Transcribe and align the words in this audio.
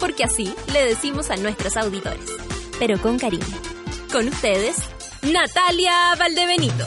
Porque 0.00 0.24
así 0.24 0.52
le 0.72 0.84
decimos 0.84 1.30
a 1.30 1.36
nuestros 1.36 1.76
auditores, 1.76 2.28
pero 2.78 3.00
con 3.00 3.18
cariño. 3.18 3.44
Con 4.10 4.26
ustedes, 4.26 4.78
Natalia 5.22 6.16
Valdebenito. 6.18 6.86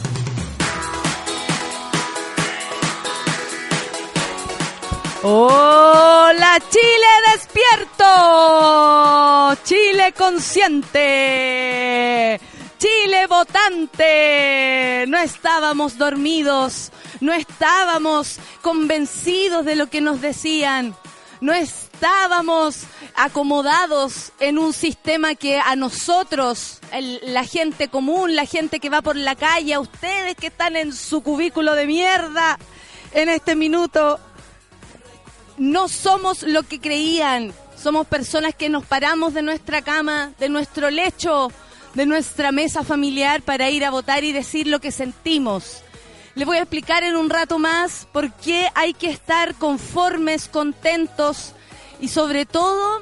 Hola 5.26 6.60
Chile 6.70 7.08
despierto, 7.32 8.04
Chile 9.64 10.14
consciente, 10.18 11.02
Chile 12.78 13.28
votante. 13.28 15.06
No 15.08 15.18
estábamos 15.18 15.98
dormidos, 15.98 16.92
no 17.22 17.32
estábamos 17.32 18.38
convencidos 18.62 19.64
de 19.64 19.78
lo 19.78 19.88
que 19.88 20.02
nos 20.02 20.20
decían, 20.20 20.94
no 21.40 21.54
estábamos 21.54 21.93
acomodados 23.16 24.32
en 24.40 24.58
un 24.58 24.74
sistema 24.74 25.36
que 25.36 25.60
a 25.60 25.76
nosotros, 25.76 26.80
la 27.24 27.44
gente 27.44 27.88
común, 27.88 28.36
la 28.36 28.46
gente 28.46 28.80
que 28.80 28.90
va 28.90 29.02
por 29.02 29.16
la 29.16 29.36
calle, 29.36 29.78
ustedes 29.78 30.36
que 30.36 30.48
están 30.48 30.76
en 30.76 30.94
su 30.94 31.22
cubículo 31.22 31.76
de 31.76 31.86
mierda 31.86 32.58
en 33.14 33.30
este 33.30 33.56
minuto, 33.56 34.20
no 35.58 35.88
somos 35.88 36.44
lo 36.44 36.64
que 36.64 36.80
creían. 36.80 37.54
Somos 37.76 38.08
personas 38.08 38.56
que 38.56 38.70
nos 38.70 38.86
paramos 38.86 39.34
de 39.34 39.42
nuestra 39.42 39.82
cama, 39.82 40.32
de 40.40 40.50
nuestro 40.50 40.90
lecho, 40.90 41.52
de 41.94 42.06
nuestra 42.06 42.52
mesa 42.52 42.84
familiar 42.84 43.42
para 43.42 43.70
ir 43.70 43.84
a 43.86 43.92
votar 43.92 44.24
y 44.24 44.32
decir 44.32 44.68
lo 44.68 44.80
que 44.80 44.92
sentimos. 44.92 45.84
Les 46.36 46.48
voy 46.48 46.58
a 46.58 46.62
explicar 46.62 47.04
en 47.04 47.16
un 47.16 47.30
rato 47.30 47.60
más 47.60 48.08
por 48.12 48.32
qué 48.34 48.70
hay 48.74 48.94
que 48.94 49.10
estar 49.10 49.54
conformes, 49.56 50.48
contentos 50.48 51.54
y 52.04 52.10
sobre 52.10 52.46
todo 52.46 53.02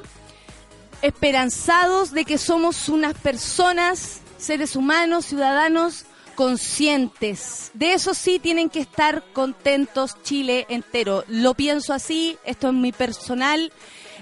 esperanzados 1.02 2.12
de 2.12 2.24
que 2.24 2.38
somos 2.38 2.88
unas 2.88 3.14
personas, 3.14 4.20
seres 4.38 4.76
humanos, 4.76 5.26
ciudadanos 5.26 6.04
conscientes. 6.36 7.72
De 7.74 7.94
eso 7.94 8.14
sí 8.14 8.38
tienen 8.38 8.70
que 8.70 8.78
estar 8.78 9.24
contentos 9.32 10.22
Chile 10.22 10.66
entero. 10.68 11.24
Lo 11.26 11.54
pienso 11.54 11.92
así, 11.92 12.38
esto 12.44 12.68
es 12.68 12.74
mi 12.74 12.92
personal 12.92 13.72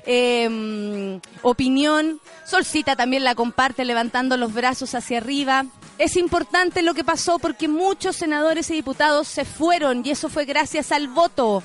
em, 0.06 1.20
opinión. 1.42 2.18
Solcita 2.46 2.96
también 2.96 3.22
la 3.22 3.34
comparte 3.34 3.84
levantando 3.84 4.38
los 4.38 4.54
brazos 4.54 4.94
hacia 4.94 5.18
arriba. 5.18 5.66
Es 5.98 6.16
importante 6.16 6.80
lo 6.80 6.94
que 6.94 7.04
pasó 7.04 7.38
porque 7.38 7.68
muchos 7.68 8.16
senadores 8.16 8.70
y 8.70 8.76
diputados 8.76 9.28
se 9.28 9.44
fueron 9.44 10.06
y 10.06 10.12
eso 10.12 10.30
fue 10.30 10.46
gracias 10.46 10.90
al 10.90 11.08
voto. 11.08 11.62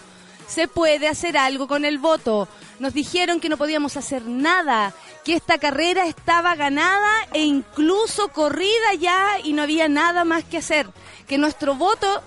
Se 0.48 0.68
puede 0.68 1.08
hacer 1.08 1.38
algo 1.38 1.68
con 1.68 1.86
el 1.86 1.98
voto. 1.98 2.48
Nos 2.80 2.94
dijeron 2.94 3.40
que 3.40 3.50
no 3.50 3.58
podíamos 3.58 3.98
hacer 3.98 4.26
nada, 4.26 4.94
que 5.24 5.34
esta 5.34 5.58
carrera 5.58 6.06
estaba 6.06 6.56
ganada 6.56 7.28
e 7.34 7.44
incluso 7.44 8.28
corrida 8.30 8.94
ya 9.00 9.40
y 9.44 9.54
no 9.54 9.64
había 9.64 9.88
nada 9.88 10.24
más 10.24 10.44
que 10.44 10.58
hacer, 10.58 10.88
que 11.28 11.38
nuestro 11.38 11.76
voto 11.76 12.22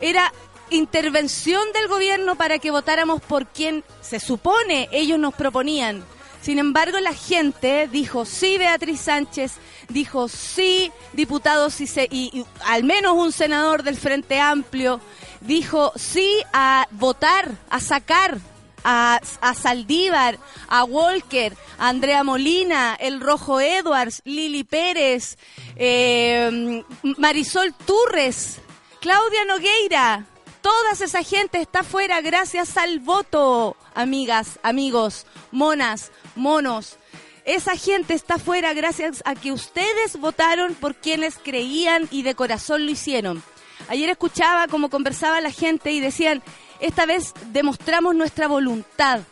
era 0.00 0.32
intervención 0.70 1.62
del 1.72 1.88
gobierno 1.88 2.34
para 2.34 2.58
que 2.58 2.70
votáramos 2.70 3.20
por 3.20 3.46
quien 3.46 3.84
se 4.00 4.20
supone 4.20 4.88
ellos 4.92 5.18
nos 5.18 5.34
proponían. 5.34 6.04
Sin 6.42 6.58
embargo, 6.58 6.98
la 7.00 7.14
gente 7.14 7.88
dijo 7.88 8.24
sí 8.24 8.58
Beatriz 8.58 9.00
Sánchez, 9.00 9.52
dijo 9.88 10.28
sí 10.28 10.92
diputados 11.12 11.80
y, 11.80 11.88
y 12.10 12.44
al 12.66 12.84
menos 12.84 13.14
un 13.14 13.32
senador 13.32 13.84
del 13.84 13.96
Frente 13.96 14.40
Amplio, 14.40 15.00
dijo 15.40 15.92
sí 15.96 16.42
a 16.52 16.86
votar, 16.90 17.48
a 17.70 17.80
sacar 17.80 18.38
a, 18.84 19.20
Saldívar, 19.54 20.38
a 20.68 20.84
Walker, 20.84 21.56
a 21.78 21.88
Andrea 21.88 22.24
Molina, 22.24 22.96
el 22.98 23.20
Rojo 23.20 23.60
Edwards, 23.60 24.22
Lili 24.24 24.64
Pérez, 24.64 25.36
eh, 25.76 26.82
Marisol 27.18 27.74
Turres, 27.74 28.60
Claudia 29.00 29.44
Nogueira. 29.44 30.26
Toda 30.62 30.92
esa 30.92 31.24
gente 31.24 31.60
está 31.60 31.82
fuera 31.82 32.20
gracias 32.20 32.76
al 32.76 33.00
voto, 33.00 33.76
amigas, 33.94 34.60
amigos, 34.62 35.26
monas, 35.50 36.12
monos. 36.36 36.98
Esa 37.44 37.76
gente 37.76 38.14
está 38.14 38.38
fuera 38.38 38.72
gracias 38.72 39.24
a 39.26 39.34
que 39.34 39.50
ustedes 39.50 40.16
votaron 40.20 40.74
por 40.74 40.94
quienes 40.94 41.36
creían 41.36 42.06
y 42.12 42.22
de 42.22 42.36
corazón 42.36 42.86
lo 42.86 42.92
hicieron. 42.92 43.42
Ayer 43.88 44.08
escuchaba 44.08 44.68
cómo 44.68 44.88
conversaba 44.88 45.40
la 45.40 45.50
gente 45.50 45.90
y 45.90 45.98
decían, 45.98 46.44
esta 46.78 47.06
vez 47.06 47.34
demostramos 47.52 48.14
nuestra 48.14 48.46
voluntad. 48.46 49.22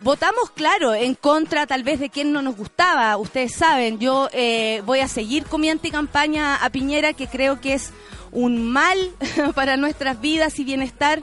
Votamos, 0.00 0.50
claro, 0.50 0.94
en 0.94 1.14
contra 1.14 1.66
tal 1.66 1.84
vez 1.84 2.00
de 2.00 2.08
quien 2.08 2.32
no 2.32 2.40
nos 2.40 2.56
gustaba. 2.56 3.14
Ustedes 3.18 3.54
saben, 3.54 3.98
yo 3.98 4.30
eh, 4.32 4.82
voy 4.86 5.00
a 5.00 5.08
seguir 5.08 5.44
con 5.44 5.60
mi 5.60 5.68
anticampaña 5.68 6.56
a 6.56 6.70
Piñera, 6.70 7.12
que 7.12 7.28
creo 7.28 7.60
que 7.60 7.74
es 7.74 7.92
un 8.32 8.62
mal 8.62 8.98
para 9.54 9.76
nuestras 9.76 10.20
vidas 10.20 10.58
y 10.58 10.64
bienestar. 10.64 11.20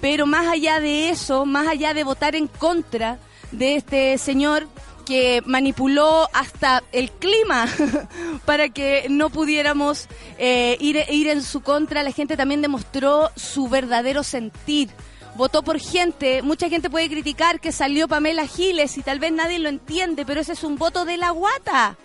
Pero 0.00 0.26
más 0.26 0.46
allá 0.46 0.80
de 0.80 1.10
eso, 1.10 1.46
más 1.46 1.66
allá 1.66 1.94
de 1.94 2.04
votar 2.04 2.34
en 2.36 2.48
contra 2.48 3.18
de 3.50 3.76
este 3.76 4.18
señor, 4.18 4.66
que 5.04 5.42
manipuló 5.44 6.28
hasta 6.32 6.82
el 6.92 7.10
clima 7.10 7.66
para 8.44 8.68
que 8.68 9.06
no 9.08 9.30
pudiéramos 9.30 10.08
eh, 10.38 10.76
ir, 10.80 11.04
ir 11.10 11.28
en 11.28 11.42
su 11.42 11.60
contra. 11.60 12.02
La 12.02 12.12
gente 12.12 12.36
también 12.36 12.62
demostró 12.62 13.30
su 13.36 13.68
verdadero 13.68 14.22
sentir. 14.22 14.90
Votó 15.34 15.62
por 15.62 15.80
gente, 15.80 16.42
mucha 16.42 16.68
gente 16.68 16.90
puede 16.90 17.08
criticar 17.08 17.58
que 17.58 17.72
salió 17.72 18.06
Pamela 18.06 18.46
Giles 18.46 18.98
y 18.98 19.02
tal 19.02 19.18
vez 19.18 19.32
nadie 19.32 19.58
lo 19.58 19.70
entiende, 19.70 20.26
pero 20.26 20.42
ese 20.42 20.52
es 20.52 20.62
un 20.62 20.76
voto 20.76 21.06
de 21.06 21.16
la 21.16 21.30
guata. 21.30 21.96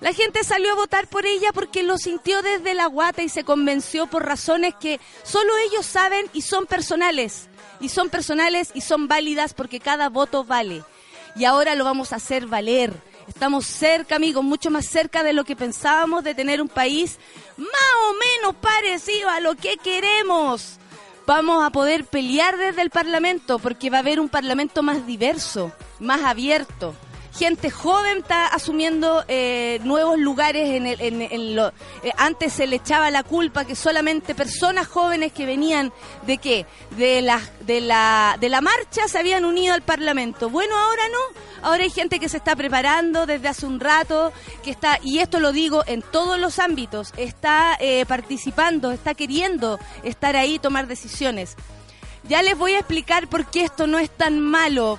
La 0.00 0.12
gente 0.14 0.44
salió 0.44 0.72
a 0.72 0.76
votar 0.76 1.08
por 1.08 1.26
ella 1.26 1.50
porque 1.52 1.82
lo 1.82 1.98
sintió 1.98 2.40
desde 2.42 2.74
la 2.74 2.86
guata 2.86 3.22
y 3.22 3.28
se 3.28 3.44
convenció 3.44 4.06
por 4.06 4.24
razones 4.24 4.74
que 4.80 4.98
solo 5.22 5.52
ellos 5.68 5.84
saben 5.84 6.26
y 6.32 6.42
son 6.42 6.66
personales. 6.66 7.48
Y 7.80 7.88
son 7.88 8.10
personales 8.10 8.70
y 8.74 8.80
son 8.80 9.08
válidas 9.08 9.54
porque 9.54 9.80
cada 9.80 10.08
voto 10.08 10.44
vale 10.44 10.82
y 11.36 11.44
ahora 11.44 11.74
lo 11.74 11.84
vamos 11.84 12.12
a 12.12 12.16
hacer 12.16 12.46
valer. 12.46 12.92
Estamos 13.28 13.66
cerca, 13.66 14.16
amigos, 14.16 14.42
mucho 14.42 14.70
más 14.70 14.86
cerca 14.86 15.22
de 15.22 15.32
lo 15.32 15.44
que 15.44 15.56
pensábamos 15.56 16.24
de 16.24 16.34
tener 16.34 16.60
un 16.60 16.68
país 16.68 17.18
más 17.56 17.70
o 18.08 18.14
menos 18.14 18.56
parecido 18.56 19.28
a 19.28 19.40
lo 19.40 19.54
que 19.54 19.76
queremos. 19.76 20.78
Vamos 21.26 21.64
a 21.64 21.70
poder 21.70 22.04
pelear 22.04 22.56
desde 22.56 22.82
el 22.82 22.90
Parlamento 22.90 23.58
porque 23.58 23.90
va 23.90 23.98
a 23.98 24.00
haber 24.00 24.18
un 24.18 24.28
Parlamento 24.28 24.82
más 24.82 25.06
diverso, 25.06 25.72
más 26.00 26.22
abierto 26.24 26.94
gente 27.32 27.70
joven 27.70 28.18
está 28.18 28.46
asumiendo 28.46 29.24
eh, 29.28 29.80
nuevos 29.84 30.18
lugares 30.18 30.68
en, 30.68 30.86
el, 30.86 31.00
en, 31.00 31.56
lo, 31.56 31.68
eh, 32.02 32.12
antes 32.16 32.52
se 32.52 32.66
le 32.66 32.76
echaba 32.76 33.10
la 33.10 33.22
culpa 33.22 33.64
que 33.64 33.74
solamente 33.74 34.34
personas 34.34 34.88
jóvenes 34.88 35.32
que 35.32 35.46
venían 35.46 35.92
de 36.26 36.38
qué 36.38 36.66
de 36.96 37.22
la 37.22 37.40
de 37.60 37.80
la 37.80 38.36
de 38.40 38.48
la 38.48 38.60
marcha 38.60 39.06
se 39.08 39.18
habían 39.18 39.44
unido 39.44 39.74
al 39.74 39.82
Parlamento. 39.82 40.50
Bueno 40.50 40.76
ahora 40.76 41.02
no. 41.08 41.40
Ahora 41.62 41.84
hay 41.84 41.90
gente 41.90 42.18
que 42.18 42.28
se 42.28 42.38
está 42.38 42.56
preparando 42.56 43.26
desde 43.26 43.48
hace 43.48 43.66
un 43.66 43.80
rato 43.80 44.32
que 44.62 44.70
está 44.70 44.98
y 45.02 45.18
esto 45.18 45.40
lo 45.40 45.52
digo 45.52 45.84
en 45.86 46.02
todos 46.02 46.38
los 46.38 46.58
ámbitos 46.58 47.12
está 47.16 47.76
eh, 47.80 48.06
participando 48.06 48.92
está 48.92 49.14
queriendo 49.14 49.78
estar 50.02 50.36
ahí 50.36 50.58
tomar 50.58 50.86
decisiones. 50.86 51.56
Ya 52.28 52.42
les 52.42 52.56
voy 52.56 52.72
a 52.72 52.78
explicar 52.78 53.28
por 53.28 53.46
qué 53.46 53.64
esto 53.64 53.86
no 53.86 53.98
es 53.98 54.10
tan 54.10 54.40
malo 54.40 54.98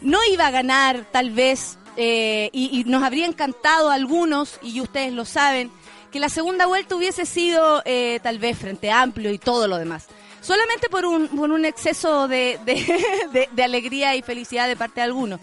no 0.00 0.18
iba 0.30 0.46
a 0.46 0.50
ganar 0.50 1.06
tal 1.10 1.30
vez, 1.30 1.78
eh, 1.96 2.50
y, 2.52 2.84
nos 2.84 3.02
habría 3.02 3.26
encantado 3.26 3.90
a 3.90 3.94
algunos, 3.94 4.58
y 4.62 4.80
ustedes 4.80 5.12
lo 5.12 5.24
saben, 5.24 5.70
que 6.10 6.20
la 6.20 6.28
segunda 6.28 6.66
vuelta 6.66 6.96
hubiese 6.96 7.26
sido 7.26 7.82
eh, 7.84 8.20
tal 8.22 8.38
vez 8.38 8.58
frente 8.58 8.90
amplio 8.90 9.32
y 9.32 9.38
todo 9.38 9.68
lo 9.68 9.78
demás. 9.78 10.06
Solamente 10.40 10.88
por 10.88 11.04
un, 11.04 11.28
por 11.28 11.50
un 11.50 11.64
exceso 11.64 12.26
de, 12.28 12.58
de, 13.52 13.62
alegría 13.62 14.16
y 14.16 14.22
felicidad 14.22 14.68
de 14.68 14.76
parte 14.76 15.00
de 15.00 15.04
algunos. 15.04 15.40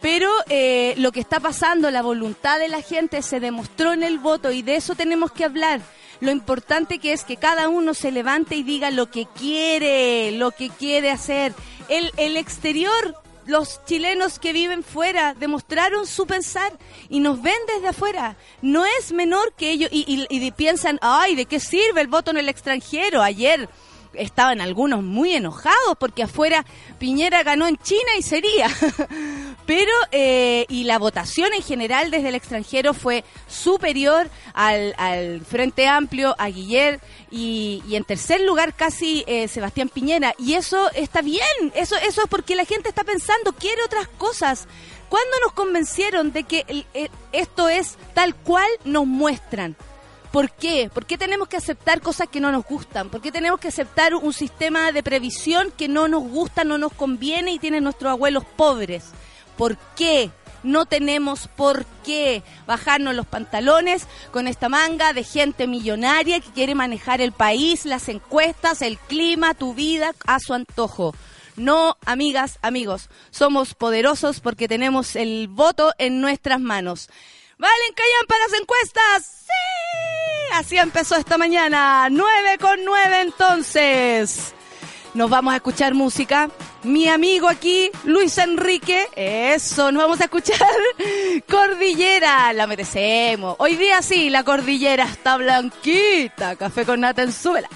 Pero 0.00 0.30
eh, 0.50 0.94
lo 0.98 1.12
que 1.12 1.20
está 1.20 1.40
pasando, 1.40 1.90
la 1.90 2.02
voluntad 2.02 2.58
de 2.58 2.68
la 2.68 2.82
gente 2.82 3.22
se 3.22 3.40
demostró 3.40 3.94
en 3.94 4.02
el 4.02 4.18
voto 4.18 4.50
y 4.52 4.60
de 4.60 4.76
eso 4.76 4.94
tenemos 4.94 5.32
que 5.32 5.44
hablar. 5.44 5.80
Lo 6.20 6.30
importante 6.30 6.98
que 6.98 7.12
es 7.12 7.24
que 7.24 7.38
cada 7.38 7.68
uno 7.68 7.94
se 7.94 8.10
levante 8.10 8.54
y 8.54 8.62
diga 8.62 8.90
lo 8.90 9.10
que 9.10 9.26
quiere, 9.26 10.32
lo 10.32 10.50
que 10.50 10.68
quiere 10.68 11.10
hacer. 11.10 11.54
El, 11.88 12.12
el 12.18 12.36
exterior 12.36 13.23
los 13.46 13.84
chilenos 13.84 14.38
que 14.38 14.52
viven 14.52 14.82
fuera 14.82 15.34
demostraron 15.34 16.06
su 16.06 16.26
pensar 16.26 16.72
y 17.08 17.20
nos 17.20 17.42
ven 17.42 17.58
desde 17.66 17.88
afuera. 17.88 18.36
No 18.62 18.84
es 18.98 19.12
menor 19.12 19.52
que 19.54 19.70
ellos 19.70 19.90
y, 19.92 20.26
y 20.28 20.50
piensan, 20.52 20.98
ay, 21.02 21.34
¿de 21.34 21.46
qué 21.46 21.60
sirve 21.60 22.00
el 22.00 22.08
voto 22.08 22.30
en 22.30 22.38
el 22.38 22.48
extranjero? 22.48 23.22
Ayer 23.22 23.68
estaban 24.16 24.60
algunos 24.60 25.02
muy 25.02 25.34
enojados 25.34 25.96
porque 25.98 26.22
afuera 26.22 26.64
Piñera 26.98 27.42
ganó 27.42 27.66
en 27.66 27.76
China 27.76 28.10
y 28.18 28.22
sería. 28.22 28.68
Pero, 29.66 29.92
eh, 30.12 30.66
y 30.68 30.84
la 30.84 30.98
votación 30.98 31.52
en 31.54 31.62
general 31.62 32.10
desde 32.10 32.28
el 32.28 32.34
extranjero 32.34 32.94
fue 32.94 33.24
superior 33.48 34.28
al, 34.52 35.42
Frente 35.44 35.86
Amplio, 35.86 36.34
a 36.38 36.48
Guiller 36.48 37.00
y, 37.30 37.82
en 37.90 38.04
tercer 38.04 38.40
lugar 38.42 38.74
casi 38.74 39.24
eh, 39.26 39.48
Sebastián 39.48 39.88
Piñera. 39.88 40.34
Y 40.38 40.54
eso 40.54 40.90
está 40.92 41.22
bien, 41.22 41.42
eso, 41.74 41.96
eso 41.96 42.22
es 42.22 42.28
porque 42.28 42.56
la 42.56 42.64
gente 42.64 42.88
está 42.88 43.04
pensando, 43.04 43.52
quiere 43.52 43.82
otras 43.84 44.08
cosas. 44.08 44.66
¿Cuándo 45.08 45.38
nos 45.42 45.52
convencieron 45.52 46.32
de 46.32 46.44
que 46.44 46.86
esto 47.32 47.68
es 47.68 47.96
tal 48.14 48.34
cual 48.34 48.68
nos 48.84 49.06
muestran? 49.06 49.76
¿Por 50.34 50.50
qué? 50.50 50.90
¿Por 50.92 51.06
qué 51.06 51.16
tenemos 51.16 51.46
que 51.46 51.58
aceptar 51.58 52.00
cosas 52.00 52.26
que 52.26 52.40
no 52.40 52.50
nos 52.50 52.64
gustan? 52.64 53.08
¿Por 53.08 53.20
qué 53.20 53.30
tenemos 53.30 53.60
que 53.60 53.68
aceptar 53.68 54.16
un 54.16 54.32
sistema 54.32 54.90
de 54.90 55.04
previsión 55.04 55.70
que 55.70 55.86
no 55.86 56.08
nos 56.08 56.24
gusta, 56.24 56.64
no 56.64 56.76
nos 56.76 56.92
conviene 56.92 57.52
y 57.52 57.60
tienen 57.60 57.84
nuestros 57.84 58.10
abuelos 58.10 58.44
pobres? 58.44 59.04
¿Por 59.56 59.78
qué? 59.94 60.32
No 60.64 60.86
tenemos 60.86 61.46
por 61.46 61.86
qué 62.04 62.42
bajarnos 62.66 63.14
los 63.14 63.28
pantalones 63.28 64.08
con 64.32 64.48
esta 64.48 64.68
manga 64.68 65.12
de 65.12 65.22
gente 65.22 65.68
millonaria 65.68 66.40
que 66.40 66.50
quiere 66.50 66.74
manejar 66.74 67.20
el 67.20 67.30
país, 67.30 67.84
las 67.84 68.08
encuestas, 68.08 68.82
el 68.82 68.98
clima, 68.98 69.54
tu 69.54 69.72
vida 69.72 70.16
a 70.26 70.40
su 70.40 70.52
antojo. 70.52 71.14
No, 71.54 71.96
amigas, 72.04 72.58
amigos, 72.60 73.08
somos 73.30 73.74
poderosos 73.74 74.40
porque 74.40 74.66
tenemos 74.66 75.14
el 75.14 75.46
voto 75.46 75.92
en 75.98 76.20
nuestras 76.20 76.58
manos. 76.58 77.08
¿Valen 77.56 77.94
callan 77.94 78.26
para 78.26 78.44
las 78.48 78.60
encuestas? 78.60 79.43
¡Sí! 80.48 80.54
Así 80.54 80.78
empezó 80.78 81.16
esta 81.16 81.38
mañana. 81.38 82.08
9 82.10 82.58
con 82.60 82.84
9 82.84 83.20
entonces. 83.20 84.54
Nos 85.14 85.30
vamos 85.30 85.52
a 85.52 85.56
escuchar 85.56 85.94
música. 85.94 86.50
Mi 86.82 87.08
amigo 87.08 87.48
aquí, 87.48 87.90
Luis 88.04 88.36
Enrique. 88.38 89.06
Eso, 89.14 89.92
nos 89.92 90.02
vamos 90.02 90.20
a 90.20 90.24
escuchar 90.24 90.58
Cordillera. 91.48 92.52
La 92.52 92.66
merecemos. 92.66 93.54
Hoy 93.58 93.76
día 93.76 94.02
sí, 94.02 94.28
la 94.28 94.42
cordillera 94.42 95.04
está 95.04 95.36
blanquita. 95.36 96.56
Café 96.56 96.84
con 96.84 97.00
nata 97.00 97.22
en 97.22 97.32
suela. 97.32 97.68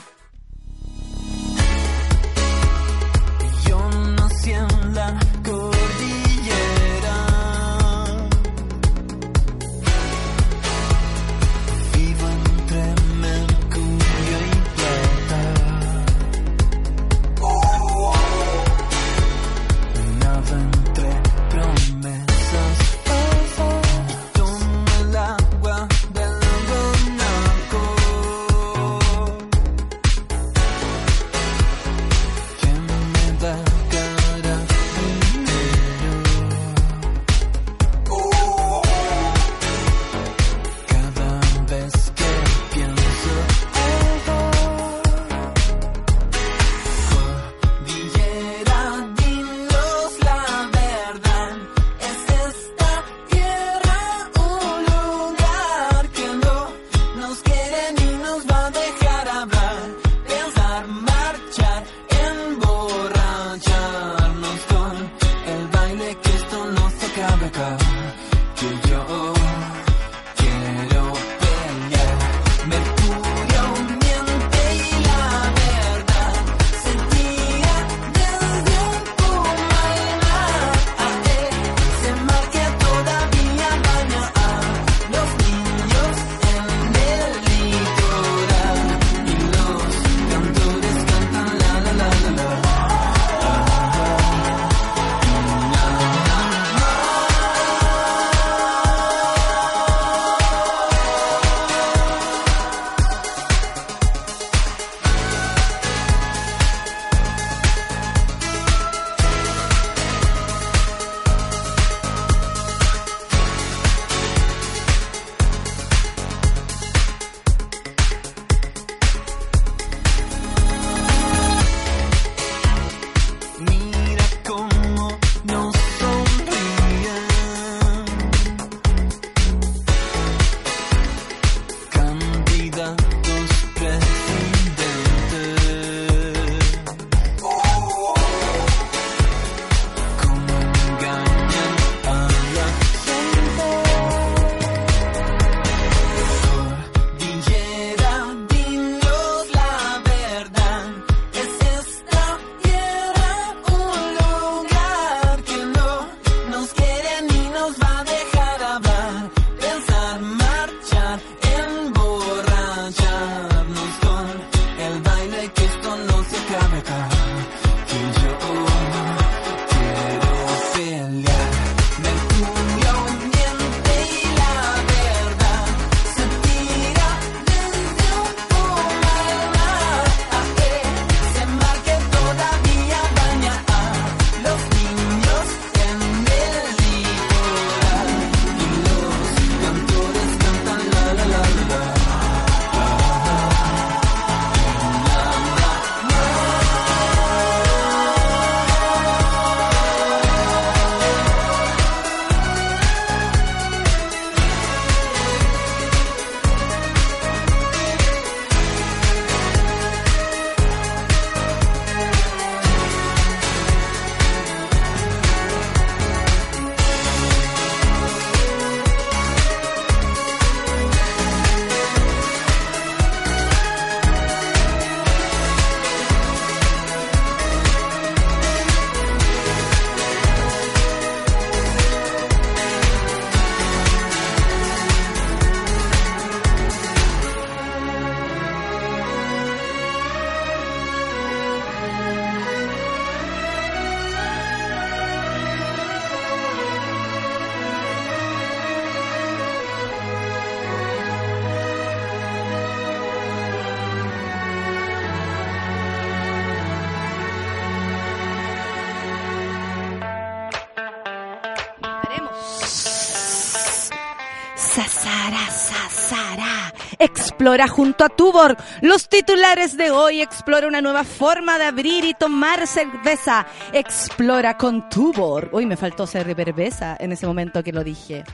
Explora 267.38 267.68
junto 267.68 268.04
a 268.04 268.09
Tubor. 268.09 268.57
Los 268.80 269.09
titulares 269.09 269.76
de 269.76 269.92
hoy 269.92 270.21
explora 270.21 270.66
una 270.66 270.83
nueva 270.83 271.04
forma 271.04 271.57
de 271.57 271.66
abrir 271.66 272.04
y 272.04 272.12
tomar 272.12 272.66
cerveza. 272.66 273.47
Explora 273.73 274.59
con 274.59 274.88
Tubor. 274.88 275.49
Uy, 275.52 275.64
me 275.64 275.76
faltó 275.76 276.04
ser 276.04 276.35
cerveza 276.35 276.97
en 276.99 277.12
ese 277.12 277.28
momento 277.28 277.62
que 277.62 277.71
lo 277.71 277.85
dije. 277.85 278.25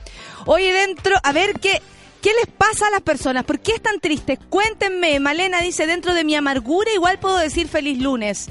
Hoy 0.46 0.68
dentro, 0.68 1.16
a 1.22 1.32
ver 1.32 1.60
qué... 1.60 1.82
¿Qué 2.22 2.30
les 2.32 2.46
pasa 2.46 2.86
a 2.86 2.90
las 2.90 3.02
personas? 3.02 3.44
¿Por 3.44 3.60
qué 3.60 3.72
están 3.72 4.00
tristes? 4.00 4.38
Cuéntenme. 4.48 5.20
Malena 5.20 5.60
dice, 5.60 5.86
dentro 5.86 6.14
de 6.14 6.24
mi 6.24 6.34
amargura 6.34 6.90
igual 6.94 7.18
puedo 7.18 7.36
decir 7.36 7.68
feliz 7.68 7.98
lunes. 7.98 8.48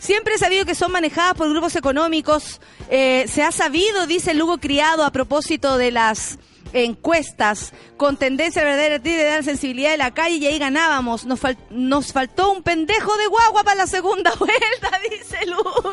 Siempre 0.00 0.34
he 0.34 0.38
sabido 0.38 0.64
que 0.64 0.74
son 0.74 0.90
manejadas 0.90 1.34
por 1.34 1.48
grupos 1.48 1.76
económicos. 1.76 2.60
Eh, 2.90 3.26
se 3.28 3.44
ha 3.44 3.52
sabido, 3.52 4.08
dice 4.08 4.34
Lugo 4.34 4.58
Criado, 4.58 5.04
a 5.04 5.12
propósito 5.12 5.78
de 5.78 5.92
las 5.92 6.40
encuestas 6.72 7.72
con 7.96 8.16
tendencia 8.16 8.64
verdadera 8.64 8.98
de 8.98 9.24
dar 9.24 9.44
sensibilidad 9.44 9.90
de 9.90 9.96
la 9.96 10.12
calle 10.12 10.36
y 10.36 10.46
ahí 10.46 10.58
ganábamos. 10.58 11.24
Nos, 11.24 11.40
nos 11.70 12.12
faltó 12.12 12.52
un 12.52 12.62
pendejo 12.62 13.16
de 13.16 13.26
guagua 13.26 13.64
para 13.64 13.76
la 13.76 13.86
segunda 13.86 14.32
vuelta, 14.38 15.00
dice 15.10 15.46
Lugo. 15.46 15.92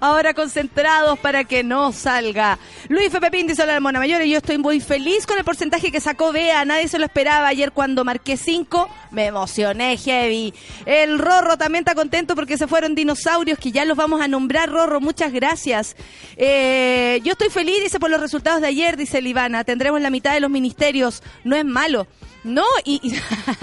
Ahora 0.00 0.34
concentrados 0.34 1.18
para 1.18 1.44
que 1.44 1.62
no 1.62 1.92
salga. 1.92 2.58
Luis 2.88 3.06
F. 3.06 3.20
Pepín 3.20 3.46
dice 3.46 3.66
la 3.66 3.78
Mona 3.80 3.98
Mayor 3.98 4.22
y 4.22 4.30
yo 4.30 4.38
estoy 4.38 4.58
muy 4.58 4.80
feliz 4.80 5.26
con 5.26 5.36
el 5.38 5.44
porcentaje 5.44 5.92
que 5.92 6.00
sacó 6.00 6.32
Bea. 6.32 6.64
Nadie 6.64 6.88
se 6.88 6.98
lo 6.98 7.04
esperaba 7.04 7.48
ayer 7.48 7.72
cuando 7.72 8.04
marqué 8.04 8.36
5. 8.36 8.88
Me 9.10 9.26
emocioné 9.26 9.96
heavy. 9.98 10.54
El 10.86 11.18
Rorro 11.18 11.58
también 11.58 11.82
está 11.82 11.94
contento 11.94 12.34
porque 12.34 12.56
se 12.56 12.66
fueron 12.66 12.94
dinosaurios 12.94 13.58
que 13.58 13.72
ya 13.72 13.84
los 13.84 13.96
vamos 13.96 14.20
a 14.20 14.28
nombrar. 14.28 14.70
Rorro, 14.70 15.00
muchas 15.00 15.32
gracias. 15.32 15.96
Eh, 16.36 17.20
yo 17.22 17.32
estoy 17.32 17.50
feliz, 17.50 17.82
dice 17.82 17.98
los 18.08 18.20
resultados 18.20 18.60
de 18.60 18.68
ayer, 18.68 18.96
dice 18.96 19.20
Livana, 19.20 19.64
tendremos 19.64 20.00
la 20.00 20.10
mitad 20.10 20.32
de 20.32 20.40
los 20.40 20.50
ministerios, 20.50 21.22
no 21.44 21.56
es 21.56 21.64
malo. 21.64 22.06
No, 22.44 22.64
y, 22.84 23.00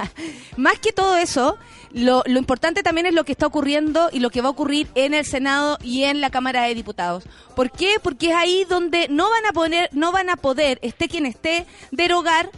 más 0.58 0.80
que 0.80 0.92
todo 0.92 1.18
eso, 1.18 1.58
lo, 1.92 2.24
lo, 2.26 2.40
importante 2.40 2.84
también 2.84 3.08
es 3.08 3.14
lo 3.14 3.24
que 3.24 3.32
está 3.32 3.48
ocurriendo 3.48 4.10
y 4.12 4.20
lo 4.20 4.30
que 4.30 4.42
va 4.42 4.48
a 4.48 4.52
ocurrir 4.52 4.88
en 4.96 5.14
el 5.14 5.26
Senado 5.26 5.78
y 5.82 6.04
en 6.04 6.22
la 6.22 6.30
Cámara 6.30 6.64
de 6.64 6.76
Diputados. 6.76 7.24
¿Por 7.56 7.72
qué? 7.72 7.96
Porque 8.02 8.30
es 8.30 8.36
ahí 8.36 8.66
donde 8.68 9.08
no 9.10 9.30
van 9.30 9.46
a 9.46 9.54
poner, 9.54 9.90
no 9.94 10.12
van 10.12 10.30
a 10.30 10.36
poder, 10.36 10.80
esté 10.82 11.08
quien 11.08 11.26
esté, 11.26 11.66
derogar 11.92 12.50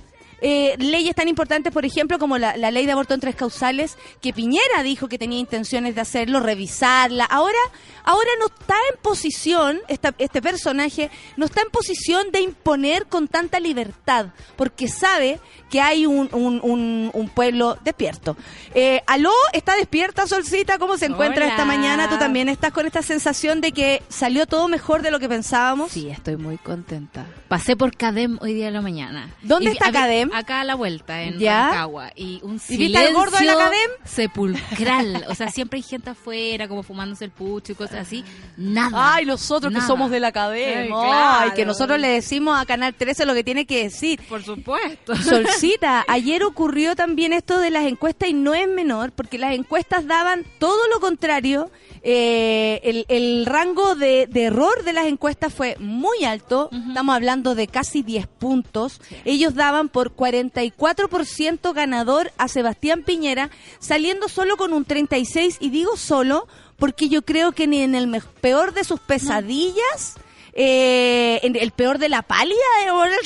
eh, 0.47 0.75
leyes 0.77 1.15
tan 1.15 1.27
importantes, 1.27 1.73
por 1.73 1.85
ejemplo, 1.85 2.19
como 2.19 2.37
la, 2.37 2.55
ley 2.55 2.85
de 2.85 2.91
aborto 2.91 3.15
en 3.15 3.19
tres 3.19 3.33
causales, 3.33 3.97
que 4.21 4.31
Piñera 4.31 4.83
dijo 4.83 5.07
que 5.07 5.17
tenía 5.17 5.39
intenciones 5.39 5.95
de 5.95 6.01
hacerlo, 6.01 6.39
revisarla. 6.39 7.25
Ahora, 7.25 7.57
ahora 8.03 8.29
no 8.39 8.45
está 8.45 8.75
en 8.93 9.01
posición, 9.01 9.81
este 9.87 10.41
personaje, 10.43 11.09
no 11.35 11.47
está 11.47 11.63
en 11.63 11.71
posición 11.71 12.31
de 12.31 12.41
imponer 12.41 13.07
con 13.07 13.27
tanta 13.27 13.59
libertad, 13.59 14.27
porque 14.55 14.87
sabe 14.87 15.39
que 15.71 15.81
hay 15.81 16.05
un, 16.05 16.29
un, 16.31 17.31
pueblo 17.33 17.79
despierto. 17.83 18.37
Eh, 18.75 19.01
¿Aló? 19.07 19.33
¿Está 19.51 19.75
despierta, 19.75 20.27
Solcita? 20.27 20.77
¿Cómo 20.77 20.95
se 20.97 21.07
encuentra 21.07 21.47
esta 21.47 21.65
mañana? 21.65 22.07
¿Tú 22.07 22.19
también 22.19 22.49
estás 22.49 22.71
con 22.71 22.85
esta 22.85 23.01
sensación 23.01 23.61
de 23.61 23.71
que 23.71 24.03
salió 24.09 24.45
todo 24.45 24.67
mejor 24.67 25.01
de 25.01 25.09
lo 25.09 25.19
que 25.19 25.27
pensábamos? 25.27 25.91
Sí, 25.91 26.07
estoy 26.07 26.37
muy 26.37 26.59
contenta. 26.59 27.25
Pasé 27.47 27.75
por 27.75 27.97
Cadem 27.97 28.37
hoy 28.41 28.53
día 28.53 28.67
de 28.67 28.71
la 28.71 28.81
mañana. 28.81 29.33
¿Dónde 29.41 29.71
está 29.71 29.91
Cadem? 29.91 30.29
Acá 30.35 30.59
a 30.59 30.63
la 30.65 30.75
vuelta, 30.75 31.21
en 31.21 31.39
Rancagua. 31.39 32.11
Y 32.13 32.41
un 32.43 32.59
silencio 32.59 33.09
¿Y 33.09 33.13
gordo 33.13 33.37
de 33.37 33.45
la 33.45 33.71
sepulcral. 34.03 35.25
o 35.29 35.33
sea, 35.33 35.49
siempre 35.49 35.77
hay 35.77 35.83
gente 35.83 36.09
afuera, 36.09 36.67
como 36.67 36.83
fumándose 36.83 37.23
el 37.23 37.31
pucho 37.31 37.71
y 37.71 37.75
cosas 37.75 38.01
así. 38.01 38.21
Nada. 38.57 39.15
Ay, 39.15 39.25
nosotros 39.25 39.73
que 39.73 39.79
somos 39.79 40.11
de 40.11 40.19
la 40.19 40.33
Cadem. 40.33 40.91
Ay, 40.93 41.51
que 41.51 41.65
nosotros 41.65 41.97
le 42.01 42.09
decimos 42.09 42.59
a 42.59 42.65
Canal 42.65 42.93
13 42.93 43.25
lo 43.25 43.33
que 43.33 43.45
tiene 43.45 43.65
que 43.65 43.83
decir. 43.83 44.19
Por 44.27 44.43
supuesto. 44.43 45.15
Solcita, 45.23 46.03
ayer 46.09 46.43
ocurrió 46.43 46.97
también 46.97 47.31
esto 47.31 47.57
de 47.59 47.69
las 47.69 47.85
encuestas 47.85 48.27
y 48.27 48.33
no 48.33 48.53
es 48.53 48.67
menor, 48.67 49.13
porque 49.13 49.37
las 49.37 49.53
encuestas 49.53 50.05
daban 50.05 50.43
todo 50.59 50.85
lo 50.93 50.99
contrario 50.99 51.71
eh, 52.07 53.03
el, 53.07 53.47
rango 53.47 53.95
de, 53.95 54.29
error 54.31 54.83
de 54.83 54.93
las 54.93 55.07
encuestas 55.07 55.51
fue 55.51 55.75
muy 55.79 56.23
alto, 56.23 56.69
estamos 56.71 57.15
hablando 57.15 57.55
de 57.55 57.67
casi 57.67 58.03
10 58.03 58.27
puntos. 58.27 59.01
Ellos 59.25 59.55
daban 59.55 59.89
por 59.89 60.11
44% 60.15 61.73
ganador 61.73 62.31
a 62.37 62.47
Sebastián 62.47 63.03
Piñera, 63.03 63.49
saliendo 63.79 64.29
solo 64.29 64.57
con 64.57 64.73
un 64.73 64.85
36, 64.85 65.57
y 65.59 65.69
digo 65.69 65.97
solo 65.97 66.47
porque 66.77 67.09
yo 67.09 67.21
creo 67.21 67.51
que 67.51 67.67
ni 67.67 67.81
en 67.81 67.95
el 67.95 68.21
peor 68.41 68.73
de 68.73 68.83
sus 68.83 68.99
pesadillas 68.99 70.15
eh, 70.57 71.41
el 71.43 71.71
peor 71.71 71.97
de 71.97 72.07
la 72.07 72.21
pálida 72.21 72.55
de 72.85 72.91
Morel 72.93 73.17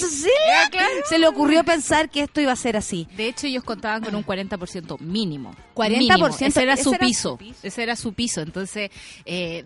se 1.08 1.20
le 1.20 1.28
ocurrió 1.28 1.64
pensar 1.64 2.10
que 2.10 2.22
esto 2.22 2.42
iba 2.42 2.52
a 2.52 2.56
ser 2.56 2.76
así. 2.76 3.08
De 3.16 3.28
hecho, 3.28 3.46
ellos 3.46 3.64
contaban 3.64 4.04
con 4.04 4.16
un 4.16 4.26
40% 4.26 5.00
mínimo. 5.00 5.56
40%. 5.76 6.48
Ese 6.48 6.64
era, 6.64 6.76
su, 6.76 6.92
piso. 6.94 7.38
Ese 7.62 7.84
era 7.84 7.96
su 7.96 8.14
piso. 8.14 8.42
Entonces, 8.42 8.90
eh, 9.26 9.64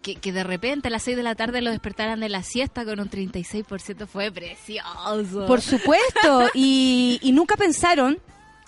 que, 0.00 0.32
de 0.32 0.44
repente 0.44 0.88
a 0.88 0.90
las 0.90 1.02
6 1.02 1.18
de 1.18 1.22
la 1.22 1.34
tarde 1.34 1.60
lo 1.60 1.70
despertaran 1.70 2.20
de 2.20 2.30
la 2.30 2.42
siesta 2.42 2.86
con 2.86 2.98
un 2.98 3.10
36% 3.10 4.06
fue 4.06 4.32
precioso. 4.32 5.44
Por 5.46 5.60
supuesto. 5.60 6.48
y, 6.54 7.20
y 7.22 7.32
nunca 7.32 7.56
pensaron 7.56 8.18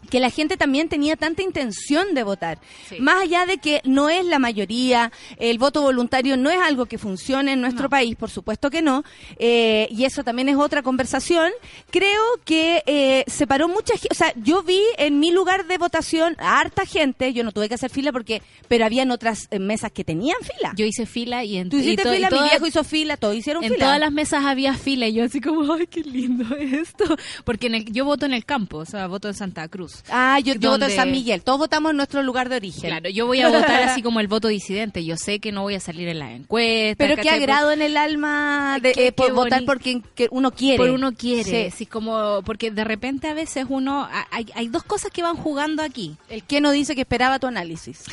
que 0.07 0.21
la 0.21 0.31
gente 0.31 0.57
también 0.57 0.89
tenía 0.89 1.17
tanta 1.17 1.43
intención 1.43 2.15
de 2.15 2.23
votar. 2.23 2.59
Más 2.99 3.23
allá 3.23 3.47
de 3.47 3.59
que 3.59 3.81
no 3.85 4.09
es 4.09 4.25
la 4.25 4.39
mayoría, 4.39 5.13
el 5.39 5.59
voto 5.59 5.83
voluntario 5.83 6.37
no 6.37 6.51
es 6.51 6.59
algo 6.59 6.87
que 6.87 6.99
funcione 6.99 7.53
en 7.53 7.61
nuestro 7.61 7.89
país, 7.89 8.17
por 8.17 8.31
supuesto 8.31 8.71
que 8.71 8.83
no, 8.83 9.05
eh, 9.39 9.89
y 9.91 10.05
eso 10.05 10.25
también 10.25 10.49
es 10.49 10.57
otra 10.57 10.83
conversación, 10.83 11.51
creo 11.91 12.23
que 12.45 12.83
eh, 12.87 13.25
se 13.27 13.47
paró 13.47 13.69
mucha 13.69 13.95
gente, 13.95 14.09
o 14.11 14.15
sea, 14.15 14.33
yo 14.37 14.63
vi 14.63 14.83
en 14.99 15.21
mi 15.21 15.31
lugar 15.31 15.67
de 15.67 15.79
votación 15.79 16.37
a 16.39 16.61
harta 16.61 16.87
gente, 16.87 17.33
yo 17.33 17.45
no 17.45 17.53
tuve 17.53 17.69
que 17.69 17.75
hacer 17.75 17.91
fila 17.91 18.13
porque, 18.13 18.43
pero 18.69 18.85
habían 18.85 19.11
otras 19.11 19.49
eh, 19.51 19.59
mesas 19.59 19.93
que 19.93 20.05
tenían 20.05 20.37
fila. 20.41 20.73
Yo 20.77 20.85
hice 20.85 21.07
fila 21.07 21.45
y 21.45 21.57
en 21.57 21.71
Tú 21.71 21.79
hiciste 21.79 22.09
fila, 22.09 22.31
mi 22.31 22.39
viejo 22.43 22.67
hizo 22.67 22.85
fila, 22.85 23.17
todos 23.17 23.37
hicieron 23.37 23.63
fila. 23.63 23.75
En 23.75 23.81
todas 23.81 24.01
las 24.01 24.13
mesas 24.13 24.45
había 24.45 24.75
fila 24.75 25.09
y 25.09 25.15
yo 25.15 25.25
así 25.25 25.41
como, 25.41 25.73
ay, 25.73 25.87
qué 25.87 26.03
lindo 26.03 26.45
esto. 26.61 27.05
Porque 27.45 27.67
en 27.67 27.77
el, 27.77 27.93
yo 27.93 28.05
voto 28.05 28.27
en 28.27 28.35
el 28.35 28.45
campo, 28.45 28.79
o 28.79 28.85
sea, 28.85 29.07
voto 29.07 29.29
en 29.29 29.35
Santa 29.35 29.69
Cruz. 29.69 29.96
Ah, 30.11 30.39
yo, 30.41 30.55
voto 30.55 30.87
en 30.87 30.91
San 30.91 31.11
Miguel. 31.11 31.43
Todos 31.43 31.59
votamos 31.59 31.91
en 31.91 31.97
nuestro 31.97 32.23
lugar 32.23 32.49
de 32.49 32.57
origen. 32.57 32.91
Claro, 32.91 33.09
yo 33.11 33.27
voy 33.27 33.41
a 33.41 33.49
votar 33.49 33.83
así 33.83 34.03
como 34.03 34.21
el 34.21 34.29
voto 34.29 34.49
disidente. 34.49 35.05
Yo 35.05 35.17
sé 35.17 35.39
que 35.39 35.53
no 35.53 35.63
voy 35.63 35.75
a 35.75 35.81
salir 35.81 36.09
en 36.09 36.19
la 36.19 36.33
encuesta. 36.33 36.97
Pero 36.97 37.21
qué 37.21 37.31
agrado 37.31 37.73
en 37.73 37.83
el 37.83 37.97
alma 37.97 38.79
de 38.81 38.93
eh, 38.97 39.13
por 39.13 39.33
votar 39.33 39.65
porque 39.65 40.03
uno 40.31 40.51
quiere. 40.51 40.79
Por 40.79 40.91
uno 40.91 41.13
quiere. 41.13 41.71
Sí. 41.71 41.87
como 41.87 42.43
porque 42.45 42.71
de 42.71 42.85
repente 42.85 43.29
a 43.29 43.35
veces 43.35 43.67
uno 43.69 44.09
hay, 44.31 44.47
hay 44.55 44.69
dos 44.69 44.83
cosas 44.83 45.11
que 45.11 45.23
van 45.23 45.37
jugando 45.37 45.83
aquí. 45.83 46.17
El 46.29 46.43
que 46.43 46.61
no 46.61 46.71
dice 46.71 46.95
que 46.95 47.03
esperaba 47.03 47.39
tu 47.39 47.47
análisis. 47.47 48.05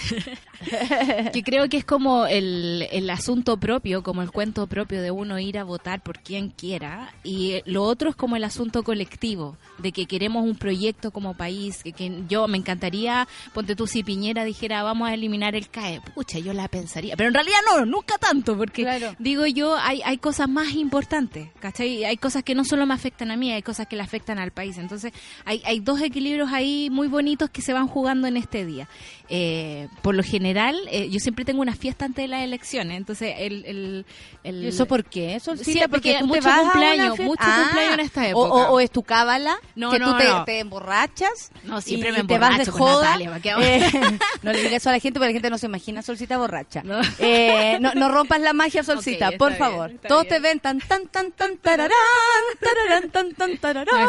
que 1.34 1.44
creo 1.44 1.68
que 1.70 1.78
es 1.78 1.86
como 1.86 2.26
el, 2.26 2.88
el 2.92 3.10
asunto 3.10 3.58
propio, 3.58 4.04
como 4.04 4.22
el 4.22 4.32
cuento 4.32 4.68
propio 4.68 5.02
de 5.02 5.12
uno 5.12 5.40
ir 5.40 5.58
a 5.58 5.64
votar 5.64 6.02
por 6.02 6.20
quien 6.20 6.50
quiera. 6.50 7.14
Y 7.24 7.62
lo 7.66 7.84
otro 7.84 8.10
es 8.10 8.16
como 8.16 8.36
el 8.36 8.44
asunto 8.44 8.84
colectivo, 8.84 9.58
de 9.78 9.92
que 9.92 10.06
queremos 10.06 10.44
un 10.44 10.56
proyecto 10.56 11.12
como 11.12 11.36
país, 11.36 11.73
que, 11.82 12.24
yo 12.28 12.48
me 12.48 12.58
encantaría, 12.58 13.28
ponte 13.54 13.76
tú 13.76 13.88
si 13.88 14.04
Piñera 14.04 14.44
dijera 14.44 14.84
vamos 14.84 15.10
a 15.10 15.14
eliminar 15.14 15.56
el 15.56 15.70
CAE, 15.70 16.02
pucha, 16.14 16.40
yo 16.40 16.54
la 16.54 16.68
pensaría, 16.68 17.16
pero 17.16 17.30
en 17.30 17.34
realidad 17.34 17.58
no, 17.72 17.86
nunca 17.86 18.18
tanto, 18.18 18.58
porque 18.58 19.14
digo 19.20 19.46
yo, 19.46 19.76
hay, 19.78 20.02
hay 20.04 20.18
cosas 20.18 20.50
más 20.50 20.74
importantes, 20.74 21.50
¿cachai? 21.60 22.06
Hay 22.06 22.18
cosas 22.18 22.44
que 22.44 22.56
no 22.56 22.66
solo 22.66 22.86
me 22.86 22.94
afectan 22.94 23.32
a 23.32 23.38
mí, 23.38 23.52
hay 23.52 23.62
cosas 23.62 23.88
que 23.88 23.96
le 23.96 24.04
afectan 24.04 24.40
al 24.40 24.52
país, 24.52 24.78
entonces 24.78 25.14
hay, 25.46 25.62
hay 25.66 25.80
dos 25.80 26.02
equilibrios 26.02 26.52
ahí 26.52 26.90
muy 26.92 27.08
bonitos 27.08 27.50
que 27.50 27.62
se 27.62 27.74
van 27.74 27.88
jugando 27.88 28.28
en 28.28 28.38
este 28.38 28.66
día. 28.66 28.88
Eh, 29.30 29.88
por 30.02 30.16
lo 30.16 30.24
general, 30.24 30.78
eh, 30.92 31.10
yo 31.10 31.20
siempre 31.20 31.46
tengo 31.46 31.62
una 31.62 31.76
fiesta 31.76 32.06
antes 32.06 32.24
de 32.24 32.28
las 32.28 32.44
elecciones, 32.44 32.98
entonces 32.98 33.34
el... 33.38 33.66
el, 33.66 34.06
¿Y 34.64 34.68
eso 34.68 34.86
por 34.86 35.06
qué? 35.06 35.40
Sí, 35.40 35.80
porque, 35.90 36.22
mucho 36.24 36.50
cumpleaños, 36.62 37.20
mucho 37.20 37.44
cumpleaños 37.44 37.94
en 37.94 38.00
esta 38.00 38.22
ah, 38.22 38.30
época. 38.30 38.72
O, 38.72 38.80
es 38.80 38.92
tu 38.92 39.04
cábala, 39.04 39.58
no, 39.76 39.92
que 39.92 40.00
tú 40.00 40.12
te, 40.46 40.60
emborrachas. 40.60 41.52
No, 41.64 41.82
siempre 41.82 42.12
me 42.12 42.24
te 42.24 42.38
vas 42.38 42.58
de 42.58 42.66
joda. 42.66 43.18
Eh, 43.62 43.92
no 44.44 44.52
le 44.52 44.60
digas 44.60 44.74
eso 44.74 44.90
a 44.90 44.94
la 44.94 45.00
gente 45.00 45.20
porque 45.20 45.30
la 45.30 45.34
gente 45.34 45.50
no 45.50 45.58
se 45.58 45.68
imagina 45.68 46.02
Solcita 46.02 46.38
borracha. 46.38 46.84
No, 46.84 47.02
no, 47.94 48.10
rompas 48.10 48.42
la 48.42 48.54
magia, 48.54 48.84
Solcita, 48.84 49.32
por 49.38 49.56
favor. 49.56 49.92
Todos 50.08 50.28
te 50.28 50.40
ven 50.40 50.60
tan, 50.60 50.80
tan, 50.80 51.08
tan, 51.08 51.32
tan, 51.32 51.58
tararán, 51.58 51.92
tararán, 52.60 53.10
tan, 53.10 53.34
tan, 53.34 53.58
tararán. 53.58 54.08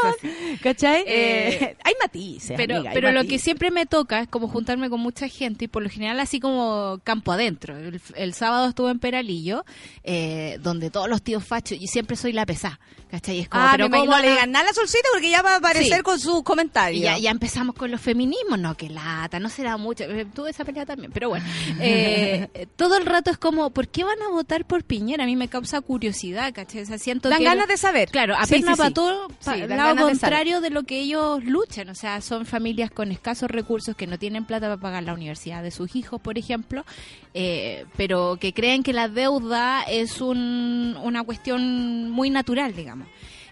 ¿Cachai? 0.62 1.04
hay 1.06 1.94
matices, 2.00 2.56
Pero, 2.56 2.82
pero 2.92 3.12
lo 3.12 3.24
que 3.24 3.38
siempre 3.38 3.70
me 3.70 3.86
toca 3.86 4.20
es 4.20 4.28
como 4.28 4.48
juntarme 4.48 4.90
con 4.90 5.00
mucha 5.00 5.28
gente 5.28 5.66
y 5.66 5.68
por 5.68 5.82
lo 5.82 5.88
general 5.88 6.20
así 6.20 6.40
como 6.40 7.00
campo 7.04 7.32
adentro. 7.32 7.76
El, 8.14 8.34
sábado 8.34 8.68
estuve 8.68 8.90
en 8.90 8.98
Peralillo, 8.98 9.64
eh, 10.02 10.58
donde 10.60 10.90
todos 10.90 11.08
los 11.08 11.22
tíos 11.22 11.44
fachos, 11.44 11.78
y 11.80 11.86
siempre 11.86 12.16
soy 12.16 12.32
la 12.32 12.44
pesada, 12.46 12.80
¿cachai? 13.10 13.40
Es 13.40 13.48
como, 13.48 13.62
ah, 13.62 13.68
pero 13.72 13.90
como 13.90 14.06
no 14.06 14.18
le 14.18 14.30
digan 14.30 14.50
nada 14.50 14.70
a 14.70 14.74
solcita 14.74 15.08
porque 15.12 15.30
ya 15.30 15.42
va 15.42 15.54
a 15.54 15.56
aparecer 15.56 16.02
con 16.02 16.18
sus 16.18 16.42
comentarios. 16.42 17.02
ya, 17.02 17.18
ya 17.18 17.30
empezamos 17.44 17.74
con 17.74 17.90
los 17.90 18.00
feminismos, 18.00 18.58
no, 18.58 18.74
que 18.74 18.88
lata, 18.88 19.38
no 19.38 19.50
será 19.50 19.76
mucho, 19.76 20.04
eh, 20.04 20.24
tuve 20.34 20.48
esa 20.50 20.64
pelea 20.64 20.86
también, 20.86 21.12
pero 21.12 21.28
bueno, 21.28 21.44
eh, 21.80 22.48
todo 22.76 22.96
el 22.96 23.04
rato 23.04 23.30
es 23.30 23.36
como, 23.36 23.68
¿por 23.70 23.88
qué 23.88 24.02
van 24.02 24.20
a 24.22 24.30
votar 24.30 24.64
por 24.64 24.82
Piñera? 24.82 25.24
A 25.24 25.26
mí 25.26 25.36
me 25.36 25.48
causa 25.48 25.82
curiosidad, 25.82 26.54
¿cachai? 26.54 26.82
O 26.82 26.86
sea, 26.86 26.96
siento 26.96 27.28
Dan 27.28 27.38
que 27.38 27.44
ganas 27.44 27.68
de 27.68 27.76
saber. 27.76 28.08
Claro, 28.10 28.34
Sí, 28.46 28.54
apenas 28.56 28.76
sí, 28.76 28.80
va 28.80 28.86
sí. 28.88 28.94
todo 28.94 29.28
para 29.44 29.66
lado 29.66 29.94
de 29.94 30.02
contrario 30.12 30.60
de 30.62 30.70
lo 30.70 30.84
que 30.84 31.00
ellos 31.00 31.44
luchan. 31.44 31.90
O 31.90 31.94
sea, 31.94 32.20
son 32.22 32.46
familias 32.46 32.90
con 32.90 33.12
escasos 33.12 33.50
recursos 33.50 33.94
que 33.94 34.06
no 34.06 34.18
tienen 34.18 34.46
plata 34.46 34.66
para 34.66 34.80
pagar 34.80 35.02
la 35.02 35.12
universidad 35.12 35.62
de 35.62 35.70
sus 35.70 35.94
hijos, 35.96 36.20
por 36.22 36.38
ejemplo, 36.38 36.84
eh, 37.34 37.84
pero 37.96 38.38
que 38.40 38.54
creen 38.54 38.82
que 38.82 38.94
la 38.94 39.08
deuda 39.08 39.82
es 39.82 40.20
un- 40.22 40.96
una 41.02 41.22
cuestión 41.24 42.10
muy 42.10 42.30
natural, 42.30 42.74
digamos. 42.74 43.06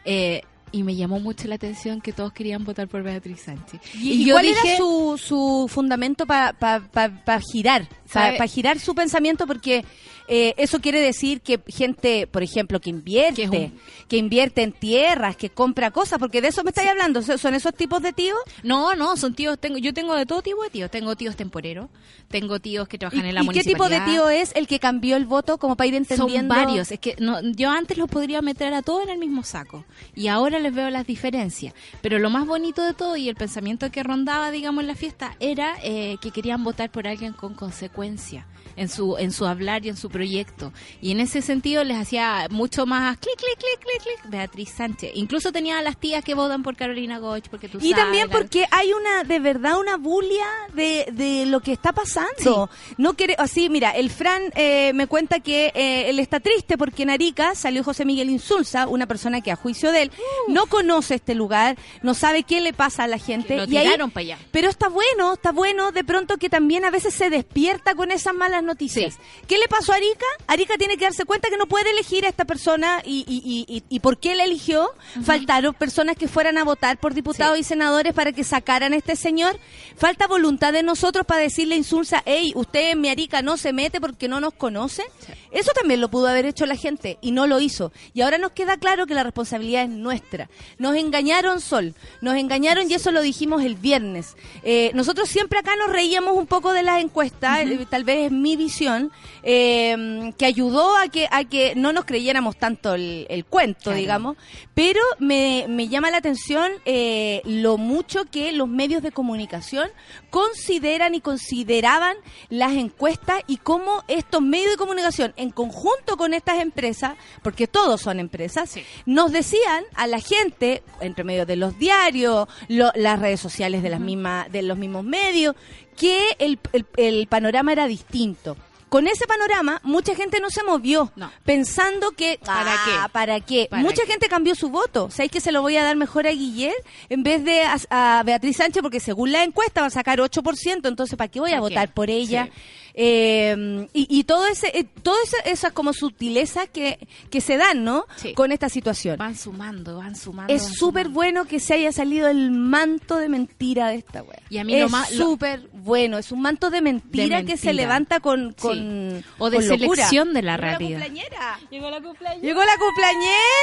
Eh, 0.04 0.42
y 0.72 0.82
me 0.82 0.96
llamó 0.96 1.20
mucho 1.20 1.46
la 1.46 1.54
atención 1.56 2.00
que 2.00 2.12
todos 2.12 2.32
querían 2.32 2.64
votar 2.64 2.88
por 2.88 3.02
Beatriz 3.02 3.42
Sánchez. 3.42 3.80
¿Y, 3.94 4.30
cuál 4.30 4.46
era 4.46 4.60
su, 4.76 5.20
su 5.22 5.66
fundamento 5.68 6.26
para 6.26 7.40
girar? 7.52 7.86
Para 8.12 8.46
girar 8.46 8.80
su 8.80 8.94
pensamiento, 8.94 9.46
porque 9.46 9.84
eh, 10.28 10.54
eso 10.56 10.80
quiere 10.80 11.00
decir 11.00 11.40
que 11.40 11.60
gente, 11.66 12.26
por 12.26 12.42
ejemplo, 12.42 12.80
que 12.80 12.90
invierte, 12.90 13.34
Que 13.36 13.42
es 13.44 13.50
un- 13.50 13.78
que 14.08 14.16
invierte 14.16 14.62
en 14.62 14.72
tierras, 14.72 15.36
que 15.36 15.50
compra 15.50 15.90
cosas, 15.90 16.18
porque 16.18 16.40
de 16.40 16.48
eso 16.48 16.62
me 16.64 16.70
estáis 16.70 16.88
hablando. 16.90 17.22
¿Son 17.22 17.54
esos 17.54 17.74
tipos 17.74 18.02
de 18.02 18.12
tíos? 18.12 18.38
No, 18.62 18.94
no, 18.94 19.16
son 19.16 19.34
tíos, 19.34 19.58
tengo, 19.58 19.78
yo 19.78 19.92
tengo 19.94 20.14
de 20.14 20.26
todo 20.26 20.42
tipo 20.42 20.62
de 20.62 20.70
tíos. 20.70 20.90
Tengo 20.90 21.16
tíos 21.16 21.36
temporeros, 21.36 21.88
tengo 22.28 22.60
tíos 22.60 22.88
que 22.88 22.96
¿Y, 22.96 22.98
trabajan 22.98 23.24
en 23.26 23.34
la 23.34 23.42
y 23.42 23.48
qué 23.48 23.62
tipo 23.64 23.88
de 23.88 23.98
municipalidad. 24.00 24.06
tío 24.06 24.28
es 24.30 24.52
el 24.54 24.66
que 24.66 24.78
cambió 24.78 25.16
el 25.16 25.26
voto 25.26 25.58
como 25.58 25.76
para 25.76 25.88
ir 25.88 25.94
entendiendo? 25.94 26.54
Son 26.54 26.64
varios. 26.66 26.90
Es 26.92 26.98
que 27.00 27.16
no, 27.18 27.40
yo 27.42 27.70
antes 27.70 27.96
los 27.98 28.08
podría 28.08 28.42
meter 28.42 28.72
a 28.74 28.82
todos 28.82 29.04
en 29.04 29.10
el 29.10 29.18
mismo 29.18 29.42
saco. 29.44 29.84
Y 30.14 30.28
ahora 30.28 30.58
les 30.58 30.74
veo 30.74 30.90
las 30.90 31.06
diferencias. 31.06 31.74
Pero 32.00 32.18
lo 32.18 32.30
más 32.30 32.46
bonito 32.46 32.82
de 32.84 32.94
todo 32.94 33.16
y 33.16 33.28
el 33.28 33.34
pensamiento 33.36 33.90
que 33.90 34.02
rondaba, 34.02 34.50
digamos, 34.50 34.82
en 34.82 34.88
la 34.88 34.94
fiesta 34.94 35.36
era 35.40 35.76
eh, 35.82 36.16
que 36.20 36.30
querían 36.30 36.62
votar 36.64 36.90
por 36.90 37.06
alguien 37.06 37.32
con 37.32 37.54
consecuencia 37.54 38.46
en 38.76 38.88
su 38.88 39.16
en 39.18 39.32
su 39.32 39.46
hablar 39.46 39.84
y 39.84 39.88
en 39.88 39.96
su 39.96 40.08
proyecto. 40.10 40.72
Y 41.00 41.12
en 41.12 41.20
ese 41.20 41.42
sentido 41.42 41.84
les 41.84 41.96
hacía 41.98 42.46
mucho 42.50 42.86
más 42.86 43.18
clic, 43.18 43.36
clic, 43.36 43.58
clic, 43.58 43.80
clic, 43.80 44.02
clic, 44.02 44.30
Beatriz 44.30 44.70
Sánchez. 44.70 45.12
Incluso 45.14 45.52
tenía 45.52 45.78
a 45.78 45.82
las 45.82 45.96
tías 45.96 46.24
que 46.24 46.34
votan 46.34 46.62
por 46.62 46.76
Carolina 46.76 47.18
Goch, 47.18 47.48
porque 47.50 47.68
tú 47.68 47.78
Y 47.78 47.90
sabes, 47.90 47.96
también 47.96 48.28
porque 48.30 48.66
hay 48.70 48.92
una, 48.92 49.24
de 49.24 49.38
verdad, 49.40 49.78
una 49.78 49.96
bulia 49.96 50.46
de, 50.74 51.06
de 51.12 51.46
lo 51.46 51.60
que 51.60 51.72
está 51.72 51.92
pasando. 51.92 52.70
No 52.96 53.14
quiere, 53.14 53.34
así, 53.38 53.68
mira, 53.68 53.90
el 53.90 54.10
Fran 54.10 54.42
eh, 54.54 54.92
me 54.94 55.06
cuenta 55.06 55.40
que 55.40 55.72
eh, 55.74 56.08
él 56.10 56.18
está 56.18 56.40
triste 56.40 56.78
porque 56.78 57.02
en 57.02 57.10
Arica 57.10 57.54
salió 57.54 57.82
José 57.84 58.04
Miguel 58.04 58.30
Insulza, 58.30 58.86
una 58.88 59.06
persona 59.06 59.40
que 59.40 59.50
a 59.50 59.56
juicio 59.56 59.92
de 59.92 60.02
él 60.02 60.12
no 60.48 60.66
conoce 60.66 61.14
este 61.16 61.34
lugar, 61.34 61.76
no 62.02 62.14
sabe 62.14 62.42
qué 62.42 62.60
le 62.60 62.72
pasa 62.72 63.04
a 63.04 63.06
la 63.06 63.18
gente. 63.18 63.56
lo 63.56 63.64
y 63.64 63.76
ahí- 63.76 63.84
tiraron 63.86 64.10
para 64.10 64.22
allá. 64.22 64.38
pero 64.50 64.68
está 64.68 64.88
bueno, 64.88 65.32
está 65.34 65.52
bueno 65.52 65.92
de 65.92 66.04
pronto 66.04 66.36
que 66.36 66.48
también 66.48 66.84
a 66.84 66.90
veces 66.90 67.14
se 67.14 67.30
despierta 67.30 67.94
con 67.94 68.10
esas 68.10 68.34
malas 68.34 68.61
noticias. 68.62 69.14
Sí. 69.14 69.20
¿Qué 69.48 69.58
le 69.58 69.68
pasó 69.68 69.92
a 69.92 69.96
Arica? 69.96 70.26
Arica 70.46 70.76
tiene 70.78 70.96
que 70.96 71.04
darse 71.04 71.24
cuenta 71.24 71.48
que 71.50 71.56
no 71.56 71.66
puede 71.66 71.90
elegir 71.90 72.24
a 72.24 72.28
esta 72.28 72.44
persona 72.44 73.02
y, 73.04 73.24
y, 73.28 73.42
y, 73.68 73.76
y- 73.76 73.82
y 73.88 74.00
por 74.00 74.18
qué 74.18 74.34
la 74.34 74.44
eligió. 74.44 74.90
Faltaron 75.24 75.74
personas 75.74 76.16
que 76.16 76.28
fueran 76.28 76.58
a 76.58 76.64
votar 76.64 76.98
por 76.98 77.14
diputados 77.14 77.58
y 77.58 77.62
senadores 77.64 78.12
para 78.14 78.32
que 78.32 78.44
sacaran 78.44 78.92
a 78.92 78.96
este 78.96 79.16
señor. 79.16 79.58
Falta 79.96 80.26
voluntad 80.26 80.72
de 80.72 80.82
nosotros 80.82 81.26
para 81.26 81.40
decirle 81.42 81.76
Insulsa, 81.76 82.22
hey, 82.26 82.52
usted 82.56 82.90
en 82.90 83.00
mi 83.00 83.08
Arica 83.08 83.42
no 83.42 83.56
se 83.56 83.72
mete 83.72 84.00
porque 84.00 84.28
no 84.28 84.40
nos 84.40 84.54
conoce. 84.54 85.02
Eso 85.50 85.70
también 85.74 86.00
lo 86.00 86.08
pudo 86.10 86.28
haber 86.28 86.46
hecho 86.46 86.66
la 86.66 86.76
gente 86.76 87.18
y 87.20 87.30
no 87.32 87.46
lo 87.46 87.60
hizo. 87.60 87.92
Y 88.14 88.22
ahora 88.22 88.38
nos 88.38 88.52
queda 88.52 88.76
claro 88.78 89.06
que 89.06 89.14
la 89.14 89.22
responsabilidad 89.22 89.82
es 89.84 89.90
nuestra. 89.90 90.48
Nos 90.78 90.96
engañaron, 90.96 91.60
Sol. 91.60 91.94
Nos 92.20 92.36
engañaron 92.36 92.90
y 92.90 92.94
eso 92.94 93.10
lo 93.10 93.20
dijimos 93.22 93.62
el 93.62 93.74
viernes. 93.76 94.36
Eh, 94.62 94.90
nosotros 94.94 95.28
siempre 95.28 95.58
acá 95.58 95.76
nos 95.76 95.90
reíamos 95.90 96.36
un 96.36 96.46
poco 96.46 96.72
de 96.72 96.82
las 96.82 97.00
encuestas, 97.02 97.60
eh, 97.60 97.86
tal 97.90 98.04
vez 98.04 98.26
es 98.26 98.32
mi 98.32 98.51
visión, 98.56 99.10
eh, 99.42 100.32
que 100.38 100.46
ayudó 100.46 100.96
a 100.96 101.08
que, 101.08 101.28
a 101.30 101.44
que 101.44 101.74
no 101.74 101.92
nos 101.92 102.04
creyéramos 102.04 102.56
tanto 102.56 102.94
el, 102.94 103.26
el 103.28 103.44
cuento, 103.44 103.80
Claro. 103.84 103.98
digamos. 103.98 104.36
Pero 104.74 105.00
me, 105.18 105.66
me 105.68 105.88
llama 105.88 106.10
la 106.10 106.16
atención 106.18 106.70
eh, 106.84 107.42
lo 107.44 107.76
mucho 107.78 108.24
que 108.24 108.52
los 108.52 108.68
medios 108.68 109.02
de 109.02 109.12
comunicación 109.12 109.88
consideran 110.30 111.14
y 111.14 111.20
consideraban 111.20 112.16
las 112.48 112.72
encuestas 112.72 113.42
y 113.46 113.58
cómo 113.58 114.02
estos 114.08 114.40
medios 114.42 114.70
de 114.72 114.76
comunicación, 114.76 115.32
en 115.36 115.50
conjunto 115.50 116.16
con 116.16 116.34
estas 116.34 116.60
empresas, 116.60 117.14
porque 117.42 117.66
todos 117.66 118.00
son 118.00 118.18
empresas, 118.18 118.70
Sí. 118.70 118.82
nos 119.06 119.30
decían 119.32 119.84
a 119.94 120.06
la 120.06 120.20
gente, 120.20 120.82
entre 121.00 121.24
medio 121.24 121.44
de 121.46 121.56
los 121.56 121.78
diarios, 121.78 122.48
lo- 122.68 122.92
las 122.94 123.18
redes 123.20 123.40
sociales 123.40 123.82
de, 123.82 123.90
las 123.90 124.00
mismas, 124.00 124.50
de 124.50 124.62
los 124.62 124.78
mismos 124.78 125.04
medios, 125.04 125.54
que 125.96 126.36
el, 126.38 126.58
el- 126.72 126.86
el 126.96 127.26
panorama 127.26 127.72
era 127.72 127.86
distinto. 127.86 128.56
Con 128.88 129.06
ese 129.06 129.26
panorama, 129.26 129.80
mucha 129.84 130.14
gente 130.14 130.38
no 130.38 130.50
se 130.50 130.62
movió, 130.62 131.10
No. 131.16 131.30
pensando 131.46 132.10
que... 132.10 132.38
¿Para 132.44 132.74
ah, 132.74 132.82
qué? 132.84 133.12
¿Para 133.12 133.40
qué? 133.40 133.66
¿Para 133.70 133.82
mucha 133.82 134.02
qué? 134.02 134.10
gente 134.12 134.28
cambió 134.28 134.54
su 134.54 134.68
voto. 134.68 135.10
¿Sabéis 135.10 135.32
que 135.32 135.40
se 135.40 135.50
lo 135.50 135.62
voy 135.62 135.78
a 135.78 135.82
dar 135.82 135.96
mejor 135.96 136.26
a 136.26 136.30
Guillermo 136.30 136.76
en 137.08 137.22
vez 137.22 137.42
de 137.42 137.62
a, 137.62 137.78
a 137.88 138.22
Beatriz 138.22 138.58
Sánchez? 138.58 138.82
Porque 138.82 139.00
según 139.00 139.32
la 139.32 139.44
encuesta 139.44 139.80
va 139.80 139.86
a 139.86 139.90
sacar 139.90 140.18
8%, 140.18 140.86
entonces 140.86 141.16
¿para 141.16 141.28
qué 141.28 141.40
voy 141.40 141.52
a 141.52 141.60
votar 141.60 141.94
por 141.94 142.10
ella? 142.10 142.50
Sí. 142.54 142.60
Eh, 142.94 143.86
y, 143.92 144.06
y 144.18 144.24
todo 144.24 144.46
ese, 144.46 144.68
eh, 144.78 144.84
todas 145.02 145.34
esas, 145.44 145.72
como 145.72 145.92
sutilezas 145.92 146.68
que, 146.68 146.98
que 147.30 147.40
se 147.40 147.56
dan, 147.56 147.84
¿no? 147.84 148.04
Sí. 148.16 148.34
Con 148.34 148.52
esta 148.52 148.68
situación. 148.68 149.16
Van 149.18 149.36
sumando, 149.36 149.96
van 149.98 150.14
sumando. 150.16 150.52
Es 150.52 150.62
súper 150.78 151.08
bueno 151.08 151.44
que 151.46 151.58
se 151.60 151.74
haya 151.74 151.92
salido 151.92 152.28
el 152.28 152.50
manto 152.50 153.16
de 153.16 153.28
mentira 153.28 153.88
de 153.88 153.96
esta 153.96 154.22
wea. 154.22 154.40
Y 154.50 154.58
a 154.58 154.64
mí 154.64 154.74
es 154.74 154.90
lo- 154.90 155.04
súper 155.06 155.68
bueno, 155.72 156.18
es 156.18 156.32
un 156.32 156.42
manto 156.42 156.70
de 156.70 156.82
mentira, 156.82 157.38
De 157.38 157.44
que 157.46 157.56
se 157.56 157.72
levanta 157.72 158.20
con, 158.20 158.50
Sí. 158.50 158.56
con 158.60 159.24
O 159.38 159.50
de 159.50 159.56
con 159.58 159.68
locura. 159.68 159.78
selección 159.96 160.32
de 160.34 160.42
la 160.42 160.56
realidad. 160.56 161.00
cumpleañera. 161.00 161.58
Llegó 161.70 161.90
la 161.90 162.00
cumpleaños. 162.00 162.42
Llegó 162.42 162.62
la 162.64 162.76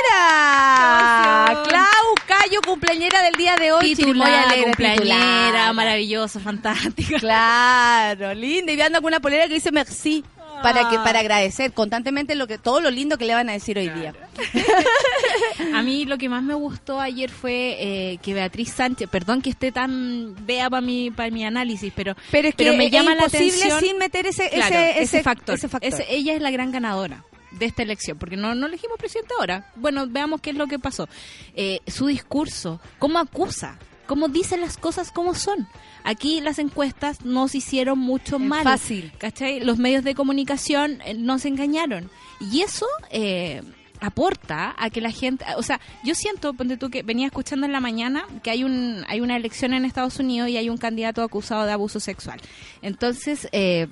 cumpleañera. 0.10 1.64
Clau 1.68 2.16
Cayo, 2.28 2.62
cumpleañera 2.66 3.22
del 3.24 3.34
día 3.36 3.56
de 3.56 3.72
hoy. 3.72 3.96
Titular, 3.96 4.30
alegre, 4.48 4.64
cumpleañera, 4.66 5.46
titular. 5.46 5.74
maravilloso, 5.74 6.40
fantástico. 6.40 7.18
Claro, 7.20 8.34
linda. 8.34 8.72
Y 8.74 8.82
ando 8.82 9.02
con 9.02 9.08
una 9.10 9.19
polera 9.20 9.48
que 9.48 9.54
dice 9.56 9.72
merci. 9.72 10.24
Para 10.64 10.90
que 10.90 10.98
Ah. 10.98 11.04
para 11.06 11.20
agradecer 11.20 11.72
constantemente 11.72 12.36
lo 12.36 12.46
que 12.46 12.58
todo 12.58 12.82
lo 12.82 12.92
lindo 12.92 13.18
que 13.18 13.24
le 13.24 13.34
van 13.34 13.48
a 13.50 13.54
decir 13.54 13.78
hoy 13.78 13.88
día. 13.88 14.14
A 15.74 15.82
mí 15.82 16.04
lo 16.06 16.18
que 16.18 16.28
más 16.30 16.44
me 16.44 16.54
gustó 16.54 17.00
ayer 17.00 17.30
fue 17.30 17.78
eh, 17.80 18.18
que 18.22 18.34
Beatriz 18.34 18.74
Sánchez, 18.74 19.08
perdón 19.10 19.42
que 19.42 19.50
esté 19.52 19.72
tan 19.72 20.36
vea 20.46 20.70
para 20.70 20.82
mi 20.82 21.12
para 21.12 21.30
mi 21.32 21.46
análisis, 21.46 21.94
pero 21.96 22.16
Pero 22.32 22.50
es 22.50 22.56
que 22.56 22.72
me 22.74 22.86
es 22.88 22.92
llama 22.92 23.16
la 23.16 23.24
atención 23.26 23.80
sin 23.80 23.98
meter 23.98 24.26
ese, 24.28 24.50
Claro, 24.50 24.76
ese, 24.76 25.02
ese, 25.02 25.24
factor. 25.24 25.56
ese 25.56 25.70
factor. 25.70 25.88
Ese- 25.94 26.06
ella 26.14 26.34
es 26.34 26.42
la 26.42 26.52
gran 26.52 26.72
ganadora 26.72 27.24
de 27.52 27.66
esta 27.66 27.82
elección, 27.84 28.18
porque 28.18 28.36
no, 28.38 28.54
no 28.54 28.68
elegimos 28.68 28.98
presidente 28.98 29.34
ahora. 29.40 29.66
Bueno, 29.76 30.08
veamos 30.08 30.42
qué 30.42 30.50
es 30.52 30.56
lo 30.58 30.68
que 30.68 30.78
pasó. 30.80 31.08
Eh, 31.56 31.80
su 31.88 32.08
discurso, 32.08 32.80
cómo 33.00 33.18
acusa, 33.20 33.78
cómo 34.10 34.28
dice 34.28 34.58
las 34.58 34.76
cosas 34.76 35.12
como 35.12 35.36
son. 35.36 35.68
Aquí 36.04 36.42
las 36.42 36.58
encuestas 36.58 37.24
nos 37.24 37.54
hicieron 37.54 38.00
mucho 38.00 38.40
mal. 38.40 38.64
fácil. 38.64 39.14
¿Cachai? 39.20 39.60
Los 39.60 39.78
medios 39.78 40.04
de 40.04 40.16
comunicación 40.16 41.00
eh, 41.06 41.14
nos 41.14 41.46
engañaron. 41.46 42.10
Y 42.42 42.62
eso... 42.62 42.88
Eh, 43.12 43.62
aporta 44.02 44.74
a 44.78 44.90
que 44.90 45.02
la 45.02 45.12
gente, 45.12 45.44
o 45.58 45.62
sea, 45.62 45.82
yo 46.06 46.16
siento, 46.16 46.54
ponte 46.54 46.78
tú 46.78 46.90
que 46.90 47.04
venía 47.04 47.26
escuchando 47.26 47.66
en 47.66 47.74
la 47.74 47.82
mañana 47.82 48.24
que 48.44 48.50
hay 48.50 48.64
un 48.64 49.04
hay 49.10 49.20
una 49.20 49.36
elección 49.36 49.74
en 49.74 49.84
Estados 49.84 50.20
Unidos 50.20 50.48
y 50.48 50.56
hay 50.56 50.70
un 50.70 50.78
candidato 50.78 51.22
acusado 51.22 51.66
de 51.66 51.74
abuso 51.74 52.00
sexual. 52.00 52.40
Entonces, 52.82 53.50
eh, 53.52 53.90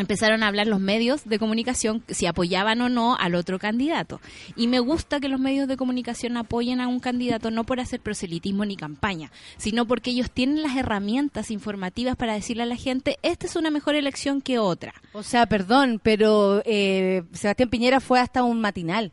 empezaron 0.00 0.42
a 0.42 0.48
hablar 0.48 0.66
los 0.66 0.80
medios 0.80 1.24
de 1.24 1.38
comunicación 1.38 2.02
si 2.08 2.26
apoyaban 2.26 2.80
o 2.80 2.88
no 2.88 3.16
al 3.16 3.34
otro 3.34 3.58
candidato. 3.58 4.20
Y 4.56 4.66
me 4.66 4.80
gusta 4.80 5.20
que 5.20 5.28
los 5.28 5.40
medios 5.40 5.68
de 5.68 5.76
comunicación 5.76 6.36
apoyen 6.36 6.80
a 6.80 6.88
un 6.88 7.00
candidato 7.00 7.50
no 7.50 7.64
por 7.64 7.80
hacer 7.80 8.00
proselitismo 8.00 8.64
ni 8.64 8.76
campaña, 8.76 9.30
sino 9.56 9.86
porque 9.86 10.10
ellos 10.10 10.30
tienen 10.30 10.62
las 10.62 10.76
herramientas 10.76 11.50
informativas 11.50 12.16
para 12.16 12.34
decirle 12.34 12.64
a 12.64 12.66
la 12.66 12.76
gente, 12.76 13.18
esta 13.22 13.46
es 13.46 13.56
una 13.56 13.70
mejor 13.70 13.94
elección 13.94 14.40
que 14.40 14.58
otra. 14.58 14.94
O 15.12 15.22
sea, 15.22 15.46
perdón, 15.46 16.00
pero 16.02 16.62
eh, 16.64 17.22
Sebastián 17.32 17.70
Piñera 17.70 18.00
fue 18.00 18.20
hasta 18.20 18.42
un 18.42 18.60
matinal. 18.60 19.12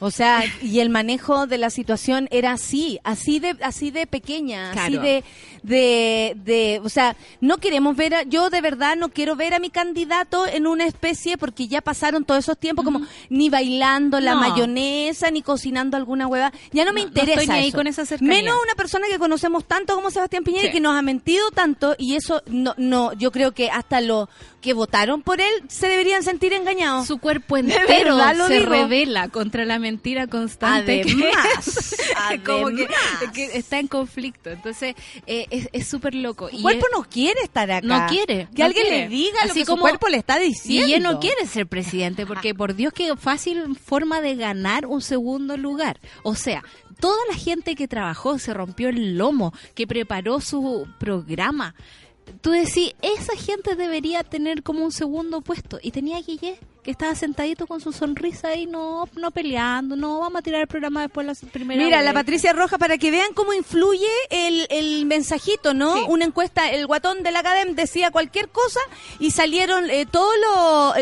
O 0.00 0.10
sea, 0.10 0.42
y 0.60 0.80
el 0.80 0.90
manejo 0.90 1.46
de 1.46 1.56
la 1.58 1.70
situación 1.70 2.28
era 2.30 2.52
así, 2.52 2.98
así 3.04 3.38
de, 3.38 3.56
así 3.62 3.90
de 3.90 4.06
pequeña, 4.06 4.72
así 4.72 4.98
de, 4.98 5.24
de, 5.62 6.36
de, 6.44 6.80
o 6.84 6.88
sea, 6.88 7.16
no 7.40 7.58
queremos 7.58 7.96
ver, 7.96 8.14
a- 8.14 8.22
yo 8.24 8.50
de 8.50 8.60
verdad 8.60 8.96
no 8.96 9.08
quiero 9.10 9.34
ver 9.36 9.54
a 9.54 9.58
mi 9.58 9.70
candidato 9.70 10.46
en 10.46 10.66
una 10.66 10.84
especie, 10.86 11.38
porque 11.38 11.68
ya 11.68 11.80
pasaron 11.80 12.24
todos 12.24 12.44
esos 12.44 12.58
tiempos 12.58 12.84
como 12.84 13.00
ni 13.30 13.48
bailando 13.48 14.20
la 14.20 14.34
No. 14.34 14.40
mayonesa, 14.40 15.30
ni 15.30 15.42
cocinando 15.42 15.96
alguna 15.96 16.26
hueva, 16.26 16.52
ya 16.72 16.84
no 16.84 16.92
me 16.92 17.00
No, 17.00 17.06
no 17.06 17.08
interesa 17.08 17.40
estoy 17.42 17.54
ni 17.56 17.62
ahí 17.62 17.68
eso. 17.68 17.76
con 17.78 17.86
esa 17.86 18.04
cercanía. 18.04 18.34
Menos 18.42 18.56
una 18.62 18.74
persona 18.74 19.06
que 19.10 19.18
conocemos 19.18 19.64
tanto 19.64 19.94
como 19.94 20.10
Sebastián 20.10 20.44
Piñera 20.44 20.68
y 20.68 20.72
que 20.72 20.80
nos 20.80 20.94
ha 20.96 21.02
mentido 21.02 21.50
tanto 21.50 21.94
y 21.98 22.14
eso 22.16 22.42
no, 22.46 22.74
no, 22.76 23.12
yo 23.14 23.30
creo 23.32 23.52
que 23.52 23.70
hasta 23.70 24.00
lo 24.00 24.28
que 24.64 24.72
votaron 24.72 25.20
por 25.22 25.40
él 25.42 25.52
se 25.68 25.86
deberían 25.88 26.22
sentir 26.22 26.54
engañados. 26.54 27.06
Su 27.06 27.18
cuerpo 27.18 27.56
entero 27.58 28.16
lo 28.34 28.46
se 28.48 28.60
digo. 28.60 28.70
revela 28.72 29.28
contra 29.28 29.64
la 29.66 29.78
mentira 29.78 30.26
constante. 30.26 31.02
que 31.02 31.12
Además, 31.12 31.66
es- 32.32 32.40
como 32.44 32.68
que, 33.32 33.44
está 33.54 33.78
en 33.78 33.86
conflicto. 33.88 34.48
Entonces, 34.50 34.94
eh, 35.26 35.68
es 35.72 35.86
súper 35.86 36.14
loco. 36.14 36.48
Su 36.48 36.56
Y 36.56 36.62
cuerpo 36.62 36.86
es- 36.86 36.92
no 36.96 37.04
quiere 37.04 37.40
estar 37.42 37.70
acá. 37.70 37.86
No 37.86 38.06
quiere, 38.08 38.48
Que 38.54 38.62
no 38.62 38.64
alguien 38.66 38.86
quiere. 38.86 38.98
le 39.02 39.08
diga 39.08 39.44
lo 39.44 39.50
Así 39.50 39.60
que 39.60 39.66
como- 39.66 39.76
su 39.76 39.82
cuerpo 39.82 40.08
le 40.08 40.16
está 40.16 40.38
diciendo. 40.38 40.88
Y 40.88 40.94
él 40.94 41.02
no 41.02 41.20
quiere 41.20 41.46
ser 41.46 41.66
presidente, 41.66 42.24
porque 42.26 42.54
por 42.54 42.74
Dios 42.74 42.92
que 42.94 43.14
fácil 43.16 43.76
forma 43.76 44.22
de 44.22 44.34
ganar 44.34 44.86
un 44.86 45.02
segundo 45.02 45.58
lugar. 45.58 46.00
O 46.22 46.34
sea, 46.34 46.64
toda 47.00 47.18
la 47.28 47.36
gente 47.36 47.74
que 47.74 47.86
trabajó, 47.86 48.38
se 48.38 48.54
rompió 48.54 48.88
el 48.88 49.18
lomo, 49.18 49.52
que 49.74 49.86
preparó 49.86 50.40
su 50.40 50.88
programa. 50.98 51.74
Tú 52.40 52.50
decís, 52.50 52.94
esa 53.02 53.36
gente 53.36 53.74
debería 53.74 54.22
tener 54.22 54.62
como 54.62 54.84
un 54.84 54.92
segundo 54.92 55.40
puesto. 55.40 55.78
Y 55.82 55.90
tenía 55.90 56.20
Guille, 56.20 56.58
que 56.84 56.90
estaba 56.90 57.14
sentadito 57.14 57.66
con 57.66 57.80
su 57.80 57.92
sonrisa 57.92 58.54
y 58.54 58.66
no, 58.66 59.08
no 59.16 59.30
peleando, 59.30 59.96
no, 59.96 60.20
vamos 60.20 60.38
a 60.38 60.42
tirar 60.42 60.60
el 60.60 60.66
programa 60.68 61.00
después 61.00 61.26
la 61.26 61.34
primera 61.50 61.82
Mira, 61.82 61.96
vez. 61.96 62.04
la 62.04 62.12
Patricia 62.12 62.52
Roja, 62.52 62.76
para 62.78 62.98
que 62.98 63.10
vean 63.10 63.32
cómo 63.34 63.54
influye 63.54 64.06
el, 64.30 64.66
el 64.70 65.06
mensajito, 65.06 65.72
¿no? 65.74 65.96
Sí. 65.96 66.02
Una 66.08 66.26
encuesta, 66.26 66.70
el 66.70 66.86
guatón 66.86 67.22
de 67.22 67.30
la 67.32 67.40
Academ 67.40 67.74
decía 67.74 68.10
cualquier 68.10 68.50
cosa 68.50 68.80
y 69.18 69.30
salieron 69.32 69.88
eh, 69.90 70.06
todos 70.06 70.34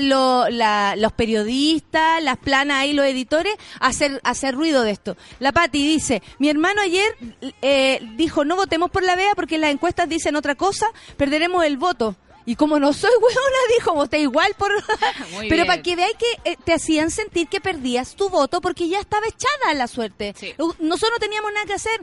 lo- 0.01 0.49
los 0.97 1.13
periodistas, 1.15 2.23
las 2.23 2.39
planas 2.39 2.79
ahí, 2.79 2.93
los 2.93 3.05
editores, 3.07 3.55
a 3.81 3.89
hacer, 3.89 4.21
a 4.23 4.31
hacer 4.31 4.55
ruido 4.55 4.83
de 4.85 4.93
esto. 4.93 5.17
La 5.41 5.53
Pati 5.53 5.85
dice, 5.87 6.23
mi 6.39 6.49
hermano 6.49 6.81
ayer 6.81 7.15
eh, 7.61 8.01
dijo, 8.17 8.45
no 8.45 8.57
votemos 8.57 8.91
por 8.91 9.03
la 9.03 9.17
VEA 9.17 9.35
porque 9.35 9.59
las 9.59 9.71
encuestas 9.73 10.09
dicen 10.09 10.37
otra 10.37 10.55
cosa, 10.55 10.87
perderemos 11.17 11.65
el 11.65 11.77
voto. 11.77 12.15
Y 12.45 12.57
como 12.57 12.79
no 12.79 12.93
soy 12.93 13.11
hueona, 13.21 13.59
dijo, 13.79 13.95
voté 13.95 14.19
igual 14.21 14.53
por... 14.59 14.71
Muy 15.33 15.49
Pero 15.49 15.63
bien. 15.63 15.67
para 15.67 15.83
que 15.83 15.97
veáis 15.97 16.17
que 16.17 16.51
eh, 16.51 16.57
te 16.65 16.73
hacían 16.75 17.11
sentir 17.11 17.49
que 17.49 17.61
perdías 17.61 18.15
tu 18.17 18.29
voto 18.29 18.61
porque 18.61 18.89
ya 18.89 18.99
estaba 19.01 19.27
echada 19.27 19.75
la 19.75 19.87
suerte. 19.87 20.35
Sí. 20.39 20.53
Nosotros 20.79 21.13
no 21.13 21.19
teníamos 21.21 21.53
nada 21.53 21.67
que 21.67 21.75
hacer. 21.75 22.01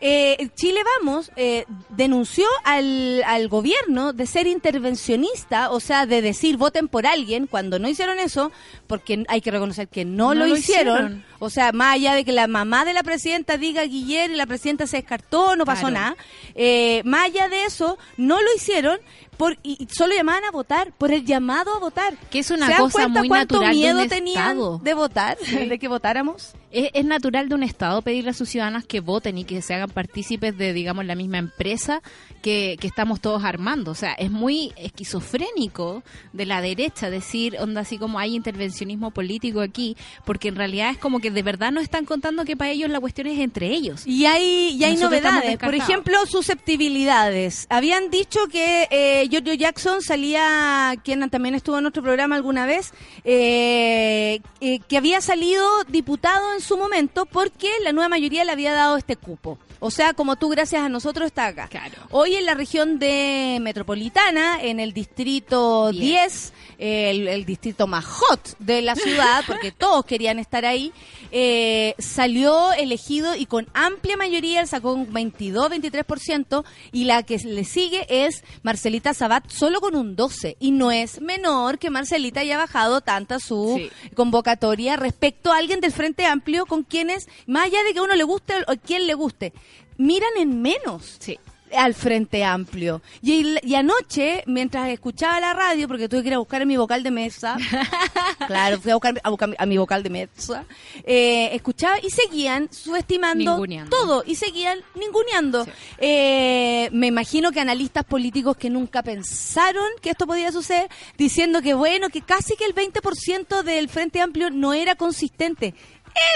Eh, 0.00 0.48
Chile 0.54 0.80
Vamos 0.98 1.32
eh, 1.34 1.64
denunció 1.88 2.46
al, 2.64 3.20
al 3.24 3.48
gobierno 3.48 4.12
de 4.12 4.26
ser 4.26 4.46
intervencionista, 4.46 5.70
o 5.70 5.80
sea, 5.80 6.06
de 6.06 6.22
decir 6.22 6.56
voten 6.56 6.86
por 6.88 7.06
alguien 7.06 7.46
cuando 7.48 7.78
no 7.80 7.88
hicieron 7.88 8.18
eso, 8.20 8.52
porque 8.86 9.24
hay 9.28 9.40
que 9.40 9.50
reconocer 9.50 9.88
que 9.88 10.04
no, 10.04 10.28
No 10.28 10.34
lo, 10.34 10.46
lo 10.46 10.56
hicieron. 10.56 10.94
hicieron. 10.96 11.24
O 11.40 11.50
sea, 11.50 11.72
más 11.72 11.94
allá 11.94 12.14
de 12.14 12.24
que 12.24 12.32
la 12.32 12.46
mamá 12.46 12.84
de 12.84 12.92
la 12.92 13.02
presidenta 13.02 13.56
diga 13.56 13.82
Guillermo 13.82 14.34
y 14.34 14.38
la 14.38 14.46
presidenta 14.46 14.86
se 14.86 14.98
descartó, 14.98 15.56
no 15.56 15.64
pasó 15.64 15.88
Claro. 15.88 15.94
nada. 15.94 16.16
Eh, 16.54 17.02
más 17.04 17.26
allá 17.26 17.48
de 17.48 17.64
eso, 17.64 17.98
no 18.16 18.40
lo 18.40 18.54
hicieron 18.54 18.98
por, 19.38 19.56
y 19.62 19.88
solo 19.90 20.14
llamaban 20.14 20.44
a 20.44 20.50
votar, 20.50 20.92
por 20.98 21.12
el 21.12 21.24
llamado 21.24 21.72
a 21.74 21.78
votar. 21.78 22.14
Que 22.30 22.40
es 22.40 22.50
una 22.50 22.66
¿Se 22.66 22.72
dan 22.72 22.80
cosa 22.82 22.92
cuenta 22.92 23.20
muy 23.20 23.28
cuánto 23.28 23.54
natural 23.54 23.74
de 23.74 23.80
miedo 23.80 24.02
un 24.02 24.08
tenían 24.08 24.48
Estado? 24.48 24.78
de 24.82 24.94
votar, 24.94 25.38
de 25.38 25.78
que 25.78 25.88
votáramos? 25.88 26.52
Es, 26.70 26.90
es 26.92 27.04
natural 27.04 27.48
de 27.48 27.54
un 27.54 27.62
Estado 27.62 28.02
pedirle 28.02 28.30
a 28.30 28.34
sus 28.34 28.48
ciudadanos 28.50 28.84
que 28.84 29.00
voten 29.00 29.38
y 29.38 29.44
que 29.44 29.62
se 29.62 29.74
hagan 29.74 29.88
partícipes 29.88 30.58
de, 30.58 30.72
digamos, 30.72 31.06
la 31.06 31.14
misma 31.14 31.38
empresa 31.38 32.02
que, 32.42 32.76
que 32.80 32.86
estamos 32.86 33.20
todos 33.20 33.44
armando. 33.44 33.92
O 33.92 33.94
sea, 33.94 34.12
es 34.12 34.30
muy 34.30 34.72
esquizofrénico 34.76 36.02
de 36.32 36.44
la 36.44 36.60
derecha 36.60 37.08
decir, 37.08 37.56
onda, 37.60 37.82
así 37.82 37.96
como 37.96 38.18
hay 38.18 38.34
intervencionismo 38.34 39.12
político 39.12 39.60
aquí, 39.60 39.96
porque 40.24 40.48
en 40.48 40.56
realidad 40.56 40.90
es 40.90 40.98
como 40.98 41.20
que 41.20 41.30
de 41.30 41.42
verdad 41.42 41.70
no 41.70 41.80
están 41.80 42.04
contando 42.04 42.44
que 42.44 42.56
para 42.56 42.70
ellos 42.70 42.90
la 42.90 43.00
cuestión 43.00 43.28
es 43.28 43.38
entre 43.38 43.68
ellos. 43.68 44.06
Y 44.06 44.26
hay, 44.26 44.76
y 44.78 44.84
hay 44.84 44.94
Nosotros 44.94 45.22
novedades. 45.22 45.58
Por 45.58 45.74
ejemplo, 45.74 46.18
susceptibilidades. 46.26 47.66
Habían 47.70 48.10
dicho 48.10 48.40
que 48.50 48.88
eh, 48.90 49.27
Giorgio 49.28 49.54
Jackson 49.54 50.02
salía, 50.02 50.94
quien 51.04 51.28
también 51.30 51.54
estuvo 51.54 51.76
en 51.76 51.82
nuestro 51.82 52.02
programa 52.02 52.36
alguna 52.36 52.66
vez, 52.66 52.92
eh, 53.24 54.40
eh, 54.60 54.80
que 54.88 54.96
había 54.96 55.20
salido 55.20 55.64
diputado 55.88 56.54
en 56.54 56.60
su 56.60 56.76
momento 56.76 57.26
porque 57.26 57.68
la 57.82 57.92
nueva 57.92 58.08
mayoría 58.08 58.44
le 58.44 58.52
había 58.52 58.72
dado 58.72 58.96
este 58.96 59.16
cupo. 59.16 59.58
O 59.80 59.90
sea, 59.90 60.12
como 60.12 60.36
tú, 60.36 60.48
gracias 60.48 60.82
a 60.82 60.88
nosotros, 60.88 61.26
está 61.26 61.46
acá. 61.46 61.68
Claro. 61.68 61.94
Hoy 62.10 62.34
en 62.34 62.46
la 62.46 62.54
región 62.54 62.98
de 62.98 63.58
Metropolitana, 63.60 64.60
en 64.60 64.80
el 64.80 64.92
distrito 64.92 65.92
Diez. 65.92 66.52
10, 66.52 66.52
el, 66.78 67.28
el 67.28 67.44
distrito 67.44 67.86
más 67.86 68.04
hot 68.04 68.56
de 68.58 68.82
la 68.82 68.94
ciudad, 68.96 69.44
porque 69.46 69.70
todos 69.70 70.04
querían 70.04 70.40
estar 70.40 70.64
ahí, 70.64 70.92
eh, 71.30 71.94
salió 71.98 72.72
elegido 72.72 73.36
y 73.36 73.46
con 73.46 73.68
amplia 73.72 74.16
mayoría, 74.16 74.66
sacó 74.66 74.92
un 74.92 75.12
22-23%, 75.12 76.64
y 76.90 77.04
la 77.04 77.22
que 77.22 77.38
le 77.38 77.64
sigue 77.64 78.06
es 78.08 78.42
Marcelita 78.62 79.14
Sabat, 79.18 79.50
solo 79.50 79.80
con 79.80 79.94
un 79.96 80.16
12%. 80.16 80.56
Y 80.60 80.70
no 80.70 80.90
es 80.90 81.20
menor 81.20 81.78
que 81.78 81.90
Marcelita 81.90 82.40
haya 82.40 82.56
bajado 82.56 83.00
tanta 83.00 83.38
su 83.40 83.74
Sí. 83.76 83.90
convocatoria 84.14 84.96
respecto 84.96 85.52
a 85.52 85.56
alguien 85.58 85.80
del 85.80 85.92
Frente 85.92 86.24
Amplio 86.24 86.64
con 86.66 86.84
quienes, 86.84 87.28
más 87.46 87.66
allá 87.66 87.82
de 87.84 87.92
que 87.92 87.98
a 87.98 88.02
uno 88.04 88.14
le 88.14 88.24
guste 88.24 88.54
o 88.68 88.74
quien 88.84 89.06
le 89.06 89.14
guste, 89.14 89.52
miran 89.96 90.30
en 90.38 90.62
menos 90.62 91.16
Sí. 91.18 91.38
Al 91.76 91.94
Frente 91.94 92.44
Amplio. 92.44 93.02
Y, 93.22 93.56
y 93.66 93.74
anoche, 93.74 94.42
mientras 94.46 94.88
escuchaba 94.88 95.40
la 95.40 95.52
radio, 95.52 95.88
porque 95.88 96.08
tuve 96.08 96.22
que 96.22 96.28
ir 96.28 96.34
a 96.34 96.38
buscar 96.38 96.64
mi 96.66 96.76
vocal 96.76 97.02
de 97.02 97.10
mesa, 97.10 97.56
claro, 98.46 98.80
fui 98.80 98.90
a 98.90 98.94
buscar, 98.94 99.20
a 99.22 99.30
buscar 99.30 99.54
a 99.58 99.66
mi 99.66 99.78
vocal 99.78 100.02
de 100.02 100.10
mesa, 100.10 100.64
eh, 101.04 101.50
escuchaba 101.54 101.96
y 102.02 102.10
seguían 102.10 102.68
subestimando 102.72 103.52
Ninguneando. 103.52 103.96
todo, 103.96 104.22
y 104.26 104.34
seguían 104.34 104.78
ninguneando. 104.94 105.64
Sí. 105.64 105.70
Eh, 105.98 106.88
me 106.92 107.06
imagino 107.08 107.52
que 107.52 107.60
analistas 107.60 108.04
políticos 108.04 108.56
que 108.56 108.70
nunca 108.70 109.02
pensaron 109.02 109.84
que 110.00 110.10
esto 110.10 110.26
podía 110.26 110.52
suceder, 110.52 110.88
diciendo 111.16 111.62
que 111.62 111.74
bueno, 111.74 112.08
que 112.08 112.22
casi 112.22 112.56
que 112.56 112.64
el 112.64 112.74
20% 112.74 113.62
del 113.62 113.88
Frente 113.88 114.20
Amplio 114.20 114.50
no 114.50 114.72
era 114.74 114.94
consistente. 114.94 115.74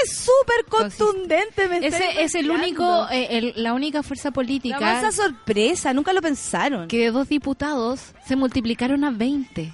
Es 0.05 0.17
súper 0.17 0.65
contundente, 0.69 1.69
me 1.69 1.87
Ese 1.87 2.23
es 2.23 2.35
el 2.35 2.51
único, 2.51 3.09
eh, 3.11 3.29
el- 3.31 3.53
la 3.57 3.73
única 3.75 4.03
fuerza 4.03 4.29
La 4.29 4.33
política 4.33 4.81
masa 4.81 5.13
sorpresa, 5.13 5.93
nunca 5.93 6.13
lo 6.13 6.21
pensaron. 6.23 6.89
que 6.89 6.99
de 6.99 7.11
dos 7.11 7.29
diputados 7.29 8.01
se 8.27 8.37
multiplicaron 8.37 9.05
a 9.05 9.11
20. 9.11 9.73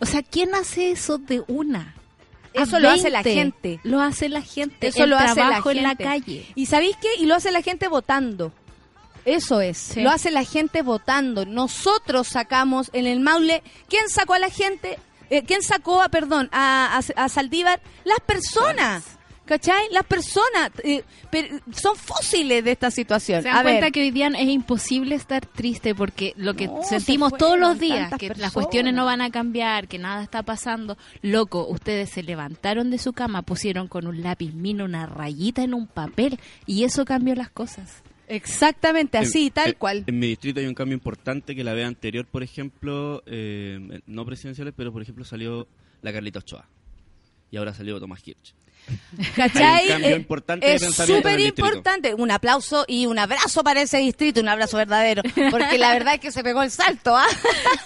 O 0.00 0.06
sea, 0.06 0.22
¿quién 0.22 0.54
hace 0.54 0.90
eso 0.90 1.18
de 1.18 1.42
una? 1.48 1.94
Eso 2.52 2.78
lo 2.80 2.88
hace 2.90 3.10
la 3.10 3.22
20. 3.22 3.40
gente. 3.40 3.80
Lo 3.82 4.00
hace 4.00 4.28
la 4.28 4.40
gente. 4.40 4.86
Eso 4.86 5.04
el 5.04 5.10
lo 5.10 5.16
hace 5.16 5.26
la 5.28 5.34
trabajo 5.48 5.70
en 5.70 5.82
la 5.82 5.88
gente. 5.90 6.04
calle. 6.04 6.46
¿Y 6.54 6.66
sabéis 6.66 6.96
qué? 7.00 7.08
Y 7.18 7.26
lo 7.26 7.34
hace 7.34 7.50
la 7.50 7.60
gente 7.62 7.88
votando. 7.88 8.52
Eso 9.26 9.60
es. 9.60 9.76
Sí. 9.76 10.02
Lo 10.02 10.10
hace 10.10 10.30
la 10.30 10.44
gente 10.44 10.82
votando. 10.82 11.44
Nosotros 11.44 12.28
sacamos 12.28 12.90
en 12.94 13.06
el 13.06 13.20
Maule. 13.20 13.62
¿Quién 13.88 14.08
sacó 14.08 14.34
a 14.34 14.38
la 14.38 14.48
gente? 14.50 14.98
Eh, 15.28 15.42
¿Quién 15.44 15.62
sacó, 15.62 16.00
a, 16.00 16.08
perdón, 16.08 16.48
a, 16.52 16.96
a- 17.16 17.24
a 17.24 17.28
Saldívar? 17.28 17.80
Las 18.04 18.20
personas. 18.20 19.02
¿Cachai? 19.46 19.86
Las 19.92 20.04
personas 20.04 20.70
eh, 20.84 21.02
son 21.72 21.96
fósiles 21.96 22.64
de 22.64 22.72
esta 22.72 22.90
situación. 22.90 23.42
Se 23.42 23.48
dan 23.48 23.58
a 23.58 23.62
cuenta 23.62 23.80
ver, 23.86 23.92
que 23.92 24.02
hoy 24.02 24.10
día 24.10 24.26
es 24.28 24.48
imposible 24.48 25.14
estar 25.14 25.46
triste 25.46 25.94
porque 25.94 26.34
lo 26.36 26.54
que 26.54 26.66
No, 26.66 26.82
sentimos 26.82 27.30
se 27.30 27.38
todos 27.38 27.58
los 27.58 27.78
días, 27.78 28.12
que 28.18 28.28
las 28.36 28.52
cuestiones 28.52 28.92
no 28.92 29.04
van 29.04 29.20
a 29.20 29.30
cambiar, 29.30 29.86
que 29.88 29.98
nada 29.98 30.22
está 30.22 30.42
pasando. 30.42 30.98
Loco, 31.22 31.66
ustedes 31.68 32.10
se 32.10 32.22
levantaron 32.24 32.90
de 32.90 32.98
su 32.98 33.12
cama, 33.12 33.42
pusieron 33.42 33.86
con 33.88 34.06
un 34.08 34.20
lápiz 34.22 34.52
mina 34.52 34.84
una 34.84 35.06
rayita 35.06 35.62
en 35.62 35.74
un 35.74 35.86
papel 35.86 36.38
y 36.66 36.82
eso 36.84 37.04
cambió 37.04 37.34
las 37.36 37.48
cosas. 37.50 38.02
exactamente 38.28 39.18
así, 39.18 39.46
En- 39.46 39.52
tal 39.52 39.68
en- 39.70 39.74
cual. 39.74 40.04
En 40.08 40.18
mi 40.18 40.26
distrito 40.26 40.58
hay 40.58 40.66
un 40.66 40.74
cambio 40.74 40.94
importante 40.94 41.54
que 41.54 41.62
la 41.62 41.72
vez 41.72 41.86
anterior, 41.86 42.26
por 42.26 42.42
ejemplo, 42.42 43.22
eh, 43.26 44.00
no 44.06 44.24
presidenciales, 44.24 44.74
pero 44.76 44.92
por 44.92 45.02
ejemplo 45.02 45.24
salió 45.24 45.68
la 46.02 46.12
Carlita 46.12 46.40
Ochoa. 46.40 46.68
Y 47.52 47.56
ahora 47.58 47.72
salió 47.72 48.00
Tomás 48.00 48.26
Hirsch. 48.26 48.54
¿Cachai? 49.34 49.62
Hay 49.64 49.84
un 49.84 49.88
cambio 49.90 50.08
Eh, 50.08 50.16
importante 50.16 50.74
es 50.74 50.82
súper 50.94 51.40
importante. 51.40 52.14
Un 52.14 52.30
aplauso 52.30 52.84
y 52.86 53.06
un 53.06 53.18
abrazo 53.18 53.64
para 53.64 53.80
ese 53.82 53.98
distrito, 53.98 54.40
un 54.40 54.48
abrazo 54.48 54.76
verdadero. 54.76 55.22
Porque 55.50 55.78
la 55.78 55.92
verdad 55.92 56.14
es 56.14 56.20
que 56.20 56.30
se 56.30 56.42
pegó 56.42 56.62
el 56.62 56.70
salto, 56.70 57.16
¿ah? 57.16 57.26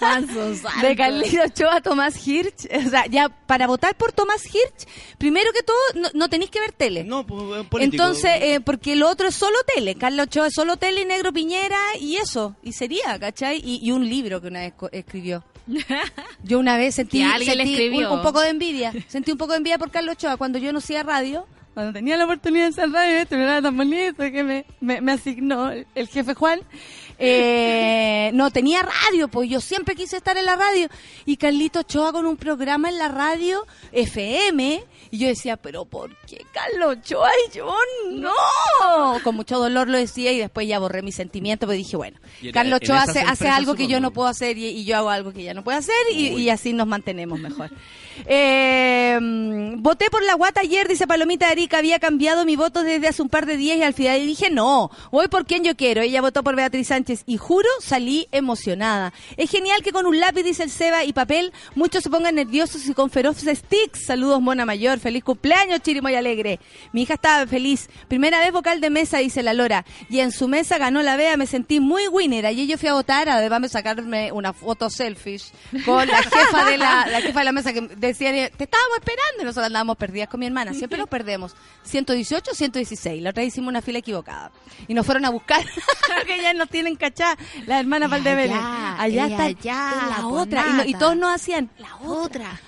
De 0.81 0.95
Carlito 0.95 1.41
Ochoa 1.43 1.77
a 1.77 1.81
Tomás 1.81 2.27
Hirsch. 2.27 2.67
O 2.85 2.89
sea, 2.89 3.05
ya 3.07 3.29
para 3.29 3.67
votar 3.67 3.95
por 3.95 4.11
Tomás 4.11 4.45
Hirsch, 4.45 4.87
primero 5.17 5.51
que 5.53 5.63
todo, 5.63 5.77
no, 5.95 6.09
no 6.13 6.29
tenéis 6.29 6.51
que 6.51 6.59
ver 6.59 6.73
tele. 6.73 7.03
No, 7.03 7.25
pues, 7.25 7.65
político. 7.67 8.03
Entonces, 8.03 8.31
eh, 8.41 8.59
porque 8.63 8.95
lo 8.95 9.09
otro 9.09 9.27
es 9.27 9.35
solo 9.35 9.57
tele. 9.73 9.95
Carlos 9.95 10.27
Ochoa 10.27 10.47
es 10.47 10.53
solo 10.53 10.77
tele 10.77 11.01
y 11.01 11.05
Negro 11.05 11.31
Piñera 11.31 11.79
y 11.99 12.17
eso. 12.17 12.55
Y 12.63 12.73
sería, 12.73 13.17
¿cachai? 13.19 13.61
Y, 13.63 13.79
y 13.81 13.91
un 13.91 14.07
libro 14.07 14.41
que 14.41 14.47
una 14.47 14.61
vez 14.61 14.73
escribió. 14.91 15.43
Yo 16.43 16.59
una 16.59 16.77
vez 16.77 16.95
sentí, 16.95 17.23
sentí 17.43 17.89
un, 17.89 18.05
un 18.05 18.21
poco 18.21 18.41
de 18.41 18.49
envidia. 18.49 18.93
Sentí 19.07 19.31
un 19.31 19.37
poco 19.37 19.51
de 19.53 19.57
envidia 19.57 19.77
por 19.77 19.91
Carlos 19.91 20.13
Ochoa 20.13 20.37
cuando 20.37 20.57
yo 20.57 20.71
no 20.73 20.79
hacía 20.79 21.03
radio. 21.03 21.45
Cuando 21.73 21.93
tenía 21.93 22.17
la 22.17 22.25
oportunidad 22.25 22.65
de 22.65 22.69
hacer 22.69 22.91
radio, 22.91 23.17
esto 23.19 23.35
era 23.35 23.61
tan 23.61 23.77
bonito 23.77 24.17
que 24.17 24.43
me, 24.43 24.65
me, 24.81 24.99
me 24.99 25.13
asignó 25.13 25.71
el, 25.71 25.87
el 25.95 26.07
jefe 26.09 26.33
Juan. 26.33 26.59
Eh, 27.17 28.31
no 28.33 28.51
tenía 28.51 28.81
radio, 28.81 29.27
pues 29.27 29.49
yo 29.49 29.61
siempre 29.61 29.95
quise 29.95 30.17
estar 30.17 30.35
en 30.37 30.45
la 30.45 30.55
radio. 30.57 30.89
Y 31.25 31.37
Carlito 31.37 31.79
Ochoa 31.79 32.11
con 32.11 32.25
un 32.25 32.35
programa 32.35 32.89
en 32.89 32.97
la 32.97 33.07
radio 33.07 33.65
FM. 33.91 34.83
Y 35.11 35.17
yo 35.17 35.27
decía, 35.27 35.57
pero 35.57 35.85
¿por 35.85 36.15
qué 36.25 36.45
Carlos 36.53 36.97
Ochoa 36.97 37.29
y 37.47 37.51
yo 37.57 37.75
no? 38.11 39.19
Con 39.23 39.35
mucho 39.35 39.59
dolor 39.59 39.89
lo 39.89 39.97
decía 39.97 40.31
y 40.31 40.39
después 40.39 40.67
ya 40.67 40.79
borré 40.79 41.01
mis 41.01 41.15
sentimientos, 41.15 41.67
porque 41.67 41.77
dije, 41.77 41.97
bueno, 41.97 42.17
Carlos 42.53 42.79
Ochoa 42.81 43.03
hace, 43.03 43.19
hace 43.19 43.49
algo 43.49 43.75
que 43.75 43.87
yo 43.87 43.99
no 43.99 44.11
puedo 44.11 44.29
hacer 44.29 44.57
y, 44.57 44.67
y 44.67 44.85
yo 44.85 44.97
hago 44.97 45.09
algo 45.09 45.33
que 45.33 45.41
ella 45.41 45.53
no 45.53 45.63
puede 45.63 45.77
hacer 45.79 45.93
y 46.13 46.49
así 46.49 46.73
nos 46.73 46.87
mantenemos 46.87 47.39
mejor. 47.39 47.71
Eh, 48.25 49.17
voté 49.77 50.09
por 50.09 50.23
la 50.23 50.35
guata 50.35 50.61
ayer, 50.61 50.87
dice 50.87 51.07
Palomita 51.07 51.49
Arica, 51.49 51.77
había 51.77 51.99
cambiado 51.99 52.45
mi 52.45 52.55
voto 52.55 52.83
desde 52.83 53.07
hace 53.07 53.21
un 53.21 53.29
par 53.29 53.45
de 53.45 53.57
días 53.57 53.77
y 53.77 53.83
al 53.83 53.93
final 53.93 54.25
dije 54.25 54.49
no, 54.49 54.91
voy 55.11 55.27
por 55.27 55.45
quien 55.45 55.63
yo 55.63 55.75
quiero. 55.75 56.01
Ella 56.01 56.21
votó 56.21 56.43
por 56.43 56.55
Beatriz 56.55 56.87
Sánchez 56.87 57.23
y 57.25 57.37
juro 57.37 57.67
salí 57.81 58.27
emocionada. 58.31 59.13
Es 59.37 59.49
genial 59.49 59.81
que 59.83 59.91
con 59.91 60.05
un 60.05 60.19
lápiz, 60.19 60.43
dice 60.43 60.63
el 60.63 60.69
Seba, 60.69 61.03
y 61.03 61.13
papel, 61.13 61.53
muchos 61.75 62.03
se 62.03 62.09
pongan 62.09 62.35
nerviosos 62.35 62.87
y 62.87 62.93
con 62.93 63.09
feroz 63.09 63.37
sticks. 63.37 64.05
Saludos, 64.05 64.41
Mona 64.41 64.65
Mayor, 64.65 64.99
feliz 64.99 65.23
cumpleaños, 65.23 65.81
Chirimoy 65.81 66.15
Alegre. 66.15 66.59
Mi 66.93 67.03
hija 67.03 67.15
estaba 67.15 67.47
feliz. 67.47 67.89
Primera 68.07 68.39
vez 68.39 68.51
vocal 68.51 68.81
de 68.81 68.89
mesa, 68.89 69.17
dice 69.17 69.43
la 69.43 69.53
Lora. 69.53 69.85
Y 70.09 70.19
en 70.19 70.31
su 70.31 70.47
mesa 70.47 70.77
ganó 70.77 71.01
la 71.01 71.15
Bea, 71.15 71.37
me 71.37 71.47
sentí 71.47 71.79
muy 71.79 72.07
winner. 72.07 72.45
Ayer 72.45 72.67
yo 72.67 72.77
fui 72.77 72.89
a 72.89 72.93
votar, 72.93 73.29
además 73.29 73.61
de 73.61 73.69
sacarme 73.69 74.31
una 74.31 74.53
foto 74.53 74.89
selfish 74.89 75.51
con 75.85 76.07
la 76.07 76.17
jefa 76.17 76.65
de 76.65 76.77
la, 76.77 77.07
la 77.09 77.21
jefa 77.21 77.39
de 77.39 77.45
la 77.45 77.51
mesa 77.51 77.73
que 77.73 77.81
decía, 78.07 78.31
te 78.31 78.63
estábamos 78.63 78.97
esperando 78.99 79.41
y 79.41 79.45
nosotros 79.45 79.67
andábamos 79.67 79.97
perdidas 79.97 80.27
con 80.29 80.39
mi 80.39 80.45
hermana. 80.47 80.73
Siempre 80.73 80.97
nos 80.97 81.07
perdemos. 81.09 81.55
118, 81.83 82.53
116. 82.53 83.21
La 83.21 83.29
otra 83.31 83.43
hicimos 83.43 83.69
una 83.69 83.81
fila 83.81 83.99
equivocada. 83.99 84.51
Y 84.87 84.93
nos 84.93 85.05
fueron 85.05 85.25
a 85.25 85.29
buscar, 85.29 85.63
que 86.27 86.41
ya 86.41 86.53
nos 86.53 86.69
tienen 86.69 86.95
cachá, 86.95 87.37
la 87.67 87.79
hermana 87.79 88.07
Valdebele. 88.07 88.53
allá, 88.53 89.27
está 89.27 89.43
allá, 89.43 89.91
la 90.09 90.21
por 90.23 90.39
otra. 90.41 90.65
Y, 90.67 90.73
no- 90.73 90.83
y 90.85 90.91
nada. 90.93 90.99
todos 90.99 91.17
nos 91.17 91.35
hacían, 91.35 91.69
la 91.77 91.95
Otra. 91.97 92.59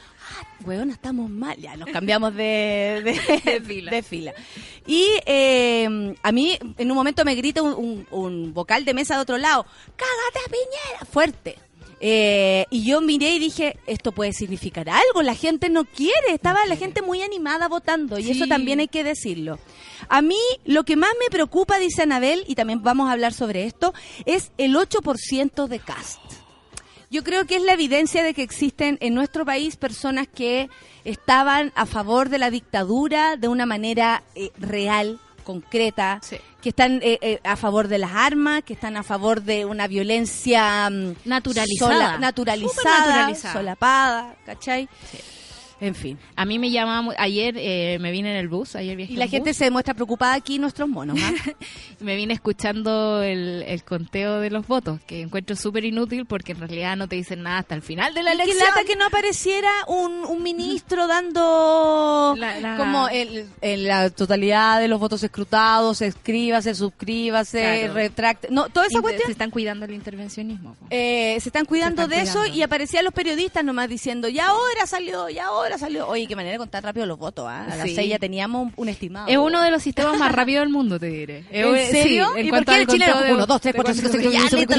Weón, 0.66 0.92
estamos 0.92 1.30
mal. 1.30 1.58
Ya 1.58 1.76
nos 1.76 1.90
cambiamos 1.90 2.34
de, 2.36 3.02
de, 3.44 3.52
De 3.52 3.62
fila. 3.62 3.92
de 3.92 4.02
fila. 4.04 4.34
Y 4.88 5.08
eh, 5.26 6.16
a 6.24 6.32
mí, 6.32 6.58
en 6.78 6.90
un 6.92 6.96
momento 6.96 7.26
me 7.26 7.36
grita 7.36 7.62
un, 7.62 7.74
un- 7.74 8.08
un 8.12 8.54
vocal 8.54 8.86
de 8.86 8.94
mesa 8.94 9.16
de 9.16 9.22
otro 9.22 9.38
lado: 9.38 9.66
¡Cágate 9.96 10.40
a 10.46 10.50
Piñera! 10.50 11.06
Fuerte. 11.12 11.60
Eh, 12.06 12.66
y 12.70 12.84
yo 12.84 13.00
miré 13.00 13.36
y 13.36 13.40
dije, 13.40 13.78
esto 13.88 14.12
puede 14.12 14.34
significar 14.34 14.90
algo, 14.90 15.22
la 15.22 15.36
gente 15.36 15.70
no 15.70 15.86
quiere, 15.86 16.34
estaba 16.34 16.66
la 16.66 16.76
gente 16.76 17.02
muy 17.02 17.22
animada 17.22 17.70
votando 17.70 18.20
y 18.20 18.30
eso 18.30 18.46
también 18.46 18.82
hay 18.82 18.90
que 18.90 19.06
decirlo. 19.06 19.58
A 20.10 20.22
mí 20.22 20.36
lo 20.66 20.84
que 20.84 20.98
más 20.98 21.12
me 21.18 21.30
preocupa, 21.32 21.80
dice 21.80 22.02
Anabel, 22.02 22.44
y 22.46 22.56
también 22.56 22.84
vamos 22.84 23.08
a 23.08 23.14
hablar 23.14 23.32
sobre 23.32 23.64
esto, 23.64 23.94
es 24.26 24.52
el 24.58 24.76
8% 24.76 25.68
de 25.68 25.80
cast. 25.80 26.20
Yo 27.10 27.24
creo 27.24 27.46
que 27.46 27.56
es 27.56 27.64
la 27.64 27.72
evidencia 27.72 28.22
de 28.22 28.34
que 28.34 28.44
existen 28.44 28.98
en 29.00 29.14
nuestro 29.14 29.46
país 29.46 29.78
personas 29.78 30.28
que 30.28 30.70
estaban 31.06 31.72
a 31.74 31.86
favor 31.86 32.28
de 32.28 32.38
la 32.38 32.50
dictadura 32.50 33.38
de 33.38 33.48
una 33.48 33.66
manera 33.66 34.24
eh, 34.36 34.52
real, 34.58 35.22
concreta, 35.44 36.20
Sí. 36.22 36.38
que 36.62 36.70
están 36.70 37.00
eh, 37.04 37.20
eh, 37.22 37.40
a 37.44 37.56
favor 37.56 37.88
de 37.88 37.98
las 38.00 38.12
armas, 38.14 38.64
que 38.64 38.74
están 38.74 38.98
a 38.98 39.04
favor 39.04 39.42
de 39.42 39.66
una 39.66 39.88
violencia 39.88 40.90
mm, 40.90 41.14
Naturalizada. 41.26 41.94
sola- 41.94 42.18
naturalizada, 42.20 42.74
Supernaturalizada. 42.74 43.54
solapada, 43.54 44.36
¿cachai? 44.46 44.88
En 45.84 45.96
fin. 45.96 46.18
A 46.36 46.46
mí 46.46 46.60
me 46.60 46.72
llamaba, 46.72 47.14
ayer 47.18 47.56
eh, 47.58 47.98
me 48.00 48.12
vine 48.12 48.32
en 48.32 48.38
el 48.38 48.48
bus, 48.48 48.76
ayer 48.76 48.96
viajé 48.96 49.14
Y 49.14 49.16
la 49.18 49.26
en 49.26 49.32
gente 49.32 49.50
bus, 49.52 49.58
se 49.58 49.70
muestra 49.72 49.94
preocupada 49.94 50.34
aquí, 50.34 50.60
nuestros 50.60 50.88
monos. 50.90 51.20
¿ah? 51.22 51.32
me 52.00 52.16
vine 52.16 52.34
escuchando 52.34 53.22
el, 53.22 53.64
el 53.68 53.84
conteo 53.84 54.40
de 54.40 54.50
los 54.50 54.66
votos, 54.68 55.00
que 55.06 55.22
encuentro 55.22 55.56
súper 55.56 55.86
inútil 55.86 56.26
porque 56.26 56.54
en 56.54 56.60
realidad 56.60 56.96
no 56.96 57.08
te 57.08 57.16
dicen 57.16 57.44
nada 57.44 57.60
hasta 57.60 57.76
el 57.76 57.82
final 57.82 58.14
de 58.14 58.24
la 58.24 58.32
Y 58.32 58.34
elección. 58.36 58.60
lata 58.68 58.84
que 58.86 58.96
no 58.96 59.06
apareciera 59.06 59.70
un, 59.88 60.24
un 60.26 60.42
ministro 60.44 61.08
dando 61.08 62.36
La- 62.38 62.60
la- 62.60 62.78
como 62.78 63.08
el, 63.10 63.48
el- 63.62 63.86
la 63.88 64.10
totalidad 64.10 64.80
de 64.80 64.88
los 64.88 65.00
votos 65.00 65.24
escrutados, 65.24 66.02
escríbase, 66.02 66.76
suscríbase, 66.76 67.60
Claro. 67.82 67.94
retracte. 67.94 68.48
No, 68.52 68.70
toda 68.70 68.86
esa 68.88 68.94
Inter- 68.98 69.02
cuestión. 69.02 69.26
Se 69.28 69.32
están 69.34 69.52
cuidando 69.52 69.86
el 69.86 69.94
intervencionismo. 69.94 70.76
eh, 70.90 71.38
se 71.42 71.50
están 71.50 71.66
cuidando 71.66 72.04
Se 72.08 72.16
están 72.20 72.24
de 72.26 72.30
eso 72.30 72.46
y 72.56 72.62
aparecían 72.62 73.04
los 73.04 73.14
periodistas 73.14 73.64
nomás 73.64 73.90
diciendo, 73.90 74.30
ya 74.30 74.48
ahora 74.48 74.86
salió, 74.86 75.30
ya 75.30 75.46
ahora 75.48 75.73
salió. 75.78 76.08
Oye, 76.08 76.28
qué 76.28 76.36
manera 76.36 76.54
de 76.54 76.58
contar 76.58 76.84
rápido 76.84 77.06
los 77.06 77.18
votos, 77.18 77.46
¿ah? 77.48 77.66
A 77.72 77.76
las 77.76 77.88
Sí. 77.90 77.96
seis 77.96 78.10
ya 78.10 78.20
teníamos 78.20 78.68
un, 78.68 78.74
un 78.76 78.90
estimado. 78.90 79.28
Es 79.28 79.38
uno 79.38 79.62
de 79.62 79.72
los 79.72 79.82
sistemas 79.84 80.18
más 80.18 80.32
rápidos 80.32 80.64
del 80.64 80.70
mundo, 80.74 81.00
te 81.00 81.08
diré. 81.08 81.46
¿En 81.52 81.92
serio? 81.92 82.28
sí, 82.34 82.40
en 82.40 82.46
¿Y 82.48 82.50
por 82.50 82.66
qué 82.66 82.76
el 82.82 82.88
chileno? 82.88 83.14
conteo 83.14 83.28
de- 83.28 83.34
Uno, 83.36 83.46
dos, 83.46 83.62
tres, 83.62 83.76
cuatro, 83.76 83.94
cinco, 83.94 84.10
seis, 84.12 84.32
Ya, 84.32 84.58
listo, 84.58 84.76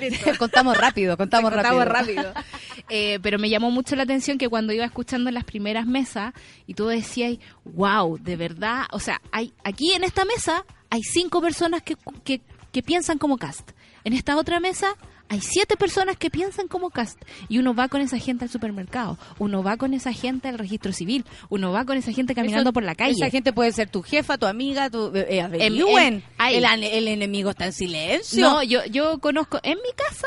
listo. 0.00 0.30
Contamos 0.38 0.76
rápido, 0.76 1.16
contamos 1.16 1.52
rápido. 1.52 1.76
Contamos 1.78 2.06
rápido. 2.06 2.32
Eh, 2.88 3.20
pero 3.22 3.38
me 3.38 3.48
llamó 3.48 3.70
mucho 3.70 3.96
la 3.96 4.02
atención 4.02 4.36
que 4.36 4.48
cuando 4.48 4.72
iba 4.72 4.84
escuchando 4.84 5.30
en 5.30 5.34
las 5.34 5.44
primeras 5.44 5.86
mesas 5.86 6.34
y 6.66 6.74
tú 6.74 6.88
decías, 6.88 7.38
wow, 7.64 8.18
de 8.18 8.36
verdad, 8.36 8.82
o 8.90 8.98
sea, 8.98 9.22
hay 9.30 9.54
aquí 9.64 9.92
en 9.92 10.04
esta 10.04 10.24
mesa 10.26 10.66
hay 10.90 11.02
cinco 11.02 11.40
personas 11.40 11.82
que, 11.82 11.96
que, 12.24 12.42
que 12.70 12.82
piensan 12.82 13.16
como 13.18 13.38
cast. 13.38 13.70
En 14.04 14.12
esta 14.12 14.36
otra 14.36 14.60
mesa 14.60 14.94
hay 15.32 15.40
siete 15.40 15.76
personas 15.78 16.16
que 16.18 16.28
piensan 16.30 16.68
como 16.68 16.90
cast. 16.90 17.18
Y 17.48 17.56
uno 17.58 17.74
va 17.74 17.88
con 17.88 18.02
esa 18.02 18.18
gente 18.18 18.44
al 18.44 18.50
supermercado, 18.50 19.16
uno 19.38 19.62
va 19.62 19.78
con 19.78 19.94
esa 19.94 20.12
gente 20.12 20.48
al 20.48 20.58
registro 20.58 20.92
civil, 20.92 21.24
uno 21.48 21.72
va 21.72 21.86
con 21.86 21.96
esa 21.96 22.12
gente 22.12 22.34
caminando 22.34 22.68
Eso- 22.68 22.72
por 22.74 22.82
la 22.82 22.94
calle. 22.94 23.12
Esa 23.12 23.30
gente 23.30 23.52
puede 23.54 23.72
ser 23.72 23.88
tu 23.88 24.02
jefa, 24.02 24.36
tu 24.36 24.44
amiga, 24.46 24.90
tu... 24.90 25.10
Eh, 25.16 25.40
averigüen. 25.40 26.22
ay. 26.36 26.56
el, 26.56 26.64
ane- 26.66 26.90
el 26.98 27.08
enemigo 27.08 27.50
está 27.50 27.64
en 27.64 27.72
silencio. 27.72 28.42
No, 28.46 28.62
yo, 28.62 28.84
yo 28.84 29.18
conozco 29.20 29.58
en 29.62 29.78
mi 29.78 29.92
casa, 29.96 30.26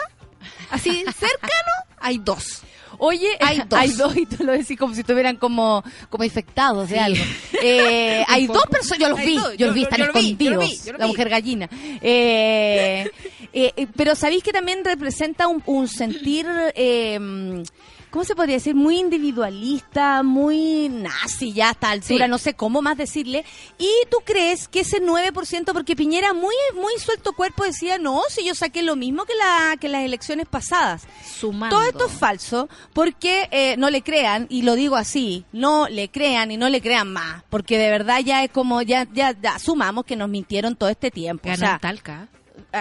así 0.71 0.89
cercano, 1.17 1.71
hay 1.99 2.17
dos. 2.17 2.63
Oye, 2.97 3.27
Hay 3.41 3.57
dos. 3.67 3.67
hay 3.79 3.89
dos 3.91 4.15
y 4.17 4.25
tú 4.25 4.43
lo 4.45 4.53
decís 4.53 4.79
como 4.79 4.93
si 4.93 5.01
estuvieran 5.01 5.35
como, 5.35 5.83
como 6.09 6.23
infectados 6.23 6.89
de 6.89 6.99
algo. 6.99 7.23
Eh, 7.67 8.23
hay 8.27 8.45
dos 8.47 8.63
personas, 8.69 8.99
yo 8.99 9.09
los 9.09 9.19
vi, 9.19 9.35
yo, 9.35 9.53
yo- 9.53 9.65
los 9.67 9.75
vi, 9.75 9.83
están 9.83 9.99
yo 9.99 10.05
lo 10.07 10.13
vi, 10.13 10.35
yo 10.37 10.51
lo 10.51 10.61
escondidos, 10.61 10.63
vi, 10.69 10.85
yo 10.85 10.91
lo 10.93 10.97
la 10.99 11.07
mujer 11.07 11.29
gallina. 11.29 11.69
Eh, 12.01 13.09
eh, 13.57 13.73
eh, 13.77 13.87
pero 13.95 14.15
sabéis 14.15 14.43
que 14.43 14.51
también 14.51 14.83
representa 14.83 15.47
un, 15.47 15.63
un 15.65 15.87
sentir, 15.87 16.45
eh, 16.75 17.63
¿cómo 18.11 18.25
se 18.25 18.35
podría 18.35 18.55
decir? 18.57 18.75
Muy 18.75 18.97
individualista, 18.99 20.23
muy 20.23 20.89
nazi 20.89 21.53
ya 21.53 21.69
a 21.69 21.71
esta 21.71 21.89
altura, 21.91 22.25
Sí. 22.25 22.29
no 22.31 22.37
sé 22.37 22.53
cómo 22.53 22.81
más 22.81 22.97
decirle. 22.97 23.45
Y 23.77 23.89
tú 24.11 24.17
crees 24.25 24.67
que 24.67 24.81
ese 24.81 25.01
9%, 25.01 25.73
porque 25.73 25.95
Piñera 25.95 26.33
muy, 26.33 26.53
muy 26.75 26.93
suelto 26.99 27.31
cuerpo 27.33 27.63
decía, 27.63 27.97
no, 27.97 28.21
si 28.29 28.45
yo 28.45 28.55
saqué 28.55 28.83
lo 28.83 28.95
mismo 28.97 29.23
que, 29.25 29.33
la, 29.35 29.77
que 29.77 29.87
las 29.89 30.03
elecciones 30.03 30.47
pasadas. 30.47 31.03
Sumando. 31.39 31.75
Todo 31.77 31.85
esto 31.87 32.05
es 32.07 32.11
falso 32.11 32.67
porque 32.93 33.47
eh, 33.51 33.75
no 33.77 33.89
le 33.89 34.01
crean, 34.01 34.47
y 34.49 34.63
lo 34.63 34.75
digo 34.75 34.95
así, 34.97 35.45
no 35.53 35.87
le 35.87 36.09
crean 36.09 36.51
y 36.51 36.57
no 36.57 36.69
le 36.69 36.81
crean 36.81 37.11
más, 37.11 37.43
porque 37.49 37.77
de 37.77 37.89
verdad 37.89 38.19
ya 38.19 38.43
es 38.43 38.51
como, 38.51 38.81
ya, 38.81 39.07
ya, 39.13 39.33
ya 39.41 39.55
asumamos 39.55 40.05
que 40.05 40.15
nos 40.15 40.29
mintieron 40.29 40.75
todo 40.75 40.89
este 40.89 41.09
tiempo. 41.11 41.43
Ganó 41.45 41.55
o 41.55 41.59
sea, 41.59 41.73
en 41.75 41.79
Talca. 41.79 42.27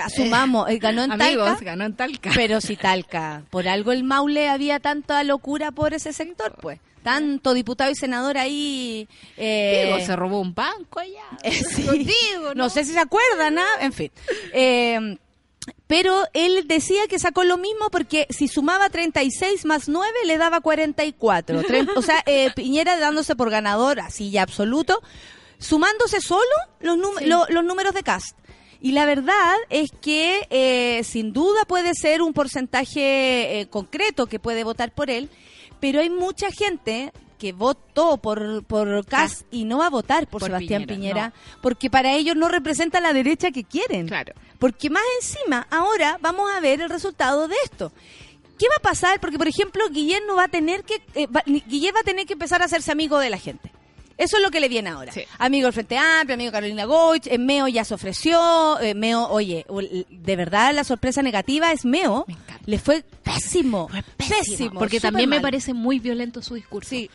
Asumamos, 0.04 0.68
eh, 0.70 0.78
ganó 0.78 1.04
en 1.04 1.12
Amigos, 1.20 1.46
Talca, 1.46 1.64
ganó 1.64 1.85
en 1.85 1.94
Talca. 1.96 2.30
pero 2.35 2.61
si 2.61 2.76
Talca, 2.76 3.42
por 3.50 3.68
algo 3.68 3.92
el 3.92 4.04
Maule 4.04 4.48
había 4.48 4.80
tanta 4.80 5.22
locura 5.24 5.70
por 5.72 5.94
ese 5.94 6.12
sector, 6.12 6.57
pues. 6.61 6.80
Tanto 7.02 7.52
diputado 7.52 7.90
y 7.90 7.94
senador 7.94 8.38
ahí. 8.38 9.07
eh, 9.37 9.85
Digo, 9.92 10.07
se 10.07 10.16
robó 10.16 10.40
un 10.40 10.54
banco 10.54 11.00
allá. 11.00 11.22
eh, 11.42 11.52
sí. 11.52 11.83
Contigo, 11.85 12.54
¿no? 12.54 12.70
sé 12.70 12.85
si 12.85 12.92
se 12.94 12.98
acuerdan, 12.98 13.59
¿ah? 13.59 13.66
En 13.80 13.92
fin. 13.92 14.11
Eh, 14.54 15.18
pero 15.87 16.24
él 16.33 16.66
decía 16.66 17.07
que 17.09 17.18
sacó 17.18 17.44
lo 17.44 17.57
mismo 17.59 17.90
porque 17.90 18.26
si 18.30 18.48
sumaba 18.48 18.88
36 18.88 19.64
más 19.66 19.88
9 19.88 20.12
le 20.24 20.38
daba 20.38 20.61
44. 20.61 21.62
Tre- 21.62 21.88
o 21.94 22.02
sea, 22.02 22.22
eh, 22.26 22.50
Piñera 22.57 22.98
dándose 22.98 23.37
por 23.37 23.50
ganador, 23.50 24.00
así 24.00 24.30
ya 24.30 24.42
absoluto, 24.42 25.02
sumándose 25.59 26.20
solo 26.20 26.42
los, 26.80 26.98
Sí. 27.18 27.26
lo- 27.26 27.46
los 27.48 27.64
números 27.64 27.94
de 27.94 28.02
cast. 28.02 28.37
Y 28.85 28.92
la 28.92 29.07
verdad 29.07 29.55
es 29.70 29.90
que 30.03 30.47
eh, 30.51 31.03
sin 31.05 31.33
duda 31.33 31.64
puede 31.66 31.94
ser 31.94 32.20
un 32.20 32.35
porcentaje 32.35 33.61
eh, 33.61 33.66
concreto 33.68 34.27
que 34.27 34.38
puede 34.38 34.62
votar 34.62 34.92
por 34.92 35.09
él, 35.09 35.31
pero 35.81 36.01
hay 36.01 36.11
mucha 36.11 36.51
gente 36.51 37.11
que 37.38 37.55
votó 37.55 38.18
por, 38.18 38.62
por 38.64 39.07
Cast 39.07 39.47
y 39.51 39.64
no 39.64 39.79
va 39.79 39.87
a 39.87 39.90
votar 39.90 40.27
por, 40.27 40.40
Por 40.40 40.49
Sebastián 40.51 40.85
Piñera, 40.85 41.31
Piñera, 41.31 41.33
porque 41.62 41.88
para 41.88 42.12
ellos 42.12 42.37
no 42.37 42.49
representa 42.49 43.01
la 43.01 43.14
derecha 43.14 43.51
que 43.53 43.64
quieren. 43.64 44.07
Claro. 44.07 44.35
Porque 44.59 44.90
más 44.90 45.03
encima, 45.23 45.66
ahora 45.70 46.18
vamos 46.20 46.51
a 46.51 46.61
ver 46.61 46.83
el 46.83 46.90
resultado 46.90 47.49
de 47.49 47.57
esto. 47.64 47.90
¿Qué 48.59 48.66
va 48.68 48.77
a 48.77 48.83
pasar? 48.83 49.18
Porque, 49.18 49.38
por 49.38 49.49
ejemplo, 49.49 49.88
Guillén 49.88 50.27
no 50.27 50.37
va 50.37 50.44
a 50.44 50.49
tener 50.49 50.85
que, 50.85 51.03
eh, 51.14 51.27
va- 51.27 51.42
Guillén 51.47 51.94
va 51.97 52.01
a 52.01 52.05
tener 52.05 52.27
que 52.27 52.35
empezar 52.35 52.61
a 52.61 52.66
hacerse 52.66 52.92
amigo 52.92 53.18
de 53.18 53.31
la 53.31 53.38
gente. 53.38 53.73
Eso 54.16 54.37
es 54.37 54.42
lo 54.42 54.50
que 54.50 54.61
le 54.61 54.68
viene 54.68 54.90
ahora. 54.90 55.12
Sí. 55.12 55.24
Amigo 55.38 55.66
del 55.66 55.72
Frente 55.72 55.98
Amplio, 55.98 56.35
amigo 56.35 56.53
Carolina 56.53 56.85
Goich, 56.85 57.27
eh, 57.27 57.38
Meo 57.38 57.66
ya 57.68 57.85
se 57.85 57.94
ofreció, 57.94 58.79
eh, 58.81 58.94
Meo, 58.94 59.27
oye, 59.29 59.66
de 60.11 60.37
verdad 60.37 60.72
la 60.74 60.85
sorpresa 60.85 61.22
negativa 61.22 61.72
es 61.72 61.85
Meo. 61.85 62.24
Me. 62.29 62.37
Le 62.66 62.79
fue 62.79 63.05
pésimo, 63.22 63.90
Pésimo, 64.16 64.79
porque 64.79 65.00
también 65.00 65.29
me 65.29 65.40
parece 65.40 65.74
muy 65.74 65.98
violento 65.98 66.42
su 66.42 66.55
discurso. 66.55 66.90
Sí. 66.90 67.11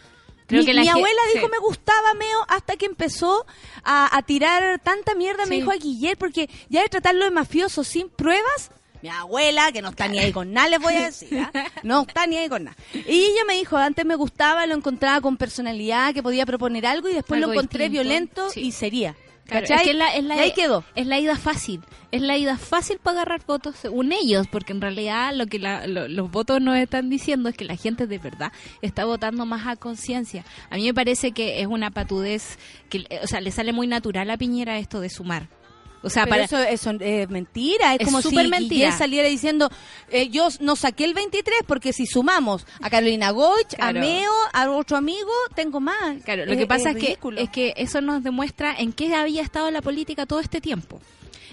Creo 0.45 0.61
mi, 0.61 0.65
que 0.65 0.73
la 0.73 0.81
mi 0.81 0.89
abuela 0.89 1.21
dijo 1.33 1.45
sí. 1.45 1.51
me 1.51 1.59
gustaba 1.59 2.13
Meo 2.15 2.39
hasta 2.47 2.75
que 2.75 2.87
empezó 2.87 3.45
a, 3.83 4.15
a 4.17 4.21
tirar 4.23 4.79
tanta 4.79 5.13
mierda, 5.13 5.45
me 5.45 5.55
dijo 5.55 5.71
a 5.71 5.75
Guillermo, 5.75 6.19
porque 6.19 6.49
ya 6.69 6.81
de 6.81 6.89
tratarlo 6.89 7.25
de 7.25 7.31
mafioso 7.31 7.83
sin 7.83 8.09
pruebas, 8.09 8.71
mi 9.01 9.09
abuela, 9.09 9.71
que 9.71 9.81
no 9.81 9.89
está 9.89 10.07
ni 10.07 10.19
ahí 10.19 10.31
con 10.31 10.51
nada, 10.53 10.69
les 10.69 10.79
voy 10.79 10.93
a 10.95 11.05
decir, 11.05 11.39
¿ah? 11.39 11.51
no 11.83 12.01
está 12.01 12.27
ni 12.27 12.37
ahí 12.37 12.49
con 12.49 12.63
nada. 12.65 12.77
Y 12.93 12.99
ella 13.25 13.41
me 13.47 13.55
dijo, 13.55 13.77
antes 13.77 14.05
me 14.05 14.15
gustaba, 14.15 14.65
lo 14.65 14.75
encontraba 14.75 15.21
con 15.21 15.37
personalidad, 15.37 16.13
que 16.13 16.23
podía 16.23 16.45
proponer 16.45 16.85
algo 16.85 17.09
y 17.09 17.13
después 17.13 17.37
Algo 17.37 17.47
lo 17.47 17.53
encontré 17.53 17.89
distinto, 17.89 18.03
violento 18.03 18.49
sí. 18.49 18.61
y 18.61 18.71
sería. 18.71 19.15
Claro, 19.45 19.65
¿Cachai? 19.67 19.77
es 19.77 19.83
que 19.83 19.89
es 19.91 19.95
la, 19.97 20.15
es 20.15 20.23
la- 20.25 20.35
y 20.35 20.39
ahí 20.41 20.51
quedó. 20.53 20.83
Es 20.93 21.07
la 21.07 21.17
ida 21.17 21.35
fácil. 21.35 21.81
Es 22.11 22.21
la 22.21 22.37
ida 22.37 22.55
fácil 22.59 22.99
para 22.99 23.21
agarrar 23.21 23.41
votos 23.47 23.75
según 23.81 24.11
ellos, 24.11 24.45
porque 24.47 24.73
en 24.73 24.81
realidad 24.81 25.33
lo 25.33 25.47
que 25.47 25.57
la- 25.57 25.87
lo- 25.87 26.07
los 26.07 26.29
votos 26.29 26.61
nos 26.61 26.77
están 26.77 27.09
diciendo 27.09 27.49
es 27.49 27.55
que 27.55 27.65
la 27.65 27.75
gente 27.75 28.05
de 28.05 28.19
verdad 28.19 28.51
está 28.83 29.05
votando 29.05 29.47
más 29.47 29.65
a 29.65 29.75
conciencia. 29.75 30.45
A 30.69 30.75
mí 30.75 30.83
me 30.85 30.93
parece 30.93 31.31
que 31.31 31.61
es 31.61 31.67
una 31.67 31.89
patudez, 31.89 32.59
que, 32.89 33.05
o 33.23 33.25
sea, 33.27 33.41
le 33.41 33.49
sale 33.49 33.73
muy 33.73 33.87
natural 33.87 34.29
a 34.29 34.37
Piñera 34.37 34.77
esto 34.77 34.99
de 35.01 35.09
sumar. 35.09 35.47
O 36.01 36.09
sea, 36.09 36.23
Pero 36.23 36.31
para, 36.33 36.43
eso, 36.45 36.57
eso 36.59 36.91
es 36.99 37.29
mentira, 37.29 37.93
es, 37.93 38.01
Es 38.01 38.05
como 38.05 38.21
si 38.21 38.29
súper 38.29 38.47
mentira. 38.47 38.91
Saliera 38.97 39.27
diciendo, 39.27 39.69
eh, 40.09 40.29
yo 40.29 40.47
no 40.61 40.75
saqué 40.75 41.05
el 41.05 41.13
23 41.13 41.59
porque 41.67 41.93
si 41.93 42.05
sumamos 42.05 42.65
a 42.81 42.89
Carolina 42.89 43.31
Goich, 43.31 43.75
Claro. 43.75 43.99
a 43.99 44.01
Meo, 44.01 44.31
a 44.53 44.69
otro 44.71 44.97
amigo, 44.97 45.31
tengo 45.55 45.79
más. 45.79 46.23
Claro, 46.23 46.45
lo 46.45 46.55
que 46.55 46.67
pasa 46.67 46.91
es, 46.91 46.97
que, 46.97 47.07
ridículo. 47.07 47.39
es 47.39 47.49
que 47.49 47.73
eso 47.77 48.01
nos 48.01 48.23
demuestra 48.23 48.73
en 48.77 48.93
qué 48.93 49.13
había 49.13 49.41
estado 49.41 49.69
la 49.71 49.81
política 49.81 50.25
todo 50.25 50.39
este 50.39 50.61
tiempo. 50.61 51.01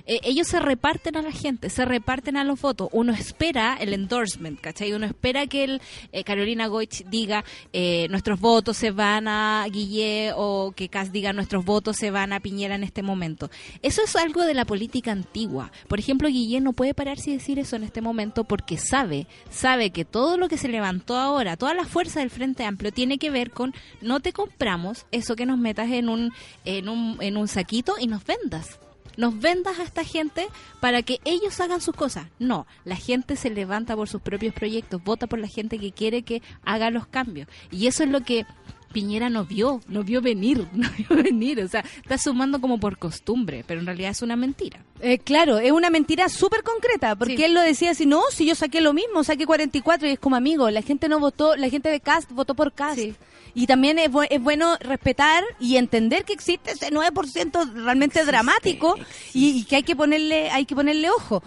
Eh, 0.07 0.21
ellos 0.23 0.49
se 0.49 0.61
reparten 0.61 1.17
a 1.17 1.23
la 1.23 1.33
gente, 1.33 1.71
se 1.71 1.85
reparten 1.85 2.37
a 2.37 2.45
los 2.45 2.61
votos. 2.61 2.89
Uno 2.93 3.13
espera 3.13 3.77
el 3.81 3.93
endorsement, 3.93 4.61
¿cachai? 4.61 4.93
Uno 4.93 5.07
espera 5.07 5.47
que 5.47 5.65
el, 5.65 5.83
eh, 6.13 6.25
Carolina 6.25 6.67
Goich 6.67 7.05
diga 7.07 7.45
eh, 7.73 8.07
nuestros 8.11 8.41
votos 8.41 8.77
se 8.77 8.91
van 8.91 9.29
a 9.29 9.67
Guille 9.71 10.33
o 10.37 10.73
que 10.75 10.89
Cas 10.89 11.13
diga 11.13 11.33
nuestros 11.33 11.65
votos 11.65 11.97
se 11.97 12.11
van 12.11 12.33
a 12.33 12.41
Piñera 12.41 12.75
en 12.75 12.85
este 12.85 13.03
momento. 13.03 13.51
Eso 13.83 14.03
es 14.03 14.17
algo 14.17 14.45
de 14.45 14.55
la 14.55 14.65
política 14.65 15.13
antigua. 15.13 15.73
Por 15.89 15.99
ejemplo, 15.99 16.29
Guille 16.29 16.61
no 16.61 16.73
puede 16.73 16.95
pararse 16.95 17.31
y 17.31 17.35
decir 17.35 17.59
eso 17.59 17.77
en 17.77 17.85
este 17.85 18.01
momento 18.01 18.45
porque 18.45 18.77
sabe, 18.77 19.27
sabe 19.51 19.91
que 19.91 20.05
todo 20.05 20.37
lo 20.37 20.49
que 20.49 20.59
se 20.59 20.69
levantó 20.69 21.17
ahora, 21.17 21.57
toda 21.57 21.75
la 21.75 21.85
fuerza 21.85 22.21
del 22.21 22.31
Frente 22.31 22.65
Amplio 22.65 22.93
tiene 22.93 23.19
que 23.19 23.31
ver 23.31 23.51
con 23.51 23.75
no 24.01 24.21
te 24.21 24.33
compramos 24.33 25.07
eso 25.13 25.37
que 25.37 25.47
nos 25.47 25.59
metas 25.59 25.91
en 25.91 26.09
un, 26.09 26.33
en 26.65 26.89
un, 26.89 27.19
en 27.21 27.37
un 27.37 27.49
saquito 27.49 27.95
y 27.99 28.07
nos 28.07 28.25
vendas. 28.25 28.79
Nos 29.17 29.39
vendas 29.41 29.79
a 29.79 29.83
esta 29.83 30.05
gente 30.05 30.47
para 30.81 31.03
que 31.03 31.21
ellos 31.25 31.59
hagan 31.61 31.81
sus 31.81 31.95
cosas. 31.95 32.27
No, 32.39 32.67
la 32.85 32.97
gente 32.97 33.37
se 33.37 33.51
levanta 33.51 33.97
por 33.97 34.09
sus 34.09 34.21
propios 34.21 34.55
proyectos, 34.55 35.03
vota 35.03 35.27
por 35.27 35.39
la 35.39 35.49
gente 35.49 35.79
que 35.79 35.93
quiere 35.93 36.23
que 36.23 36.43
haga 36.65 36.91
los 36.91 37.07
cambios. 37.07 37.49
Y 37.71 37.87
eso 37.87 38.03
es 38.05 38.11
lo 38.11 38.21
que 38.23 38.45
Piñera 38.93 39.29
no 39.29 39.45
vio, 39.45 39.81
no 39.89 40.03
vio 40.05 40.23
venir, 40.23 40.67
no 40.73 40.89
vio 40.97 41.23
venir. 41.23 41.61
O 41.61 41.69
sea, 41.69 41.85
está 42.03 42.17
sumando 42.19 42.61
como 42.61 42.79
por 42.81 42.97
costumbre, 42.99 43.63
pero 43.67 43.81
en 43.81 43.87
realidad 43.87 44.11
es 44.11 44.23
una 44.23 44.37
mentira. 44.37 44.81
Eh, 45.01 45.19
claro, 45.19 45.59
es 45.59 45.73
una 45.73 45.91
mentira 45.91 46.29
súper 46.31 46.63
concreta, 46.63 47.15
porque 47.17 47.37
Sí. 47.37 47.45
él 47.45 47.53
lo 47.55 47.61
decía 47.61 47.91
así, 47.91 48.07
no, 48.07 48.23
si 48.31 48.47
yo 48.47 48.55
saqué 48.55 48.81
lo 48.81 48.95
mismo, 48.95 49.23
saqué 49.25 49.45
44 49.45 50.09
y 50.09 50.13
es 50.13 50.19
como 50.19 50.37
amigo, 50.37 50.71
la 50.71 50.81
gente 50.83 51.09
no 51.11 51.19
votó, 51.21 51.57
la 51.57 51.69
gente 51.69 51.91
de 51.91 52.01
Cast 52.01 52.31
votó 52.33 52.55
por 52.55 52.73
Cast. 52.73 52.99
Sí. 52.99 53.15
Y 53.59 53.67
también 53.67 53.99
es, 53.99 54.11
bu- 54.11 54.27
es 54.29 54.41
bueno 54.43 54.77
respetar 54.81 55.43
y 55.59 55.79
entender 55.79 56.25
que 56.27 56.35
existe 56.35 56.73
ese 56.73 56.91
9% 56.91 57.73
realmente 57.73 58.23
dramático 58.27 58.97
y, 59.33 59.61
y 59.61 59.65
que 59.65 59.77
hay 59.77 59.83
que 59.83 59.97
ponerle 59.97 60.51
hay 60.51 60.67
que 60.67 60.75
ponerle 60.75 61.09
ojo. 61.11 61.43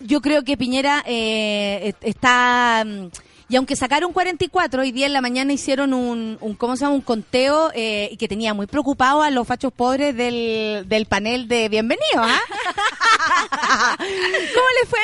Yo 0.00 0.20
creo 0.20 0.44
que 0.44 0.58
Piñera 0.58 1.02
eh, 1.06 1.80
est- 1.88 2.04
está 2.04 2.84
mm, 2.86 3.06
y 3.48 3.56
aunque 3.56 3.74
sacaron 3.76 4.12
44, 4.12 4.82
hoy 4.82 4.90
día 4.92 5.06
en 5.06 5.12
la 5.14 5.20
mañana 5.22 5.52
hicieron 5.52 5.94
un, 5.94 6.36
un 6.42 6.54
¿cómo 6.56 6.76
se 6.76 6.82
llama? 6.84 6.94
Un 6.96 7.00
conteo 7.00 7.70
eh, 7.74 8.08
y 8.12 8.16
que 8.18 8.28
tenía 8.28 8.52
muy 8.54 8.66
preocupado 8.66 9.22
a 9.22 9.30
los 9.30 9.46
fachos 9.46 9.72
pobres 9.72 10.14
del, 10.16 10.84
del 10.88 11.06
panel 11.06 11.48
de 11.48 11.68
bienvenidos, 11.70 12.16
¿ah? 12.16 12.40
¿Cómo 13.98 14.66
le 14.82 14.86
fue? 14.88 14.98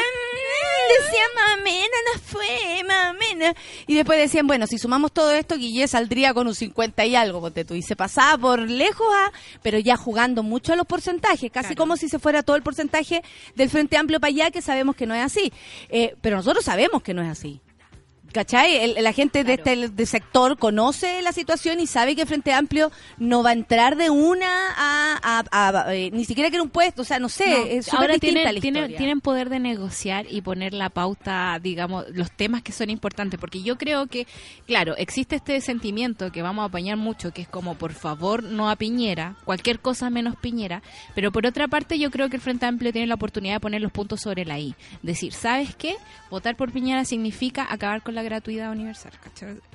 Decían, 1.01 1.29
mamena, 1.35 1.97
no 2.13 2.21
fue, 2.21 2.83
mamena. 2.87 3.55
Y 3.87 3.95
después 3.95 4.19
decían, 4.19 4.47
bueno, 4.47 4.67
si 4.67 4.79
sumamos 4.79 5.13
todo 5.13 5.33
esto, 5.33 5.57
Guille 5.57 5.87
saldría 5.89 6.35
con 6.35 6.47
un 6.47 6.55
50 6.55 7.05
y 7.07 7.17
algo, 7.17 7.51
tú. 7.51 7.75
Y 7.75 7.83
se 7.83 7.97
pasaba 7.97 8.39
por 8.39 8.61
lejos, 8.61 9.07
¿ah? 9.13 9.33
pero 9.63 9.79
ya 9.79 9.97
jugando 9.97 10.43
mucho 10.43 10.73
a 10.73 10.77
los 10.77 10.87
porcentajes, 10.87 11.51
casi 11.51 11.69
Claro. 11.69 11.77
como 11.77 11.97
si 11.97 12.09
se 12.09 12.19
fuera 12.19 12.43
todo 12.43 12.57
el 12.57 12.63
porcentaje 12.63 13.23
del 13.55 13.71
Frente 13.71 13.97
Amplio 13.97 14.21
para 14.21 14.29
allá, 14.31 14.51
que 14.51 14.63
sabemos 14.63 14.97
que 14.97 15.07
no 15.07 15.15
es 15.15 15.23
así. 15.23 15.53
Eh, 15.89 16.15
pero 16.21 16.37
nosotros 16.37 16.65
sabemos 16.65 17.03
que 17.03 17.15
no 17.15 17.23
es 17.23 17.29
así. 17.29 17.61
¿Cachai? 18.33 18.77
El- 18.77 19.05
la 19.05 19.13
gente 19.13 19.45
de 19.45 19.55
este 19.55 19.89
de 19.89 20.07
sector 20.07 20.57
conoce 20.59 21.21
la 21.23 21.33
situación 21.33 21.81
y 21.81 21.87
sabe 21.87 22.15
que 22.17 22.23
el 22.23 22.29
Frente 22.29 22.53
Amplio 22.53 22.91
no 23.19 23.43
va 23.43 23.51
a 23.51 23.53
entrar 23.53 23.97
de 23.97 24.11
una 24.11 24.49
a, 24.77 25.21
a- 25.23 25.69
a- 25.87 25.95
eh, 25.95 26.11
ni 26.13 26.25
siquiera 26.25 26.49
quiere 26.51 26.63
un 26.63 26.71
puesto, 26.71 27.03
o 27.03 27.05
sea, 27.05 27.19
no 27.19 27.29
sé, 27.29 27.47
No, 27.49 27.65
es 27.67 27.93
ahora 27.93 28.19
tienen, 28.19 28.45
la 28.45 28.61
tienen, 28.61 28.97
tienen 28.97 29.21
poder 29.21 29.49
de 29.51 29.59
negociar 29.61 30.27
y 30.31 30.41
poner 30.41 30.73
la 30.73 30.89
pauta, 30.89 31.59
digamos, 31.63 32.07
los 32.11 32.31
temas 32.33 32.63
que 32.63 32.73
son 32.73 32.91
importantes, 32.91 33.39
porque 33.39 33.63
yo 33.63 33.77
creo 33.77 34.07
que, 34.07 34.27
claro, 34.67 34.97
existe 34.97 35.37
este 35.37 35.61
sentimiento 35.61 36.33
que 36.33 36.43
vamos 36.43 36.63
a 36.63 36.67
apañar 36.67 36.97
mucho, 36.97 37.33
que 37.33 37.43
es 37.43 37.49
como, 37.49 37.75
por 37.75 37.93
favor, 37.93 38.43
no 38.43 38.71
a 38.71 38.77
Piñera, 38.77 39.37
cualquier 39.45 39.81
cosa 39.81 40.09
menos 40.11 40.37
Piñera, 40.37 40.83
pero 41.15 41.33
por 41.33 41.47
otra 41.47 41.69
parte 41.69 41.99
yo 41.99 42.11
creo 42.11 42.29
que 42.29 42.37
el 42.37 42.43
Frente 42.43 42.67
Amplio 42.67 42.93
tiene 42.93 43.07
la 43.07 43.15
oportunidad 43.15 43.55
de 43.57 43.61
poner 43.61 43.81
los 43.83 43.93
puntos 43.93 44.21
sobre 44.21 44.45
la 44.45 44.59
I, 44.59 44.75
decir, 45.03 45.33
¿sabes 45.33 45.75
qué? 45.77 45.97
Votar 46.31 46.57
por 46.57 46.73
Piñera 46.73 47.05
significa 47.05 47.67
acabar 47.69 48.03
con 48.03 48.15
la 48.15 48.22
gratuidad 48.23 48.71
universal, 48.73 49.13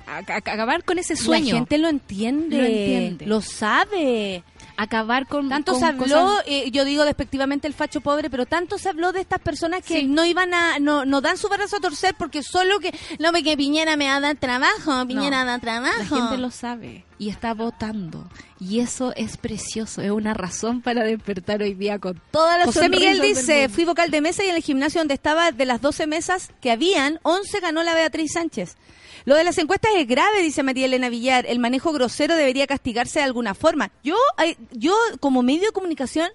acabar 0.06 0.84
con 0.84 0.98
ese 0.98 1.16
sueño. 1.16 1.46
La 1.52 1.58
gente 1.58 1.78
lo 1.78 1.88
entiende, 1.88 2.56
Lo 2.58 2.64
entiende. 2.64 3.26
lo 3.26 3.40
sabe. 3.40 4.42
Acabar 4.78 5.26
con 5.26 5.48
Tanto 5.48 5.72
con 5.72 5.80
se 5.80 5.86
habló, 5.86 5.98
cosas- 6.06 6.44
eh, 6.46 6.70
yo 6.70 6.84
digo 6.84 7.04
despectivamente 7.04 7.66
el 7.66 7.74
facho 7.74 8.00
pobre, 8.00 8.30
pero 8.30 8.46
tanto 8.46 8.78
se 8.78 8.88
habló 8.88 9.12
de 9.12 9.20
estas 9.20 9.40
personas 9.40 9.82
que 9.82 10.00
Sí. 10.00 10.06
no 10.06 10.24
iban 10.24 10.54
a, 10.54 10.78
no, 10.78 11.04
no 11.04 11.20
dan 11.20 11.36
su 11.36 11.48
brazo 11.48 11.76
a 11.76 11.80
torcer 11.80 12.14
porque 12.16 12.42
solo 12.42 12.78
que, 12.78 12.92
no, 13.18 13.32
porque 13.32 13.56
Piñera 13.56 13.96
me 13.96 14.06
va 14.06 14.16
a 14.16 14.20
dar 14.20 14.36
trabajo, 14.36 15.06
Piñera 15.06 15.44
da 15.44 15.58
trabajo. 15.58 15.94
La 15.98 16.04
gente 16.20 16.38
lo 16.38 16.50
sabe 16.50 17.04
y 17.18 17.28
está 17.28 17.52
votando. 17.54 18.30
Y 18.60 18.78
eso 18.80 19.12
es 19.16 19.36
precioso, 19.36 20.00
es 20.00 20.10
una 20.12 20.32
razón 20.32 20.80
para 20.80 21.02
despertar 21.04 21.60
hoy 21.62 21.74
día 21.74 21.98
con 21.98 22.20
todas 22.30 22.58
las 22.58 22.66
José 22.66 22.88
Miguel 22.88 23.20
dice, 23.20 23.68
fui 23.68 23.84
vocal 23.84 24.10
de 24.12 24.20
mesa 24.20 24.44
y 24.44 24.48
en 24.48 24.56
el 24.56 24.62
gimnasio 24.62 25.00
donde 25.00 25.14
estaba 25.14 25.50
de 25.52 25.64
las 25.66 25.80
12 25.80 26.06
mesas 26.06 26.50
que 26.60 26.70
habían, 26.70 27.18
11 27.24 27.60
ganó 27.60 27.82
la 27.82 27.94
Beatriz 27.94 28.32
Sánchez. 28.32 28.76
Lo 29.24 29.34
de 29.34 29.44
las 29.44 29.58
encuestas 29.58 29.92
es 29.96 30.06
grave, 30.06 30.42
dice 30.42 30.62
María 30.62 30.86
Elena 30.86 31.08
Villar. 31.08 31.46
El 31.46 31.58
manejo 31.58 31.92
grosero 31.92 32.34
debería 32.36 32.66
castigarse 32.66 33.18
de 33.18 33.24
alguna 33.24 33.54
forma. 33.54 33.90
Yo, 34.02 34.16
yo 34.72 34.94
como 35.20 35.42
medio 35.42 35.62
de 35.66 35.72
comunicación, 35.72 36.28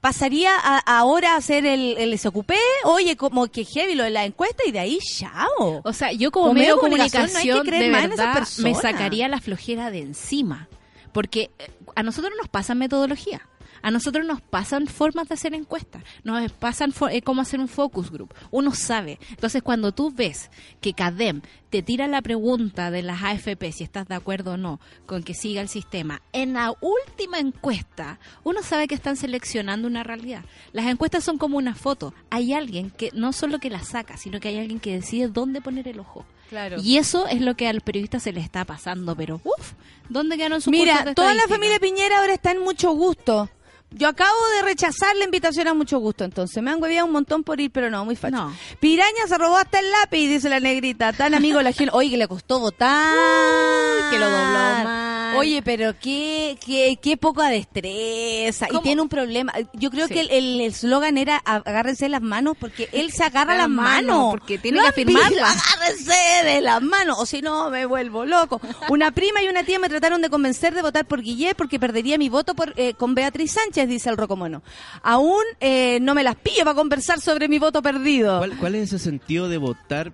pasaría 0.00 0.52
a- 0.56 0.78
ahora 0.78 1.34
a 1.34 1.36
hacer 1.36 1.66
el, 1.66 1.96
el 1.98 2.18
SQP, 2.18 2.52
oye, 2.84 3.16
como 3.16 3.46
que 3.48 3.64
heavy 3.64 3.94
lo 3.94 4.04
de 4.04 4.10
la 4.10 4.24
encuesta 4.24 4.62
y 4.66 4.72
de 4.72 4.78
ahí, 4.78 4.98
chao. 4.98 5.80
O 5.84 5.92
sea, 5.92 6.12
yo 6.12 6.30
como, 6.30 6.46
Como 6.48 6.58
medio 6.60 6.74
de 6.76 6.80
comunicación 6.80 7.22
comunicación, 7.26 7.52
no 7.54 7.58
hay 7.58 7.62
que 7.64 7.68
creer 7.68 7.82
de 7.84 7.90
más 7.90 8.04
en 8.04 8.12
esa 8.12 8.26
verdad, 8.26 8.48
me 8.58 8.74
sacaría 8.74 9.28
la 9.28 9.40
flojera 9.40 9.90
de 9.90 9.98
encima. 10.00 10.68
Porque 11.12 11.50
eh, 11.58 11.70
a 11.96 12.02
nosotros 12.02 12.32
nos 12.38 12.48
pasa 12.48 12.74
metodología. 12.74 13.46
A 13.82 13.90
nosotros 13.90 14.26
nos 14.26 14.40
pasan 14.40 14.86
formas 14.86 15.28
de 15.28 15.34
hacer 15.34 15.54
encuestas, 15.54 16.02
nos 16.24 16.50
pasan 16.52 16.92
eh, 17.10 17.22
cómo 17.22 17.42
hacer 17.42 17.60
un 17.60 17.68
focus 17.68 18.10
group. 18.10 18.34
Uno 18.50 18.74
sabe. 18.74 19.18
Entonces, 19.30 19.62
cuando 19.62 19.92
tú 19.92 20.10
ves 20.10 20.50
que 20.80 20.94
CADEM 20.94 21.42
te 21.70 21.82
tira 21.82 22.08
la 22.08 22.20
pregunta 22.20 22.90
de 22.90 23.02
las 23.02 23.22
AFP, 23.22 23.72
si 23.72 23.84
estás 23.84 24.08
de 24.08 24.14
acuerdo 24.14 24.52
o 24.52 24.56
no 24.56 24.80
con 25.06 25.22
que 25.22 25.34
siga 25.34 25.60
el 25.60 25.68
sistema, 25.68 26.20
en 26.32 26.54
la 26.54 26.74
última 26.80 27.38
encuesta, 27.38 28.18
uno 28.44 28.62
sabe 28.62 28.88
que 28.88 28.94
están 28.94 29.16
seleccionando 29.16 29.86
una 29.86 30.02
realidad. 30.02 30.44
Las 30.72 30.86
encuestas 30.86 31.24
son 31.24 31.38
como 31.38 31.58
una 31.58 31.74
foto. 31.74 32.12
Hay 32.30 32.52
alguien 32.52 32.90
que 32.90 33.10
no 33.14 33.32
solo 33.32 33.58
que 33.58 33.70
la 33.70 33.80
saca, 33.80 34.16
sino 34.16 34.40
que 34.40 34.48
hay 34.48 34.58
alguien 34.58 34.80
que 34.80 34.94
decide 34.94 35.28
dónde 35.28 35.60
poner 35.60 35.88
el 35.88 36.00
ojo. 36.00 36.26
Claro. 36.48 36.78
Y 36.82 36.96
eso 36.96 37.28
es 37.28 37.40
lo 37.40 37.54
que 37.54 37.68
a 37.68 37.72
los 37.72 37.82
periodistas 37.82 38.24
se 38.24 38.32
les 38.32 38.42
está 38.42 38.64
pasando, 38.64 39.14
pero 39.14 39.40
uff, 39.44 39.72
¿dónde 40.08 40.36
quedaron 40.36 40.60
sus 40.60 40.72
Mira, 40.72 41.14
toda 41.14 41.32
la 41.32 41.46
familia 41.46 41.78
Piñera 41.78 42.18
ahora 42.18 42.34
está 42.34 42.50
en 42.50 42.60
mucho 42.60 42.90
gusto. 42.90 43.48
Yo 43.92 44.08
acabo 44.08 44.36
de 44.56 44.62
rechazar 44.62 45.16
la 45.16 45.24
invitación 45.24 45.66
a 45.68 45.74
mucho 45.74 45.98
gusto, 45.98 46.24
entonces 46.24 46.62
me 46.62 46.70
han 46.70 46.80
hueviado 46.80 47.06
un 47.06 47.12
montón 47.12 47.42
por 47.42 47.60
ir, 47.60 47.70
pero 47.72 47.90
no, 47.90 48.04
muy 48.04 48.14
fácil. 48.14 48.36
No. 48.36 48.54
Piraña 48.78 49.26
se 49.26 49.36
robó 49.36 49.56
hasta 49.56 49.80
el 49.80 49.90
lápiz, 49.90 50.28
dice 50.28 50.48
la 50.48 50.60
negrita. 50.60 51.12
Tan 51.12 51.34
amigo 51.34 51.60
la 51.60 51.72
gente. 51.72 51.92
Oye, 51.94 52.10
que 52.10 52.16
le 52.16 52.28
costó 52.28 52.60
votar. 52.60 54.10
que 54.10 54.18
lo 54.18 54.30
dobló 54.30 54.52
mal. 54.84 55.19
Oye, 55.36 55.62
pero 55.62 55.94
qué, 56.00 56.58
qué, 56.64 56.98
qué 57.00 57.16
poca 57.16 57.48
destreza. 57.48 58.66
Y 58.72 58.78
tiene 58.82 59.02
un 59.02 59.08
problema. 59.08 59.52
Yo 59.74 59.90
creo 59.90 60.06
Sí. 60.08 60.14
que 60.14 60.20
el- 60.20 60.30
el 60.30 60.60
eslogan 60.60 61.18
era 61.18 61.36
agárrense 61.38 62.08
las 62.08 62.22
manos 62.22 62.56
porque 62.58 62.88
él 62.92 63.12
se 63.12 63.24
agarra 63.24 63.54
Las 63.54 63.62
las 63.62 63.68
manos. 63.70 64.06
manos, 64.16 64.30
porque 64.32 64.58
tiene 64.58 64.80
que 64.80 64.86
afirmarla. 64.88 65.50
Agárrense 65.50 66.44
de 66.44 66.60
las 66.60 66.82
manos, 66.82 67.18
o 67.18 67.26
si 67.26 67.42
no 67.42 67.70
me 67.70 67.86
vuelvo 67.86 68.24
loco. 68.24 68.60
Una 68.88 69.10
prima 69.10 69.42
y 69.42 69.48
una 69.48 69.64
tía 69.64 69.78
me 69.78 69.88
trataron 69.88 70.20
de 70.22 70.30
convencer 70.30 70.74
de 70.74 70.82
votar 70.82 71.06
por 71.06 71.22
Guillet 71.22 71.54
porque 71.56 71.78
perdería 71.78 72.18
mi 72.18 72.28
voto 72.28 72.54
por, 72.54 72.74
eh, 72.76 72.94
con 72.94 73.14
Beatriz 73.14 73.52
Sánchez, 73.52 73.88
dice 73.88 74.10
el 74.10 74.16
Rocomono. 74.16 74.62
Aún 75.02 75.42
eh, 75.60 75.98
no 76.02 76.14
me 76.14 76.22
las 76.22 76.36
pillo 76.36 76.64
para 76.64 76.74
conversar 76.74 77.20
sobre 77.20 77.48
mi 77.48 77.58
voto 77.58 77.82
perdido. 77.82 78.38
¿Cuál, 78.38 78.56
cuál 78.58 78.74
es 78.74 78.92
ese 78.92 78.98
sentido 78.98 79.48
de 79.48 79.58
votar 79.58 80.12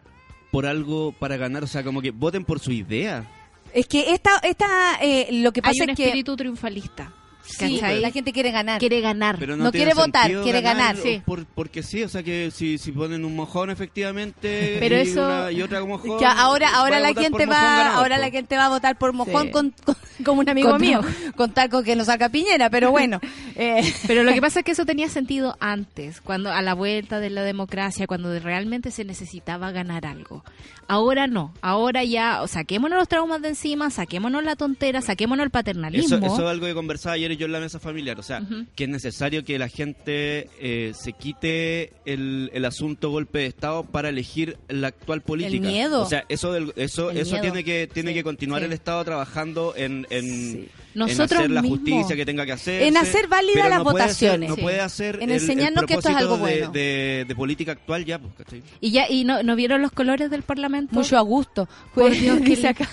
por 0.51 0.67
algo 0.67 1.13
para 1.13 1.37
ganar? 1.37 1.65
O 1.65 1.67
sea, 1.67 1.83
como 1.85 2.01
que 2.03 2.11
voten 2.11 2.45
por 2.45 2.61
su 2.61 2.73
idea. 2.73 3.31
Es 3.77 3.87
que 3.87 4.15
esta, 4.15 4.39
esta 4.43 4.67
eh, 5.03 5.29
lo 5.33 5.53
que 5.53 5.61
Hay 5.63 5.75
pasa 5.75 5.85
un 5.85 5.91
es 5.91 5.97
que 5.99 6.05
espíritu 6.05 6.35
triunfalista. 6.35 7.13
Sí, 7.49 7.81
la 7.81 8.11
gente 8.11 8.33
quiere 8.33 8.51
ganar. 8.51 8.79
quiere 8.81 9.01
ganar. 9.01 9.37
Pero 9.39 9.57
No 9.57 9.65
no, 9.65 9.73
quiere 9.73 9.95
votar, 9.95 10.31
quiere 10.43 10.61
ganar. 10.61 10.97
Sí. 10.97 11.23
Por, 11.25 11.47
porque 11.47 11.83
sí, 11.83 12.03
o 12.03 12.09
sea 12.09 12.23
que 12.23 12.51
si, 12.51 12.79
si 12.79 12.93
ponen 12.93 13.25
un 13.25 13.35
mojón 13.37 13.71
efectivamente 13.71 14.77
Pero 14.81 14.97
y, 14.97 15.01
eso- 15.01 15.25
una- 15.25 15.53
y 15.53 15.63
otra 15.63 15.81
como 15.81 15.99
mojón. 15.99 16.21
Ya, 16.21 16.33
ahora, 16.33 16.69
ahora 16.75 17.01
la 17.01 17.15
gente 17.15 17.47
va, 17.47 17.95
ahora 17.97 18.19
la 18.19 18.31
gente 18.31 18.57
va 18.57 18.67
a 18.67 18.69
votar 18.69 18.99
por 18.99 19.13
mojón 19.13 19.47
Sí. 19.47 19.51
con, 19.51 19.71
con- 19.85 19.97
como 20.25 20.41
un 20.41 20.49
amigo 20.49 20.71
Con 20.71 20.81
mío, 20.81 21.01
con 21.37 21.53
tal 21.53 21.69
con 21.71 21.85
que 21.85 21.97
nos 21.97 22.07
saca 22.07 22.29
Piñera, 22.29 22.71
pero 22.71 22.91
bueno. 22.91 23.21
eh, 23.57 23.83
Pero 24.07 24.23
lo 24.25 24.33
que 24.33 24.41
pasa 24.41 24.61
es 24.61 24.65
que 24.65 24.73
eso 24.73 24.85
tenía 24.87 25.09
sentido 25.09 25.57
antes, 25.61 26.21
cuando 26.21 26.51
a 26.53 26.63
la 26.63 26.75
vuelta 26.75 27.21
de 27.21 27.31
la 27.31 27.43
democracia, 27.43 28.07
cuando 28.07 28.39
realmente 28.41 28.91
se 28.91 29.05
necesitaba 29.05 29.71
ganar 29.73 30.07
algo. 30.07 30.45
Ahora 30.89 31.27
no, 31.27 31.53
ahora 31.63 32.05
ya, 32.05 32.43
o 32.43 32.47
saquémonos 32.49 32.97
los 32.99 33.09
traumas 33.09 33.43
de 33.43 33.49
encima, 33.49 33.91
saquémonos 33.91 34.45
la 34.45 34.55
tontera, 34.55 35.03
saquémonos 35.03 35.43
el 35.45 35.51
paternalismo. 35.51 36.17
Eso, 36.17 36.25
eso 36.27 36.43
es 36.45 36.49
algo 36.49 36.67
que 36.67 36.75
conversaba 36.75 37.15
ayer 37.17 37.36
yo 37.37 37.47
en 37.47 37.53
la 37.53 37.61
mesa 37.61 37.79
familiar. 37.79 38.19
O 38.19 38.23
sea, 38.23 38.43
que 38.75 38.85
es 38.85 38.91
necesario 38.91 39.45
que 39.45 39.59
la 39.59 39.69
gente 39.69 40.49
eh, 40.61 40.93
se 40.95 41.13
quite 41.13 41.93
el, 42.05 42.51
el 42.53 42.65
asunto 42.65 43.11
golpe 43.11 43.41
de 43.41 43.47
Estado 43.47 43.85
para 43.85 44.09
elegir 44.09 44.57
la 44.69 44.89
actual 44.89 45.21
política. 45.23 45.67
miedo. 45.69 46.03
O 46.03 46.07
sea, 46.09 46.25
eso 46.29 46.53
del- 46.53 46.73
eso 46.77 47.11
El 47.11 47.19
eso 47.19 47.33
miedo. 47.33 47.43
tiene 47.43 47.65
que 47.65 47.87
tiene 47.93 48.11
Sí, 48.11 48.15
que 48.15 48.23
continuar 48.25 48.61
sí. 48.63 48.67
el 48.67 48.73
Estado 48.73 49.05
trabajando 49.05 49.75
en, 49.77 50.07
en, 50.11 50.25
Sí. 50.25 50.69
En 51.05 51.11
Nosotros 51.11 51.39
hacer 51.41 51.51
la 51.51 51.63
mismos. 51.63 51.79
justicia 51.81 52.17
que 52.17 52.25
tenga 52.25 52.47
que 52.47 52.53
hacer. 52.53 52.83
En 52.83 52.97
hacer 52.97 53.29
válidas 53.29 53.69
las 53.69 53.83
votaciones. 53.83 54.49
no 54.51 54.55
Sí. 54.57 54.63
puede 54.63 54.81
hacer 54.81 55.17
En 55.17 55.23
el- 55.25 55.31
el 55.31 55.41
enseñarnos 55.43 55.85
que 55.85 55.95
esto 55.95 56.09
es 56.09 56.17
algo 56.17 56.39
bueno. 56.39 56.71
de, 56.71 56.81
de- 56.81 57.25
de 57.27 57.35
política 57.37 57.73
actual 57.73 58.05
ya, 58.05 58.19
pues, 58.19 58.33
¿cachai? 58.39 58.63
Y 58.81 58.91
ya, 58.91 59.09
y 59.11 59.25
no, 59.25 59.43
¿no 59.43 59.55
vieron 59.57 59.83
los 59.83 59.93
colores 59.93 60.31
del 60.31 60.43
Parlamento? 60.43 60.95
mucho 60.95 61.17
a 61.19 61.21
gusto. 61.21 61.67
Por 61.95 62.09
Pues, 62.09 62.21
Dios, 62.21 62.39
qué 62.41 62.45
dice 62.45 62.69
acá. 62.69 62.89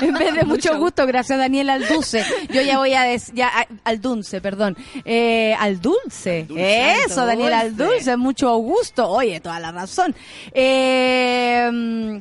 en 0.00 0.14
vez 0.14 0.34
de 0.34 0.44
mucho 0.44 0.78
gusto, 0.78 1.06
gracias 1.06 1.36
a 1.38 1.42
Daniel 1.42 1.70
Alduce. 1.70 2.24
Yo 2.52 2.62
ya 2.62 2.78
voy 2.78 2.94
a 2.94 3.02
decir, 3.02 3.34
ya, 3.34 3.48
a- 3.48 3.66
al 3.84 4.00
dulce, 4.00 4.40
perdón. 4.40 4.76
Eh, 5.04 5.54
al 5.58 5.80
dulce. 5.80 6.40
Aldulce. 6.40 6.94
Eso, 7.06 7.26
Daniel 7.26 7.52
al 7.52 7.76
dulce, 7.76 8.16
mucho 8.16 8.56
gusto. 8.56 9.08
Oye, 9.08 9.40
toda 9.40 9.60
la 9.60 9.72
razón. 9.72 10.14
Eh, 10.52 12.20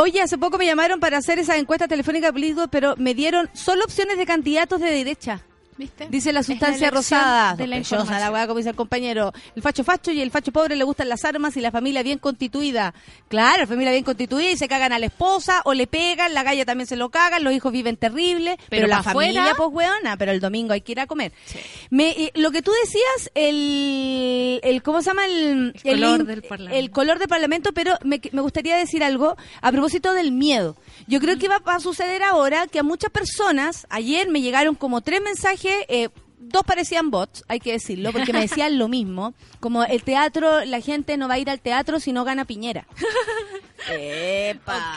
Oye, 0.00 0.22
hace 0.22 0.38
poco 0.38 0.58
me 0.58 0.64
llamaron 0.64 1.00
para 1.00 1.18
hacer 1.18 1.40
esa 1.40 1.56
encuesta 1.56 1.88
telefónica 1.88 2.30
pero 2.68 2.94
me 2.98 3.14
dieron 3.14 3.50
solo 3.52 3.82
opciones 3.82 4.16
de 4.16 4.26
candidatos 4.26 4.80
de 4.80 4.92
derecha. 4.92 5.42
¿Viste? 5.78 6.08
Dice 6.10 6.32
la 6.32 6.42
sustancia 6.42 6.90
rosada. 6.90 7.54
de 7.54 7.66
la 7.68 7.76
Sospechosa 7.84 8.18
la 8.30 8.46
como 8.46 8.58
dice 8.58 8.70
el 8.70 8.76
compañero. 8.76 9.32
El 9.54 9.62
facho 9.62 9.84
facho 9.84 10.10
y 10.10 10.20
el 10.20 10.30
facho 10.32 10.50
pobre 10.52 10.74
le 10.76 10.82
gustan 10.84 11.08
las 11.08 11.24
armas 11.24 11.56
y 11.56 11.60
la 11.60 11.70
familia 11.70 12.02
bien 12.02 12.18
constituida. 12.18 12.92
Claro, 13.28 13.60
la 13.60 13.66
familia 13.68 13.92
bien 13.92 14.02
constituida 14.04 14.50
y 14.50 14.56
se 14.56 14.66
cagan 14.68 14.92
a 14.92 14.98
la 14.98 15.06
esposa 15.06 15.62
o 15.64 15.74
le 15.74 15.86
pegan, 15.86 16.34
la 16.34 16.42
galla 16.42 16.64
también 16.64 16.86
se 16.88 16.96
lo 16.96 17.10
cagan, 17.10 17.44
los 17.44 17.52
hijos 17.52 17.72
viven 17.72 17.96
terrible. 17.96 18.56
Pero, 18.68 18.68
Pero 18.70 18.86
la 18.88 19.02
familia, 19.04 19.42
afuera- 19.52 19.56
pues 19.56 19.68
weona, 19.72 20.16
pero 20.16 20.32
el 20.32 20.40
domingo 20.40 20.72
hay 20.72 20.80
que 20.80 20.92
ir 20.92 21.00
a 21.00 21.06
comer. 21.06 21.32
Me, 21.90 22.10
eh, 22.10 22.32
lo 22.34 22.50
que 22.50 22.60
tú 22.62 22.72
decías, 22.82 23.30
el, 23.34 24.60
el 24.62 24.82
¿cómo 24.82 25.00
se 25.02 25.10
llama? 25.10 25.26
El, 25.26 25.72
El 25.84 25.92
color 26.00 26.24
del 26.24 26.42
parlamento. 26.42 26.78
El 26.78 26.90
color 26.90 27.18
del 27.18 27.28
parlamento, 27.28 27.72
pero 27.72 27.96
me, 28.04 28.20
me 28.32 28.40
gustaría 28.42 28.76
decir 28.76 29.04
algo 29.04 29.36
a 29.62 29.70
propósito 29.72 30.12
del 30.12 30.32
miedo. 30.32 30.76
Yo 31.06 31.20
creo 31.20 31.38
que 31.38 31.48
va, 31.48 31.58
va 31.60 31.76
a 31.76 31.80
suceder 31.80 32.22
ahora 32.22 32.66
que 32.66 32.80
a 32.80 32.82
muchas 32.82 33.10
personas, 33.10 33.86
ayer 33.90 34.28
me 34.28 34.40
llegaron 34.40 34.74
como 34.74 35.00
tres 35.00 35.20
mensajes, 35.22 35.67
eh, 35.88 36.08
dos 36.38 36.62
parecían 36.64 37.10
bots, 37.10 37.44
hay 37.48 37.60
que 37.60 37.72
decirlo, 37.72 38.12
porque 38.12 38.32
me 38.32 38.40
decían 38.40 38.78
lo 38.78 38.88
mismo, 38.88 39.34
como 39.60 39.84
el 39.84 40.02
teatro, 40.02 40.64
la 40.64 40.80
gente 40.80 41.16
no 41.16 41.28
va 41.28 41.34
a 41.34 41.38
ir 41.38 41.50
al 41.50 41.60
teatro 41.60 42.00
si 42.00 42.12
no 42.12 42.24
gana 42.24 42.44
Piñera. 42.44 42.86
Epa. 43.90 44.96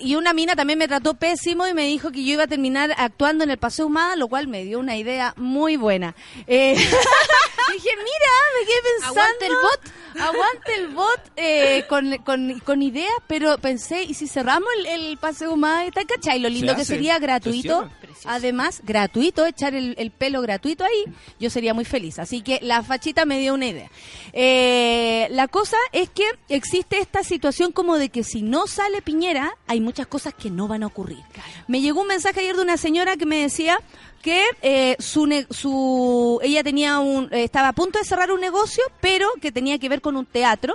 Y 0.00 0.16
una 0.16 0.32
mina 0.32 0.56
también 0.56 0.78
me 0.78 0.88
trató 0.88 1.14
pésimo 1.14 1.66
y 1.66 1.74
me 1.74 1.84
dijo 1.84 2.10
que 2.10 2.24
yo 2.24 2.34
iba 2.34 2.44
a 2.44 2.48
terminar 2.48 2.94
actuando 2.96 3.44
en 3.44 3.50
el 3.50 3.58
Paseo 3.58 3.86
Humada, 3.86 4.16
lo 4.16 4.28
cual 4.28 4.48
me 4.48 4.64
dio 4.64 4.78
una 4.78 4.96
idea 4.96 5.34
muy 5.36 5.76
buena. 5.76 6.14
Eh, 6.46 6.74
dije, 6.76 7.90
mira, 7.96 8.32
me 8.58 8.66
quedé 8.66 8.82
pensando. 8.92 9.20
Aguante 9.20 9.46
el 9.46 9.52
bot. 9.52 9.80
Aguante 10.20 10.74
el 10.78 10.88
bot 10.88 11.20
eh, 11.36 11.84
con, 11.88 12.16
con, 12.18 12.60
con 12.60 12.82
ideas, 12.82 13.12
pero 13.26 13.58
pensé, 13.58 14.04
¿y 14.04 14.14
si 14.14 14.26
cerramos 14.28 14.68
el, 14.78 14.86
el 14.86 15.18
Paseo? 15.18 15.54
¿Está 15.86 16.04
cachai? 16.04 16.40
Lo 16.40 16.48
lindo 16.48 16.72
Se 16.72 16.76
que 16.76 16.82
hace, 16.82 16.94
sería 16.94 17.14
se 17.14 17.20
gratuito. 17.20 17.90
Además, 18.26 18.80
gratuito, 18.84 19.44
echar 19.44 19.74
el, 19.74 19.94
el 19.98 20.10
pelo 20.10 20.40
gratuito 20.40 20.84
ahí, 20.84 21.04
yo 21.38 21.50
sería 21.50 21.74
muy 21.74 21.84
feliz. 21.84 22.18
Así 22.18 22.42
que 22.42 22.58
la 22.62 22.82
fachita 22.82 23.24
me 23.24 23.38
dio 23.38 23.54
una 23.54 23.66
idea. 23.66 23.90
Eh, 24.32 25.28
la 25.30 25.48
cosa 25.48 25.76
es 25.92 26.08
que 26.10 26.24
existe 26.48 26.98
esta 26.98 27.22
situación 27.22 27.72
como 27.72 27.98
de 27.98 28.08
que 28.08 28.24
si 28.24 28.42
no 28.42 28.66
sale 28.66 29.02
Piñera, 29.02 29.56
hay 29.66 29.80
muchas 29.80 30.06
cosas 30.06 30.34
que 30.34 30.50
no 30.50 30.68
van 30.68 30.82
a 30.82 30.86
ocurrir. 30.86 31.22
Me 31.68 31.80
llegó 31.80 32.02
un 32.02 32.08
mensaje 32.08 32.40
ayer 32.40 32.56
de 32.56 32.62
una 32.62 32.76
señora 32.76 33.16
que 33.16 33.26
me 33.26 33.36
decía 33.38 33.78
que 34.24 34.42
eh, 34.62 34.96
su, 34.98 35.26
ne- 35.26 35.46
su 35.50 36.40
ella 36.42 36.64
tenía 36.64 36.98
un 36.98 37.28
eh, 37.30 37.44
estaba 37.44 37.68
a 37.68 37.72
punto 37.74 37.98
de 37.98 38.06
cerrar 38.06 38.32
un 38.32 38.40
negocio 38.40 38.82
pero 39.02 39.28
que 39.42 39.52
tenía 39.52 39.78
que 39.78 39.90
ver 39.90 40.00
con 40.00 40.16
un 40.16 40.24
teatro 40.24 40.74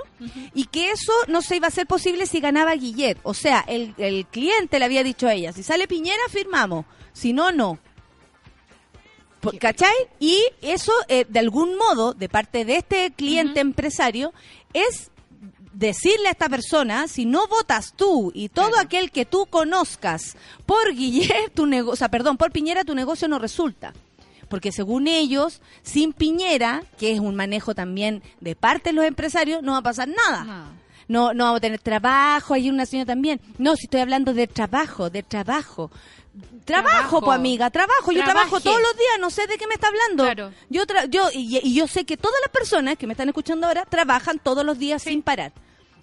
y 0.54 0.66
que 0.66 0.92
eso 0.92 1.12
no 1.26 1.42
se 1.42 1.56
iba 1.56 1.66
a 1.66 1.68
hacer 1.68 1.88
posible 1.88 2.26
si 2.26 2.38
ganaba 2.38 2.74
Guillet. 2.76 3.18
O 3.24 3.34
sea 3.34 3.64
el, 3.66 3.92
el 3.98 4.24
cliente 4.26 4.78
le 4.78 4.84
había 4.84 5.02
dicho 5.02 5.26
a 5.26 5.34
ella 5.34 5.52
si 5.52 5.64
sale 5.64 5.88
Piñera 5.88 6.22
firmamos 6.30 6.84
si 7.12 7.32
no 7.32 7.50
no 7.50 7.78
¿Cachai? 9.58 9.94
Y 10.18 10.38
eso, 10.60 10.92
eh, 11.08 11.24
de 11.26 11.38
algún 11.38 11.74
modo, 11.78 12.12
de 12.12 12.28
parte 12.28 12.66
de 12.66 12.76
este 12.76 13.10
cliente 13.10 13.60
empresario, 13.60 14.34
es 14.74 15.10
decirle 15.72 16.28
a 16.28 16.32
esta 16.32 16.48
persona, 16.48 17.08
si 17.08 17.26
no 17.26 17.46
votas 17.46 17.94
tú 17.96 18.32
y 18.34 18.48
todo 18.48 18.78
aquel 18.78 19.10
que 19.10 19.24
tú 19.24 19.46
conozcas 19.46 20.36
por 20.66 20.94
Guillermo, 20.94 21.48
tu 21.54 21.66
negocio, 21.66 21.92
o 21.92 21.96
sea, 21.96 22.08
perdón, 22.08 22.36
por 22.36 22.52
Piñera, 22.52 22.84
tu 22.84 22.94
negocio 22.94 23.28
no 23.28 23.38
resulta. 23.38 23.92
Porque 24.48 24.72
según 24.72 25.06
ellos, 25.06 25.60
sin 25.82 26.12
Piñera, 26.12 26.82
que 26.98 27.12
es 27.12 27.20
un 27.20 27.36
manejo 27.36 27.74
también 27.74 28.22
de 28.40 28.56
parte 28.56 28.90
de 28.90 28.94
los 28.94 29.04
empresarios, 29.04 29.62
no 29.62 29.72
va 29.72 29.78
a 29.78 29.82
pasar 29.82 30.08
nada. 30.08 30.44
No. 30.44 30.79
No, 31.10 31.34
no 31.34 31.44
vamos 31.44 31.58
a 31.58 31.60
tener 31.60 31.80
trabajo, 31.80 32.54
hay 32.54 32.70
una 32.70 32.86
señora 32.86 33.06
también. 33.08 33.40
No, 33.58 33.74
si 33.74 33.86
estoy 33.86 34.00
hablando 34.00 34.32
de 34.32 34.46
trabajo, 34.46 35.10
de 35.10 35.22
trabajo. 35.24 35.90
Trabajo, 36.64 36.88
Trabajo. 36.94 37.20
pues 37.22 37.36
amiga, 37.36 37.68
trabajo. 37.70 38.12
Yo 38.12 38.22
trabajo 38.22 38.60
todos 38.60 38.80
los 38.80 38.92
días, 38.96 39.18
no 39.20 39.30
sé 39.30 39.46
de 39.48 39.58
qué 39.58 39.66
me 39.66 39.74
está 39.74 39.88
hablando. 39.88 40.22
Claro. 40.24 40.52
Yo, 40.68 40.86
tra- 40.86 41.08
yo 41.08 41.28
y, 41.34 41.58
y 41.66 41.74
yo 41.74 41.88
sé 41.88 42.04
que 42.04 42.16
todas 42.16 42.40
las 42.42 42.50
personas 42.52 42.96
que 42.96 43.06
me 43.08 43.14
están 43.14 43.28
escuchando 43.28 43.66
ahora 43.66 43.84
trabajan 43.86 44.38
todos 44.38 44.64
los 44.64 44.78
días 44.78 45.02
sin 45.02 45.22
parar. 45.22 45.52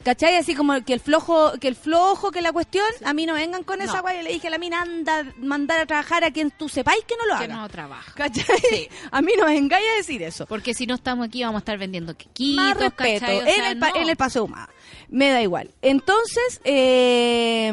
¿Cachai? 0.03 0.35
Así 0.37 0.53
como 0.55 0.79
que 0.85 0.93
el 0.93 0.99
flojo, 0.99 1.53
que 1.59 1.67
el 1.67 1.75
flojo, 1.75 2.31
que 2.31 2.41
la 2.41 2.53
cuestión, 2.53 2.85
a 3.03 3.13
mí 3.13 3.25
no 3.25 3.33
vengan 3.33 3.63
con 3.63 3.81
esa 3.81 3.99
guay. 4.01 4.21
Le 4.23 4.31
dije 4.31 4.47
a 4.47 4.51
la 4.51 4.57
mina, 4.57 4.81
anda, 4.81 5.25
mandar 5.37 5.79
a 5.79 5.85
trabajar 5.85 6.23
a 6.23 6.31
quien 6.31 6.51
tú 6.51 6.69
sepáis 6.69 7.03
que 7.05 7.15
no 7.17 7.25
lo 7.33 7.37
Que 7.39 7.45
haga. 7.45 7.55
no 7.55 7.67
trabaja. 7.69 8.13
¿Cachai? 8.13 8.89
A 9.11 9.21
mí 9.21 9.31
no 9.37 9.45
vengáis 9.45 9.85
a 9.93 9.97
decir 9.97 10.21
eso. 10.23 10.45
Porque 10.45 10.73
si 10.73 10.85
no 10.85 10.95
estamos 10.95 11.27
aquí 11.27 11.41
vamos 11.43 11.55
a 11.55 11.59
estar 11.59 11.77
vendiendo 11.77 12.15
quequitos, 12.15 12.63
Más 12.63 12.77
respeto, 12.77 13.21
¿cachai? 13.21 13.37
O 13.39 13.45
en, 13.47 13.63
el 13.65 13.79
pa- 13.79 13.89
no. 13.89 13.95
en 13.97 14.09
el 14.09 14.15
paseo 14.15 14.43
humano. 14.45 14.67
Me 15.09 15.29
da 15.29 15.41
igual. 15.41 15.71
Entonces, 15.81 16.59
eh, 16.63 17.71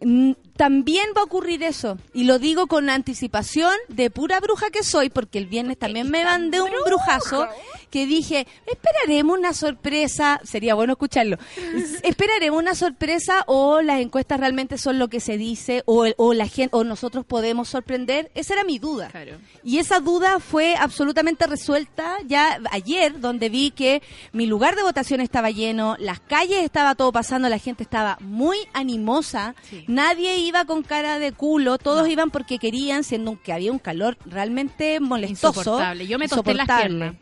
mm, 0.00 0.32
también 0.56 1.06
va 1.16 1.20
a 1.20 1.24
ocurrir 1.24 1.62
eso. 1.62 1.98
Y 2.14 2.24
lo 2.24 2.38
digo 2.38 2.66
con 2.66 2.88
anticipación 2.88 3.72
de 3.88 4.10
pura 4.10 4.40
bruja 4.40 4.70
que 4.70 4.82
soy, 4.82 5.10
porque 5.10 5.38
el 5.38 5.46
viernes 5.46 5.78
también 5.78 6.10
me 6.10 6.24
mandé 6.24 6.62
un 6.62 6.70
brujazo 6.86 7.46
que 7.90 8.06
dije, 8.06 8.46
esperaremos 8.66 9.38
una 9.38 9.52
sorpresa, 9.52 10.40
sería 10.44 10.74
bueno 10.74 10.94
escucharlo, 10.94 11.36
esperaremos 12.02 12.58
una 12.58 12.74
sorpresa 12.74 13.44
o 13.46 13.82
las 13.82 14.00
encuestas 14.00 14.40
realmente 14.40 14.78
son 14.78 14.98
lo 14.98 15.08
que 15.08 15.20
se 15.20 15.36
dice 15.36 15.82
o, 15.86 16.06
el- 16.06 16.14
o 16.16 16.32
la 16.32 16.46
gente 16.46 16.74
o 16.76 16.84
nosotros 16.84 17.24
podemos 17.26 17.68
sorprender. 17.68 18.30
Esa 18.34 18.54
era 18.54 18.64
mi 18.64 18.78
duda. 18.78 19.08
Claro. 19.10 19.36
Y 19.62 19.78
esa 19.78 20.00
duda 20.00 20.40
fue 20.40 20.74
absolutamente 20.76 21.46
resuelta 21.46 22.16
ya 22.26 22.60
ayer, 22.70 23.20
donde 23.20 23.50
vi 23.50 23.72
que 23.72 24.02
mi 24.32 24.46
lugar 24.46 24.74
de 24.76 24.82
votación 24.82 25.20
estaba 25.20 25.50
lleno, 25.50 25.96
las 25.98 26.20
calles 26.20 26.55
estaba 26.64 26.94
todo 26.94 27.12
pasando, 27.12 27.48
la 27.48 27.58
gente 27.58 27.82
estaba 27.82 28.16
muy 28.20 28.56
animosa, 28.72 29.54
Sí. 29.68 29.84
nadie 29.88 30.38
iba 30.38 30.64
con 30.64 30.82
cara 30.82 31.18
de 31.18 31.32
culo, 31.32 31.78
todos 31.78 32.08
iban 32.08 32.30
porque 32.30 32.58
querían, 32.58 33.04
siendo 33.04 33.40
que 33.42 33.52
había 33.52 33.72
un 33.72 33.78
calor 33.78 34.16
realmente 34.26 35.00
molestoso. 35.00 35.60
Insoportable. 35.60 36.06
Yo 36.06 36.18
me 36.18 36.28
tosté 36.28 36.54
las 36.54 36.66
piernas. 36.66 37.14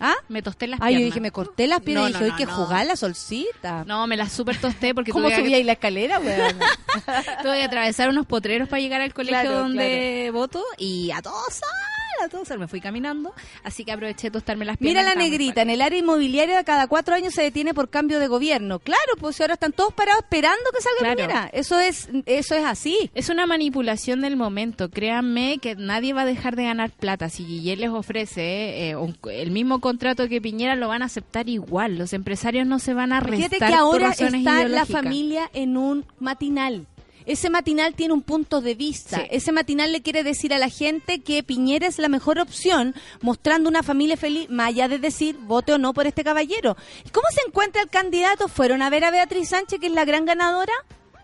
¿Ah? 0.00 0.14
Me 0.28 0.42
tosté 0.42 0.66
las 0.66 0.80
Ay, 0.80 0.94
yo 0.94 0.98
piernas. 0.98 1.04
dije, 1.14 1.20
me 1.20 1.30
corté 1.30 1.66
las 1.68 1.80
piernas 1.80 2.04
No, 2.04 2.08
y 2.08 2.12
no, 2.12 2.18
dije, 2.18 2.28
no, 2.28 2.34
hay 2.34 2.38
que 2.44 2.50
no. 2.50 2.56
jugar 2.56 2.86
la 2.86 2.96
solcita. 2.96 3.84
No, 3.86 4.06
me 4.08 4.16
las 4.16 4.32
super 4.32 4.56
tosté 4.60 4.94
porque 4.94 5.12
¿Cómo 5.12 5.28
tuve, 5.28 5.36
subí 5.36 5.50
que, 5.50 5.54
ahí 5.56 5.62
la 5.64 5.72
escalera, 5.72 6.18
weón? 6.18 6.58
tuve 7.42 7.58
que 7.58 7.64
atravesar 7.64 8.08
unos 8.08 8.26
potreros 8.26 8.68
para 8.68 8.80
llegar 8.80 9.00
al 9.00 9.14
colegio 9.14 9.40
Claro, 9.42 9.58
donde 9.60 10.30
voto 10.32 10.64
y 10.78 11.10
a 11.12 11.22
todos 11.22 11.60
a 12.22 12.56
me 12.56 12.68
fui 12.68 12.80
caminando, 12.80 13.32
así 13.64 13.84
que 13.84 13.92
aproveché 13.92 14.28
de 14.28 14.32
tostarme 14.32 14.64
las 14.64 14.80
Mira 14.80 14.92
piernas. 15.00 15.04
la 15.04 15.10
estaba 15.10 15.22
muy 15.22 15.30
negrita, 15.30 15.62
en 15.62 15.70
el 15.70 15.80
área 15.82 15.98
inmobiliaria 15.98 16.64
cada 16.64 16.86
cuatro 16.86 17.14
años 17.14 17.34
se 17.34 17.42
detiene 17.42 17.74
por 17.74 17.88
cambio 17.90 18.18
de 18.18 18.26
gobierno. 18.28 18.78
Claro, 18.78 19.00
pues 19.20 19.40
ahora 19.40 19.54
están 19.54 19.72
todos 19.72 19.92
parados 19.92 20.22
esperando 20.22 20.62
que 20.74 20.82
salga 20.82 20.98
Claro. 21.14 21.16
Piñera. 21.16 21.50
Eso 21.52 21.78
es, 21.78 22.08
eso 22.26 22.54
es 22.54 22.64
así. 22.64 23.10
Es 23.14 23.28
una 23.28 23.46
manipulación 23.46 24.20
del 24.20 24.36
momento. 24.36 24.90
Créanme 24.90 25.58
que 25.58 25.74
nadie 25.76 26.12
va 26.12 26.22
a 26.22 26.26
dejar 26.26 26.56
de 26.56 26.64
ganar 26.64 26.90
plata. 26.90 27.28
Si 27.28 27.44
Guillermo 27.44 27.72
les 27.82 27.90
ofrece 27.90 28.90
eh, 28.90 28.96
un- 28.96 29.16
el 29.30 29.50
mismo 29.50 29.80
contrato 29.80 30.28
que 30.28 30.40
Piñera, 30.40 30.76
lo 30.76 30.88
van 30.88 31.02
a 31.02 31.06
aceptar 31.06 31.48
igual. 31.48 31.96
Los 31.98 32.12
empresarios 32.12 32.66
no 32.66 32.78
se 32.78 32.94
van 32.94 33.12
a 33.12 33.20
restar 33.20 33.50
Fíjate 33.50 33.58
que 33.58 33.74
ahora 33.74 34.10
está 34.10 34.68
la 34.68 34.84
familia 34.86 35.50
en 35.54 35.76
un 35.76 36.04
matinal. 36.20 36.86
Ese 37.26 37.50
matinal 37.50 37.94
tiene 37.94 38.14
un 38.14 38.22
punto 38.22 38.60
de 38.60 38.74
vista. 38.74 39.18
Sí. 39.18 39.26
Ese 39.30 39.52
matinal 39.52 39.92
le 39.92 40.02
quiere 40.02 40.22
decir 40.22 40.52
a 40.54 40.58
la 40.58 40.68
gente 40.68 41.20
que 41.20 41.42
Piñera 41.42 41.86
es 41.86 41.98
la 41.98 42.08
mejor 42.08 42.38
opción, 42.38 42.94
mostrando 43.20 43.68
una 43.68 43.82
familia 43.82 44.16
feliz, 44.16 44.48
más 44.50 44.68
allá 44.68 44.88
de 44.88 44.98
decir 44.98 45.36
vote 45.38 45.72
o 45.72 45.78
no 45.78 45.92
por 45.94 46.06
este 46.06 46.24
caballero. 46.24 46.76
¿Y 47.04 47.10
cómo 47.10 47.26
se 47.32 47.46
encuentra 47.46 47.82
el 47.82 47.88
candidato? 47.88 48.48
¿Fueron 48.48 48.82
a 48.82 48.90
ver 48.90 49.04
a 49.04 49.10
Beatriz 49.10 49.50
Sánchez, 49.50 49.80
que 49.80 49.86
es 49.86 49.92
la 49.92 50.04
gran 50.04 50.24
ganadora? 50.24 50.72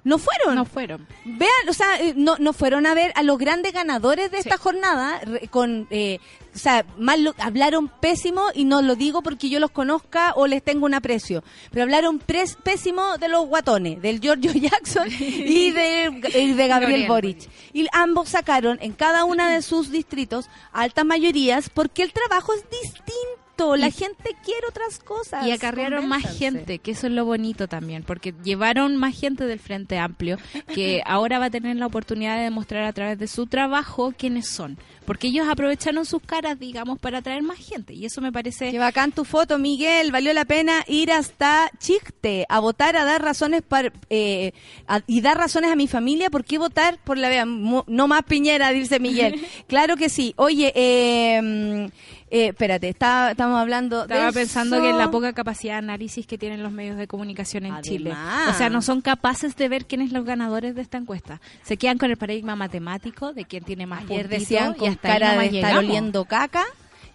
No 0.08 0.18
fueron. 0.18 0.54
No 0.54 0.64
fueron. 0.64 1.06
Vean, 1.24 1.68
o 1.68 1.72
sea, 1.72 2.00
eh, 2.00 2.14
no, 2.16 2.36
no 2.38 2.52
fueron 2.52 2.86
a 2.86 2.94
ver 2.94 3.12
a 3.14 3.22
los 3.22 3.38
grandes 3.38 3.72
ganadores 3.72 4.30
de 4.30 4.38
Sí. 4.42 4.48
esta 4.48 4.56
jornada, 4.58 5.20
con, 5.50 5.86
eh, 5.90 6.18
o 6.54 6.58
sea, 6.58 6.84
mal 6.98 7.22
lo- 7.24 7.34
hablaron 7.38 7.88
pésimo 7.88 8.46
y 8.54 8.64
no 8.64 8.80
lo 8.82 8.96
digo 8.96 9.22
porque 9.22 9.48
yo 9.50 9.60
los 9.60 9.70
conozca 9.70 10.32
o 10.34 10.46
les 10.46 10.62
tengo 10.62 10.86
un 10.86 10.94
aprecio, 10.94 11.44
pero 11.70 11.82
hablaron 11.82 12.18
pres- 12.20 12.56
pésimo 12.56 13.18
de 13.18 13.28
los 13.28 13.46
guatones, 13.46 14.00
del 14.00 14.20
Giorgio 14.20 14.52
Jackson 14.54 15.08
y 15.10 15.70
de, 15.70 16.30
y 16.34 16.52
de 16.54 16.68
Gabriel 16.68 16.68
Gabriel 16.68 17.08
Boric. 17.08 17.48
Y 17.72 17.86
ambos 17.92 18.30
sacaron 18.30 18.78
en 18.80 18.92
cada 18.92 19.24
una 19.24 19.50
de 19.52 19.62
sus 19.70 19.90
distritos 19.90 20.48
altas 20.72 21.04
mayorías 21.04 21.68
porque 21.68 22.02
el 22.02 22.12
trabajo 22.12 22.52
es 22.54 22.62
distinto. 22.70 23.37
La 23.58 23.88
Y- 23.88 23.92
gente 23.92 24.36
quiere 24.44 24.66
otras 24.68 24.98
cosas. 25.00 25.46
Y 25.46 25.50
acarrearon 25.50 26.06
más 26.08 26.38
gente, 26.38 26.78
que 26.78 26.92
eso 26.92 27.06
es 27.06 27.12
lo 27.12 27.24
bonito 27.24 27.68
también, 27.68 28.02
porque 28.04 28.34
llevaron 28.44 28.96
más 28.96 29.18
gente 29.18 29.44
del 29.46 29.58
Frente 29.58 29.98
Amplio, 29.98 30.38
que 30.74 31.02
ahora 31.06 31.38
va 31.38 31.46
a 31.46 31.50
tener 31.50 31.76
la 31.76 31.86
oportunidad 31.86 32.36
de 32.36 32.44
demostrar 32.44 32.84
a 32.84 32.92
través 32.92 33.18
de 33.18 33.26
su 33.26 33.46
trabajo 33.46 34.14
quiénes 34.16 34.48
son. 34.48 34.78
Porque 35.04 35.28
ellos 35.28 35.48
aprovecharon 35.48 36.04
sus 36.04 36.20
caras, 36.22 36.58
digamos, 36.58 36.98
para 36.98 37.18
atraer 37.18 37.42
más 37.42 37.58
gente. 37.58 37.94
Y 37.94 38.04
eso 38.04 38.20
me 38.20 38.30
parece... 38.30 38.70
Qué 38.70 38.78
bacán 38.78 39.10
tu 39.10 39.24
foto, 39.24 39.58
Miguel. 39.58 40.12
Valió 40.12 40.34
la 40.34 40.44
pena 40.44 40.84
ir 40.86 41.10
hasta 41.10 41.70
Chiste 41.78 42.44
a 42.50 42.60
votar, 42.60 42.94
a 42.94 43.04
dar 43.04 43.22
razones 43.22 43.62
para, 43.62 43.90
eh, 44.10 44.52
a- 44.86 45.00
y 45.06 45.22
dar 45.22 45.38
razones 45.38 45.70
a 45.72 45.76
mi 45.76 45.88
familia. 45.88 46.28
¿Por 46.28 46.44
qué 46.44 46.58
votar 46.58 46.98
por 47.04 47.16
la 47.16 47.30
vea? 47.30 47.46
No 47.46 48.06
más 48.06 48.22
Piñera, 48.24 48.68
dice 48.70 49.00
Miguel. 49.00 49.40
claro 49.66 49.96
que 49.96 50.10
sí. 50.10 50.34
Oye, 50.36 50.72
eh, 50.76 51.88
eh, 52.30 52.48
espérate, 52.48 52.88
está- 52.88 53.30
estamos 53.30 53.58
hablando 53.60 54.06
de 54.06 54.14
Estaba 54.14 54.32
pensando 54.32 54.76
eso. 54.76 54.82
que 54.84 54.90
en 54.90 54.98
la 54.98 55.10
poca 55.10 55.32
capacidad 55.32 55.74
de 55.74 55.78
análisis 55.78 56.26
que 56.26 56.38
tienen 56.38 56.62
los 56.62 56.72
medios 56.72 56.96
de 56.96 57.06
comunicación 57.06 57.64
en 57.66 57.72
Además. 57.72 57.88
Chile. 57.88 58.14
O 58.50 58.54
sea, 58.54 58.68
no 58.70 58.82
son 58.82 59.00
capaces 59.00 59.56
de 59.56 59.68
ver 59.68 59.86
quiénes 59.86 60.12
los 60.12 60.24
ganadores 60.24 60.74
de 60.74 60.82
esta 60.82 60.98
encuesta. 60.98 61.40
Se 61.62 61.76
quedan 61.76 61.98
con 61.98 62.10
el 62.10 62.16
paradigma 62.16 62.56
matemático 62.56 63.32
de 63.32 63.44
quién 63.44 63.64
tiene 63.64 63.86
más 63.86 64.02
Ayer 64.02 64.28
decían 64.28 64.76
y 64.80 64.86
hasta 64.86 65.08
cara 65.08 65.26
de 65.30 65.32
nomás 65.36 65.44
estar 65.46 65.52
llegamos. 65.70 65.84
oliendo 65.90 66.24
caca 66.24 66.64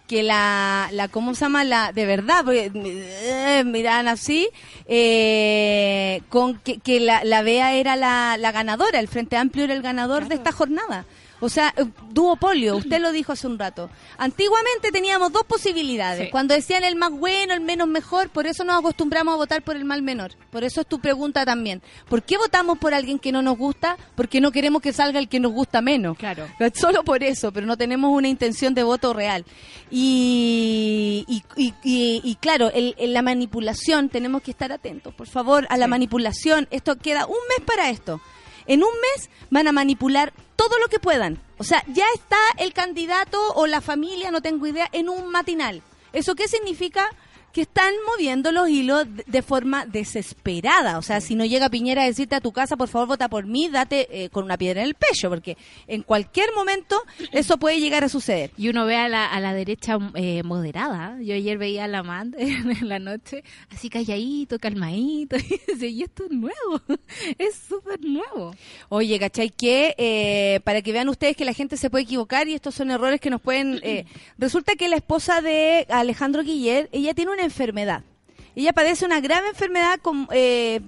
que 0.06 0.22
la, 0.22 0.88
la 0.92 1.08
¿cómo 1.08 1.34
se 1.34 1.40
llama? 1.46 1.64
La, 1.64 1.90
de 1.92 2.04
verdad, 2.04 2.44
porque 2.44 2.70
eh, 2.74 3.62
miran 3.64 4.06
así, 4.06 4.48
eh, 5.18 6.20
con 6.28 6.58
que, 6.58 6.78
que 6.78 7.00
la, 7.00 7.24
la 7.24 7.42
BEA 7.42 7.72
era 7.74 7.96
la, 7.96 8.36
la 8.38 8.52
ganadora, 8.52 9.00
el 9.00 9.08
Frente 9.08 9.36
Amplio 9.36 9.64
era 9.64 9.74
el 9.74 9.82
ganador 9.82 10.28
de 10.28 10.34
esta 10.34 10.52
jornada. 10.52 11.04
O 11.44 11.48
sea, 11.50 11.74
eh, 11.76 11.84
duopolio, 12.10 12.76
usted 12.76 13.00
lo 13.00 13.12
dijo 13.12 13.32
hace 13.32 13.46
un 13.46 13.58
rato. 13.58 13.90
Antiguamente 14.16 14.90
teníamos 14.90 15.30
dos 15.32 15.44
posibilidades. 15.44 16.24
Sí. 16.26 16.30
Cuando 16.30 16.54
decían 16.54 16.84
el 16.84 16.96
más 16.96 17.10
bueno, 17.10 17.52
el 17.52 17.60
menos 17.60 17.86
mejor, 17.86 18.30
por 18.30 18.46
eso 18.46 18.64
nos 18.64 18.78
acostumbramos 18.78 19.34
a 19.34 19.36
votar 19.36 19.62
por 19.62 19.76
el 19.76 19.84
mal 19.84 20.00
menor. 20.02 20.32
Por 20.50 20.64
eso 20.64 20.80
es 20.80 20.86
tu 20.86 21.00
pregunta 21.00 21.44
también. 21.44 21.82
¿Por 22.08 22.22
qué 22.22 22.38
votamos 22.38 22.78
por 22.78 22.94
alguien 22.94 23.18
que 23.18 23.30
no 23.32 23.42
nos 23.42 23.58
gusta? 23.58 23.96
Porque 24.14 24.40
no 24.40 24.52
queremos 24.52 24.80
que 24.80 24.92
salga 24.92 25.18
el 25.18 25.28
que 25.28 25.38
nos 25.40 25.52
gusta 25.52 25.82
menos. 25.82 26.16
Claro. 26.16 26.46
Solo 26.74 27.04
por 27.04 27.22
eso, 27.22 27.52
pero 27.52 27.66
no 27.66 27.76
tenemos 27.76 28.10
una 28.10 28.28
intención 28.28 28.72
de 28.74 28.82
voto 28.82 29.12
real. 29.12 29.44
Y, 29.90 31.24
y, 31.28 31.42
y- 31.56 31.74
y- 31.84 32.20
y 32.24 32.34
claro, 32.36 32.70
el- 32.72 32.94
el- 32.98 33.12
la 33.12 33.22
manipulación, 33.22 34.08
tenemos 34.08 34.42
que 34.42 34.50
estar 34.50 34.72
atentos, 34.72 35.14
por 35.14 35.26
favor, 35.28 35.66
a 35.70 35.76
la 35.76 35.86
Sí. 35.86 35.90
manipulación. 35.90 36.68
Esto 36.70 36.96
queda 36.96 37.26
un 37.26 37.36
mes 37.50 37.66
para 37.66 37.90
esto. 37.90 38.20
En 38.66 38.82
un 38.82 38.90
mes 38.90 39.30
van 39.50 39.68
a 39.68 39.72
manipular 39.72 40.32
todo 40.56 40.78
lo 40.78 40.88
que 40.88 40.98
puedan. 40.98 41.40
O 41.58 41.64
sea, 41.64 41.84
ya 41.88 42.06
está 42.14 42.38
el 42.58 42.72
candidato 42.72 43.40
o 43.54 43.66
la 43.66 43.80
familia, 43.80 44.30
no 44.30 44.42
tengo 44.42 44.66
idea, 44.66 44.88
en 44.92 45.08
un 45.08 45.30
matinal. 45.30 45.82
¿Eso 46.12 46.34
qué 46.34 46.48
significa? 46.48 47.10
Que 47.54 47.62
están 47.62 47.94
moviendo 48.10 48.50
los 48.52 48.68
hilos 48.68 49.06
de- 49.26 49.40
forma 49.42 49.86
desesperada. 49.86 50.98
O 50.98 51.02
sea, 51.02 51.20
si 51.20 51.34
no 51.36 51.44
llega 51.44 51.68
Piñera 51.70 52.02
a 52.02 52.06
decirte 52.06 52.34
a 52.34 52.40
tu 52.40 52.50
casa, 52.52 52.76
por 52.76 52.88
favor, 52.88 53.06
vota 53.08 53.28
por 53.28 53.46
mí, 53.46 53.68
date 53.68 54.08
eh, 54.10 54.28
con 54.30 54.44
una 54.44 54.58
piedra 54.58 54.82
en 54.82 54.88
el 54.88 54.94
pecho, 54.94 55.28
porque 55.30 55.56
en 55.86 56.02
cualquier 56.02 56.48
momento 56.56 57.00
eso 57.30 57.56
puede 57.58 57.78
llegar 57.78 58.02
a 58.02 58.08
suceder. 58.08 58.50
Y 58.56 58.68
uno 58.70 58.84
ve 58.86 58.96
a 58.96 59.08
la, 59.08 59.26
a 59.26 59.38
la 59.38 59.54
derecha 59.54 59.98
eh, 60.14 60.42
moderada. 60.42 61.16
Yo 61.22 61.34
ayer 61.34 61.56
veía 61.56 61.84
a 61.84 61.88
la 61.88 62.02
man 62.02 62.34
en 62.38 62.88
la 62.88 62.98
noche, 62.98 63.44
así 63.70 63.88
calladito, 63.88 64.58
calmadito. 64.58 65.36
Y 65.54 65.60
decía, 65.72 65.88
y 65.88 66.02
esto 66.02 66.24
es 66.24 66.30
nuevo, 66.32 66.80
es 67.38 67.54
súper 67.54 68.00
nuevo. 68.04 68.54
Oye, 68.88 69.18
¿cachai? 69.20 69.50
Que 69.50 69.94
eh, 69.96 70.60
para 70.64 70.82
que 70.82 70.92
vean 70.92 71.08
ustedes 71.08 71.36
que 71.36 71.44
la 71.44 71.52
gente 71.52 71.76
se 71.76 71.88
puede 71.90 72.02
equivocar 72.04 72.48
y 72.48 72.54
estos 72.54 72.74
son 72.74 72.90
errores 72.90 73.20
que 73.20 73.30
nos 73.30 73.40
pueden... 73.40 73.78
eh, 73.84 74.06
resulta 74.38 74.74
que 74.74 74.88
la 74.88 74.96
esposa 74.96 75.40
de 75.40 75.86
Alejandro 75.88 76.42
Guillet, 76.42 76.88
ella 76.92 77.14
tiene 77.14 77.32
una 77.32 77.43
enfermedad. 77.44 78.02
Ella 78.56 78.72
padece 78.72 79.04
una 79.06 79.20
grave 79.20 79.48
enfermedad 79.48 79.98
con, 80.00 80.28
eh, 80.32 80.80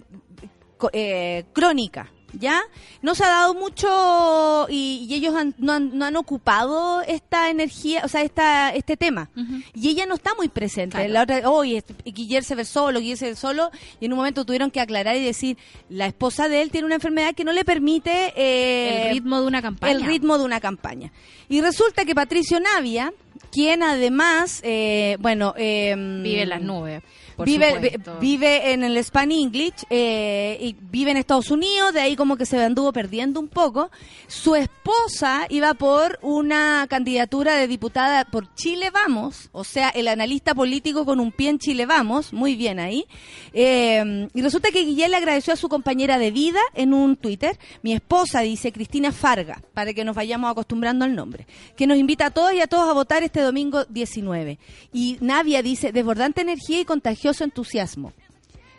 eh, 0.92 1.44
crónica. 1.52 2.10
¿Ya? 2.38 2.60
No 3.00 3.14
se 3.14 3.24
ha 3.24 3.28
dado 3.28 3.54
mucho 3.54 4.66
y, 4.68 5.06
y 5.08 5.14
ellos 5.14 5.34
han- 5.34 5.54
no, 5.56 5.72
han, 5.72 5.96
no 5.96 6.04
han 6.04 6.16
ocupado 6.16 7.00
esta 7.02 7.48
energía, 7.48 8.02
o 8.04 8.08
sea, 8.08 8.20
esta, 8.22 8.74
este 8.74 8.98
tema. 8.98 9.30
Y 9.74 9.88
ella 9.88 10.04
no 10.04 10.16
está 10.16 10.34
muy 10.34 10.48
presente. 10.48 10.98
Claro. 10.98 11.12
La 11.14 11.22
otra, 11.22 11.48
oye, 11.48 11.82
Guillermo 12.04 12.46
se 12.46 12.54
ve 12.54 12.64
solo, 12.66 12.98
Guillermo 13.00 13.18
se 13.20 13.28
ve 13.30 13.36
solo, 13.36 13.70
y 14.00 14.04
en 14.06 14.12
un 14.12 14.18
momento 14.18 14.44
tuvieron 14.44 14.70
que 14.70 14.80
aclarar 14.80 15.16
y 15.16 15.24
decir, 15.24 15.56
la 15.88 16.04
esposa 16.06 16.48
de 16.48 16.60
él 16.60 16.70
tiene 16.70 16.84
una 16.84 16.96
enfermedad 16.96 17.34
que 17.34 17.44
no 17.44 17.54
le 17.54 17.64
permite 17.64 18.34
eh, 18.36 19.06
el 19.08 19.14
ritmo 19.14 19.40
de 19.40 19.46
una 19.46 19.62
campaña. 19.62 19.92
el 19.94 20.04
ritmo 20.04 20.36
de 20.36 20.44
una 20.44 20.60
campaña. 20.60 21.12
Y 21.48 21.62
resulta 21.62 22.04
que 22.04 22.14
Patricio 22.14 22.60
Navia, 22.60 23.14
quien 23.50 23.82
además, 23.82 24.60
eh, 24.64 25.16
bueno, 25.20 25.54
eh, 25.56 25.94
Vive 25.96 26.42
en 26.42 26.48
las 26.48 26.62
nubes. 26.62 27.02
Por 27.36 27.46
vive, 27.46 27.78
vi- 27.78 27.90
vive 28.20 28.72
en 28.72 28.82
el 28.82 28.96
Span 29.04 29.30
English 29.30 29.84
eh, 29.90 30.56
y 30.60 30.74
vive 30.90 31.10
en 31.10 31.16
Estados 31.18 31.50
Unidos, 31.50 31.92
de 31.92 32.00
ahí 32.00 32.16
como 32.16 32.36
que 32.36 32.46
se 32.46 32.62
anduvo 32.62 32.92
perdiendo 32.92 33.38
un 33.40 33.48
poco. 33.48 33.90
Su 34.26 34.54
esposa 34.56 35.46
iba 35.50 35.74
por 35.74 36.18
una 36.22 36.86
candidatura 36.88 37.56
de 37.56 37.66
diputada 37.68 38.24
por 38.24 38.52
Chile 38.54 38.90
Vamos, 38.90 39.50
o 39.52 39.64
sea, 39.64 39.90
el 39.90 40.08
analista 40.08 40.54
político 40.54 41.04
con 41.04 41.20
un 41.20 41.30
pie 41.32 41.50
en 41.50 41.58
Chile 41.58 41.86
Vamos, 41.86 42.32
muy 42.32 42.56
bien 42.56 42.78
ahí. 42.80 43.06
Eh, 43.52 44.28
y 44.34 44.42
resulta 44.42 44.70
que 44.70 44.82
Guillén 44.84 45.10
le 45.10 45.16
agradeció 45.16 45.52
a 45.52 45.56
su 45.56 45.68
compañera 45.68 46.18
de 46.18 46.30
vida 46.30 46.60
en 46.74 46.94
un 46.94 47.16
Twitter. 47.16 47.58
Mi 47.82 47.92
esposa 47.92 48.40
dice 48.40 48.72
Cristina 48.72 49.12
Farga, 49.12 49.62
para 49.74 49.92
que 49.94 50.04
nos 50.04 50.16
vayamos 50.16 50.50
acostumbrando 50.50 51.04
al 51.04 51.14
nombre, 51.14 51.46
que 51.76 51.86
nos 51.86 51.98
invita 51.98 52.26
a 52.26 52.30
todos 52.30 52.52
y 52.54 52.60
a 52.60 52.66
todos 52.66 52.88
a 52.88 52.92
votar 52.92 53.22
este 53.22 53.40
domingo 53.40 53.84
19. 53.86 54.58
Y 54.92 55.18
Navia 55.20 55.62
dice, 55.62 55.92
desbordante 55.92 56.40
energía 56.42 56.80
y 56.80 56.84
contagioso 57.26 57.44
entusiasmo. 57.44 58.12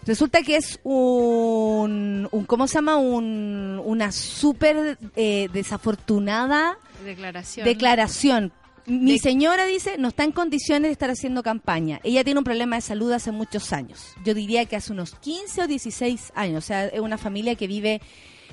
Resulta 0.06 0.42
que 0.42 0.56
es 0.56 0.80
un, 0.84 2.28
un 2.32 2.46
¿cómo 2.46 2.68
se 2.68 2.76
llama? 2.76 2.96
Un, 2.98 3.82
una 3.84 4.12
súper 4.14 4.98
eh, 5.18 5.50
desafortunada 5.52 6.78
Declaración. 7.04 7.66
declaración. 7.66 8.54
Mi 8.86 9.14
De- 9.14 9.20
señora 9.20 9.66
dice, 9.66 9.98
no 9.98 10.08
está 10.08 10.24
en 10.24 10.32
condiciones 10.32 10.88
de 10.88 10.94
estar 10.94 11.10
haciendo 11.10 11.44
campaña. 11.44 12.00
Ella 12.04 12.24
tiene 12.24 12.38
un 12.40 12.46
problema 12.46 12.78
de 12.78 12.82
salud 12.84 13.12
hace 13.12 13.34
muchos 13.34 13.74
años. 13.74 14.14
Yo 14.24 14.34
diría 14.34 14.66
que 14.66 14.78
hace 14.78 14.94
unos 14.94 15.14
15 15.16 15.64
o 15.64 15.68
16 15.68 16.32
años. 16.36 16.64
O 16.64 16.68
sea, 16.68 16.86
es 16.86 17.02
una 17.02 17.18
familia 17.18 17.56
que 17.56 17.68
vive 17.68 18.00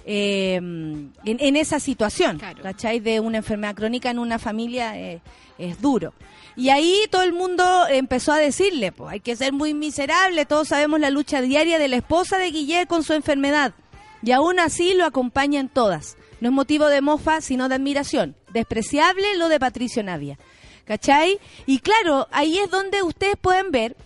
eh, 0.05 0.57
en, 0.57 1.13
en 1.25 1.57
esa 1.57 1.79
situación. 1.79 2.39
Claro. 2.39 2.65
¿Cachai? 2.65 2.99
De 2.99 3.21
una 3.21 3.39
enfermedad 3.39 3.77
crónica 3.77 4.11
en 4.11 4.19
una 4.19 4.41
familia 4.41 4.99
eh, 4.99 5.21
es 5.57 5.81
duro. 5.81 6.15
Y 6.57 6.69
ahí 6.69 7.07
todo 7.11 7.23
el 7.23 7.33
mundo 7.33 7.65
empezó 7.89 8.33
a 8.33 8.39
decirle, 8.39 8.93
pues 8.93 9.13
hay 9.13 9.21
que 9.21 9.37
ser 9.37 9.53
muy 9.53 9.75
miserable. 9.75 10.47
Todos 10.47 10.69
sabemos 10.69 11.01
la 11.01 11.11
lucha 11.11 11.41
diaria 11.41 11.79
de 11.79 11.89
la 11.89 11.97
esposa 11.97 12.39
de 12.39 12.51
Guillermo 12.51 12.89
con 12.89 13.03
su 13.03 13.13
enfermedad. 13.13 13.75
Y 14.23 14.33
aún 14.33 14.59
así 14.61 14.95
lo 14.95 15.05
acompañan 15.05 15.69
todas. 15.69 16.17
No 16.41 16.49
es 16.51 16.55
motivo 16.55 16.87
de 16.87 17.01
mofa, 17.01 17.41
sino 17.41 17.69
de 17.69 17.75
admiración. 17.75 18.37
Despreciable 18.53 19.37
lo 19.37 19.49
de 19.49 19.59
Patricio 19.59 20.03
Navia. 20.03 20.39
¿Cachai? 20.85 21.41
Y 21.67 21.79
claro, 21.81 22.29
ahí 22.31 22.59
es 22.59 22.71
donde 22.71 23.03
ustedes 23.03 23.37
pueden 23.41 23.71
ver 23.71 23.97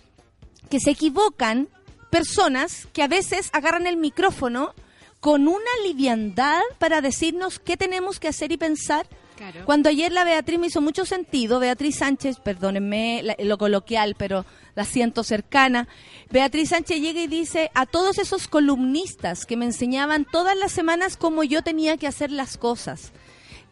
que 0.69 0.79
se 0.79 0.91
equivocan 0.91 1.67
personas 2.09 2.87
que 2.93 3.03
a 3.03 3.07
veces 3.07 3.49
agarran 3.53 3.87
el 3.87 3.97
micrófono 3.97 4.73
con 5.19 5.47
una 5.47 5.71
liviandad 5.85 6.61
para 6.77 7.01
decirnos 7.01 7.59
qué 7.59 7.77
tenemos 7.77 8.19
que 8.19 8.29
hacer 8.29 8.51
y 8.51 8.57
pensar. 8.57 9.07
Claro. 9.39 9.65
Cuando 9.65 9.89
ayer 9.89 10.11
la 10.11 10.23
Beatriz 10.25 10.59
me 10.59 10.67
hizo 10.67 10.81
mucho 10.81 11.05
sentido, 11.05 11.59
Beatriz 11.59 11.95
Sánchez, 11.97 12.39
perdónenme 12.39 13.21
la- 13.23 13.35
lo 13.39 13.57
coloquial, 13.57 14.15
pero 14.17 14.45
la 14.75 14.83
siento 14.85 15.23
cercana. 15.23 15.87
Beatriz 16.29 16.69
Sánchez 16.69 16.99
llega 17.01 17.21
y 17.21 17.27
dice 17.27 17.71
a 17.73 17.85
todos 17.85 18.17
esos 18.17 18.47
columnistas 18.49 19.45
que 19.45 19.55
me 19.57 19.65
enseñaban 19.65 20.25
todas 20.29 20.57
las 20.57 20.71
semanas 20.73 21.15
cómo 21.17 21.43
yo 21.43 21.61
tenía 21.63 21.95
que 21.97 22.05
hacer 22.07 22.31
las 22.31 22.57
cosas. 22.57 23.13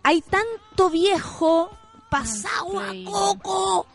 Hay 0.03 0.21
tanto 0.21 0.89
viejo 0.89 1.69
pasado 2.09 2.79
a 2.79 2.93
coco 3.05 3.85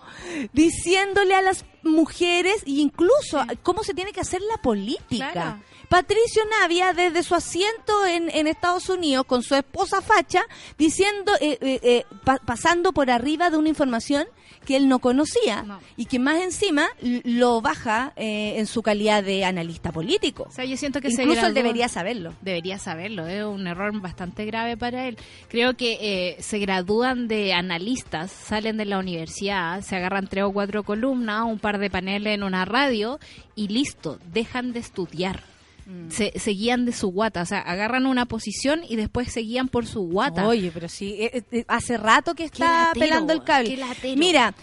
diciéndole 0.53 1.35
a 1.35 1.43
las 1.43 1.65
mujeres 1.83 2.63
e 2.67 2.73
incluso 2.73 3.39
a- 3.41 3.47
cómo 3.63 3.83
se 3.83 3.95
tiene 3.95 4.13
que 4.13 4.21
hacer 4.21 4.41
la 4.43 4.61
política. 4.61 5.33
Claro. 5.33 5.63
Patricio 5.93 6.43
Navia 6.59 6.95
desde 6.95 7.23
su 7.23 7.35
asiento 7.35 8.07
en, 8.07 8.31
en 8.31 8.47
Estados 8.47 8.89
Unidos 8.89 9.27
con 9.27 9.43
su 9.43 9.55
esposa 9.55 10.01
facha 10.01 10.41
diciendo, 10.79 11.33
eh, 11.39 11.59
eh, 11.61 11.81
eh, 11.83 12.05
pa- 12.25 12.39
pasando 12.39 12.93
por 12.95 13.11
arriba 13.11 13.51
de 13.51 13.59
una 13.59 13.69
información 13.69 14.25
que 14.65 14.77
él 14.79 14.89
no 14.89 15.01
conocía 15.01 15.65
No. 15.65 15.81
y 15.99 16.07
que 16.07 16.19
más 16.19 16.41
encima 16.41 16.89
lo 17.25 17.61
baja 17.61 18.15
eh, 18.17 18.55
en 18.57 18.67
su 18.67 18.81
calidad 18.81 19.23
de 19.23 19.45
analista 19.45 19.93
político. 19.93 20.47
O 20.49 20.53
sea, 20.53 20.65
yo 20.65 20.79
siento 20.79 21.03
que 21.03 21.11
se 21.11 21.25
Incluso 21.25 21.47
él 21.47 21.53
debería 21.53 21.89
saberlo. 21.91 22.33
Debería 22.41 22.79
saberlo, 22.79 23.27
es 23.27 23.45
un 23.45 23.67
error 23.67 23.93
bastante 24.01 24.47
grave 24.47 24.79
para 24.79 25.07
él. 25.09 25.19
Creo 25.49 25.75
que 25.77 25.99
eh, 26.01 26.37
se 26.41 26.59
gradúan 26.59 27.29
de 27.29 27.53
analistas, 27.53 28.31
salen 28.31 28.79
de 28.79 28.87
la 28.87 28.99
universidad, 28.99 29.83
se 29.83 29.97
agarran 29.97 30.27
tres 30.27 30.45
o 30.45 30.53
cuatro 30.53 30.85
columnas, 30.85 31.43
un 31.45 31.59
par 31.59 31.77
de 31.79 31.91
paneles 31.91 32.35
en 32.35 32.45
una 32.45 32.65
radio 32.65 33.21
y 33.57 33.69
listo, 33.69 34.19
dejan 34.33 34.73
de 34.73 34.81
estudiar. 34.81 35.52
Mm. 35.93 36.11
Se, 36.11 36.33
se 36.39 36.51
guían 36.53 36.87
de 36.87 36.93
su 36.93 37.09
guata, 37.09 37.43
o 37.43 37.47
sea, 37.47 37.61
agarran 37.61 38.07
una 38.07 38.25
posición 38.27 38.81
y 38.89 38.97
después 38.97 39.31
se 39.31 39.41
guían 39.41 39.69
por 39.69 39.87
su 39.87 40.01
guata. 40.03 40.47
Oye, 40.49 40.71
pero 40.73 40.89
sí, 40.89 41.17
eh, 41.19 41.45
eh, 41.53 41.65
hace 41.69 41.99
rato 41.99 42.35
que 42.35 42.45
está 42.45 42.87
latero, 42.89 43.05
pelando 43.05 43.33
el 43.35 43.45
cable. 43.45 43.79
Mira, 44.17 44.55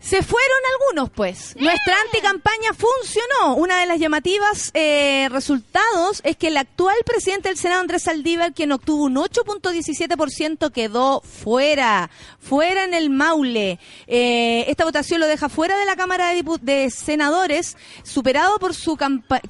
se 0.00 0.22
fueron 0.22 0.58
algunos, 0.80 1.10
pues. 1.10 1.54
Nuestra 1.58 1.94
anticampaña 2.06 2.70
funcionó. 2.74 3.54
Una 3.56 3.78
de 3.80 3.86
las 3.86 3.98
llamativas 4.00 4.70
eh, 4.74 5.28
resultados 5.30 6.22
es 6.24 6.36
que 6.36 6.48
el 6.48 6.56
actual 6.56 6.96
presidente 7.04 7.48
del 7.50 7.58
Senado, 7.58 7.82
Andrés 7.82 8.04
Saldívar, 8.04 8.54
quien 8.54 8.72
obtuvo 8.72 9.04
un 9.04 9.16
8.17%, 9.16 10.72
quedó 10.72 11.20
fuera, 11.20 12.10
fuera 12.38 12.84
en 12.84 12.94
el 12.94 13.10
Maule. 13.10 13.78
Eh, 14.06 14.64
esta 14.68 14.84
votación 14.84 15.20
lo 15.20 15.26
deja 15.26 15.48
fuera 15.50 15.76
de 15.78 15.84
la 15.84 15.96
Cámara 15.96 16.30
de, 16.30 16.42
Dipu- 16.42 16.60
de 16.60 16.90
Senadores, 16.90 17.76
superado 18.02 18.58
por 18.58 18.74
su 18.74 18.98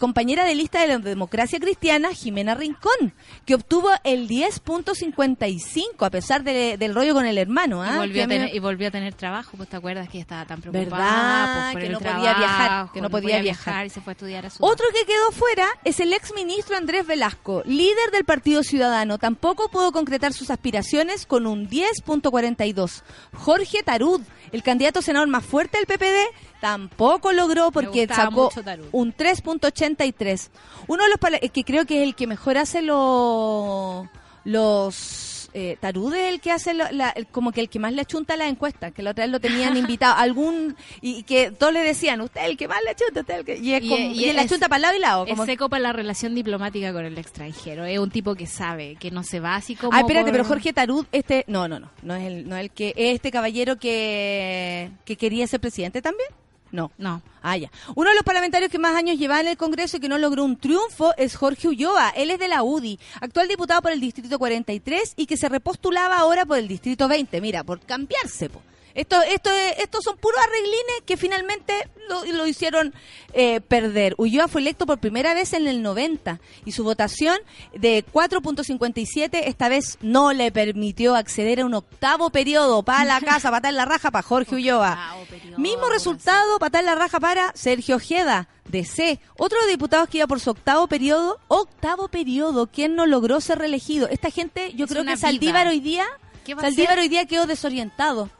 compañera 0.01 0.45
de 0.45 0.55
lista 0.57 0.81
de 0.81 0.89
la 0.89 0.99
democracia 0.99 1.61
cristiana, 1.61 2.13
Jimena 2.13 2.55
Rincón, 2.57 3.15
que 3.47 3.55
obtuvo 3.55 3.89
el 4.05 4.29
10.55, 4.29 6.05
a 6.07 6.11
pesar 6.11 6.43
de- 6.43 6.77
del 6.77 6.95
rollo 6.95 7.15
con 7.15 7.27
el 7.27 7.39
hermano. 7.39 7.85
Y 7.85 7.89
¿ah? 7.89 7.97
volvió, 7.99 8.15
Que 8.15 8.23
a 8.23 8.29
tener, 8.29 8.55
y 8.55 8.59
volvió 8.59 8.89
a 8.89 8.91
tener 8.91 9.15
trabajo, 9.15 9.53
pues 9.57 9.69
te 9.69 9.77
acuerdas 9.77 10.09
que 10.09 10.19
estaba 10.19 10.40
tan 10.47 10.61
preocupada 10.61 10.91
¿Verdad? 10.99 11.73
por 11.73 11.81
Que 11.83 11.89
no 11.89 11.99
podía 12.01 12.35
viajar, 12.35 12.89
que 12.93 13.01
no 13.01 13.11
podía 13.11 13.41
viajar. 13.41 13.87
y 13.87 13.91
se 13.91 14.01
fue 14.01 14.13
a 14.13 14.15
estudiar 14.15 14.47
a 14.47 14.51
su 14.51 14.65
Otro 14.65 14.87
que 14.93 15.05
quedó 15.07 15.31
fuera 15.33 15.67
es 15.85 16.01
el 16.01 16.13
ex 16.13 16.35
ministro 16.35 16.77
Andrés 16.77 17.07
Velasco, 17.07 17.63
líder 17.67 18.11
del 18.13 18.25
Partido 18.25 18.63
Ciudadano. 18.63 19.19
Tampoco 19.19 19.69
pudo 19.69 19.93
concretar 19.93 20.33
sus 20.33 20.51
aspiraciones 20.51 21.27
con 21.27 21.47
un 21.47 21.69
10.42. 21.69 23.03
Jorge 23.35 23.83
Tarud, 23.83 24.21
el 24.53 24.63
candidato 24.63 25.03
senador 25.03 25.29
más 25.29 25.45
fuerte 25.45 25.79
del 25.79 25.87
PPD, 25.87 26.61
tampoco 26.61 27.33
logró 27.33 27.71
porque 27.71 28.07
sacó 28.07 28.51
un 28.93 29.15
3.83. 29.15 30.51
Uno 30.89 31.05
de 31.05 31.09
los 31.11 31.19
pala- 31.19 31.39
que 31.39 31.65
creo 31.65 31.85
que 31.87 32.03
es 32.03 32.09
el 32.09 32.15
que 32.15 32.27
mejor 32.27 32.59
hace 32.59 32.83
lo- 32.83 34.09
los... 34.45 35.30
Eh, 35.53 35.77
Tarud 35.81 36.15
es 36.15 36.33
el 36.33 36.41
que 36.41 36.53
hace 36.53 36.75
lo- 36.75 36.91
la- 36.93 37.15
como 37.33 37.51
que 37.53 37.61
el 37.61 37.69
que 37.69 37.79
más 37.79 37.93
le 37.93 38.03
achunta 38.03 38.37
la 38.37 38.47
encuesta, 38.49 38.91
que 38.93 39.03
la 39.03 39.11
otra 39.11 39.25
vez 39.25 39.33
lo 39.33 39.41
tenían 39.41 39.77
invitado, 39.77 40.15
algún 40.17 40.77
y, 41.01 41.23
que 41.25 41.51
todos 41.51 41.73
le 41.73 41.81
decían, 41.81 42.21
usted 42.21 42.43
el 42.45 42.57
que 42.57 42.69
más 42.69 42.79
le 42.85 42.91
achunta, 42.91 43.21
usted 43.21 43.35
el 43.41 43.45
que... 43.45 43.57
Y, 43.59 43.75
es 43.75 43.83
Y- 43.85 43.89
como- 43.89 44.01
y 44.13 44.25
y 44.25 44.33
la 44.33 44.43
es- 44.43 44.47
achunta 44.47 44.69
para 44.69 44.79
lado 44.81 44.97
y 44.97 45.01
lado. 45.01 45.27
Es 45.27 45.39
seco 45.47 45.69
para 45.69 45.83
la 45.83 45.93
relación 45.93 46.35
diplomática 46.35 46.93
con 46.93 47.05
el 47.05 47.19
extranjero. 47.19 47.85
Es 47.85 47.99
un 47.99 48.11
tipo 48.11 48.35
que 48.35 48.47
sabe, 48.47 48.97
que 49.01 49.11
no 49.11 49.23
se 49.23 49.41
va 49.41 49.57
así 49.57 49.75
como. 49.77 49.93
Ah, 49.93 50.01
espérate, 50.01 50.27
por- 50.27 50.33
pero 50.33 50.45
Jorge 50.45 50.73
Tarud, 50.73 51.07
este, 51.13 51.45
no, 51.49 51.67
no, 51.69 51.81
no, 51.81 51.91
no 52.03 52.15
es 52.15 52.25
el, 52.27 52.49
no 52.49 52.57
es 52.57 52.63
el 52.63 52.71
que, 52.71 52.89
es 52.97 53.15
este 53.17 53.31
caballero 53.31 53.77
que, 53.77 54.91
que 55.05 55.17
quería 55.17 55.47
ser 55.47 55.61
presidente 55.61 56.01
también. 56.03 56.29
No. 56.73 56.91
No. 56.99 57.23
Ah. 57.43 57.57
Uno 57.95 58.11
de 58.11 58.17
los 58.17 58.25
parlamentarios 58.25 58.71
que 58.71 58.79
más 58.79 58.95
años 58.95 59.19
lleva 59.19 59.41
en 59.41 59.49
el 59.49 59.57
Congreso 59.57 59.97
y 59.97 60.01
que 60.01 60.09
no 60.09 60.19
logró 60.19 60.45
un 60.45 60.57
triunfo 60.57 61.15
es 61.17 61.37
Jorge 61.37 61.69
Ulloa. 61.69 62.11
Él 62.11 62.31
es 62.31 62.39
de 62.39 62.49
la 62.49 62.63
UDI, 62.63 62.99
actual 63.21 63.49
diputado 63.49 63.83
por 63.83 63.93
el 63.93 64.01
Distrito 64.01 64.39
43 64.39 65.15
y 65.17 65.27
que 65.27 65.37
se 65.37 65.49
repostulaba 65.49 66.19
ahora 66.19 66.45
por 66.45 66.59
el 66.59 66.69
Distrito 66.69 67.09
20. 67.09 67.41
Mira, 67.41 67.65
por 67.65 67.81
cambiarse, 67.81 68.51
po. 68.51 68.63
Esto, 68.95 69.21
esto, 69.23 69.51
es- 69.51 69.79
estos 69.79 70.05
son 70.05 70.17
puros 70.17 70.41
arreglines 70.43 71.03
que 71.07 71.17
finalmente 71.17 71.89
lo, 72.09 72.25
lo 72.25 72.47
hicieron 72.47 72.93
eh, 73.33 73.61
perder. 73.61 74.15
Ulloa 74.19 74.49
fue 74.49 74.61
electo 74.61 74.87
por 74.87 74.99
primera 74.99 75.33
vez 75.35 75.53
en 75.53 75.67
el 75.69 75.83
90 75.83 76.41
y 76.65 76.73
su 76.73 76.83
votación 76.85 77.39
de 77.75 78.05
4.57 78.13 79.43
esta 79.45 79.69
vez 79.69 79.99
no 80.01 80.33
le 80.33 80.51
permitió 80.53 81.15
acceder 81.15 81.61
a 81.61 81.67
un 81.67 81.75
octavo 81.75 82.31
periodo 82.31 82.83
para 82.83 83.05
la 83.05 83.21
casa, 83.25 83.51
patar 83.51 83.73
la 83.75 83.85
raja 83.85 84.11
para 84.11 84.23
Jorge 84.23 84.55
Ulloa. 84.57 85.17
Mismo 85.57 85.89
resultado, 85.89 86.59
patar 86.59 86.85
la 86.85 86.95
raja 86.95 87.21
para 87.21 87.53
Sergio 87.55 87.97
Ojeda, 87.97 88.49
DC. 88.69 89.21
Otro 89.37 89.59
diputados 89.67 90.09
que 90.09 90.19
iba 90.19 90.27
por 90.27 90.41
su 90.41 90.51
octavo 90.51 90.87
periodo, 90.87 91.39
octavo 91.49 92.09
periodo, 92.09 92.67
quien 92.67 92.95
no 92.97 93.07
logró 93.07 93.41
ser 93.41 93.59
reelegido. 93.59 94.09
Esta 94.09 94.31
gente, 94.31 94.73
yo 94.75 94.85
Es 94.87 94.91
creo 94.91 95.05
que 95.05 95.17
Saldívar 95.17 95.67
hoy 95.69 95.81
día, 95.81 96.07
¿Qué 96.45 96.55
va 96.55 96.63
a 96.63 96.65
Saldívar 96.65 96.99
hoy 96.99 97.09
día 97.09 97.27
quedó 97.27 97.47
desorientado. 97.47 98.31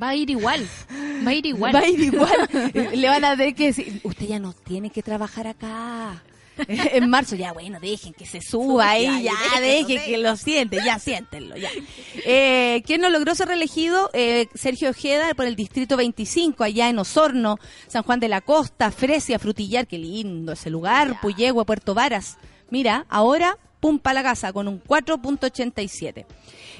Va 0.00 0.10
a 0.10 0.14
ir 0.14 0.30
igual. 0.30 0.66
Va 1.26 1.30
a 1.30 1.34
ir 1.34 1.46
igual. 1.46 1.74
Va 1.74 1.80
a 1.80 1.88
ir 1.88 2.00
igual. 2.00 2.48
Le 2.94 3.08
van 3.08 3.24
a 3.24 3.36
tener 3.36 3.54
que 3.54 3.66
decir, 3.66 4.00
usted 4.04 4.26
ya 4.26 4.38
no 4.38 4.52
tiene 4.52 4.90
que 4.90 5.02
trabajar 5.02 5.46
acá. 5.46 6.22
en 6.68 7.08
marzo, 7.08 7.36
ya 7.36 7.52
bueno, 7.52 7.78
dejen 7.80 8.12
que 8.12 8.26
se 8.26 8.40
suba 8.40 8.90
ahí, 8.90 9.22
ya, 9.22 9.60
dejen 9.60 10.02
que 10.04 10.18
lo 10.18 10.36
siente, 10.36 10.78
ya 10.84 10.98
siéntenlo, 10.98 11.56
ya. 11.56 11.70
Eh, 12.24 12.82
¿Quién 12.86 13.00
no 13.00 13.08
logró 13.10 13.34
ser 13.34 13.48
reelegido? 13.48 14.10
Eh, 14.12 14.46
Sergio 14.54 14.90
Ojeda 14.90 15.34
por 15.34 15.46
el 15.46 15.56
distrito 15.56 15.96
25, 15.96 16.64
allá 16.64 16.88
en 16.88 16.98
Osorno, 16.98 17.58
San 17.86 18.02
Juan 18.02 18.20
de 18.20 18.28
la 18.28 18.40
Costa, 18.40 18.90
Fresia, 18.90 19.38
Frutillar, 19.38 19.86
qué 19.86 19.98
lindo 19.98 20.52
ese 20.52 20.70
lugar, 20.70 21.20
Puyehue, 21.20 21.64
Puerto 21.64 21.94
Varas. 21.94 22.36
Mira, 22.70 23.06
ahora, 23.08 23.56
pum 23.80 23.98
pa' 23.98 24.12
la 24.12 24.22
casa, 24.22 24.52
con 24.52 24.68
un 24.68 24.82
4.87. 24.82 26.26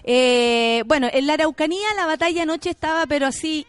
Eh, 0.04 0.82
bueno, 0.86 1.08
en 1.12 1.26
la 1.26 1.34
Araucanía 1.34 1.94
la 1.96 2.06
batalla 2.06 2.42
anoche 2.42 2.70
estaba, 2.70 3.06
pero 3.06 3.26
así... 3.26 3.66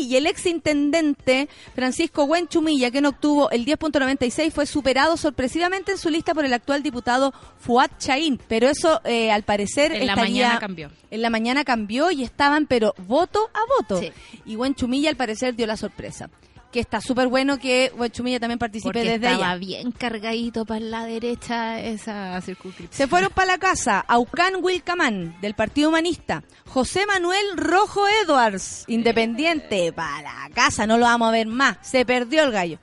Y 0.00 0.16
el 0.16 0.26
ex 0.26 0.46
intendente 0.46 1.48
Francisco 1.74 2.24
Huenchumilla, 2.24 2.90
que 2.90 3.00
no 3.00 3.10
obtuvo 3.10 3.50
el 3.50 3.66
10.96, 3.66 4.50
fue 4.50 4.66
superado 4.66 5.16
sorpresivamente 5.16 5.92
en 5.92 5.98
su 5.98 6.08
lista 6.08 6.32
por 6.32 6.44
el 6.44 6.54
actual 6.54 6.82
diputado 6.82 7.34
Fuad 7.58 7.90
Chaín. 7.98 8.40
Pero 8.48 8.68
eso, 8.68 9.02
eh, 9.04 9.30
al 9.30 9.42
parecer, 9.42 9.92
En 9.92 10.06
la 10.06 10.16
mañana 10.16 10.58
cambió. 10.58 10.90
En 11.10 11.22
la 11.22 11.28
mañana 11.28 11.64
cambió 11.64 12.10
y 12.10 12.22
estaban, 12.22 12.66
pero 12.66 12.94
voto 13.06 13.50
a 13.52 13.60
voto. 13.78 14.00
Sí. 14.00 14.10
Y 14.46 14.56
Huenchumilla, 14.56 15.10
al 15.10 15.16
parecer, 15.16 15.54
dio 15.54 15.66
la 15.66 15.76
sorpresa. 15.76 16.30
Que 16.74 16.80
está 16.80 17.00
súper 17.00 17.28
bueno 17.28 17.56
que 17.60 17.92
Huenchumilla 17.96 18.40
también 18.40 18.58
participe 18.58 18.88
Porque 18.88 19.04
desde 19.08 19.28
estaba 19.28 19.50
allá. 19.52 19.58
bien 19.60 19.92
cargadito 19.92 20.64
para 20.66 20.80
la 20.80 21.04
derecha 21.04 21.78
esa 21.80 22.40
circunscripción. 22.40 22.98
Se 22.98 23.06
fueron 23.06 23.30
para 23.30 23.52
la 23.52 23.58
casa 23.58 24.00
Aucán 24.00 24.54
Wilcamán, 24.60 25.40
del 25.40 25.54
Partido 25.54 25.90
Humanista. 25.90 26.42
José 26.66 27.06
Manuel 27.06 27.46
Rojo 27.54 28.02
Edwards, 28.24 28.82
independiente, 28.88 29.92
para 29.92 30.22
la 30.22 30.50
casa, 30.52 30.84
no 30.84 30.98
lo 30.98 31.04
vamos 31.04 31.28
a 31.28 31.30
ver 31.30 31.46
más. 31.46 31.76
Se 31.80 32.04
perdió 32.04 32.42
el 32.42 32.50
gallo. 32.50 32.80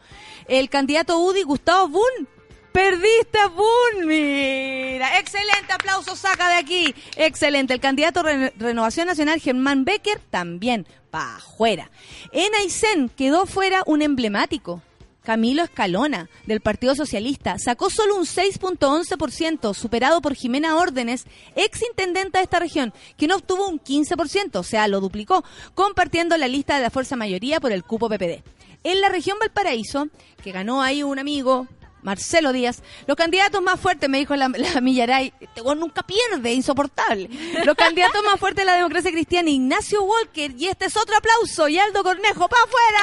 El 0.48 0.70
candidato 0.70 1.20
UDI, 1.20 1.44
Gustavo 1.44 1.90
Bun. 1.90 2.30
Perdiste, 2.72 3.40
Bun. 3.56 4.08
Mira, 4.08 5.20
excelente 5.20 5.74
aplauso, 5.74 6.16
saca 6.16 6.48
de 6.50 6.56
aquí. 6.56 6.96
Excelente. 7.18 7.74
El 7.74 7.80
candidato 7.80 8.24
Re- 8.24 8.54
Renovación 8.58 9.08
Nacional, 9.08 9.40
Germán 9.42 9.84
Becker, 9.84 10.20
también 10.30 10.88
pa' 11.10 11.36
afuera. 11.38 11.90
En 12.32 12.54
Aysén 12.56 13.10
quedó 13.10 13.46
fuera 13.46 13.84
un 13.86 14.02
emblemático. 14.02 14.82
Camilo 15.24 15.62
Escalona, 15.64 16.30
del 16.48 16.62
Partido 16.62 16.96
Socialista, 16.96 17.60
sacó 17.60 17.92
solo 17.92 18.16
un 18.16 18.26
6.11%, 18.26 19.76
superado 19.76 20.20
por 20.20 20.34
Jimena 20.34 20.76
Órdenes, 20.78 21.26
ex 21.56 21.84
intendenta 21.84 22.40
de 22.40 22.44
esta 22.46 22.58
región, 22.60 22.92
que 23.18 23.28
no 23.28 23.36
obtuvo 23.36 23.68
un 23.68 23.80
15%, 23.80 24.56
o 24.56 24.64
sea, 24.64 24.88
lo 24.88 25.00
duplicó, 25.00 25.44
compartiendo 25.76 26.36
la 26.38 26.48
lista 26.48 26.76
de 26.76 26.82
la 26.82 26.90
fuerza 26.90 27.16
mayoría 27.16 27.60
por 27.60 27.72
el 27.72 27.84
cupo 27.84 28.10
PPD. 28.10 28.42
En 28.84 29.00
la 29.00 29.10
región 29.10 29.38
Valparaíso, 29.40 30.08
que 30.44 30.52
ganó 30.52 30.82
ahí 30.82 31.04
un 31.04 31.20
amigo, 31.20 31.68
Marcelo 32.04 32.52
Díaz, 32.52 32.84
los 33.08 33.16
candidatos 33.16 33.62
más 33.62 33.80
fuertes, 33.80 34.10
me 34.10 34.18
dijo 34.20 34.36
la, 34.36 34.50
la 34.50 34.82
Millaray, 34.92 35.34
este 35.40 35.62
nunca 35.76 36.04
pierde, 36.04 36.54
insoportable. 36.54 37.30
Los 37.66 37.76
candidatos 37.76 38.24
más 38.24 38.40
fuertes 38.40 38.64
de 38.64 38.72
la 38.72 38.78
democracia 38.78 39.12
cristiana, 39.12 39.50
Ignacio 39.50 40.04
Walker, 40.04 40.52
y 40.58 40.68
este 40.68 40.86
es 40.86 40.96
otro 40.98 41.16
aplauso, 41.18 41.68
y 41.68 41.80
Aldo 41.80 42.04
Cornejo, 42.04 42.48
¡pa' 42.48 42.58
afuera! 42.64 43.02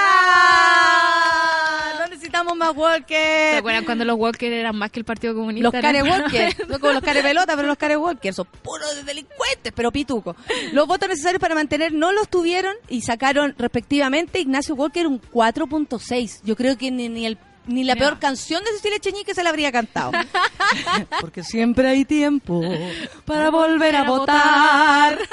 No 2.00 2.06
necesitamos 2.08 2.56
más 2.56 2.72
¿Se 2.72 2.78
Walker. 2.78 3.56
acuerdan 3.56 3.84
cuando 3.84 4.04
los 4.04 4.18
Walker 4.18 4.52
eran 4.52 4.76
más 4.76 4.90
que 4.90 5.00
el 5.00 5.04
Partido 5.04 5.34
Comunista? 5.34 5.70
Los 5.70 5.80
care 5.80 6.02
Walker, 6.02 6.54
no 6.68 6.78
como 6.78 6.92
los 6.92 7.02
care 7.02 7.22
pelota, 7.22 7.56
pero 7.56 7.68
los 7.68 7.76
care 7.76 7.96
Walker 7.96 8.34
son 8.34 8.46
puros 8.62 9.04
delincuentes, 9.04 9.72
pero 9.74 9.90
pituco. 9.90 10.36
Los 10.72 10.86
votos 10.86 11.08
necesarios 11.08 11.40
para 11.40 11.54
mantener 11.54 11.92
no 11.92 12.12
los 12.12 12.28
tuvieron 12.28 12.74
y 12.88 13.02
sacaron 13.02 13.54
respectivamente 13.58 14.40
Ignacio 14.40 14.74
Walker 14.74 15.06
un 15.06 15.20
4.6. 15.20 16.40
Yo 16.44 16.56
creo 16.56 16.76
que 16.76 16.90
ni, 16.90 17.08
ni 17.08 17.26
el 17.26 17.38
ni 17.68 17.84
la 17.84 17.94
peor 17.96 18.18
canción 18.18 18.64
de 18.64 18.72
Cecilia 18.72 18.98
Cheñique 18.98 19.34
se 19.34 19.42
la 19.42 19.50
habría 19.50 19.70
cantado. 19.70 20.12
Porque 21.20 21.44
siempre 21.44 21.88
hay 21.88 22.04
tiempo 22.04 22.60
para 23.24 23.50
volver 23.50 23.94
a 23.96 24.04
votar. 24.04 25.18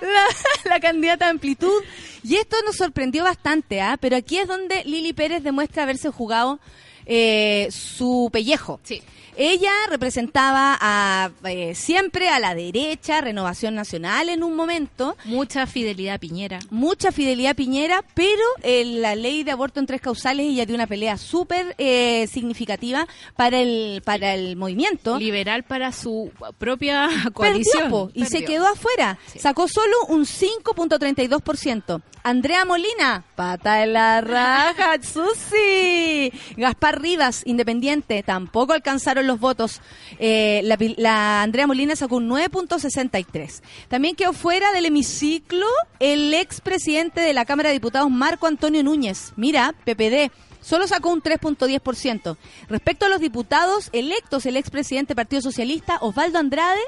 La, 0.00 0.70
la 0.70 0.80
candidata 0.80 1.26
de 1.26 1.30
amplitud 1.30 1.82
Y 2.22 2.36
esto 2.36 2.56
nos 2.66 2.76
sorprendió 2.76 3.24
bastante, 3.24 3.80
¿ah? 3.80 3.96
Pero 4.00 4.16
aquí 4.16 4.38
es 4.38 4.48
donde 4.48 4.82
Lili 4.84 5.12
Pérez 5.12 5.42
demuestra 5.42 5.84
haberse 5.84 6.10
jugado 6.10 6.58
eh, 7.06 7.68
su 7.70 8.28
pellejo. 8.32 8.80
Sí. 8.82 9.02
Ella 9.38 9.70
representaba 9.90 10.78
a, 10.80 11.30
eh, 11.44 11.74
siempre 11.74 12.30
a 12.30 12.38
la 12.40 12.54
derecha, 12.54 13.20
Renovación 13.20 13.74
Nacional 13.74 14.30
en 14.30 14.42
un 14.42 14.56
momento, 14.56 15.14
Mucha 15.26 15.66
fidelidad 15.66 16.14
a 16.14 16.18
Piñera. 16.18 16.58
mucha 16.70 17.12
fidelidad 17.12 17.50
a 17.50 17.54
Piñera, 17.54 18.02
pero 18.14 18.40
en 18.62 19.02
la 19.02 19.14
ley 19.14 19.44
de 19.44 19.50
aborto 19.50 19.78
en 19.78 19.84
tres 19.84 20.00
causales 20.00 20.46
ella 20.46 20.64
dio 20.64 20.74
una 20.74 20.86
pelea 20.86 21.18
súper 21.18 21.74
eh, 21.76 22.26
significativa 22.32 23.06
para 23.36 23.60
el 23.60 24.00
para 24.06 24.32
el 24.32 24.56
movimiento. 24.56 25.18
Liberal 25.18 25.64
para 25.64 25.92
su 25.92 26.32
propia 26.56 27.06
Perdió, 27.08 27.32
coalición. 27.34 27.90
po, 27.90 28.10
y 28.14 28.24
se 28.24 28.38
Perdió. 28.40 28.46
quedó 28.48 28.68
afuera. 28.68 29.18
Sí. 29.26 29.38
Sacó 29.38 29.68
solo 29.68 29.94
un 30.08 30.24
5.32%. 30.24 32.00
Andrea 32.22 32.64
Molina, 32.64 33.22
pata 33.36 33.84
en 33.84 33.92
la 33.92 34.20
raja, 34.20 34.94
Susi. 35.02 36.32
Gaspar 36.56 36.95
Rivas, 36.96 37.42
independiente, 37.44 38.22
tampoco 38.22 38.72
alcanzaron 38.72 39.26
los 39.26 39.38
votos. 39.38 39.80
Eh, 40.18 40.62
la, 40.64 41.42
Andrea 41.42 41.66
Molina 41.66 41.94
sacó 41.96 42.16
un 42.16 42.28
9.63. 42.28 43.62
También 43.88 44.16
quedó 44.16 44.32
fuera 44.32 44.72
del 44.72 44.86
hemiciclo 44.86 45.66
el 46.00 46.34
expresidente 46.34 47.20
de 47.20 47.32
la 47.32 47.44
Cámara 47.44 47.68
de 47.68 47.74
Diputados, 47.74 48.10
Marco 48.10 48.46
Antonio 48.46 48.82
Núñez. 48.82 49.32
Mira, 49.36 49.74
PPD. 49.84 50.30
Solo 50.60 50.88
sacó 50.88 51.10
un 51.10 51.22
3.10%. 51.22 52.36
Respecto 52.68 53.06
a 53.06 53.08
los 53.08 53.20
diputados 53.20 53.88
electos, 53.92 54.46
el 54.46 54.56
expresidente 54.56 55.10
del 55.10 55.16
Partido 55.16 55.40
Socialista, 55.40 55.98
Osvaldo 56.00 56.40
Andrade, 56.40 56.80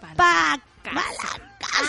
pa, 0.00 0.14
pa 0.14 0.60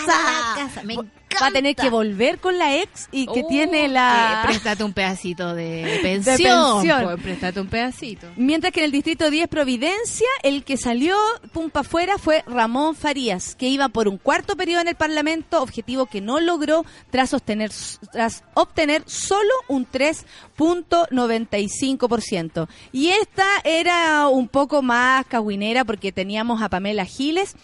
la 0.05 0.55
casa. 0.55 0.83
Me 0.83 0.97
Va 1.41 1.47
a 1.47 1.51
tener 1.51 1.75
que 1.75 1.89
volver 1.89 2.39
con 2.39 2.57
la 2.57 2.75
ex 2.77 3.07
y 3.11 3.25
que 3.27 3.41
Oh, 3.43 3.47
tiene 3.47 3.87
la... 3.87 4.39
que 4.41 4.47
préstate 4.49 4.83
un 4.83 4.93
pedacito 4.93 5.53
de 5.55 5.99
pensión. 6.01 6.37
pensión. 6.81 7.03
pues, 7.03 7.21
préstate 7.21 7.59
un 7.59 7.67
pedacito. 7.67 8.27
Mientras 8.35 8.73
que 8.73 8.79
en 8.81 8.85
el 8.85 8.91
distrito 8.91 9.29
10 9.29 9.47
Providencia, 9.47 10.27
el 10.43 10.63
que 10.63 10.77
salió 10.77 11.15
pum 11.53 11.69
pa 11.69 11.83
fuera 11.83 12.17
fue 12.17 12.43
Ramón 12.47 12.95
Farías, 12.95 13.55
que 13.55 13.67
iba 13.69 13.89
por 13.89 14.07
un 14.07 14.17
cuarto 14.17 14.55
periodo 14.55 14.81
en 14.81 14.87
el 14.89 14.95
Parlamento, 14.95 15.61
objetivo 15.61 16.05
que 16.07 16.21
no 16.21 16.39
logró 16.39 16.85
tras 17.11 17.33
obtener, 17.33 17.71
tras 18.11 18.43
obtener 18.53 19.03
solo 19.05 19.53
un 19.67 19.85
3.95%. 19.89 22.67
Y 22.91 23.09
esta 23.09 23.45
era 23.63 24.27
un 24.27 24.47
poco 24.47 24.81
más 24.81 25.25
cagüinera 25.27 25.85
porque 25.85 26.11
teníamos 26.11 26.61
a 26.61 26.69
Pamela 26.69 27.05
Giles. 27.05 27.55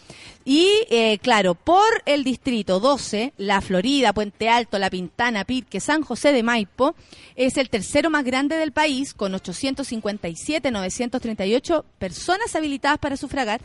Y 0.46 0.70
eh, 0.90 1.20
claro, 1.22 1.56
por 1.56 2.02
el 2.06 2.24
distrito 2.24 2.80
12, 2.80 3.34
La 3.38 3.62
Florida, 3.62 4.14
Puente 4.14 4.50
Alto, 4.50 4.78
La 4.80 4.90
Pintana, 4.90 5.46
Pirque, 5.46 5.80
San 5.80 6.02
José 6.04 6.32
de 6.34 6.44
Maipo, 6.44 6.96
es 7.36 7.58
el 7.58 7.70
tercero 7.70 8.10
más 8.10 8.24
grande 8.26 8.58
del 8.58 8.72
país, 8.74 9.14
con 9.14 9.34
857.938 9.34 11.84
personas 11.98 12.56
habilitadas 12.56 13.00
para 13.00 13.18
sufragar. 13.18 13.62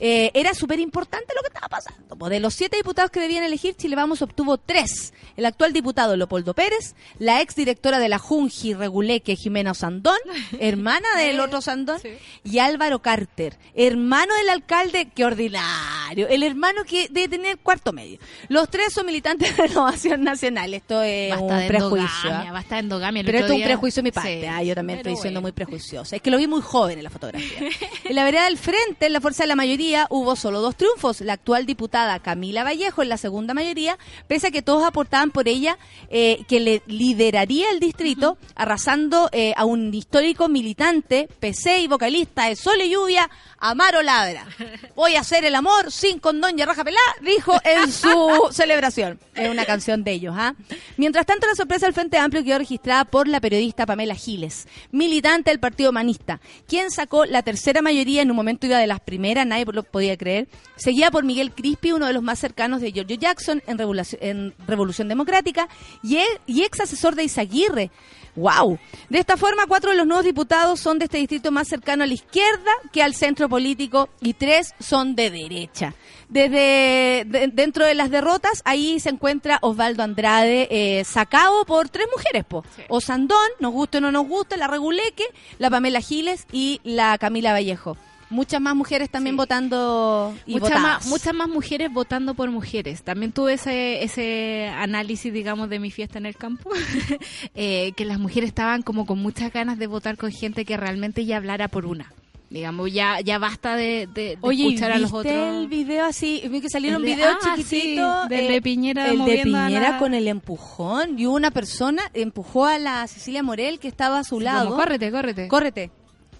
Eh, 0.00 0.30
era 0.34 0.54
súper 0.54 0.80
importante 0.80 1.32
lo 1.34 1.42
que 1.42 1.48
estaba 1.48 1.68
pasando. 1.68 2.16
Pues 2.16 2.30
de 2.30 2.40
los 2.40 2.54
siete 2.54 2.76
diputados 2.76 3.10
que 3.10 3.20
debían 3.20 3.44
elegir, 3.44 3.74
Chile 3.76 3.96
Vamos 3.96 4.22
obtuvo 4.22 4.58
tres. 4.58 5.12
El 5.36 5.46
actual 5.46 5.72
diputado 5.72 6.16
Leopoldo 6.16 6.54
Pérez, 6.54 6.94
la 7.18 7.40
ex 7.40 7.54
directora 7.54 7.98
de 7.98 8.08
la 8.08 8.18
Junji 8.18 8.74
Reguleque, 8.74 9.36
Jimena 9.36 9.74
Sandón, 9.74 10.16
hermana 10.58 11.08
del 11.18 11.40
otro 11.40 11.60
Sandón, 11.60 12.00
Sí. 12.00 12.08
y 12.44 12.58
Álvaro 12.58 13.00
Carter, 13.02 13.58
hermano 13.74 14.34
del 14.34 14.48
alcalde, 14.48 15.10
qué 15.14 15.24
ordinario, 15.24 16.21
el 16.28 16.42
hermano 16.42 16.84
que 16.84 17.08
debe 17.10 17.28
tener 17.28 17.58
cuarto 17.58 17.92
medio. 17.92 18.18
Los 18.48 18.68
tres 18.68 18.92
son 18.92 19.06
militantes 19.06 19.56
de 19.56 19.66
Renovación 19.68 20.22
Nacional. 20.22 20.74
Esto 20.74 21.02
es 21.02 21.30
Basta 21.30 21.44
un 21.44 21.66
prejuicio. 21.66 22.08
endogamia, 22.24 22.50
¿ah? 22.50 22.52
basta 22.52 22.74
de 22.76 22.80
endogamia. 22.80 23.20
El 23.20 23.26
Pero 23.26 23.38
esto 23.38 23.52
es 23.52 23.58
un 23.58 23.64
prejuicio 23.64 24.02
de 24.02 24.04
mi 24.04 24.12
parte. 24.12 24.40
Sí. 24.40 24.46
ah, 24.46 24.62
yo 24.62 24.74
también 24.74 24.98
estoy 24.98 25.12
siendo 25.16 25.40
bueno. 25.40 25.42
muy 25.42 25.52
prejuiciosa. 25.52 26.16
Es 26.16 26.22
que 26.22 26.30
lo 26.30 26.38
vi 26.38 26.46
muy 26.46 26.60
joven 26.60 26.98
en 26.98 27.04
la 27.04 27.10
fotografía. 27.10 27.68
en 28.04 28.14
la 28.14 28.24
vereda 28.24 28.44
del 28.44 28.58
frente, 28.58 29.06
en 29.06 29.12
la 29.12 29.20
fuerza 29.20 29.44
de 29.44 29.48
la 29.48 29.56
mayoría, 29.56 30.06
hubo 30.10 30.36
solo 30.36 30.60
dos 30.60 30.76
triunfos. 30.76 31.20
La 31.20 31.34
actual 31.34 31.66
diputada 31.66 32.18
Camila 32.20 32.64
Vallejo 32.64 33.02
en 33.02 33.08
la 33.08 33.16
segunda 33.16 33.54
mayoría, 33.54 33.98
pese 34.26 34.48
a 34.48 34.50
que 34.50 34.62
todos 34.62 34.84
aportaban 34.84 35.30
por 35.30 35.48
ella 35.48 35.78
eh, 36.10 36.44
que 36.48 36.60
le 36.60 36.82
lideraría 36.86 37.70
el 37.70 37.80
distrito, 37.80 38.38
arrasando 38.54 39.28
eh, 39.32 39.52
a 39.56 39.64
un 39.64 39.92
histórico 39.92 40.48
militante, 40.48 41.28
PC 41.40 41.80
y 41.80 41.88
vocalista 41.88 42.48
de 42.48 42.56
Sol 42.56 42.80
y 42.80 42.90
Lluvia, 42.90 43.30
Amaro 43.58 44.02
Ladra. 44.02 44.46
Voy 44.96 45.16
a 45.16 45.20
hacer 45.20 45.44
el 45.44 45.54
amor 45.54 45.90
sin 45.90 46.11
condón 46.18 46.58
y 46.58 46.64
raja 46.64 46.84
pelá, 46.84 47.00
dijo 47.20 47.54
en 47.64 47.90
su 47.92 48.48
celebración. 48.52 49.18
Es 49.34 49.48
una 49.48 49.64
canción 49.64 50.04
de 50.04 50.12
ellos, 50.12 50.34
¿ah? 50.36 50.54
Mientras 50.96 51.26
tanto, 51.26 51.46
la 51.46 51.54
sorpresa 51.54 51.86
del 51.86 51.94
Frente 51.94 52.18
Amplio 52.18 52.44
quedó 52.44 52.58
registrada 52.58 53.04
por 53.04 53.28
la 53.28 53.40
periodista 53.40 53.86
Pamela 53.86 54.14
Giles, 54.14 54.66
militante 54.90 55.50
del 55.50 55.60
Partido 55.60 55.90
Humanista, 55.90 56.40
quien 56.66 56.90
sacó 56.90 57.24
la 57.24 57.42
tercera 57.42 57.82
mayoría, 57.82 58.22
en 58.22 58.30
un 58.30 58.36
momento 58.36 58.66
iba 58.66 58.78
de 58.78 58.86
las 58.86 59.00
primeras, 59.00 59.46
nadie 59.46 59.64
lo 59.66 59.82
podía 59.82 60.16
creer, 60.16 60.48
seguida 60.76 61.10
por 61.10 61.24
Miguel 61.24 61.52
Crispi, 61.52 61.92
uno 61.92 62.06
de 62.06 62.12
los 62.12 62.22
más 62.22 62.38
cercanos 62.38 62.80
de 62.80 62.92
Giorgio 62.92 63.16
Jackson 63.16 63.62
en 63.66 63.78
Revolución, 63.78 64.20
en 64.22 64.54
Revolución 64.66 65.08
Democrática, 65.08 65.68
y, 66.02 66.16
e- 66.16 66.40
y 66.46 66.62
ex 66.62 66.80
asesor 66.80 67.14
de 67.14 67.24
Izaguirre. 67.24 67.90
¡Wow! 68.34 68.78
De 69.10 69.18
esta 69.18 69.36
forma, 69.36 69.66
cuatro 69.66 69.90
de 69.90 69.96
los 69.98 70.06
nuevos 70.06 70.24
diputados 70.24 70.80
son 70.80 70.98
de 70.98 71.04
este 71.04 71.18
distrito 71.18 71.50
más 71.52 71.68
cercano 71.68 72.02
a 72.04 72.06
la 72.06 72.14
izquierda 72.14 72.70
que 72.90 73.02
al 73.02 73.14
centro 73.14 73.46
político 73.48 74.08
y 74.22 74.32
tres 74.34 74.72
son 74.80 75.14
de 75.14 75.30
derecha. 75.30 75.94
Desde 76.30 77.24
de- 77.26 77.50
dentro 77.52 77.84
de 77.84 77.94
las 77.94 78.10
derrotas, 78.10 78.62
ahí 78.64 78.98
se 79.00 79.10
encuentra 79.10 79.58
Osvaldo 79.60 80.02
Andrade, 80.02 80.66
eh, 80.70 81.04
sacado 81.04 81.64
por 81.66 81.90
tres 81.90 82.06
mujeres, 82.10 82.44
po. 82.46 82.64
Sí. 82.74 82.82
Osandón, 82.88 83.36
nos 83.60 83.72
guste 83.72 83.98
o 83.98 84.00
no 84.00 84.10
nos 84.10 84.26
guste, 84.26 84.56
la 84.56 84.66
Reguleque, 84.66 85.24
la 85.58 85.68
Pamela 85.68 86.00
Giles 86.00 86.46
y 86.52 86.80
la 86.84 87.18
Camila 87.18 87.52
Vallejo. 87.52 87.98
Muchas 88.32 88.60
más 88.60 88.74
mujeres 88.74 89.10
también 89.10 89.34
Sí. 89.34 89.38
votando 89.38 90.34
y 90.46 90.54
Muchas 90.58 90.80
más, 90.80 91.06
muchas 91.06 91.34
más 91.34 91.48
mujeres 91.48 91.92
votando 91.92 92.34
por 92.34 92.50
mujeres. 92.50 93.02
También 93.02 93.30
tuve 93.32 93.52
ese, 93.54 94.02
ese 94.02 94.68
análisis, 94.74 95.32
digamos, 95.32 95.68
de 95.68 95.78
mi 95.78 95.90
fiesta 95.90 96.18
en 96.18 96.26
el 96.26 96.36
campo, 96.36 96.70
eh, 97.54 97.92
que 97.96 98.04
las 98.04 98.18
mujeres 98.18 98.48
estaban 98.48 98.82
como 98.82 99.06
con 99.06 99.18
muchas 99.18 99.52
ganas 99.52 99.78
de 99.78 99.86
votar 99.86 100.16
con 100.16 100.30
gente 100.32 100.64
que 100.64 100.76
realmente 100.76 101.24
ya 101.24 101.36
hablara 101.36 101.68
por 101.68 101.86
una. 101.86 102.12
Digamos, 102.50 102.92
ya, 102.92 103.18
ya 103.20 103.38
basta 103.38 103.76
de, 103.76 104.06
de- 104.12 104.36
de 104.36 104.38
Oye, 104.42 104.66
escuchar 104.66 104.92
a 104.92 104.98
los 104.98 105.10
¿viste 105.10 105.30
otros. 105.40 105.56
el 105.62 105.68
video 105.68 106.04
así? 106.04 106.42
Vi 106.50 106.60
que 106.60 106.68
salieron 106.68 107.00
videos 107.02 107.36
ah, 107.42 107.54
chiquititos. 107.56 108.22
sí, 108.24 108.28
del 108.28 108.48
de 108.48 108.60
Piñera 108.60 109.08
El 109.08 109.24
de 109.24 109.38
Piñera 109.42 109.90
la- 109.92 109.98
con 109.98 110.12
el 110.12 110.28
empujón. 110.28 111.18
Y 111.18 111.26
hubo 111.26 111.34
una 111.36 111.50
persona 111.50 112.02
empujó 112.12 112.66
a 112.66 112.78
la 112.78 113.06
Cecilia 113.06 113.42
Morel 113.42 113.78
que 113.78 113.88
estaba 113.88 114.18
a 114.18 114.24
su 114.24 114.36
Sí, 114.38 114.44
lado. 114.44 114.66
como, 114.66 114.76
córrete, 114.76 115.10
córrete. 115.10 115.48
Córrete. 115.48 115.90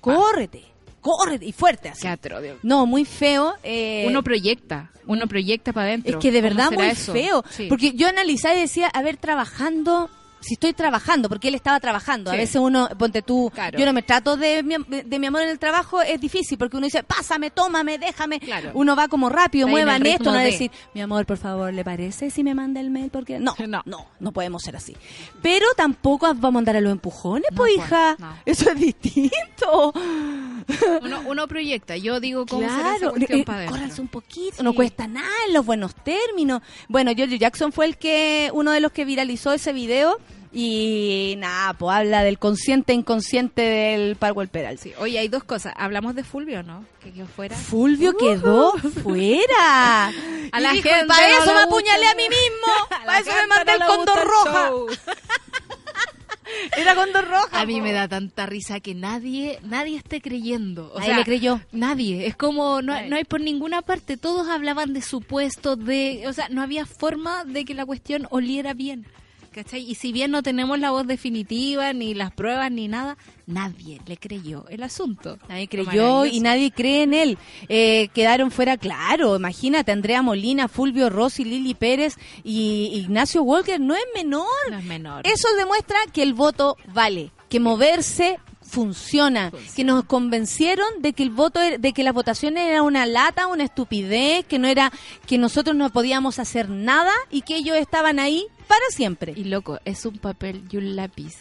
Córrete. 0.02 0.64
Córrete. 1.02 1.44
Y 1.44 1.52
fuerte 1.52 1.90
así. 1.90 2.00
Dios. 2.40 2.56
No, 2.62 2.86
muy 2.86 3.04
feo. 3.04 3.54
eh, 3.62 4.04
Uno 4.08 4.22
proyecta, 4.22 4.90
uno 5.06 5.26
proyecta 5.26 5.72
para 5.74 5.88
adentro. 5.88 6.12
es 6.18 6.22
que 6.22 6.30
de 6.32 6.40
¿Cómo 6.40 6.48
verdad 6.54 6.70
muy 6.72 6.86
eso? 6.86 7.12
feo. 7.12 7.44
Sí. 7.50 7.66
Porque 7.68 7.92
yo 7.92 8.08
analizaba 8.08 8.54
y 8.54 8.60
decía, 8.60 8.86
a 8.88 9.02
ver, 9.02 9.18
trabajando, 9.18 10.08
si 10.42 10.54
estoy 10.54 10.72
trabajando, 10.74 11.28
porque 11.28 11.48
él 11.48 11.54
estaba 11.54 11.80
trabajando. 11.80 12.30
A 12.30 12.34
veces 12.36 12.56
uno, 12.56 12.88
ponte 12.98 13.22
tú, 13.22 13.50
Claro. 13.54 13.78
yo 13.78 13.86
no 13.86 13.92
me 13.92 14.02
trato 14.02 14.36
de 14.36 14.62
mi, 14.62 14.74
de 15.04 15.18
mi 15.18 15.26
amor 15.26 15.42
en 15.42 15.48
el 15.50 15.58
trabajo, 15.58 16.02
es 16.02 16.20
difícil, 16.20 16.58
porque 16.58 16.76
uno 16.76 16.84
dice, 16.86 17.02
pásame, 17.02 17.50
tómame, 17.50 17.98
déjame. 17.98 18.40
Claro. 18.40 18.72
Uno 18.74 18.94
va 18.96 19.08
como 19.08 19.28
rápido, 19.28 19.66
ahí 19.66 19.72
muevan 19.72 20.04
esto, 20.04 20.24
no 20.32 20.38
de- 20.38 20.44
decir, 20.44 20.70
mi 20.94 21.00
amor, 21.00 21.24
por 21.26 21.38
favor, 21.38 21.72
¿le 21.72 21.84
parece 21.84 22.30
si 22.30 22.42
me 22.44 22.54
manda 22.54 22.80
el 22.80 22.90
mail? 22.90 23.10
Porque 23.10 23.38
no, 23.38 23.54
no, 23.66 23.82
No. 23.86 24.06
no, 24.20 24.32
podemos 24.32 24.62
ser 24.62 24.76
así. 24.76 24.96
Pero 25.40 25.66
tampoco 25.76 26.26
vamos 26.34 26.56
a 26.56 26.58
andar 26.60 26.76
a 26.76 26.80
los 26.80 26.92
empujones, 26.92 27.46
No, 27.50 27.56
pues, 27.56 27.72
pues, 27.76 27.86
hija. 27.86 28.16
no. 28.18 28.34
Eso 28.44 28.70
es 28.70 28.78
distinto. 28.80 29.92
Uno, 31.02 31.22
uno 31.26 31.48
proyecta. 31.48 31.96
Yo 31.96 32.20
digo 32.20 32.46
cómo 32.46 32.62
será 32.62 32.90
esa 32.90 32.98
Claro, 32.98 33.10
cuestión 33.14 33.40
eh, 33.40 33.44
para 33.44 33.66
córranse 33.66 34.00
un 34.00 34.08
poquito, 34.08 34.56
Sí. 34.58 34.62
no 34.62 34.74
cuesta 34.74 35.06
nada 35.08 35.28
en 35.46 35.54
los 35.54 35.64
buenos 35.66 35.94
términos. 35.94 36.62
Bueno, 36.88 37.12
Giorgio 37.14 37.36
Jackson 37.36 37.72
fue 37.72 37.86
el 37.86 37.96
que, 37.96 38.50
uno 38.54 38.70
de 38.70 38.80
los 38.80 38.92
que 38.92 39.04
viralizó 39.04 39.52
ese 39.52 39.72
video 39.72 40.18
y 40.52 41.34
nada, 41.38 41.72
pues 41.72 41.96
habla 41.96 42.22
del 42.22 42.38
consciente 42.38 42.92
e 42.92 42.96
inconsciente 42.96 43.62
del 43.62 44.16
Parwell 44.16 44.48
Peral. 44.48 44.78
Sí. 44.78 44.92
Oye, 44.98 45.18
hay 45.18 45.28
dos 45.28 45.44
cosas. 45.44 45.72
¿Hablamos 45.76 46.14
de 46.14 46.24
Fulvio 46.24 46.62
no? 46.62 46.84
Que 47.02 47.10
quedó 47.10 47.26
fuera. 47.26 47.56
Fulvio 47.56 48.14
quedó 48.16 48.72
fuera. 49.02 50.08
A 50.52 50.60
Y 50.60 50.62
la 50.62 50.72
dijo, 50.72 50.88
gente 50.88 51.06
para 51.06 51.26
eso 51.30 51.54
me 51.54 51.60
apuñalé 51.60 52.06
a 52.06 52.14
mí 52.14 52.28
mismo. 52.28 52.72
A 52.90 53.04
Para 53.06 53.18
eso 53.20 53.30
me 53.30 53.46
mandé 53.46 53.78
no 53.78 53.84
el 53.84 53.90
condor 53.96 54.24
roja. 54.24 54.70
Era 56.76 56.94
condor 56.94 57.26
roja. 57.26 57.60
A 57.60 57.64
mí 57.64 57.78
po. 57.78 57.84
me 57.84 57.92
da 57.92 58.08
tanta 58.08 58.44
risa 58.44 58.80
que 58.80 58.94
nadie 58.94 59.58
nadie 59.62 59.96
esté 59.96 60.20
creyendo. 60.20 60.92
O 60.92 60.98
Nadie 60.98 61.06
sea, 61.06 61.16
le 61.18 61.24
creyó. 61.24 61.60
Nadie. 61.72 62.26
Es 62.26 62.36
como, 62.36 62.82
no, 62.82 63.00
no 63.06 63.16
hay 63.16 63.24
por 63.24 63.40
ninguna 63.40 63.80
parte. 63.80 64.18
Todos 64.18 64.48
hablaban 64.48 64.92
de 64.92 65.00
supuestos, 65.00 65.82
de... 65.82 66.24
O 66.26 66.32
sea, 66.34 66.50
no 66.50 66.60
había 66.60 66.84
forma 66.84 67.44
de 67.44 67.64
que 67.64 67.74
la 67.74 67.86
cuestión 67.86 68.26
oliera 68.30 68.74
bien. 68.74 69.06
¿Cachai? 69.52 69.82
Y 69.82 69.96
si 69.96 70.12
bien 70.12 70.30
no 70.30 70.42
tenemos 70.42 70.78
la 70.78 70.90
voz 70.90 71.06
definitiva, 71.06 71.92
ni 71.92 72.14
las 72.14 72.32
pruebas, 72.32 72.70
ni 72.72 72.88
nada, 72.88 73.18
nadie 73.46 74.00
le 74.06 74.16
creyó 74.16 74.64
el 74.70 74.82
asunto. 74.82 75.38
Nadie 75.48 75.68
creyó 75.68 76.24
y 76.24 76.40
nadie 76.40 76.70
cree 76.70 77.02
en 77.02 77.12
él. 77.12 77.38
Eh, 77.68 78.08
quedaron 78.14 78.50
fuera, 78.50 78.78
claro, 78.78 79.36
imagínate, 79.36 79.92
Andrea 79.92 80.22
Molina, 80.22 80.68
Fulvio 80.68 81.10
Rossi, 81.10 81.44
Lili 81.44 81.74
Pérez 81.74 82.16
y 82.42 82.90
Ignacio 82.94 83.42
Walker, 83.42 83.78
no 83.78 83.94
es 83.94 84.04
menor. 84.14 84.46
No 84.70 84.78
es 84.78 84.84
menor. 84.84 85.26
Eso 85.26 85.48
demuestra 85.56 85.98
que 86.12 86.22
el 86.22 86.32
voto 86.32 86.76
vale, 86.94 87.30
que 87.50 87.60
moverse 87.60 88.38
funciona, 88.72 89.52
que 89.76 89.84
nos 89.84 90.04
convencieron 90.04 90.86
de 91.00 91.12
que 91.12 91.22
el 91.22 91.28
voto 91.28 91.60
de 91.60 91.92
que 91.92 92.02
las 92.02 92.14
votaciones 92.14 92.66
era 92.66 92.82
una 92.82 93.04
lata, 93.04 93.46
una 93.46 93.64
estupidez, 93.64 94.46
que 94.46 94.58
no 94.58 94.66
era 94.66 94.90
que 95.26 95.36
nosotros 95.36 95.76
no 95.76 95.90
podíamos 95.90 96.38
hacer 96.38 96.70
nada 96.70 97.12
y 97.30 97.42
que 97.42 97.56
ellos 97.56 97.76
estaban 97.76 98.18
ahí 98.18 98.46
para 98.66 98.84
siempre. 98.90 99.32
Y 99.36 99.44
loco, 99.44 99.78
es 99.84 100.04
un 100.06 100.18
papel 100.18 100.62
y 100.70 100.76
un 100.76 100.96
lápiz. 100.96 101.34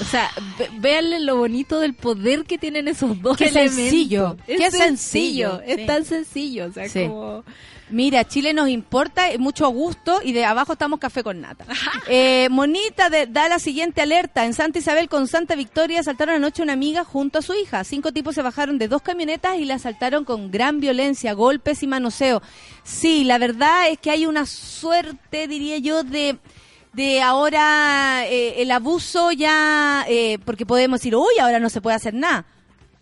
O 0.00 0.04
sea, 0.04 0.28
ve- 0.58 0.70
véanle 0.78 1.20
lo 1.20 1.36
bonito 1.36 1.78
del 1.78 1.94
poder 1.94 2.44
que 2.44 2.58
tienen 2.58 2.88
esos 2.88 3.22
dos 3.22 3.36
Qué 3.36 3.44
elementos. 3.46 3.76
sencillo, 3.76 4.36
Es 4.48 4.58
qué 4.58 4.70
sencillo, 4.72 5.50
sencillo, 5.58 5.60
es 5.66 5.76
sí. 5.80 5.86
tan 5.86 6.04
sencillo, 6.04 6.66
o 6.66 6.72
sea, 6.72 6.88
Sí. 6.88 7.06
como 7.06 7.44
Mira, 7.90 8.24
Chile 8.24 8.54
nos 8.54 8.70
importa, 8.70 9.30
eh, 9.30 9.36
mucho 9.38 9.68
gusto 9.68 10.20
y 10.24 10.32
de 10.32 10.46
abajo 10.46 10.72
estamos 10.72 10.98
café 10.98 11.22
con 11.22 11.42
nata. 11.42 11.66
Eh, 12.08 12.48
Monita 12.50 13.10
de- 13.10 13.26
da 13.26 13.46
la 13.48 13.58
siguiente 13.58 14.00
alerta. 14.00 14.46
En 14.46 14.54
Santa 14.54 14.78
Isabel 14.78 15.08
con 15.10 15.28
Santa 15.28 15.54
Victoria 15.54 16.00
asaltaron 16.00 16.34
anoche 16.36 16.62
una 16.62 16.72
amiga 16.72 17.04
junto 17.04 17.38
a 17.38 17.42
su 17.42 17.52
hija. 17.54 17.84
Cinco 17.84 18.10
tipos 18.10 18.34
se 18.34 18.42
bajaron 18.42 18.78
de 18.78 18.88
dos 18.88 19.02
camionetas 19.02 19.58
y 19.58 19.66
la 19.66 19.74
asaltaron 19.74 20.24
con 20.24 20.50
gran 20.50 20.80
violencia, 20.80 21.34
golpes 21.34 21.82
y 21.82 21.86
manoseo. 21.86 22.42
Sí, 22.84 23.22
la 23.22 23.36
verdad 23.36 23.88
es 23.90 23.98
que 23.98 24.10
hay 24.10 24.24
una 24.24 24.46
suerte, 24.46 25.46
diría 25.46 25.76
yo, 25.78 26.02
de 26.04 26.38
de 26.94 27.20
ahora 27.20 28.24
eh, 28.26 28.62
el 28.62 28.70
abuso 28.70 29.32
ya, 29.32 30.04
eh, 30.08 30.38
porque 30.44 30.66
podemos 30.66 31.00
decir, 31.00 31.16
uy, 31.16 31.38
ahora 31.40 31.60
no 31.60 31.68
se 31.68 31.80
puede 31.80 31.96
hacer 31.96 32.14
nada. 32.14 32.44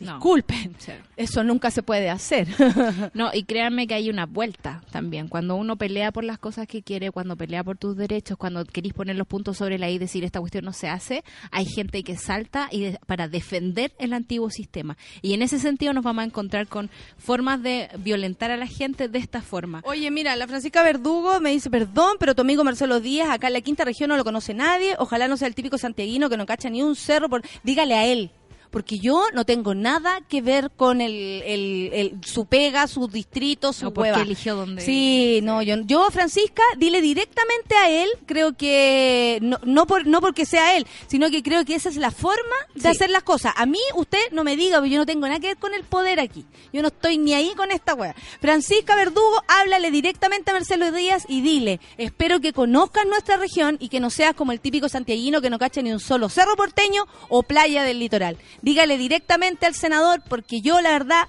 No. 0.03 0.15
Disculpen, 0.15 0.75
Sí. 0.79 0.93
eso 1.17 1.45
nunca 1.45 1.71
se 1.71 1.83
puede 1.83 2.11
hacer. 2.11 2.49
No, 3.15 3.31
y 3.33 3.45
créanme 3.45 3.87
que 3.87 3.95
hay 3.95 4.11
una 4.11 4.27
vuelta 4.27 4.83
también. 4.91 5.29
Cuando 5.29 5.57
uno 5.57 5.77
pelea 5.77 6.13
por 6.13 6.25
las 6.25 6.39
cosas 6.39 6.67
que 6.67 6.83
quiere, 6.83 7.11
cuando 7.11 7.37
pelea 7.37 7.63
por 7.65 7.77
tus 7.79 7.97
derechos, 7.97 8.37
cuando 8.39 8.65
querís 8.65 8.93
poner 8.93 9.17
los 9.17 9.27
puntos 9.27 9.57
sobre 9.59 9.79
la 9.79 9.89
I 9.91 9.95
y 9.95 9.99
decir 9.99 10.25
esta 10.25 10.41
cuestión 10.41 10.65
no 10.65 10.73
se 10.73 10.89
hace, 10.89 11.23
hay 11.51 11.67
gente 11.67 12.03
que 12.03 12.17
salta 12.17 12.69
y 12.71 12.81
de- 12.83 12.99
para 13.07 13.29
defender 13.29 13.93
el 13.99 14.13
antiguo 14.13 14.51
sistema. 14.51 14.97
Y 15.21 15.35
en 15.35 15.43
ese 15.43 15.59
sentido 15.59 15.93
nos 15.93 16.05
vamos 16.05 16.23
a 16.23 16.27
encontrar 16.27 16.67
con 16.67 16.91
formas 17.19 17.63
de 17.63 17.89
violentar 17.99 18.51
a 18.51 18.57
la 18.57 18.67
gente 18.67 19.09
de 19.09 19.19
esta 19.19 19.43
forma. 19.43 19.83
Oye, 19.85 20.11
mira, 20.11 20.35
la 20.37 20.47
Francisca 20.49 20.83
Verdugo 20.83 21.41
me 21.41 21.51
dice, 21.51 21.71
perdón, 21.71 22.17
pero 22.19 22.35
tu 22.35 22.43
amigo 22.43 22.65
Marcelo 22.65 23.01
Díaz, 23.01 23.29
acá 23.31 23.49
en 23.49 23.53
la 23.55 23.61
quinta 23.61 23.85
región 23.85 24.09
no 24.09 24.17
lo 24.17 24.25
conoce 24.25 24.55
nadie, 24.55 24.95
ojalá 24.99 25.29
no 25.29 25.37
sea 25.37 25.49
el 25.49 25.55
típico 25.55 25.79
santiaguino 25.79 26.31
que 26.31 26.37
no 26.37 26.47
cacha 26.47 26.71
ni 26.71 26.83
un 26.83 26.97
cerro, 26.97 27.29
por... 27.29 27.43
dígale 27.63 27.95
a 27.95 28.07
él. 28.07 28.31
Porque 28.73 28.99
yo 28.99 29.27
no 29.35 29.45
tengo 29.45 29.75
nada 29.77 30.21
que 30.29 30.41
ver 30.43 30.71
con 30.75 31.01
el, 31.01 31.13
el- 31.45 31.91
el- 31.93 32.17
su 32.25 32.47
pega, 32.47 32.89
su 32.89 33.07
distrito, 33.07 33.73
su 33.73 33.89
O 33.89 33.93
porque 33.95 34.11
hueva. 34.11 34.23
eligió 34.23 34.57
donde- 34.57 34.83
Sí, 34.83 35.41
no, 35.45 35.63
yo, 35.63 35.77
yo, 35.85 36.11
Francisca, 36.11 36.63
dile 36.79 37.01
directamente 37.03 37.77
a 37.77 37.89
él, 37.91 38.09
creo 38.27 38.57
que, 38.57 39.39
no, 39.43 39.59
no, 39.65 39.87
por, 39.87 40.07
no 40.07 40.21
porque 40.21 40.47
sea 40.47 40.77
él, 40.77 40.87
sino 41.07 41.31
que 41.31 41.43
creo 41.43 41.65
que 41.65 41.75
esa 41.75 41.91
es 41.91 41.97
la 41.97 42.11
forma 42.11 42.57
de 42.75 42.81
Sí. 42.81 42.89
hacer 42.89 43.11
las 43.11 43.23
cosas. 43.23 43.53
A 43.57 43.67
mí, 43.67 43.79
usted 43.95 44.19
no 44.33 44.43
me 44.43 44.57
diga, 44.57 44.79
porque 44.79 44.91
yo 44.91 44.99
no 44.99 45.07
tengo 45.07 45.27
nada 45.27 45.39
que 45.39 45.49
ver 45.49 45.59
con 45.59 45.75
el 45.75 45.85
poder 45.85 46.19
aquí. 46.19 46.45
Yo 46.73 46.81
no 46.83 46.89
estoy 46.89 47.19
ni 47.19 47.35
ahí 47.35 47.53
con 47.55 47.71
esta 47.71 47.95
wea. 47.95 48.17
Francisca 48.41 48.97
Verdugo, 48.97 49.43
háblale 49.49 49.91
directamente 49.91 50.51
a 50.51 50.55
Marcelo 50.55 50.91
Díaz 50.93 51.27
y 51.29 51.43
dile, 51.43 51.79
espero 51.99 52.41
que 52.41 52.55
conozcas 52.55 53.05
nuestra 53.07 53.37
región 53.37 53.77
y 53.81 53.91
que 53.91 54.01
no 54.01 54.09
seas 54.09 54.35
como 54.35 54.53
el 54.53 54.61
típico 54.61 54.89
santiaguino 54.89 55.43
que 55.43 55.51
no 55.51 55.59
cacha 55.59 55.83
ni 55.83 55.93
un 55.93 56.01
solo 56.01 56.31
cerro 56.31 56.57
porteño 56.57 57.05
o 57.29 57.43
playa 57.43 57.83
del 57.85 57.99
litoral. 57.99 58.39
Dígale 58.63 58.97
directamente 58.97 59.67
al 59.67 59.75
senador, 59.75 60.23
porque 60.29 60.61
yo 60.61 60.81
la 60.81 60.93
verdad 60.93 61.29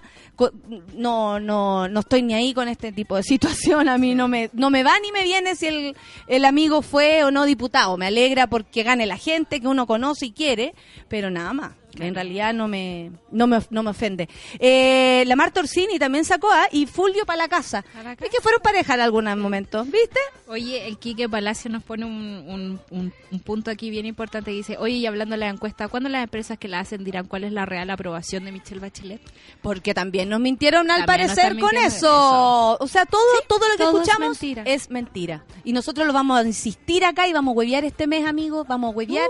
no, 0.95 1.39
no, 1.39 1.87
no 1.87 1.99
estoy 1.99 2.21
ni 2.21 2.33
ahí 2.33 2.53
con 2.53 2.67
este 2.67 2.91
tipo 2.91 3.15
de 3.15 3.23
situación. 3.23 3.87
A 3.89 3.97
mí 3.97 4.15
no 4.15 4.27
me, 4.27 4.49
no 4.53 4.69
me 4.69 4.83
va 4.83 4.93
ni 5.01 5.11
me 5.11 5.23
viene 5.23 5.55
si 5.55 5.67
el, 5.67 5.95
el 6.27 6.45
amigo 6.45 6.81
fue 6.81 7.23
o 7.23 7.31
no 7.31 7.45
diputado. 7.45 7.97
Me 7.97 8.07
alegra 8.07 8.47
porque 8.47 8.83
gane 8.83 9.05
la 9.05 9.17
gente 9.17 9.59
que 9.59 9.67
uno 9.67 9.85
conoce 9.87 10.27
y 10.27 10.31
quiere, 10.31 10.73
pero 11.07 11.29
nada 11.29 11.53
más. 11.53 11.71
En 11.99 12.15
realidad 12.15 12.55
no 12.55 12.67
me, 12.67 13.11
no 13.29 13.45
me, 13.45 13.59
no 13.69 13.83
me 13.83 13.91
ofende. 13.91 14.27
Eh, 14.57 15.23
la 15.27 15.35
Marta 15.35 15.59
Orsini 15.59 15.99
también 15.99 16.25
sacó 16.25 16.49
a 16.51 16.65
y 16.71 16.87
Fulvio 16.87 17.23
para 17.23 17.37
la 17.37 17.47
casa. 17.47 17.85
Es 18.19 18.29
que 18.31 18.41
fueron 18.41 18.61
pareja 18.63 18.95
en 18.95 19.01
algún 19.01 19.25
momento, 19.39 19.83
¿viste? 19.85 20.19
Oye, 20.47 20.87
el 20.87 20.97
Quique 20.97 21.29
Palacio 21.29 21.69
nos 21.69 21.83
pone 21.83 22.03
un, 22.05 22.11
un- 22.47 22.79
un- 22.89 23.13
un 23.31 23.39
punto 23.41 23.69
aquí 23.69 23.91
bien 23.91 24.07
importante 24.07 24.49
dice, 24.49 24.75
oye, 24.79 24.95
y 24.95 25.05
hablando 25.05 25.33
de 25.33 25.41
la 25.41 25.49
encuesta, 25.49 25.87
¿cuándo 25.87 26.09
las 26.09 26.23
empresas 26.23 26.57
que 26.57 26.67
la 26.67 26.79
hacen 26.79 27.03
dirán 27.03 27.27
cuál 27.27 27.43
es 27.43 27.51
la 27.51 27.65
real 27.67 27.91
aprobación 27.91 28.45
de 28.45 28.51
Michelle 28.53 28.81
Bachelet? 28.81 29.21
Porque 29.61 29.93
también 29.93 30.22
nos 30.25 30.39
mintieron 30.39 30.89
al 30.91 31.05
También 31.05 31.27
parecer 31.27 31.59
con 31.59 31.75
eso. 31.75 32.77
O 32.79 32.87
sea, 32.87 33.05
todo, 33.05 33.21
todo 33.47 33.67
lo 33.67 33.75
que 33.77 33.83
todo 33.83 33.97
es 34.01 34.07
escuchamos 34.07 34.41
mentira. 34.41 34.63
es 34.65 34.89
mentira. 34.89 35.43
Y 35.63 35.73
nosotros 35.73 36.05
lo 36.07 36.13
vamos 36.13 36.39
a 36.39 36.43
insistir 36.43 37.05
acá 37.05 37.27
y 37.27 37.33
vamos 37.33 37.53
a 37.53 37.57
huevear 37.57 37.83
este 37.85 38.07
mes, 38.07 38.25
amigos. 38.27 38.67
Vamos 38.67 38.93
a 38.93 38.95
huevear. 38.97 39.27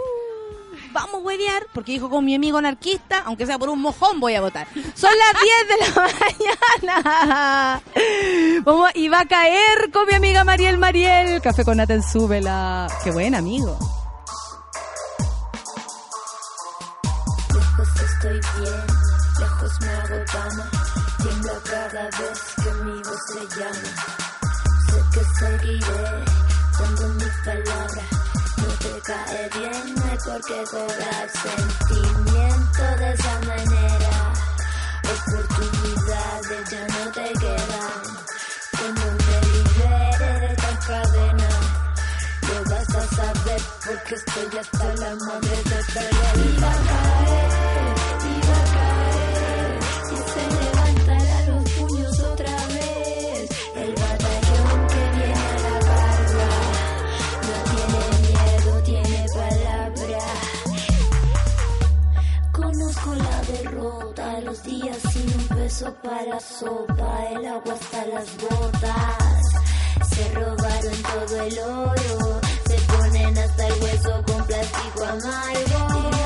Vamos 0.91 1.15
a 1.15 1.17
huevear, 1.17 1.65
porque 1.73 1.91
dijo 1.93 2.07
con 2.09 2.23
mi 2.23 2.35
amigo 2.35 2.57
anarquista, 2.59 3.23
aunque 3.25 3.47
sea 3.47 3.57
por 3.57 3.69
un 3.69 3.81
mojón 3.81 4.19
voy 4.19 4.35
a 4.35 4.41
votar. 4.41 4.67
Son 4.93 5.09
las 5.17 5.33
10 5.41 5.67
de 5.67 5.77
la 6.01 6.11
mañana. 6.85 7.81
Vamos, 8.63 8.91
y 8.93 9.07
va 9.07 9.21
a 9.21 9.25
caer 9.25 9.89
con 9.91 10.05
mi 10.07 10.13
amiga 10.13 10.43
Mariel 10.43 10.77
Mariel. 10.77 11.41
Café 11.41 11.63
con 11.65 11.77
Naten, 11.77 12.03
súbela. 12.03 12.87
Qué 13.03 13.09
buen 13.11 13.33
amigo. 13.33 13.77
Lejos 17.53 17.89
estoy 18.01 18.39
bien, 18.61 18.85
lejos 19.39 19.79
me 19.81 19.89
hago 19.89 20.19
dama. 20.33 20.65
Tiembla 21.17 21.53
cada 21.63 22.03
vez 22.03 22.39
que 22.63 22.71
mi 22.83 23.01
voz 23.01 23.21
te 23.33 23.59
llama. 23.59 23.91
Sé 24.87 25.03
que 25.13 25.23
seguiré 25.39 26.25
dando 26.79 27.07
mi 27.09 27.29
palabra. 27.45 28.03
No 28.57 28.67
te 28.79 29.01
cae 29.01 29.49
bien, 29.57 29.95
no 29.95 30.03
hay 30.05 30.17
por 30.17 30.41
qué 30.47 30.63
cobrar 30.71 31.29
sentimiento 31.43 32.83
de 32.99 33.13
esa 33.13 33.39
manera. 33.47 34.33
Oportunidades 35.13 36.69
ya 36.71 36.87
no 36.87 37.11
te 37.11 37.33
quedan. 37.33 38.01
Cuando 38.71 39.05
me 39.25 39.37
libere 39.51 40.39
de 40.39 40.53
estas 40.53 40.85
cadenas. 40.85 41.83
Lo 42.47 42.63
vas 42.69 42.95
a 42.95 43.15
saber 43.15 43.61
porque 43.85 44.15
estoy 44.15 44.59
hasta 44.59 44.87
la 44.95 45.15
madre 45.15 45.57
de 45.63 45.79
perder. 45.93 46.53
Iba 46.53 47.02
para 65.81 66.23
la 66.25 66.39
sopa, 66.39 67.25
el 67.31 67.45
agua 67.47 67.73
hasta 67.73 68.05
las 68.05 68.37
botas. 68.37 69.43
Se 70.07 70.29
robaron 70.29 71.01
todo 71.01 71.41
el 71.41 71.59
oro, 71.59 72.41
se 72.67 72.75
ponen 72.75 73.37
hasta 73.37 73.67
el 73.67 73.81
hueso 73.81 74.23
con 74.27 74.45
plástico 74.45 75.03
amargo. 75.03 76.22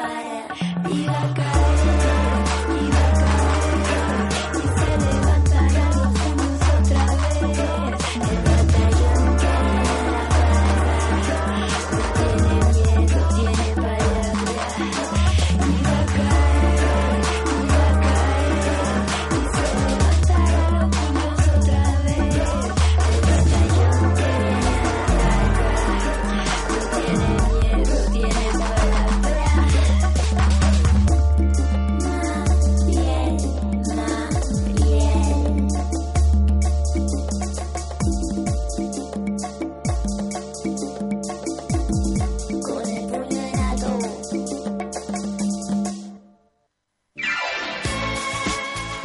Dispara 0.00 0.46
y 0.88 1.06
va 1.06 1.66
a 1.66 1.69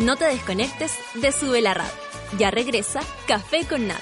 No 0.05 0.17
te 0.17 0.25
desconectes 0.25 0.99
de 1.15 1.31
Sube 1.31 1.63
la 1.63 1.73
Radio. 1.73 1.91
Ya 2.37 2.51
regresa 2.51 2.99
Café 3.27 3.65
con 3.67 3.87
Nat. 3.87 3.99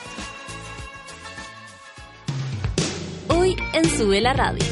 Hoy 3.30 3.56
en 3.72 3.86
Sube 3.90 4.20
la 4.20 4.34
Radio. 4.34 4.66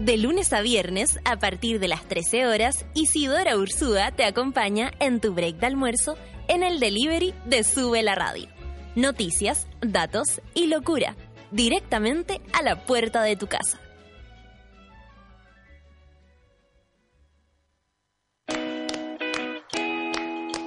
De 0.00 0.16
lunes 0.16 0.52
a 0.52 0.62
viernes, 0.62 1.20
a 1.24 1.38
partir 1.38 1.78
de 1.78 1.86
las 1.86 2.08
13 2.08 2.46
horas, 2.46 2.86
Isidora 2.94 3.56
Ursúa 3.56 4.10
te 4.10 4.24
acompaña 4.24 4.90
en 4.98 5.20
tu 5.20 5.32
break 5.32 5.60
de 5.60 5.66
almuerzo 5.66 6.16
en 6.48 6.64
el 6.64 6.80
delivery 6.80 7.34
de 7.44 7.62
Sube 7.62 8.02
la 8.02 8.16
Radio. 8.16 8.48
Noticias, 8.96 9.68
datos 9.80 10.40
y 10.54 10.66
locura, 10.66 11.14
directamente 11.52 12.40
a 12.52 12.62
la 12.62 12.84
puerta 12.84 13.22
de 13.22 13.36
tu 13.36 13.46
casa. 13.46 13.78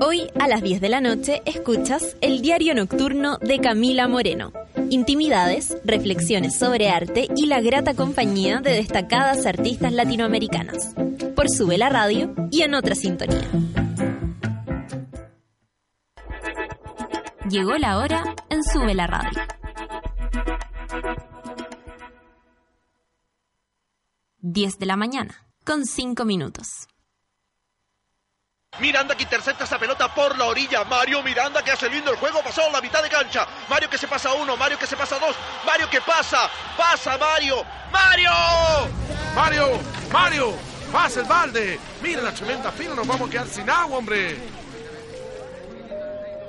Hoy 0.00 0.30
a 0.40 0.48
las 0.48 0.62
10 0.62 0.80
de 0.80 0.88
la 0.88 1.00
noche 1.00 1.42
escuchas 1.44 2.16
el 2.20 2.42
diario 2.42 2.74
nocturno 2.74 3.38
de 3.38 3.58
Camila 3.60 4.08
Moreno. 4.08 4.52
Intimidades, 4.90 5.76
reflexiones 5.84 6.58
sobre 6.58 6.88
arte 6.88 7.28
y 7.36 7.46
la 7.46 7.60
grata 7.60 7.94
compañía 7.94 8.60
de 8.60 8.72
destacadas 8.72 9.46
artistas 9.46 9.92
latinoamericanas. 9.92 10.94
Por 11.36 11.48
Sube 11.48 11.78
la 11.78 11.88
Radio 11.88 12.34
y 12.50 12.62
en 12.62 12.74
otra 12.74 12.94
sintonía. 12.94 13.48
Llegó 17.48 17.76
la 17.76 17.98
hora 17.98 18.34
en 18.50 18.62
Sube 18.64 18.94
la 18.94 19.06
Radio. 19.06 19.40
10 24.40 24.78
de 24.78 24.86
la 24.86 24.96
mañana, 24.96 25.46
con 25.64 25.86
5 25.86 26.24
minutos. 26.24 26.86
Miranda 28.80 29.14
que 29.14 29.22
intercepta 29.22 29.64
esa 29.64 29.78
pelota 29.78 30.12
por 30.14 30.36
la 30.36 30.46
orilla. 30.46 30.84
Mario 30.84 31.22
Miranda 31.22 31.62
que 31.62 31.70
hace 31.70 31.88
lindo 31.88 32.10
el 32.10 32.16
juego. 32.16 32.42
Pasó 32.42 32.70
la 32.70 32.80
mitad 32.80 33.02
de 33.02 33.08
cancha. 33.08 33.46
Mario 33.68 33.88
que 33.88 33.98
se 33.98 34.08
pasa 34.08 34.32
uno. 34.32 34.56
Mario 34.56 34.78
que 34.78 34.86
se 34.86 34.96
pasa 34.96 35.18
dos. 35.18 35.36
Mario 35.64 35.88
que 35.90 36.00
pasa. 36.00 36.48
Pasa 36.76 37.16
Mario. 37.18 37.64
¡Mario! 37.92 38.30
Mario, 39.34 39.80
Mario, 40.12 40.54
pasa 40.92 41.20
el 41.20 41.26
balde. 41.26 41.78
Mira 42.02 42.22
la 42.22 42.32
tremenda 42.32 42.70
fila, 42.70 42.94
nos 42.94 43.06
vamos 43.06 43.28
a 43.28 43.32
quedar 43.32 43.48
sin 43.48 43.68
agua, 43.68 43.98
hombre. 43.98 44.36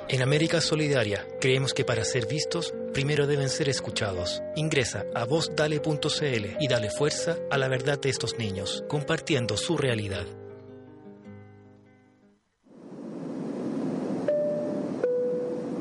En 0.08 0.22
América 0.22 0.60
Solidaria 0.60 1.26
creemos 1.40 1.74
que 1.74 1.84
para 1.84 2.04
ser 2.04 2.26
vistos, 2.26 2.72
primero 2.94 3.26
deben 3.26 3.48
ser 3.48 3.68
escuchados. 3.68 4.40
Ingresa 4.54 5.04
a 5.16 5.24
vozdale.cl 5.24 6.56
y 6.60 6.68
dale 6.68 6.90
fuerza 6.90 7.36
a 7.50 7.58
la 7.58 7.66
verdad 7.66 7.98
de 7.98 8.10
estos 8.10 8.38
niños, 8.38 8.84
compartiendo 8.88 9.56
su 9.56 9.76
realidad. 9.76 10.26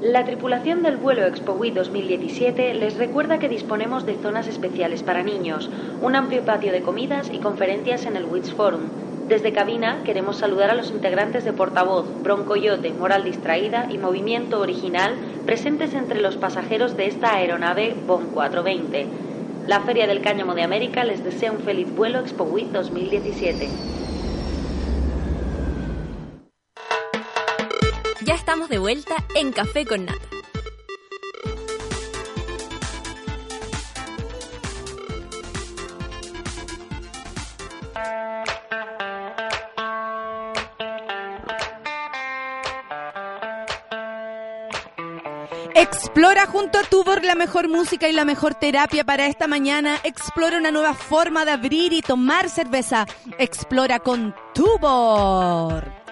La 0.08 0.24
tripulación 0.24 0.84
del 0.84 0.97
vuelo 0.97 1.26
ExpoWi 1.26 1.72
2017 1.72 2.76
les 2.76 2.95
recuerda 2.99 3.39
que 3.39 3.49
disponemos 3.49 4.06
de 4.06 4.14
zonas 4.14 4.47
especiales 4.47 5.01
para 5.01 5.24
niños, 5.24 5.72
un 5.99 6.16
amplio 6.16 6.45
patio 6.45 6.72
de 6.72 6.84
comidas 6.84 7.32
y 7.34 7.39
conferencias 7.39 8.06
en 8.06 8.16
el 8.16 8.26
WITS 8.26 8.53
Forum. 8.53 8.91
Desde 9.24 9.51
cabina 9.51 10.03
queremos 10.06 10.38
saludar 10.38 10.70
a 10.70 10.76
los 10.76 10.91
integrantes 10.91 11.43
de 11.43 11.53
Portavoz, 11.53 12.14
Broncoyote, 12.22 12.93
Moral 12.93 13.24
Distraída 13.24 13.88
y 13.89 13.97
Movimiento 13.97 14.60
Original 14.60 15.18
presentes 15.43 15.95
entre 15.95 16.22
los 16.22 16.38
pasajeros 16.38 16.95
de 16.95 17.08
esta 17.08 17.34
aeronave 17.34 17.95
BOM 18.06 18.28
420. 18.28 19.10
La 19.66 19.80
Feria 19.80 20.06
del 20.06 20.22
Cáñamo 20.22 20.53
de 20.53 20.62
América 20.62 21.03
les 21.03 21.24
desea 21.24 21.51
un 21.51 21.62
feliz 21.62 21.95
vuelo 21.95 22.20
ExpoWi 22.20 22.70
2017. 22.70 23.80
Ya 28.26 28.34
estamos 28.34 28.70
de 28.70 28.80
vuelta 28.80 29.14
en 29.36 29.52
Café 29.52 29.86
con 29.86 30.06
Nata. 30.06 30.20
Explora 45.76 46.48
junto 46.48 46.80
a 46.80 46.84
Tubor 46.84 47.24
la 47.24 47.36
mejor 47.36 47.70
música 47.70 48.10
y 48.10 48.14
la 48.14 48.26
mejor 48.26 48.56
terapia 48.56 49.04
para 49.04 49.28
esta 49.28 49.46
mañana. 49.46 50.00
Explora 50.04 50.58
una 50.58 50.72
nueva 50.72 50.96
forma 50.96 51.46
de 51.46 51.52
abrir 51.52 51.94
y 51.94 52.02
tomar 52.02 52.50
cerveza. 52.50 53.06
Explora 53.38 54.00
con 54.00 54.34
Tubor. 54.56 56.05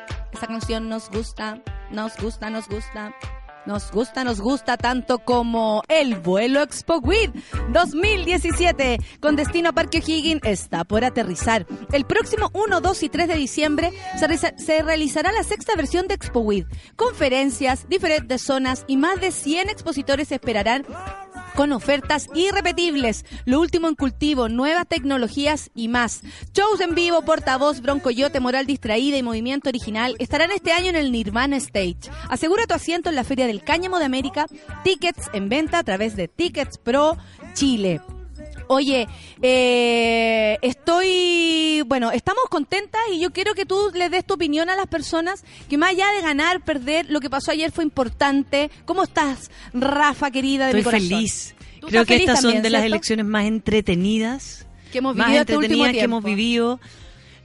Esa 0.43 0.51
canción 0.51 0.89
nos 0.89 1.09
gusta, 1.09 1.61
nos 1.89 2.17
gusta, 2.17 2.49
nos 2.49 2.67
gusta. 2.67 3.15
Nos 3.65 3.89
gusta, 3.93 4.25
nos 4.25 4.41
gusta 4.41 4.75
tanto 4.75 5.19
como 5.19 5.83
el 5.87 6.15
vuelo 6.15 6.61
Expo 6.61 6.97
WID 6.97 7.29
2017 7.71 8.97
con 9.21 9.37
destino 9.37 9.69
a 9.69 9.71
Parque 9.71 9.99
O'Higgins 9.99 10.41
está 10.43 10.83
por 10.83 11.05
aterrizar. 11.05 11.65
El 11.93 12.03
próximo 12.03 12.51
1, 12.53 12.81
2 12.81 13.03
y 13.03 13.07
3 13.07 13.27
de 13.29 13.35
diciembre 13.35 13.93
se, 14.17 14.57
se 14.57 14.83
realizará 14.83 15.31
la 15.31 15.43
sexta 15.43 15.77
versión 15.77 16.09
de 16.09 16.15
Expo 16.15 16.41
WID. 16.41 16.65
Conferencias, 16.97 17.87
diferentes 17.87 18.41
zonas 18.41 18.83
y 18.85 18.97
más 18.97 19.21
de 19.21 19.31
100 19.31 19.69
expositores 19.69 20.33
esperarán 20.33 20.85
con 21.55 21.71
ofertas 21.71 22.27
irrepetibles, 22.33 23.25
lo 23.45 23.59
último 23.59 23.87
en 23.87 23.95
cultivo, 23.95 24.49
nuevas 24.49 24.87
tecnologías 24.87 25.69
y 25.73 25.87
más. 25.87 26.21
Shows 26.53 26.81
en 26.81 26.95
vivo, 26.95 27.21
portavoz, 27.23 27.81
broncoyote, 27.81 28.39
moral 28.39 28.65
distraída 28.65 29.17
y 29.17 29.23
movimiento 29.23 29.69
original 29.69 30.15
estarán 30.19 30.51
este 30.51 30.71
año 30.71 30.89
en 30.89 30.95
el 30.95 31.11
Nirvana 31.11 31.57
Stage. 31.57 32.09
Asegura 32.29 32.67
tu 32.67 32.73
asiento 32.73 33.09
en 33.09 33.15
la 33.15 33.23
Feria 33.23 33.47
del 33.47 33.63
Cáñamo 33.63 33.99
de 33.99 34.05
América, 34.05 34.47
tickets 34.83 35.29
en 35.33 35.49
venta 35.49 35.79
a 35.79 35.83
través 35.83 36.15
de 36.15 36.27
Tickets 36.27 36.77
Pro 36.77 37.17
Chile. 37.53 38.01
Oye, 38.73 39.07
eh, 39.41 40.57
estoy, 40.63 41.83
bueno, 41.85 42.11
estamos 42.11 42.43
contentas 42.49 43.01
y 43.11 43.19
yo 43.19 43.31
quiero 43.31 43.53
que 43.53 43.65
tú 43.65 43.91
le 43.93 44.09
des 44.09 44.25
tu 44.25 44.33
opinión 44.33 44.69
a 44.69 44.75
las 44.75 44.87
personas 44.87 45.43
que 45.69 45.77
más 45.77 45.91
allá 45.91 46.11
de 46.11 46.21
ganar, 46.21 46.61
perder, 46.61 47.09
lo 47.09 47.19
que 47.19 47.29
pasó 47.29 47.51
ayer 47.51 47.71
fue 47.71 47.83
importante. 47.83 48.71
¿Cómo 48.85 49.03
estás, 49.03 49.51
Rafa, 49.73 50.31
querida 50.31 50.67
de 50.67 50.73
mi 50.73 50.79
Estoy 50.79 50.91
corazón? 50.91 51.09
feliz. 51.09 51.55
Creo 51.87 52.05
que 52.05 52.15
estas 52.15 52.41
son 52.41 52.61
de 52.63 52.69
las 52.69 52.83
elecciones 52.83 53.25
más 53.25 53.45
entretenidas, 53.45 54.65
que 54.91 54.97
hemos 54.99 55.15
más 55.15 55.27
vivido 55.27 55.41
este 55.41 55.57
último 55.57 55.73
entretenidas 55.85 55.99
que 55.99 56.05
hemos 56.05 56.23
vivido. 56.23 56.79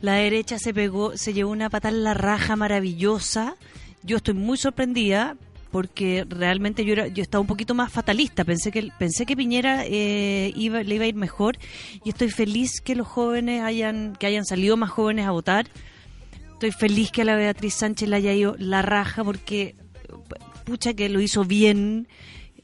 La 0.00 0.14
derecha 0.14 0.58
se 0.58 0.72
pegó, 0.72 1.16
se 1.16 1.34
llevó 1.34 1.50
una 1.50 1.68
patada 1.68 1.94
en 1.94 2.04
la 2.04 2.14
raja 2.14 2.56
maravillosa. 2.56 3.56
Yo 4.02 4.18
estoy 4.18 4.34
muy 4.34 4.56
sorprendida 4.56 5.36
porque 5.70 6.24
realmente 6.28 6.84
yo 6.84 6.92
era, 6.94 7.08
yo 7.08 7.22
estaba 7.22 7.40
un 7.40 7.46
poquito 7.46 7.74
más 7.74 7.92
fatalista. 7.92 8.44
Pensé 8.44 8.70
que 8.70 8.90
pensé 8.98 9.26
que 9.26 9.36
Piñera 9.36 9.84
eh, 9.86 10.52
iba, 10.56 10.82
le 10.82 10.94
iba 10.94 11.04
a 11.04 11.08
ir 11.08 11.14
mejor 11.14 11.58
y 12.04 12.08
estoy 12.10 12.30
feliz 12.30 12.80
que 12.80 12.94
los 12.94 13.06
jóvenes 13.06 13.62
hayan 13.62 14.16
que 14.16 14.26
hayan 14.26 14.44
salido 14.44 14.76
más 14.76 14.90
jóvenes 14.90 15.26
a 15.26 15.30
votar 15.30 15.66
Estoy 16.58 16.72
feliz 16.72 17.12
que 17.12 17.22
a 17.22 17.24
la 17.24 17.36
Beatriz 17.36 17.74
Sánchez 17.74 18.08
le 18.08 18.16
haya 18.16 18.32
ido 18.32 18.56
la 18.58 18.82
raja 18.82 19.22
porque 19.22 19.76
pucha 20.64 20.92
que 20.92 21.08
lo 21.08 21.20
hizo 21.20 21.44
bien. 21.44 22.08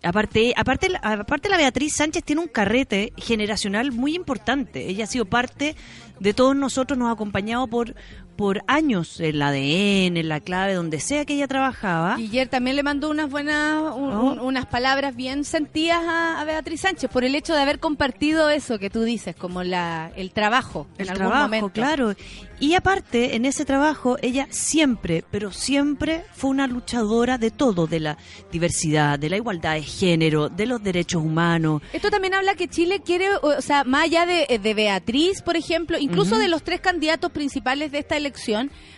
Aparte, 0.02 0.52
aparte, 0.56 0.88
aparte 1.00 1.48
la 1.48 1.56
Beatriz 1.56 1.94
Sánchez 1.94 2.24
tiene 2.24 2.42
un 2.42 2.48
carrete 2.48 3.12
generacional 3.16 3.92
muy 3.92 4.16
importante. 4.16 4.88
Ella 4.88 5.04
ha 5.04 5.06
sido 5.06 5.26
parte 5.26 5.76
de 6.18 6.34
todos 6.34 6.56
nosotros, 6.56 6.98
nos 6.98 7.06
ha 7.06 7.12
acompañado 7.12 7.68
por 7.68 7.94
por 8.36 8.62
años 8.66 9.20
en 9.20 9.38
la 9.38 9.48
ADN, 9.48 10.16
en 10.18 10.28
la 10.28 10.40
clave, 10.40 10.74
donde 10.74 11.00
sea 11.00 11.24
que 11.24 11.34
ella 11.34 11.46
trabajaba. 11.48 12.16
Y 12.18 12.24
ayer 12.26 12.48
también 12.48 12.76
le 12.76 12.82
mandó 12.82 13.10
unas 13.10 13.30
buenas, 13.30 13.80
un- 13.94 14.12
Oh. 14.12 14.32
un- 14.32 14.38
unas 14.40 14.66
palabras 14.66 15.16
bien 15.16 15.44
sentidas 15.44 16.00
a, 16.04 16.40
a 16.40 16.44
Beatriz 16.44 16.80
Sánchez 16.82 17.10
por 17.10 17.24
el 17.24 17.34
hecho 17.34 17.54
de 17.54 17.60
haber 17.62 17.78
compartido 17.80 18.50
eso 18.50 18.78
que 18.78 18.90
tú 18.90 19.02
dices, 19.02 19.34
como 19.36 19.62
la, 19.62 20.10
el 20.16 20.30
trabajo 20.32 20.86
en 20.98 21.02
el 21.02 21.08
algún 21.10 21.18
trabajo, 21.26 21.42
momento. 21.44 21.70
claro. 21.70 22.14
Y 22.60 22.74
aparte, 22.74 23.34
en 23.34 23.44
ese 23.46 23.64
trabajo, 23.64 24.16
ella 24.22 24.46
siempre, 24.50 25.24
pero 25.30 25.50
siempre 25.52 26.24
fue 26.32 26.50
una 26.50 26.66
luchadora 26.68 27.36
de 27.36 27.50
todo, 27.50 27.86
de 27.88 27.98
la 28.00 28.16
diversidad, 28.52 29.18
de 29.18 29.28
la 29.28 29.36
igualdad 29.36 29.74
de 29.74 29.82
género, 29.82 30.48
de 30.48 30.66
los 30.66 30.82
derechos 30.82 31.22
humanos. 31.22 31.82
Esto 31.92 32.10
también 32.10 32.32
habla 32.34 32.54
que 32.54 32.68
Chile 32.68 33.00
quiere, 33.04 33.26
o 33.42 33.60
sea, 33.60 33.82
más 33.84 34.04
allá 34.04 34.24
de, 34.24 34.58
de 34.62 34.74
Beatriz, 34.74 35.42
por 35.42 35.56
ejemplo, 35.56 35.98
incluso 35.98 36.38
de 36.38 36.46
los 36.48 36.62
tres 36.62 36.80
candidatos 36.80 37.32
principales 37.32 37.90
de 37.90 37.98
esta 37.98 38.16
elección, 38.16 38.23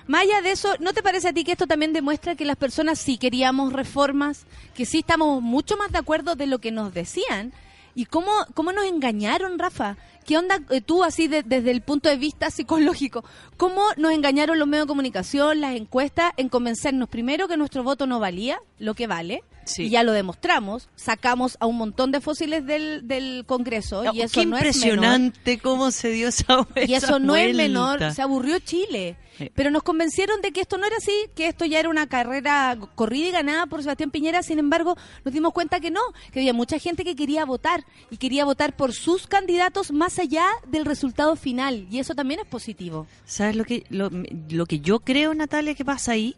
más 0.06 0.22
allá 0.22 0.42
de 0.42 0.52
eso, 0.52 0.74
¿no 0.80 0.92
te 0.92 1.02
parece 1.02 1.28
a 1.28 1.32
ti 1.32 1.44
que 1.44 1.52
esto 1.52 1.66
también 1.66 1.92
demuestra 1.92 2.34
que 2.36 2.44
las 2.44 2.56
personas 2.56 2.98
sí 2.98 3.18
queríamos 3.18 3.72
reformas, 3.72 4.46
que 4.74 4.86
sí 4.86 4.98
estamos 4.98 5.42
mucho 5.42 5.76
más 5.76 5.90
de 5.92 5.98
acuerdo 5.98 6.34
de 6.36 6.46
lo 6.46 6.58
que 6.58 6.70
nos 6.72 6.92
decían? 6.94 7.52
¿Y 7.94 8.04
cómo, 8.04 8.30
cómo 8.54 8.72
nos 8.72 8.84
engañaron, 8.84 9.58
Rafa? 9.58 9.96
¿Qué 10.26 10.36
onda 10.36 10.60
eh, 10.70 10.80
tú, 10.82 11.02
así 11.02 11.28
de- 11.28 11.42
desde 11.42 11.70
el 11.70 11.80
punto 11.80 12.08
de 12.10 12.16
vista 12.16 12.50
psicológico? 12.50 13.24
¿Cómo 13.56 13.82
nos 13.96 14.12
engañaron 14.12 14.58
los 14.58 14.68
medios 14.68 14.86
de 14.86 14.88
comunicación, 14.88 15.60
las 15.62 15.74
encuestas, 15.76 16.32
en 16.36 16.48
convencernos 16.50 17.08
primero 17.08 17.48
que 17.48 17.56
nuestro 17.56 17.82
voto 17.84 18.06
no 18.06 18.20
valía 18.20 18.58
lo 18.78 18.94
que 18.94 19.06
vale? 19.06 19.42
Sí. 19.66 19.84
Y 19.84 19.90
ya 19.90 20.02
lo 20.02 20.12
demostramos, 20.12 20.88
sacamos 20.96 21.58
a 21.60 21.66
un 21.66 21.76
montón 21.76 22.12
de 22.12 22.20
fósiles 22.20 22.64
del, 22.64 23.06
del 23.06 23.44
Congreso 23.46 24.04
y 24.14 24.22
eso 24.22 24.40
Qué 24.40 24.46
no 24.46 24.56
es 24.56 24.62
menor. 24.62 24.66
impresionante 24.66 25.58
cómo 25.58 25.90
se 25.90 26.08
dio 26.10 26.28
esa 26.28 26.66
Y 26.86 26.94
eso 26.94 27.18
no 27.18 27.36
es 27.36 27.54
menor, 27.54 28.12
se 28.12 28.22
aburrió 28.22 28.58
Chile. 28.60 29.16
Sí. 29.38 29.50
Pero 29.54 29.70
nos 29.70 29.82
convencieron 29.82 30.40
de 30.40 30.50
que 30.50 30.62
esto 30.62 30.78
no 30.78 30.86
era 30.86 30.96
así, 30.96 31.12
que 31.34 31.46
esto 31.48 31.66
ya 31.66 31.78
era 31.78 31.90
una 31.90 32.06
carrera 32.06 32.74
corrida 32.94 33.28
y 33.28 33.32
ganada 33.32 33.66
por 33.66 33.82
Sebastián 33.82 34.10
Piñera. 34.10 34.42
Sin 34.42 34.58
embargo, 34.58 34.96
nos 35.26 35.34
dimos 35.34 35.52
cuenta 35.52 35.78
que 35.78 35.90
no, 35.90 36.00
que 36.32 36.38
había 36.40 36.54
mucha 36.54 36.78
gente 36.78 37.04
que 37.04 37.14
quería 37.14 37.44
votar 37.44 37.84
y 38.10 38.16
quería 38.16 38.46
votar 38.46 38.74
por 38.76 38.94
sus 38.94 39.26
candidatos 39.26 39.92
más 39.92 40.18
allá 40.18 40.46
del 40.68 40.86
resultado 40.86 41.36
final. 41.36 41.86
Y 41.90 41.98
eso 41.98 42.14
también 42.14 42.40
es 42.40 42.46
positivo. 42.46 43.06
¿Sabes 43.26 43.56
lo 43.56 43.64
que, 43.64 43.84
lo, 43.90 44.08
lo 44.48 44.64
que 44.64 44.80
yo 44.80 45.00
creo, 45.00 45.34
Natalia, 45.34 45.74
que 45.74 45.84
pasa 45.84 46.12
ahí? 46.12 46.34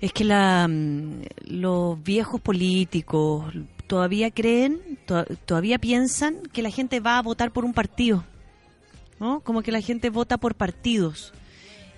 Es 0.00 0.12
que 0.12 0.24
la, 0.24 0.66
mm, 0.68 1.22
los 1.46 2.02
viejos 2.02 2.40
políticos 2.40 3.44
todavía 3.86 4.30
creen, 4.30 4.80
to- 5.06 5.24
todavía 5.46 5.78
piensan 5.78 6.36
que 6.52 6.62
la 6.62 6.70
gente 6.70 7.00
va 7.00 7.18
a 7.18 7.22
votar 7.22 7.50
por 7.50 7.64
un 7.64 7.72
partido. 7.74 8.24
¿No? 9.20 9.40
Como 9.40 9.62
que 9.62 9.72
la 9.72 9.80
gente 9.80 10.10
vota 10.10 10.36
por 10.38 10.54
partidos. 10.54 11.32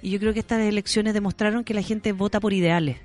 Y 0.01 0.09
yo 0.11 0.19
creo 0.19 0.33
que 0.33 0.41
estas 0.41 0.61
elecciones 0.61 1.13
demostraron 1.13 1.65
que 1.65 1.75
la 1.75 1.83
gente 1.83 2.13
vota 2.13 2.41
por 2.41 2.55
ideales. 2.55 2.97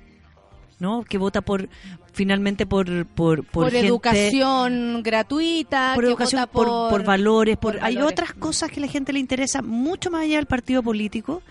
¿No? 0.78 1.04
Que 1.04 1.18
vota 1.18 1.40
por, 1.42 1.68
finalmente 2.12 2.64
por, 2.66 2.86
por, 3.06 3.44
por, 3.44 3.64
Por, 3.64 3.70
gente- 3.72 3.86
educación 3.88 5.02
gratuita, 5.02 5.92
por 5.94 6.04
que 6.04 6.10
educación, 6.10 6.40
vota 6.42 6.52
por, 6.52 6.66
por, 6.66 6.90
por 6.90 7.04
valores, 7.04 7.56
por, 7.58 7.74
hay 7.82 7.94
valores. 7.96 8.12
otras 8.12 8.32
cosas 8.34 8.70
que 8.70 8.80
la 8.80 8.86
gente 8.86 9.12
le 9.12 9.18
interesa 9.18 9.60
mucho 9.62 10.10
más 10.10 10.22
allá 10.22 10.36
del 10.36 10.46
partido 10.46 10.82
político 10.82 11.42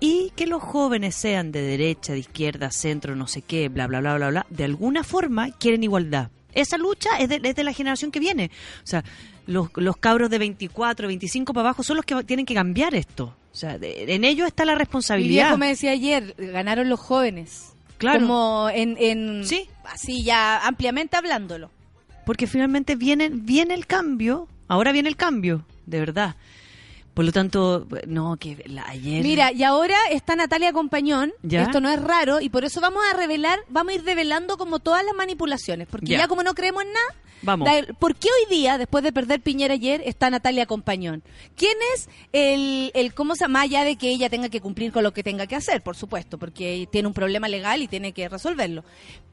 y 0.00 0.32
que 0.36 0.46
los 0.46 0.62
jóvenes 0.62 1.14
sean 1.14 1.52
de 1.52 1.62
derecha, 1.62 2.12
de 2.12 2.18
izquierda, 2.20 2.70
centro, 2.70 3.16
no 3.16 3.26
sé 3.26 3.42
qué, 3.42 3.68
bla, 3.68 3.86
bla, 3.86 4.00
bla, 4.00 4.16
bla, 4.16 4.28
bla, 4.30 4.46
de 4.50 4.64
alguna 4.64 5.04
forma 5.04 5.50
quieren 5.52 5.82
igualdad. 5.84 6.30
Esa 6.52 6.76
lucha 6.78 7.10
es 7.18 7.28
de, 7.28 7.40
es 7.42 7.54
de 7.56 7.64
la 7.64 7.72
generación 7.72 8.10
que 8.10 8.20
viene. 8.20 8.50
O 8.84 8.86
sea, 8.86 9.02
los, 9.46 9.68
los 9.76 9.96
cabros 9.96 10.30
de 10.30 10.38
24, 10.38 11.08
25 11.08 11.52
para 11.52 11.68
abajo 11.68 11.82
son 11.82 11.96
los 11.96 12.04
que 12.04 12.22
tienen 12.24 12.46
que 12.46 12.54
cambiar 12.54 12.94
esto. 12.94 13.34
O 13.52 13.56
sea, 13.56 13.78
de- 13.78 14.12
en 14.14 14.24
ellos 14.24 14.46
está 14.46 14.64
la 14.64 14.74
responsabilidad. 14.74 15.56
me 15.58 15.68
decía 15.68 15.92
ayer, 15.92 16.34
ganaron 16.38 16.88
los 16.88 17.00
jóvenes. 17.00 17.72
Claro. 17.98 18.20
Como 18.20 18.68
en, 18.72 18.96
en 18.98 19.44
Sí. 19.44 19.68
así 19.84 20.22
ya 20.24 20.64
ampliamente 20.66 21.16
hablándolo. 21.16 21.70
porque 22.26 22.46
finalmente 22.46 22.96
viene, 22.96 23.28
viene 23.30 23.74
el 23.74 23.86
cambio, 23.86 24.48
ahora 24.66 24.92
viene 24.92 25.08
el 25.10 25.16
cambio, 25.16 25.66
de 25.86 26.00
verdad. 26.00 26.36
Por 27.14 27.24
lo 27.24 27.30
tanto, 27.32 27.86
no, 28.06 28.36
que 28.36 28.62
la- 28.66 28.88
ayer... 28.88 29.22
Mira, 29.22 29.52
y 29.52 29.62
ahora 29.62 29.96
está 30.10 30.34
Natalia 30.34 30.72
Compañón. 30.72 31.32
¿Ya? 31.42 31.62
Esto 31.62 31.80
no 31.80 31.88
es 31.88 32.02
raro 32.02 32.40
y 32.40 32.48
por 32.48 32.64
eso 32.64 32.80
vamos 32.80 33.02
a 33.12 33.16
revelar, 33.16 33.60
vamos 33.68 33.92
a 33.92 33.94
ir 33.96 34.04
revelando 34.04 34.56
como 34.56 34.80
todas 34.80 35.04
las 35.04 35.14
manipulaciones, 35.14 35.86
porque 35.88 36.06
Ya. 36.08 36.18
ya, 36.18 36.28
como 36.28 36.42
no 36.42 36.54
creemos 36.54 36.82
en 36.82 36.92
nada. 36.92 37.06
Vamos. 37.42 37.68
da- 37.68 37.92
¿Por 37.98 38.16
qué 38.16 38.28
hoy 38.28 38.56
día, 38.56 38.78
después 38.78 39.04
de 39.04 39.12
perder 39.12 39.40
Piñera 39.42 39.74
ayer, 39.74 40.02
está 40.06 40.30
Natalia 40.30 40.64
Compañón? 40.64 41.22
¿Quién 41.56 41.76
es 41.94 42.08
el, 42.32 42.90
el 42.94 43.12
cómo 43.12 43.34
se 43.36 43.44
llama, 43.44 43.60
allá 43.60 43.84
de 43.84 43.96
que 43.96 44.08
ella 44.08 44.30
tenga 44.30 44.48
que 44.48 44.62
cumplir 44.62 44.92
con 44.92 45.02
lo 45.02 45.12
que 45.12 45.22
tenga 45.22 45.46
que 45.46 45.54
hacer, 45.54 45.82
por 45.82 45.94
supuesto, 45.94 46.38
porque 46.38 46.88
tiene 46.90 47.06
un 47.06 47.12
problema 47.14 47.46
legal 47.48 47.82
y 47.82 47.86
tiene 47.88 48.12
que 48.12 48.28
resolverlo? 48.30 48.82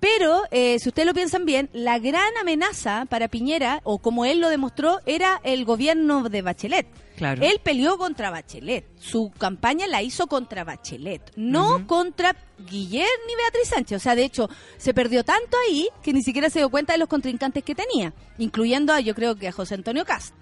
Pero, 0.01 0.41
eh, 0.51 0.77
si 0.79 0.89
ustedes 0.89 1.05
lo 1.07 1.13
piensan 1.13 1.45
bien, 1.45 1.69
la 1.73 1.99
gran 1.99 2.35
amenaza 2.39 3.05
para 3.09 3.29
Piñera, 3.29 3.79
o 3.85 3.99
como 3.99 4.25
él 4.25 4.39
lo 4.41 4.49
demostró, 4.49 4.99
era 5.05 5.39
el 5.45 5.63
gobierno 5.63 6.27
de 6.27 6.41
Bachelet. 6.41 6.87
Claro. 7.21 7.43
Él 7.45 7.59
peleó 7.63 7.99
contra 7.99 8.31
Bachelet. 8.31 8.83
Su 8.99 9.31
campaña 9.37 9.85
la 9.85 10.01
hizo 10.01 10.25
contra 10.25 10.63
Bachelet, 10.63 11.21
no 11.35 11.85
contra 11.85 12.35
Guillermo 12.57 13.23
ni 13.27 13.35
Beatriz 13.35 13.67
Sánchez. 13.69 13.97
O 13.97 13.99
sea, 13.99 14.15
de 14.15 14.23
hecho, 14.25 14.49
se 14.77 14.91
perdió 14.95 15.23
tanto 15.23 15.55
ahí 15.67 15.87
que 16.01 16.13
ni 16.13 16.23
siquiera 16.23 16.49
se 16.49 16.57
dio 16.57 16.69
cuenta 16.69 16.93
de 16.93 16.99
los 16.99 17.07
contrincantes 17.07 17.63
que 17.63 17.75
tenía, 17.75 18.11
incluyendo 18.39 18.91
a, 18.91 18.99
yo 19.01 19.13
creo 19.13 19.35
que 19.35 19.47
a 19.47 19.51
José 19.51 19.75
Antonio 19.75 20.03
Cast. 20.03 20.33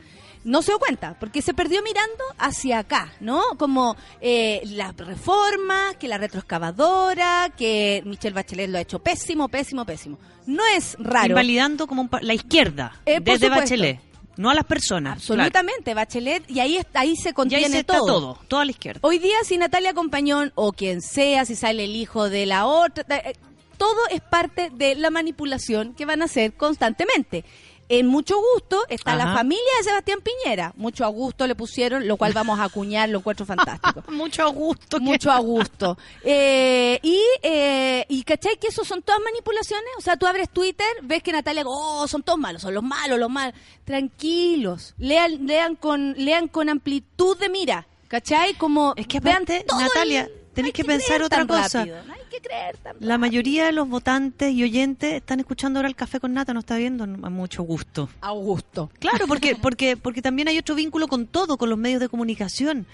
No 0.45 0.61
se 0.61 0.71
dio 0.71 0.79
cuenta, 0.79 1.17
porque 1.19 1.41
se 1.41 1.53
perdió 1.53 1.83
mirando 1.83 2.23
hacia 2.37 2.79
acá, 2.79 3.11
¿no? 3.19 3.41
Como 3.57 3.97
eh, 4.21 4.61
las 4.67 4.95
reformas, 4.95 5.97
que 5.97 6.07
la 6.07 6.17
retroexcavadora, 6.17 7.53
que 7.57 8.01
Michelle 8.05 8.33
Bachelet 8.33 8.69
lo 8.69 8.77
ha 8.77 8.81
hecho 8.81 8.99
pésimo, 8.99 9.49
pésimo, 9.49 9.83
pésimo. 9.85 10.17
No 10.45 10.63
es 10.75 10.95
raro. 10.97 11.27
Invalidando 11.27 11.87
como 11.87 12.03
un 12.03 12.07
pa- 12.09 12.21
la 12.21 12.33
izquierda, 12.33 12.93
Eh, 13.05 13.19
desde. 13.21 13.49
Bachelet, 13.49 13.99
no 14.39 14.49
a 14.49 14.53
las 14.53 14.63
personas. 14.63 15.17
Absolutamente, 15.17 15.93
Bachelet, 15.93 16.49
y 16.49 16.61
ahí, 16.61 16.79
ahí 16.93 17.17
se 17.17 17.23
claro. 17.23 17.31
Y 17.31 17.33
contiene 17.33 17.65
ahí 17.65 17.71
se 17.73 17.79
está 17.79 17.97
todo, 17.97 18.39
toda 18.47 18.63
la 18.63 18.71
izquierda. 18.71 19.01
Hoy 19.03 19.19
día, 19.19 19.35
si 19.43 19.57
Natalia 19.57 19.93
Compañón 19.93 20.53
o 20.55 20.71
quien 20.71 21.01
sea, 21.01 21.43
si 21.43 21.57
sale 21.57 21.83
el 21.83 21.93
hijo 21.97 22.29
de 22.29 22.45
la 22.45 22.65
otra, 22.65 23.03
eh, 23.17 23.35
todo 23.77 23.99
es 24.09 24.21
parte 24.21 24.71
de 24.73 24.95
la 24.95 25.09
manipulación 25.09 25.93
que 25.93 26.05
van 26.05 26.21
a 26.21 26.25
hacer 26.25 26.53
constantemente. 26.53 27.43
En 27.89 28.05
mucho 28.05 28.35
gusto 28.53 28.83
está 28.87 29.15
la 29.15 29.33
familia 29.33 29.63
de 29.79 29.83
Sebastián 29.83 30.19
Piñera. 30.21 30.73
Mucho 30.77 31.03
a 31.05 31.07
gusto 31.07 31.47
le 31.47 31.55
pusieron, 31.55 32.07
lo 32.07 32.17
cual 32.17 32.33
vamos 32.33 32.59
a 32.59 32.65
acuñar, 32.65 33.09
lo 33.09 33.17
encuentro 33.17 33.47
fantástico. 33.47 34.03
Mucho 34.11 34.51
gusto. 34.51 34.99
Mucho 34.99 35.31
a 35.31 35.39
gusto. 35.39 35.97
Eh, 36.23 36.99
y, 37.01 37.19
eh, 37.41 38.05
y 38.07 38.21
¿cachai 38.23 38.57
que 38.57 38.67
eso 38.67 38.85
son 38.85 39.01
todas 39.01 39.19
manipulaciones? 39.23 39.89
O 39.97 40.01
sea, 40.01 40.17
tú 40.17 40.27
abres 40.27 40.49
Twitter, 40.49 40.85
ves 41.01 41.23
que 41.23 41.31
Natalia, 41.31 41.63
oh, 41.65 42.07
son 42.07 42.21
todos 42.21 42.37
malos, 42.37 42.61
son 42.61 42.75
los 42.75 42.83
malos, 42.83 43.17
los 43.19 43.29
malos. 43.29 43.55
Tranquilos, 43.85 44.93
lean, 44.97 45.47
lean 45.47 45.75
con, 45.75 46.13
lean 46.17 46.47
con 46.47 46.69
amplitud 46.69 47.37
de 47.37 47.49
mira, 47.49 47.87
¿cachai? 48.07 48.53
Como 48.53 48.93
Es 48.95 49.07
que 49.07 49.17
aparte, 49.17 49.65
Natalia, 49.67 50.21
el- 50.25 50.38
no 50.61 50.65
hay 50.67 50.71
que 50.71 50.83
pensar 50.83 51.21
otra 51.21 51.45
cosa. 51.45 51.79
rápido, 51.79 52.03
no 52.05 52.13
hay 52.13 52.19
que 52.29 52.39
creer 52.41 52.77
tan 52.77 52.95
La 52.99 53.17
mayoría 53.17 53.65
de 53.65 53.71
los 53.71 53.87
votantes 53.87 54.53
y 54.53 54.63
oyentes 54.63 55.13
están 55.13 55.39
escuchando 55.39 55.79
ahora 55.79 55.87
el 55.87 55.95
café 55.95 56.19
con 56.19 56.33
nata, 56.33 56.53
no 56.53 56.59
está 56.59 56.77
viendo 56.77 57.03
a 57.03 57.07
mucho 57.29 57.63
gusto. 57.63 58.09
a 58.21 58.31
gusto. 58.31 58.89
Claro, 58.99 59.27
porque, 59.27 59.55
porque, 59.55 59.97
porque 59.97 60.21
también 60.21 60.47
hay 60.47 60.57
otro 60.57 60.75
vínculo 60.75 61.07
con 61.07 61.27
todo, 61.27 61.57
con 61.57 61.69
los 61.69 61.77
medios 61.77 61.99
de 61.99 62.09
comunicación. 62.09 62.85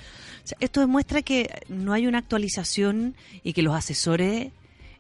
O 0.44 0.48
sea, 0.48 0.58
esto 0.62 0.80
demuestra 0.80 1.22
que 1.22 1.50
no 1.68 1.94
hay 1.94 2.08
una 2.08 2.20
actualización 2.20 3.16
y 3.44 3.54
que 3.54 3.62
los 3.62 3.76
asesores 3.76 4.52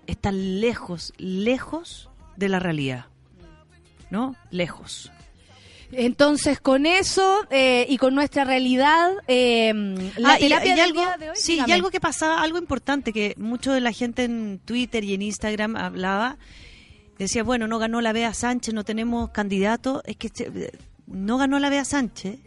están 0.08 0.60
lejos, 0.60 1.14
lejos 1.18 2.10
de 2.36 2.50
la 2.50 2.60
realidad. 2.60 3.06
¿No? 4.10 4.36
Lejos. 4.52 5.12
Entonces, 5.92 6.60
con 6.60 6.86
eso 6.86 7.46
eh, 7.50 7.86
y 7.90 7.98
con 7.98 8.16
nuestra 8.16 8.44
realidad, 8.44 9.12
eh, 9.28 9.74
la 10.18 10.34
Ah, 10.34 10.38
y- 10.40 10.44
terapia 10.44 10.74
y 10.74 10.76
del 10.76 10.80
algo, 10.86 11.02
día 11.02 11.18
de 11.18 11.30
hoy, 11.30 11.36
sí, 11.36 11.60
y 11.66 11.72
algo 11.72 11.90
que 11.92 12.00
pasaba, 12.00 12.42
algo 12.42 12.58
importante 12.58 13.14
que 13.14 13.34
mucho 13.38 13.72
de 13.72 13.82
la 13.82 13.92
gente 13.92 14.24
en 14.24 14.60
Twitter 14.66 15.04
y 15.04 15.14
en 15.14 15.22
Instagram 15.22 15.76
hablaba, 15.76 16.38
decía, 17.18 17.44
bueno, 17.44 17.68
no 17.68 17.80
ganó 17.80 18.02
la 18.02 18.12
Bea 18.14 18.34
Sánchez, 18.34 18.74
no 18.74 18.84
tenemos 18.84 19.30
candidato, 19.30 20.02
es 20.06 20.18
que 20.18 20.30
no 21.08 21.38
ganó 21.38 21.60
la 21.60 21.70
Bea 21.70 21.86
Sánchez, 21.86 22.40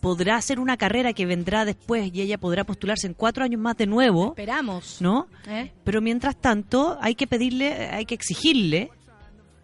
podrá 0.00 0.36
hacer 0.36 0.60
una 0.60 0.76
carrera 0.76 1.12
que 1.12 1.26
vendrá 1.26 1.64
después 1.64 2.10
y 2.14 2.20
ella 2.22 2.38
podrá 2.38 2.62
postularse 2.64 3.06
en 3.08 3.14
cuatro 3.14 3.42
años 3.44 3.60
más 3.60 3.76
de 3.76 3.86
nuevo, 3.86 4.28
Esperamos. 4.28 4.98
¿no? 5.00 5.26
¿eh? 5.48 5.72
Pero 5.84 6.00
mientras 6.00 6.36
tanto 6.36 6.96
hay 7.00 7.14
que 7.16 7.26
pedirle, 7.26 7.88
hay 7.90 8.04
que 8.06 8.14
exigirle 8.14 8.90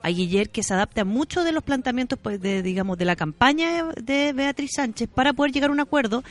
a 0.02 0.08
Guiller 0.08 0.50
que 0.50 0.62
se 0.62 0.74
adapte 0.74 1.00
a 1.00 1.04
muchos 1.04 1.44
de 1.44 1.52
los 1.52 1.62
planteamientos 1.62 2.18
pues, 2.20 2.40
de, 2.40 2.62
digamos, 2.62 2.98
de 2.98 3.04
la 3.04 3.16
campaña 3.16 3.84
de 4.02 4.32
Beatriz 4.32 4.72
Sánchez 4.74 5.08
para 5.14 5.32
poder 5.32 5.52
llegar 5.52 5.70
a 5.70 5.72
un 5.72 5.80
acuerdo 5.80 6.22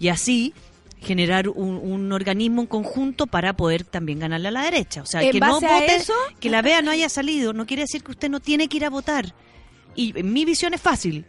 y 0.00 0.08
así 0.08 0.52
generar 1.00 1.48
un, 1.48 1.76
un 1.82 2.12
organismo 2.12 2.60
en 2.62 2.66
conjunto 2.68 3.26
para 3.26 3.54
poder 3.56 3.84
también 3.84 4.20
ganarle 4.20 4.48
a 4.48 4.50
la 4.52 4.62
derecha. 4.62 5.02
O 5.02 5.06
sea, 5.06 5.20
que 5.32 5.40
no 5.40 5.60
vote, 5.60 5.94
eso- 5.96 6.12
que 6.40 6.48
la 6.50 6.62
vea 6.62 6.80
no 6.82 6.90
haya 6.90 7.08
salido, 7.08 7.52
no 7.52 7.66
quiere 7.66 7.82
decir 7.82 8.02
que 8.04 8.12
usted 8.12 8.28
no 8.30 8.40
tiene 8.40 8.68
que 8.68 8.76
ir 8.76 8.84
a 8.84 8.90
votar. 8.90 9.34
Y 9.94 10.12
mi 10.22 10.44
visión 10.44 10.74
es 10.74 10.80
fácil. 10.80 11.24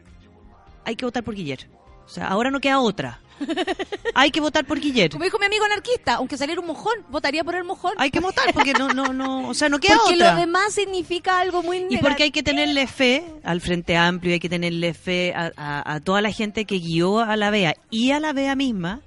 Hay 0.85 0.95
que 0.95 1.05
votar 1.05 1.23
por 1.23 1.33
Guillermo. 1.35 1.73
O 2.05 2.09
sea, 2.09 2.27
ahora 2.27 2.51
no 2.51 2.59
queda 2.59 2.79
otra. 2.79 3.19
Hay 4.15 4.31
que 4.31 4.39
votar 4.41 4.65
por 4.65 4.79
Guillermo. 4.79 5.13
Como 5.13 5.23
dijo 5.25 5.39
mi 5.39 5.45
amigo 5.45 5.65
anarquista, 5.65 6.15
aunque 6.15 6.37
saliera 6.37 6.61
un 6.61 6.67
mojón, 6.67 6.93
votaría 7.09 7.43
por 7.43 7.55
el 7.55 7.63
mojón. 7.63 7.93
Hay 7.97 8.11
que 8.11 8.19
votar 8.19 8.53
porque 8.53 8.73
no, 8.73 8.89
no, 8.89 9.13
no, 9.13 9.47
o 9.49 9.53
sea, 9.53 9.69
no 9.69 9.79
queda 9.79 9.97
porque 9.97 10.15
otra. 10.15 10.33
lo 10.33 10.39
demás 10.39 10.73
significa 10.73 11.39
algo 11.39 11.63
muy 11.63 11.77
Y 11.77 11.79
negativo. 11.81 12.01
porque 12.01 12.23
hay 12.23 12.31
que 12.31 12.43
tenerle 12.43 12.87
fe 12.87 13.23
al 13.43 13.61
Frente 13.61 13.97
Amplio, 13.97 14.33
hay 14.33 14.39
que 14.39 14.49
tenerle 14.49 14.93
fe 14.93 15.33
a, 15.35 15.51
a- 15.57 15.93
a 15.95 15.99
toda 15.99 16.21
la 16.21 16.31
gente 16.31 16.65
que 16.65 16.79
guió 16.79 17.19
a 17.19 17.35
la 17.37 17.49
BEA 17.49 17.75
y 17.89 18.11
a 18.11 18.19
la 18.19 18.33
BEA 18.33 18.55
misma, 18.55 19.01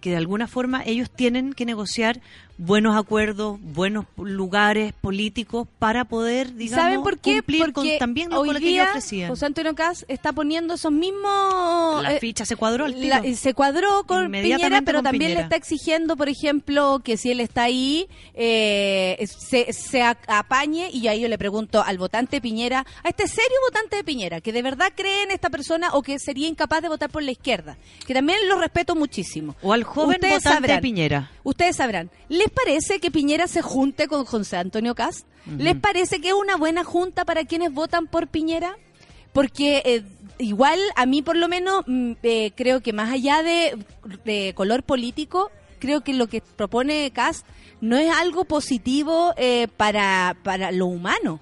que 0.00 0.10
de 0.10 0.16
alguna 0.16 0.46
forma 0.46 0.82
ellos 0.84 1.10
tienen 1.10 1.52
que 1.52 1.64
negociar 1.64 2.20
buenos 2.58 2.96
acuerdos, 2.96 3.58
buenos 3.60 4.06
lugares 4.16 4.92
políticos 5.00 5.68
para 5.78 6.04
poder, 6.06 6.54
digamos, 6.54 6.82
¿Saben 6.84 7.02
por 7.02 7.18
qué? 7.18 7.34
cumplir 7.36 7.60
Porque 7.60 7.72
con 7.72 7.98
también 7.98 8.30
lo, 8.30 8.40
hoy 8.40 8.48
con 8.48 8.54
lo 8.54 8.60
que 8.60 8.66
día 8.66 8.82
ellos 8.84 8.90
ofrecían. 8.90 9.28
José 9.30 9.46
Antonio 9.46 9.74
Cas 9.74 10.04
está 10.08 10.32
poniendo 10.32 10.74
esos 10.74 10.92
mismos... 10.92 12.02
la 12.02 12.14
eh, 12.14 12.20
ficha 12.20 12.44
se 12.46 12.56
cuadró. 12.56 12.88
La- 12.88 13.22
se 13.34 13.54
cuadró 13.54 14.04
con 14.04 14.30
Piñera, 14.32 14.80
pero 14.82 14.98
con 14.98 15.04
también 15.04 15.20
Piñera. 15.30 15.40
le 15.40 15.44
está 15.44 15.56
exigiendo, 15.56 16.16
por 16.16 16.28
ejemplo, 16.28 17.00
que 17.04 17.16
si 17.16 17.30
él 17.30 17.40
está 17.40 17.64
ahí, 17.64 18.08
eh, 18.34 19.26
se, 19.26 19.72
se 19.72 20.02
apañe. 20.02 20.90
Y 20.92 21.08
ahí 21.08 21.20
yo 21.20 21.28
le 21.28 21.38
pregunto 21.38 21.82
al 21.82 21.98
votante 21.98 22.40
Piñera, 22.40 22.86
a 23.04 23.08
este 23.08 23.28
serio 23.28 23.56
votante 23.68 23.96
de 23.96 24.04
Piñera, 24.04 24.40
que 24.40 24.52
de 24.52 24.62
verdad 24.62 24.92
cree 24.94 25.22
en 25.24 25.30
esta 25.30 25.50
persona 25.50 25.90
o 25.92 26.02
que 26.02 26.18
sería 26.18 26.48
incapaz 26.48 26.82
de 26.82 26.88
votar 26.88 27.10
por 27.10 27.22
la 27.22 27.32
izquierda, 27.32 27.76
que 28.06 28.14
también 28.14 28.38
lo 28.48 28.58
respeto 28.58 28.94
muchísimo. 28.94 29.54
o 29.62 29.72
al 29.72 29.84
joven 29.84 30.16
Ustedes 30.16 30.34
votante 30.36 30.54
sabrán. 30.56 30.76
de 30.76 30.82
Piñera. 30.82 31.30
Ustedes 31.44 31.76
sabrán, 31.76 32.10
¿les 32.46 32.52
parece 32.52 33.00
que 33.00 33.10
Piñera 33.10 33.48
se 33.48 33.60
junte 33.60 34.06
con 34.06 34.24
José 34.24 34.56
Antonio 34.56 34.94
Cast? 34.94 35.26
¿Les 35.58 35.76
parece 35.76 36.20
que 36.20 36.28
es 36.28 36.34
una 36.34 36.56
buena 36.56 36.84
junta 36.84 37.24
para 37.24 37.44
quienes 37.44 37.72
votan 37.72 38.06
por 38.06 38.28
Piñera? 38.28 38.76
Porque 39.32 39.82
eh, 39.84 40.02
igual 40.38 40.78
a 40.94 41.06
mí 41.06 41.22
por 41.22 41.36
lo 41.36 41.48
menos 41.48 41.84
mm, 41.86 42.12
eh, 42.22 42.52
creo 42.56 42.80
que 42.82 42.92
más 42.92 43.12
allá 43.12 43.42
de, 43.42 43.76
de 44.24 44.52
color 44.54 44.82
político, 44.82 45.50
creo 45.78 46.02
que 46.02 46.14
lo 46.14 46.28
que 46.28 46.40
propone 46.40 47.10
Cast 47.12 47.46
no 47.80 47.96
es 47.96 48.10
algo 48.10 48.44
positivo 48.44 49.34
eh, 49.36 49.68
para, 49.76 50.36
para 50.42 50.70
lo 50.70 50.86
humano. 50.86 51.40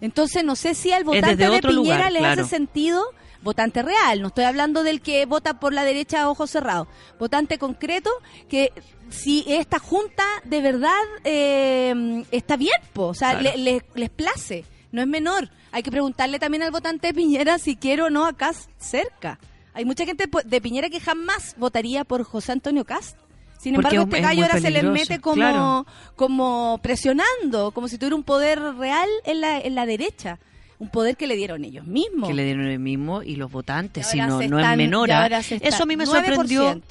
Entonces 0.00 0.42
no 0.42 0.56
sé 0.56 0.74
si 0.74 0.92
al 0.92 1.04
votante 1.04 1.36
de 1.36 1.60
Piñera 1.60 1.70
lugar, 1.70 2.12
le 2.12 2.18
claro. 2.20 2.42
hace 2.42 2.50
sentido 2.50 3.04
votante 3.42 3.82
real, 3.82 4.20
no 4.20 4.28
estoy 4.28 4.44
hablando 4.44 4.82
del 4.82 5.00
que 5.00 5.24
vota 5.24 5.60
por 5.60 5.72
la 5.72 5.84
derecha 5.84 6.22
a 6.22 6.28
ojos 6.28 6.50
cerrados, 6.50 6.88
votante 7.18 7.58
concreto 7.58 8.10
que 8.48 8.72
si 9.10 9.44
esta 9.48 9.78
junta 9.78 10.24
de 10.44 10.60
verdad 10.60 10.90
eh, 11.24 12.24
está 12.30 12.56
bien, 12.56 12.80
po, 12.92 13.06
o 13.08 13.14
sea, 13.14 13.38
Claro. 13.38 13.56
le- 13.56 13.62
le- 13.62 13.84
les 13.94 14.10
place, 14.10 14.64
no 14.92 15.00
es 15.02 15.06
menor. 15.08 15.48
Hay 15.72 15.82
que 15.82 15.90
preguntarle 15.90 16.38
también 16.38 16.62
al 16.62 16.70
votante 16.70 17.08
de 17.08 17.14
Piñera 17.14 17.58
si 17.58 17.76
quiere 17.76 18.02
o 18.02 18.10
no 18.10 18.26
a 18.26 18.32
Cast 18.32 18.68
cerca. 18.78 19.38
Hay 19.74 19.84
mucha 19.84 20.04
gente 20.04 20.28
de 20.44 20.60
Piñera 20.60 20.88
que 20.90 20.98
jamás 21.00 21.54
votaría 21.58 22.04
por 22.04 22.24
José 22.24 22.52
Antonio 22.52 22.84
Cast. 22.84 23.16
Sin 23.60 23.74
Porque 23.74 23.94
embargo, 23.96 24.02
es- 24.02 24.06
este 24.06 24.16
es 24.18 24.22
gallo 24.24 24.42
ahora 24.46 24.60
se 24.60 24.70
les 24.70 24.84
mete 24.84 25.20
como, 25.20 25.34
claro. 25.36 25.86
como 26.16 26.78
presionando, 26.82 27.70
como 27.72 27.88
si 27.88 27.98
tuviera 27.98 28.16
un 28.16 28.22
poder 28.24 28.58
real 28.76 29.08
en 29.24 29.40
la, 29.42 29.58
en 29.60 29.74
la 29.74 29.86
derecha. 29.86 30.38
Un 30.80 30.88
poder 30.88 31.16
que 31.16 31.26
le 31.28 31.36
dieron 31.36 31.64
ellos 31.64 31.86
mismos. 31.86 32.28
que 32.28 32.34
le 32.34 32.44
dieron 32.44 32.66
el 32.66 32.78
mismo 32.80 33.22
y 33.22 33.36
los 33.36 33.52
votantes, 33.52 34.06
si 34.08 34.18
no, 34.18 34.40
no 34.48 34.58
es 34.58 34.76
menor. 34.76 35.12
¿ah? 35.12 35.28
Eso 35.28 35.82
a 35.82 35.86
mí 35.86 35.96
me 35.96 36.04
9%. 36.04 36.08
sorprendió. 36.08 36.82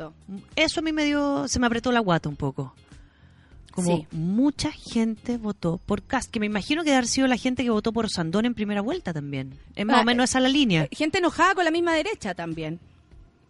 Eso 0.55 0.79
a 0.79 0.83
mí 0.83 0.93
me 0.93 1.03
dio, 1.05 1.47
se 1.47 1.59
me 1.59 1.65
apretó 1.67 1.91
la 1.91 1.99
guata 1.99 2.29
un 2.29 2.35
poco. 2.37 2.73
Como 3.71 3.97
Sí. 3.97 4.07
mucha 4.11 4.71
gente 4.71 5.37
votó 5.37 5.79
por 5.85 6.03
Cast, 6.03 6.29
que 6.31 6.39
me 6.39 6.45
imagino 6.45 6.83
que 6.83 6.89
debe 6.91 6.97
haber 6.97 7.07
sido 7.07 7.27
la 7.27 7.37
gente 7.37 7.63
que 7.63 7.69
votó 7.69 7.91
por 7.93 8.09
Sandón 8.09 8.45
en 8.45 8.53
primera 8.53 8.81
vuelta 8.81 9.11
también. 9.13 9.57
Es 9.75 9.85
más 9.85 9.97
Ah, 9.97 10.01
o 10.01 10.05
menos 10.05 10.29
esa 10.29 10.39
la 10.39 10.49
línea. 10.49 10.83
Eh, 10.83 10.89
Gente 10.95 11.17
enojada 11.19 11.55
con 11.55 11.65
la 11.65 11.71
misma 11.71 11.93
derecha 11.93 12.33
también. 12.35 12.79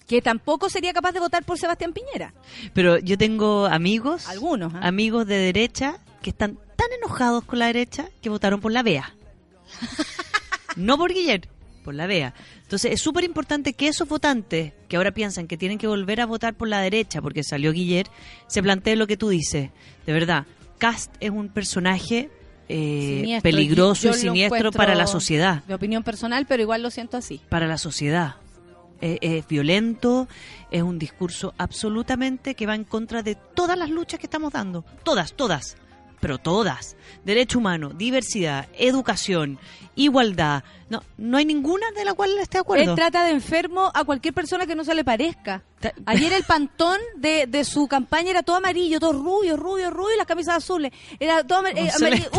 Que 0.08 0.22
tampoco 0.22 0.70
sería 0.70 0.94
capaz 0.94 1.12
de 1.12 1.20
votar 1.20 1.44
por 1.44 1.58
Sebastián 1.58 1.94
Piñera. 1.94 2.34
Pero 2.74 2.98
yo 3.00 3.18
tengo 3.18 3.66
amigos, 3.66 4.28
Algunos. 4.30 4.74
¿ah? 4.74 4.80
amigos 4.88 5.28
de 5.28 5.36
derecha 5.38 5.98
que 6.22 6.30
están 6.32 6.58
tan 6.76 6.88
enojados 7.02 7.44
con 7.44 7.60
la 7.60 7.68
derecha 7.68 8.08
que 8.22 8.30
votaron 8.30 8.60
por 8.62 8.72
la 8.72 8.84
BEA. 8.84 9.14
no 10.80 10.98
por 10.98 11.14
Guillermo, 11.14 11.52
por 11.84 11.94
la 11.94 12.08
BEA. 12.08 12.34
Entonces 12.64 12.94
es 12.94 13.02
súper 13.02 13.24
importante 13.24 13.74
que 13.74 13.88
esos 13.88 14.08
votantes 14.08 14.74
que 14.88 14.98
ahora 14.98 15.12
piensan 15.12 15.48
que 15.48 15.58
tienen 15.58 15.78
que 15.78 15.88
volver 15.88 16.22
a 16.22 16.26
votar 16.26 16.56
por 16.56 16.68
la 16.68 16.82
derecha 16.82 17.22
porque 17.22 17.44
salió 17.44 17.72
Guillermo, 17.72 18.14
se 18.48 18.62
planteen 18.62 19.00
lo 19.00 19.08
que 19.08 19.18
tú 19.18 19.30
dices. 19.30 19.70
De 20.06 20.14
verdad, 20.14 20.46
Cast 20.78 21.14
es 21.20 21.30
un 21.30 21.50
personaje 21.50 22.30
eh, 22.70 23.18
Siniestro. 23.22 23.52
peligroso 23.52 24.10
y 24.10 24.14
siniestro 24.14 24.72
para 24.72 24.96
la 24.96 25.08
sociedad. 25.08 25.64
De 25.66 25.74
opinión 25.74 26.04
personal, 26.04 26.46
pero 26.48 26.62
igual 26.62 26.84
lo 26.84 26.92
siento 26.92 27.18
así. 27.18 27.42
Para 27.50 27.68
la 27.68 27.78
sociedad. 27.78 28.36
Eh, 29.02 29.18
es 29.22 29.48
violento, 29.48 30.28
es 30.72 30.84
un 30.84 31.00
discurso 31.00 31.54
absolutamente 31.58 32.54
que 32.54 32.66
va 32.66 32.76
en 32.76 32.84
contra 32.84 33.24
de 33.24 33.36
todas 33.36 33.78
las 33.78 33.90
luchas 33.90 34.20
que 34.20 34.26
estamos 34.26 34.52
dando. 34.52 34.84
Todas, 35.04 35.34
todas. 35.34 35.78
Pero 36.20 36.38
todas. 36.38 36.96
Derecho 37.24 37.60
humano, 37.60 37.90
diversidad, 37.90 38.68
educación, 38.78 39.60
igualdad. 39.96 40.64
No, 40.90 41.04
no 41.18 41.38
hay 41.38 41.46
ninguna 41.46 41.92
de 41.92 42.06
la 42.06 42.14
cual 42.14 42.38
esté 42.40 42.58
de 42.58 42.62
acuerdo. 42.62 42.92
Él 42.92 42.96
trata 42.96 43.24
de 43.24 43.32
enfermo 43.32 43.92
a 43.94 44.04
cualquier 44.04 44.34
persona 44.34 44.66
que 44.66 44.76
no 44.76 44.84
se 44.84 44.96
le 44.96 45.04
parezca. 45.04 45.64
Ayer 46.06 46.34
el 46.34 46.44
pantón 46.48 47.00
de, 47.16 47.46
de 47.48 47.64
su 47.64 47.88
campaña 47.88 48.32
era 48.32 48.44
todo 48.44 48.56
amarillo, 48.56 49.00
todo 49.00 49.14
rubio, 49.14 49.56
rubio, 49.56 49.92
rubio 49.92 50.16
y 50.16 50.18
las 50.18 50.26
camisas 50.26 50.58
azules. 50.58 50.92
Era 51.20 51.44
todo 51.44 51.60
eh, 51.60 51.72
amarillo. 51.72 51.92
celeste. 51.92 52.30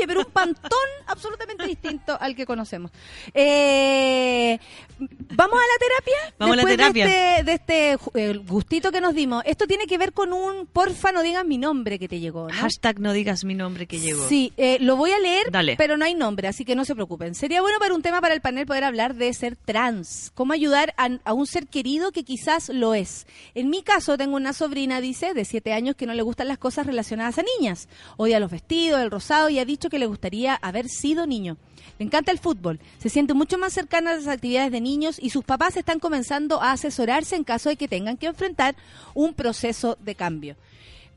Uy, 0.00 0.06
pero 0.06 0.20
un 0.20 0.32
pantón 0.32 0.78
absolutamente 1.06 1.66
distinto 1.66 2.16
al 2.20 2.34
que 2.34 2.46
conocemos. 2.46 2.90
Eh, 3.34 4.58
¿Vamos 4.98 5.56
a 5.56 5.62
la 5.62 5.78
terapia? 5.78 6.34
Vamos 6.38 6.52
a 6.54 6.56
la 6.56 6.62
Después 6.62 6.76
terapia. 6.76 7.06
De 7.06 7.36
este, 7.38 7.44
de 7.44 7.52
este 7.52 7.98
eh, 8.14 8.36
gustito 8.46 8.90
que 8.92 9.00
nos 9.00 9.14
dimos. 9.14 9.42
Esto 9.46 9.66
tiene 9.66 9.86
que 9.86 9.98
ver 9.98 10.12
con 10.12 10.32
un 10.32 10.66
porfa 10.66 11.12
no 11.12 11.22
digas 11.22 11.44
mi 11.44 11.58
nombre 11.58 11.98
que 11.98 12.08
te 12.08 12.20
llegó, 12.20 12.48
¿no? 12.48 12.54
Hashtag 12.54 12.98
no 13.00 13.12
digas 13.12 13.44
mi 13.44 13.54
nombre 13.54 13.86
que 13.86 13.98
llegó. 13.98 14.26
Sí, 14.28 14.52
eh, 14.56 14.78
lo 14.80 14.96
voy 14.96 15.12
a 15.12 15.18
leer, 15.18 15.50
Dale. 15.50 15.76
pero 15.76 15.96
no 15.96 16.04
hay 16.04 16.14
nombre, 16.14 16.48
así 16.48 16.64
que 16.64 16.74
no 16.74 16.84
se 16.84 16.94
preocupen. 16.94 17.34
Sería 17.34 17.60
bueno 17.60 17.78
para 17.78 17.94
un 17.94 18.02
tema 18.02 18.20
para 18.20 18.34
el 18.34 18.40
panel 18.40 18.66
poder 18.66 18.84
hablar 18.84 19.14
de 19.14 19.32
ser 19.32 19.56
trans. 19.56 20.32
¿Cómo 20.34 20.52
ayudar 20.52 20.94
a, 20.96 21.08
a 21.24 21.32
un 21.32 21.46
ser 21.46 21.66
querido 21.66 22.12
que 22.12 22.24
quizás 22.24 22.68
lo 22.68 22.94
es? 22.94 23.26
En 23.54 23.70
mi 23.70 23.82
caso, 23.82 24.18
tengo 24.18 24.36
una 24.36 24.52
sobrina, 24.52 25.00
dice, 25.00 25.34
de 25.34 25.44
siete 25.44 25.72
años 25.72 25.96
que 25.96 26.06
no 26.06 26.14
le 26.14 26.22
gustan 26.22 26.48
las 26.48 26.58
cosas 26.58 26.86
relacionadas 26.86 27.38
a 27.38 27.44
niñas. 27.58 27.88
Odia 28.16 28.40
los 28.40 28.50
vestidos, 28.50 29.00
el 29.00 29.10
rosado 29.10 29.48
y 29.48 29.58
ha 29.58 29.64
dicho 29.64 29.77
que 29.78 29.98
le 29.98 30.06
gustaría 30.06 30.54
haber 30.56 30.88
sido 30.88 31.26
niño. 31.26 31.56
Le 31.98 32.04
encanta 32.04 32.32
el 32.32 32.38
fútbol, 32.38 32.80
se 32.98 33.08
siente 33.08 33.34
mucho 33.34 33.58
más 33.58 33.72
cercana 33.72 34.10
a 34.10 34.16
las 34.16 34.26
actividades 34.26 34.72
de 34.72 34.80
niños 34.80 35.18
y 35.20 35.30
sus 35.30 35.44
papás 35.44 35.76
están 35.76 36.00
comenzando 36.00 36.60
a 36.60 36.72
asesorarse 36.72 37.36
en 37.36 37.44
caso 37.44 37.68
de 37.68 37.76
que 37.76 37.88
tengan 37.88 38.16
que 38.16 38.26
enfrentar 38.26 38.76
un 39.14 39.34
proceso 39.34 39.96
de 40.00 40.14
cambio. 40.14 40.56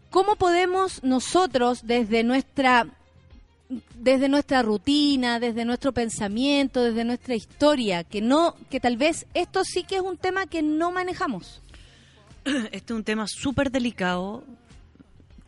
¿Cómo 0.09 0.35
podemos 0.35 1.03
nosotros 1.03 1.81
desde 1.83 2.23
nuestra 2.23 2.87
desde 3.95 4.27
nuestra 4.27 4.61
rutina, 4.61 5.39
desde 5.39 5.63
nuestro 5.63 5.93
pensamiento, 5.93 6.83
desde 6.83 7.05
nuestra 7.05 7.35
historia, 7.35 8.03
que 8.03 8.19
no 8.21 8.55
que 8.69 8.79
tal 8.79 8.97
vez 8.97 9.25
esto 9.33 9.63
sí 9.63 9.83
que 9.83 9.95
es 9.95 10.01
un 10.01 10.17
tema 10.17 10.45
que 10.45 10.61
no 10.61 10.91
manejamos? 10.91 11.61
Este 12.71 12.93
es 12.93 12.97
un 12.97 13.03
tema 13.03 13.25
súper 13.27 13.71
delicado. 13.71 14.43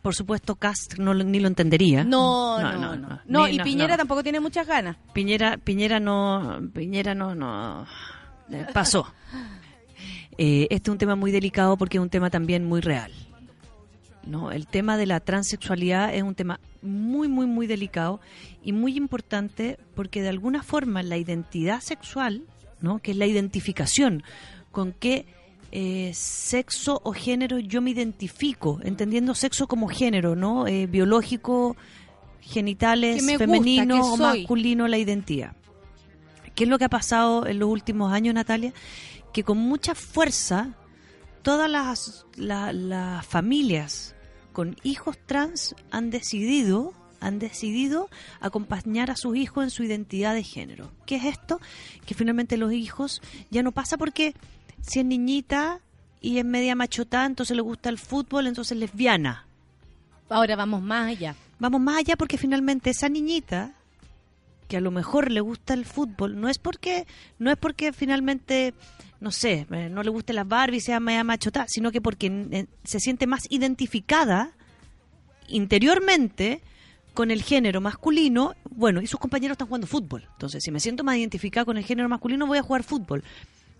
Por 0.04 0.14
supuesto, 0.14 0.56
Cast 0.56 0.98
no, 0.98 1.14
ni 1.14 1.40
lo 1.40 1.48
entendería. 1.48 2.04
No, 2.04 2.60
no, 2.60 2.94
no. 2.94 3.20
No, 3.24 3.48
y 3.48 3.58
Piñera 3.58 3.96
tampoco 3.96 4.22
tiene 4.22 4.38
muchas 4.38 4.66
ganas. 4.66 4.98
Piñera, 5.14 5.56
Piñera 5.56 5.98
no, 5.98 6.60
Piñera 6.74 7.14
no, 7.14 7.34
no, 7.34 7.86
pasó. 8.74 9.06
Eh, 10.36 10.66
este 10.68 10.90
es 10.90 10.92
un 10.92 10.98
tema 10.98 11.16
muy 11.16 11.32
delicado 11.32 11.78
porque 11.78 11.96
es 11.96 12.02
un 12.02 12.10
tema 12.10 12.28
también 12.28 12.66
muy 12.66 12.82
real. 12.82 13.12
No, 14.26 14.52
el 14.52 14.66
tema 14.66 14.98
de 14.98 15.06
la 15.06 15.20
transexualidad 15.20 16.14
es 16.14 16.22
un 16.22 16.34
tema 16.34 16.60
muy, 16.82 17.28
muy, 17.28 17.46
muy 17.46 17.66
delicado 17.66 18.20
y 18.62 18.72
muy 18.72 18.98
importante 18.98 19.78
porque 19.94 20.20
de 20.20 20.28
alguna 20.28 20.62
forma 20.62 21.02
la 21.02 21.16
identidad 21.16 21.80
sexual, 21.80 22.42
¿no? 22.82 22.98
que 22.98 23.12
es 23.12 23.16
la 23.16 23.24
identificación 23.24 24.22
con 24.70 24.92
qué 24.92 25.24
eh, 25.76 26.12
sexo 26.14 27.00
o 27.04 27.12
género 27.12 27.58
yo 27.58 27.82
me 27.82 27.90
identifico, 27.90 28.78
entendiendo 28.84 29.34
sexo 29.34 29.66
como 29.66 29.88
género, 29.88 30.36
¿no? 30.36 30.66
Eh, 30.68 30.86
biológico, 30.86 31.76
genitales, 32.40 33.16
gusta, 33.22 33.38
femenino 33.38 33.96
o 34.12 34.16
masculino, 34.38 34.88
la 34.88 34.98
identidad. 34.98 35.56
¿Qué 36.54 36.64
es 36.64 36.70
lo 36.70 36.78
que 36.78 36.84
ha 36.84 36.88
pasado 36.90 37.46
en 37.46 37.58
los 37.58 37.68
últimos 37.68 38.12
años, 38.12 38.34
Natalia? 38.34 38.72
Que 39.32 39.42
con 39.42 39.58
mucha 39.58 39.94
fuerza 39.96 40.74
todas 41.42 41.68
las, 41.68 42.26
la- 42.36 42.72
las 42.72 43.26
familias 43.26 44.14
con 44.52 44.76
hijos 44.84 45.18
trans 45.26 45.74
han 45.90 46.10
decidido 46.10 46.92
han 47.20 47.38
decidido 47.38 48.10
acompañar 48.40 49.10
a 49.10 49.16
sus 49.16 49.34
hijos 49.34 49.64
en 49.64 49.70
su 49.70 49.82
identidad 49.82 50.34
de 50.34 50.42
género. 50.42 50.90
¿Qué 51.06 51.16
es 51.16 51.24
esto? 51.24 51.58
Que 52.04 52.12
finalmente 52.14 52.58
los 52.58 52.70
hijos 52.74 53.22
ya 53.50 53.62
no 53.62 53.72
pasa 53.72 53.96
porque 53.96 54.34
si 54.86 55.00
es 55.00 55.06
niñita 55.06 55.80
y 56.20 56.38
es 56.38 56.44
media 56.44 56.74
machotá, 56.74 57.26
entonces 57.26 57.56
le 57.56 57.62
gusta 57.62 57.88
el 57.88 57.98
fútbol, 57.98 58.46
entonces 58.46 58.72
es 58.72 58.78
lesbiana. 58.78 59.46
Ahora 60.28 60.56
vamos 60.56 60.82
más 60.82 61.08
allá. 61.08 61.34
Vamos 61.58 61.80
más 61.80 61.98
allá 61.98 62.16
porque 62.16 62.38
finalmente 62.38 62.90
esa 62.90 63.08
niñita 63.08 63.74
que 64.68 64.76
a 64.78 64.80
lo 64.80 64.90
mejor 64.90 65.30
le 65.30 65.40
gusta 65.40 65.74
el 65.74 65.84
fútbol 65.84 66.40
no 66.40 66.48
es 66.48 66.58
porque 66.58 67.06
no 67.38 67.50
es 67.50 67.56
porque 67.58 67.92
finalmente 67.92 68.72
no 69.20 69.30
sé 69.30 69.66
eh, 69.70 69.88
no 69.90 70.02
le 70.02 70.08
guste 70.08 70.32
las 70.32 70.48
Barbie 70.48 70.80
sea 70.80 71.00
media 71.00 71.22
machotá 71.22 71.66
sino 71.68 71.92
que 71.92 72.00
porque 72.00 72.46
eh, 72.50 72.66
se 72.82 72.98
siente 72.98 73.26
más 73.26 73.42
identificada 73.50 74.52
interiormente 75.48 76.62
con 77.12 77.30
el 77.30 77.42
género 77.42 77.82
masculino 77.82 78.54
bueno 78.70 79.02
y 79.02 79.06
sus 79.06 79.20
compañeros 79.20 79.56
están 79.56 79.68
jugando 79.68 79.86
fútbol 79.86 80.26
entonces 80.32 80.62
si 80.64 80.70
me 80.70 80.80
siento 80.80 81.04
más 81.04 81.18
identificada 81.18 81.66
con 81.66 81.76
el 81.76 81.84
género 81.84 82.08
masculino 82.08 82.46
voy 82.46 82.56
a 82.56 82.62
jugar 82.62 82.84
fútbol 82.84 83.22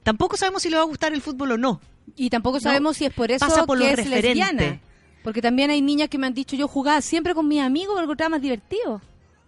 tampoco 0.04 0.36
sabemos 0.36 0.62
si 0.62 0.70
le 0.70 0.76
va 0.76 0.82
a 0.82 0.86
gustar 0.86 1.12
el 1.12 1.20
fútbol 1.22 1.52
o 1.52 1.58
no 1.58 1.80
Y 2.14 2.30
tampoco 2.30 2.60
sabemos 2.60 2.96
si 2.96 3.06
es 3.06 3.12
por 3.12 3.32
eso 3.32 3.44
pasa 3.44 3.66
por 3.66 3.78
que 3.78 3.90
es 3.90 3.96
referente. 3.96 4.28
lesbiana. 4.34 4.80
Porque 5.24 5.42
también 5.42 5.70
hay 5.70 5.80
niñas 5.82 6.08
que 6.10 6.18
me 6.18 6.26
han 6.28 6.34
dicho, 6.34 6.54
yo 6.54 6.68
jugaba 6.68 7.00
siempre 7.00 7.34
con 7.34 7.48
mis 7.48 7.60
amigos, 7.62 7.96
lo 7.96 8.02
encontraba 8.04 8.28
más 8.30 8.42
divertido. 8.42 9.00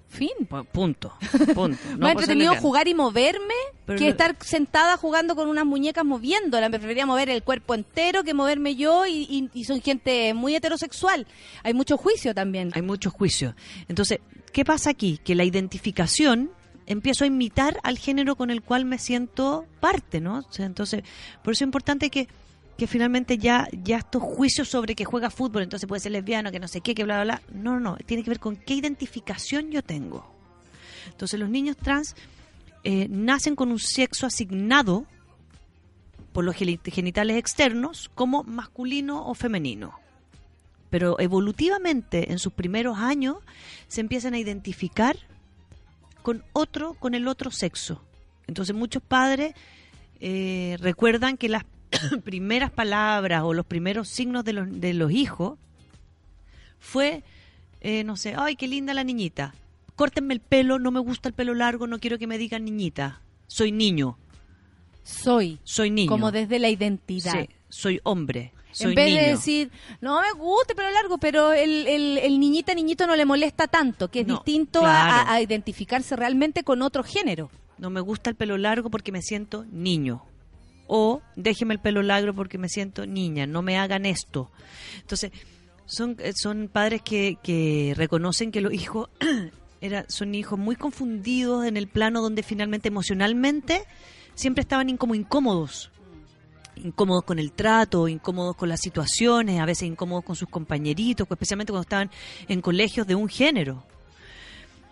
Fin. 0.09 0.31
Pu- 0.49 0.65
punto 0.67 1.13
punto 1.55 1.77
más 1.91 1.99
No 1.99 2.07
ser 2.07 2.11
entretenido 2.13 2.55
jugar 2.55 2.87
y 2.87 2.95
moverme 2.95 3.55
Pero 3.87 3.99
que 3.99 4.05
no- 4.05 4.11
estar 4.13 4.37
sentada 4.41 4.97
jugando 4.97 5.35
con 5.35 5.49
unas 5.49 5.67
muñecas 5.67 6.05
moviéndolas. 6.05 6.71
Me 6.71 6.79
preferiría 6.79 7.05
mover 7.07 7.29
el 7.29 7.43
cuerpo 7.43 7.75
entero 7.75 8.23
que 8.23 8.33
moverme 8.33 8.77
yo 8.77 9.05
y, 9.05 9.27
y- 9.29 9.51
y 9.53 9.65
son 9.65 9.83
gente 9.83 10.33
muy 10.33 10.55
heterosexual. 10.55 11.27
Hay 11.65 11.75
mucho 11.75 11.97
juicio 11.99 12.35
también. 12.35 12.71
Hay 12.75 12.83
mucho 12.83 13.11
juicio. 13.11 13.55
Entonces, 13.89 14.21
¿qué 14.53 14.65
pasa 14.65 14.91
aquí? 14.91 15.19
Que 15.23 15.35
la 15.35 15.43
identificación 15.45 16.51
empiezo 16.87 17.25
a 17.25 17.27
imitar 17.27 17.79
al 17.83 17.99
género 17.99 18.37
con 18.37 18.51
el 18.51 18.63
cual 18.63 18.85
me 18.85 18.99
siento 18.99 19.67
parte, 19.81 20.21
¿no? 20.21 20.45
Entonces, 20.59 21.03
por 21.43 21.53
eso 21.53 21.65
es 21.65 21.69
importante 21.69 22.11
que, 22.11 22.29
que 22.79 22.87
finalmente 22.87 23.39
ya, 23.39 23.69
ya 23.83 23.99
estos 23.99 24.23
juicios 24.23 24.69
sobre 24.69 24.95
que 24.95 25.05
juega 25.05 25.31
fútbol, 25.31 25.63
entonces 25.63 25.89
puede 25.89 26.01
ser 26.01 26.13
lesbiano, 26.13 26.51
que 26.53 26.61
no 26.61 26.69
sé 26.69 26.81
qué, 26.81 26.95
que 26.95 27.05
bla, 27.05 27.23
bla, 27.23 27.41
bla. 27.41 27.43
No, 27.61 27.81
no. 27.81 27.97
Tiene 28.07 28.23
que 28.23 28.31
ver 28.31 28.41
con 28.41 28.57
qué 28.57 28.75
identificación 28.75 29.71
yo 29.71 29.83
tengo. 29.83 30.31
Entonces, 31.11 31.39
los 31.41 31.49
niños 31.49 31.77
trans 31.77 32.15
eh, 32.85 33.09
nacen 33.11 33.57
con 33.57 33.71
un 33.73 33.79
sexo 33.79 34.27
asignado 34.27 35.07
por 36.33 36.45
los 36.45 36.55
geni- 36.55 36.79
genitales 36.93 37.37
externos 37.37 38.11
como 38.15 38.43
masculino 38.45 39.27
o 39.27 39.35
femenino 39.35 39.99
pero 40.89 41.19
evolutivamente 41.19 42.31
en 42.31 42.39
sus 42.39 42.53
primeros 42.53 42.97
años 42.99 43.39
se 43.89 44.01
empiezan 44.01 44.35
a 44.35 44.39
identificar 44.39 45.17
con 46.27 46.43
otro, 46.55 46.95
con 46.95 47.15
el 47.15 47.29
otro 47.29 47.53
sexo. 47.53 48.03
Entonces 48.49 48.75
muchos 48.75 49.01
padres 49.01 49.55
eh, 50.19 50.77
recuerdan 50.81 51.37
que 51.37 51.49
las 51.49 51.63
primeras 52.25 52.73
palabras 52.73 53.45
o 53.45 53.55
los 53.55 53.65
primeros 53.65 54.09
signos 54.09 54.45
de 54.45 54.53
los, 54.53 54.81
de 54.81 54.93
los 54.93 55.13
hijos 55.13 55.57
fue, 56.81 57.23
eh, 57.81 58.03
no 58.03 58.17
sé, 58.17 58.35
ay, 58.37 58.57
qué 58.57 58.67
linda 58.67 58.93
la 58.93 59.05
niñita. 59.05 59.55
Córtenme 59.95 60.35
el 60.35 60.41
pelo, 60.41 60.81
no 60.81 60.91
me 60.91 60.99
gusta 60.99 61.29
el 61.29 61.33
pelo 61.33 61.55
largo, 61.55 61.87
no 61.87 62.01
quiero 62.01 62.19
que 62.19 62.27
me 62.27 62.39
digan 62.39 62.65
niñita. 62.65 63.21
Soy 63.47 63.71
niño, 63.71 64.19
Soy. 65.05 65.61
soy 65.63 65.93
niño. 65.93 66.11
Como 66.11 66.33
desde 66.33 66.59
la 66.59 66.71
identidad. 66.71 67.35
Sí, 67.35 67.49
soy 67.69 68.01
hombre, 68.03 68.53
soy 68.77 68.91
en 68.91 68.95
vez 68.95 69.07
niño. 69.11 69.23
de 69.23 69.29
decir, 69.31 69.71
no 70.01 70.21
me 70.21 70.33
gusta 70.33 70.73
el 70.73 70.77
pelo 70.77 70.91
largo, 70.91 71.19
pero 71.19 71.53
el, 71.53 71.87
el, 71.87 72.19
el 72.19 72.39
niñita 72.41 72.75
niñito 72.75 73.07
no 73.07 73.17
le 73.17 73.25
molesta 73.25 73.67
tanto, 73.67 74.09
que 74.11 74.21
es 74.21 74.27
No, 74.27 74.35
distinto 74.35 74.81
a- 74.81 74.83
claro. 74.83 75.31
a, 75.31 75.33
a 75.35 75.41
identificarse 75.41 76.15
realmente 76.17 76.63
con 76.65 76.83
otro 76.83 77.03
género. 77.03 77.51
no 77.79 77.91
me 77.91 78.01
gusta 78.01 78.31
el 78.31 78.37
pelo 78.37 78.57
largo 78.59 78.91
porque 78.91 79.13
me 79.13 79.23
siento 79.23 79.65
niño. 79.71 80.23
O 80.89 81.21
déjeme 81.35 81.75
el 81.75 81.81
pelo 81.81 82.03
largo 82.03 82.33
porque 82.33 82.59
me 82.59 82.69
siento 82.69 83.07
niña, 83.07 83.47
no 83.47 83.61
me 83.63 83.77
hagan 83.77 84.07
esto. 84.07 84.51
Entonces, 85.01 85.33
son, 85.85 86.17
eh, 86.21 86.33
son 86.35 86.69
padres 86.69 87.03
que, 87.03 87.39
que 87.43 87.93
reconocen 87.97 88.53
que 88.53 88.61
los 88.61 88.73
hijos 88.73 89.09
era, 89.81 90.05
son 90.09 90.35
hijos 90.35 90.59
muy 90.59 90.77
confundidos 90.77 91.65
en 91.67 91.77
el 91.77 91.89
plano 91.89 92.23
donde 92.23 92.43
finalmente 92.43 92.89
emocionalmente 92.89 93.85
siempre 94.35 94.63
estaban 94.63 94.89
in- 94.91 94.97
como 94.97 95.15
incómodos. 95.15 95.91
Incómodos 96.77 97.25
con 97.25 97.39
el 97.39 97.53
trato, 97.53 98.07
incómodos 98.09 98.55
con 98.57 98.69
las 98.69 98.81
situaciones, 98.81 99.61
a 99.61 99.65
veces 99.67 99.89
incómodos 99.89 100.25
con 100.25 100.37
sus 100.37 100.49
compañeritos, 100.49 101.27
especialmente 101.31 101.73
cuando 101.73 101.83
estaban 101.83 102.11
en 102.49 102.61
colegios 102.61 103.07
de 103.07 103.15
un 103.15 103.29
género. 103.29 103.83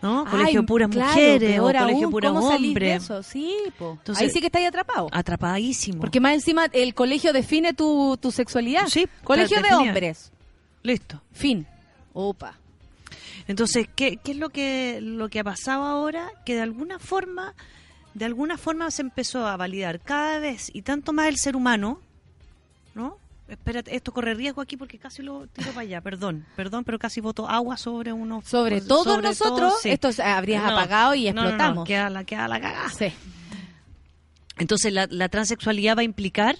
¿no? 0.02 0.27
Colegio 0.27 0.61
Ay, 0.61 0.66
puras 0.66 0.90
claro, 0.90 1.09
mujeres 1.12 1.59
o 1.61 1.62
colegio 1.62 2.11
puras 2.11 2.32
¿cómo 2.32 2.48
salís 2.51 2.62
de 2.62 2.69
hombres. 2.69 3.02
eso? 3.05 3.23
Sí. 3.23 3.56
Entonces- 3.66 4.19
Ahí 4.23 4.28
sí 4.31 4.40
que 4.40 4.47
estáis 4.47 4.69
atrapado. 4.69 5.09
Atrapadísimo. 5.12 6.01
Porque 6.01 6.20
más 6.20 6.35
encima 6.35 6.66
el 6.73 6.94
colegio 6.94 7.32
define 7.32 7.73
tu, 7.73 8.19
tu 8.20 8.31
sexualidad. 8.31 8.86
Sí, 8.89 9.06
Colegio 9.23 9.62
de 9.62 9.74
hombres. 9.74 10.31
Listo. 10.82 11.23
Fin. 11.32 11.66
Opa. 12.12 12.59
Entonces, 13.48 13.89
¿qué, 13.94 14.19
qué 14.23 14.32
es 14.32 14.36
lo 14.39 14.51
que, 14.51 15.01
lo 15.02 15.28
que 15.31 15.40
ha 15.40 15.44
pasado 15.44 15.85
ahora? 15.85 16.31
Que 16.44 16.55
de 16.55 16.61
alguna 16.62 16.98
forma, 16.98 17.55
de 18.15 18.24
alguna 18.24 18.57
forma 18.57 18.91
se 18.91 19.03
empezó 19.03 19.47
a 19.47 19.57
validar 19.57 20.01
cada 20.01 20.39
vez 20.39 20.70
y 20.73 20.82
tanto 20.82 21.12
más 21.12 21.27
el 21.28 21.36
ser 21.36 21.57
humano, 21.57 22.01
¿no? 22.95 23.19
Espérate, 23.49 23.95
esto 23.95 24.12
corre 24.12 24.32
riesgo 24.35 24.62
aquí 24.62 24.77
porque 24.77 24.99
casi 24.99 25.23
lo 25.23 25.47
tiro 25.49 25.69
para 25.69 25.81
allá, 25.82 26.01
perdón, 26.01 26.47
perdón, 26.57 26.85
pero 26.85 26.99
casi 26.99 27.20
boto 27.20 27.47
agua 27.49 27.77
sobre 27.77 28.12
uno. 28.12 28.43
Sobre 28.47 28.81
todos 28.81 29.05
sobre 29.05 29.28
nosotros, 29.28 29.73
todo, 29.73 29.81
sí. 29.82 29.91
esto 29.91 30.09
habrías 30.23 30.62
No, 30.62 30.70
apagado 30.70 31.15
y 31.15 31.27
no, 31.27 31.35
no, 31.35 31.43
no, 31.43 31.49
explotamos. 31.51 31.86
queda 31.86 32.09
la, 32.09 32.24
queda 32.24 32.49
la 32.49 32.61
cagada. 32.61 32.89
Sí. 32.89 33.12
Entonces 34.57 34.93
la, 34.93 35.07
la 35.11 35.28
transexualidad 35.28 35.97
va 35.97 36.01
a 36.01 36.05
implicar 36.05 36.57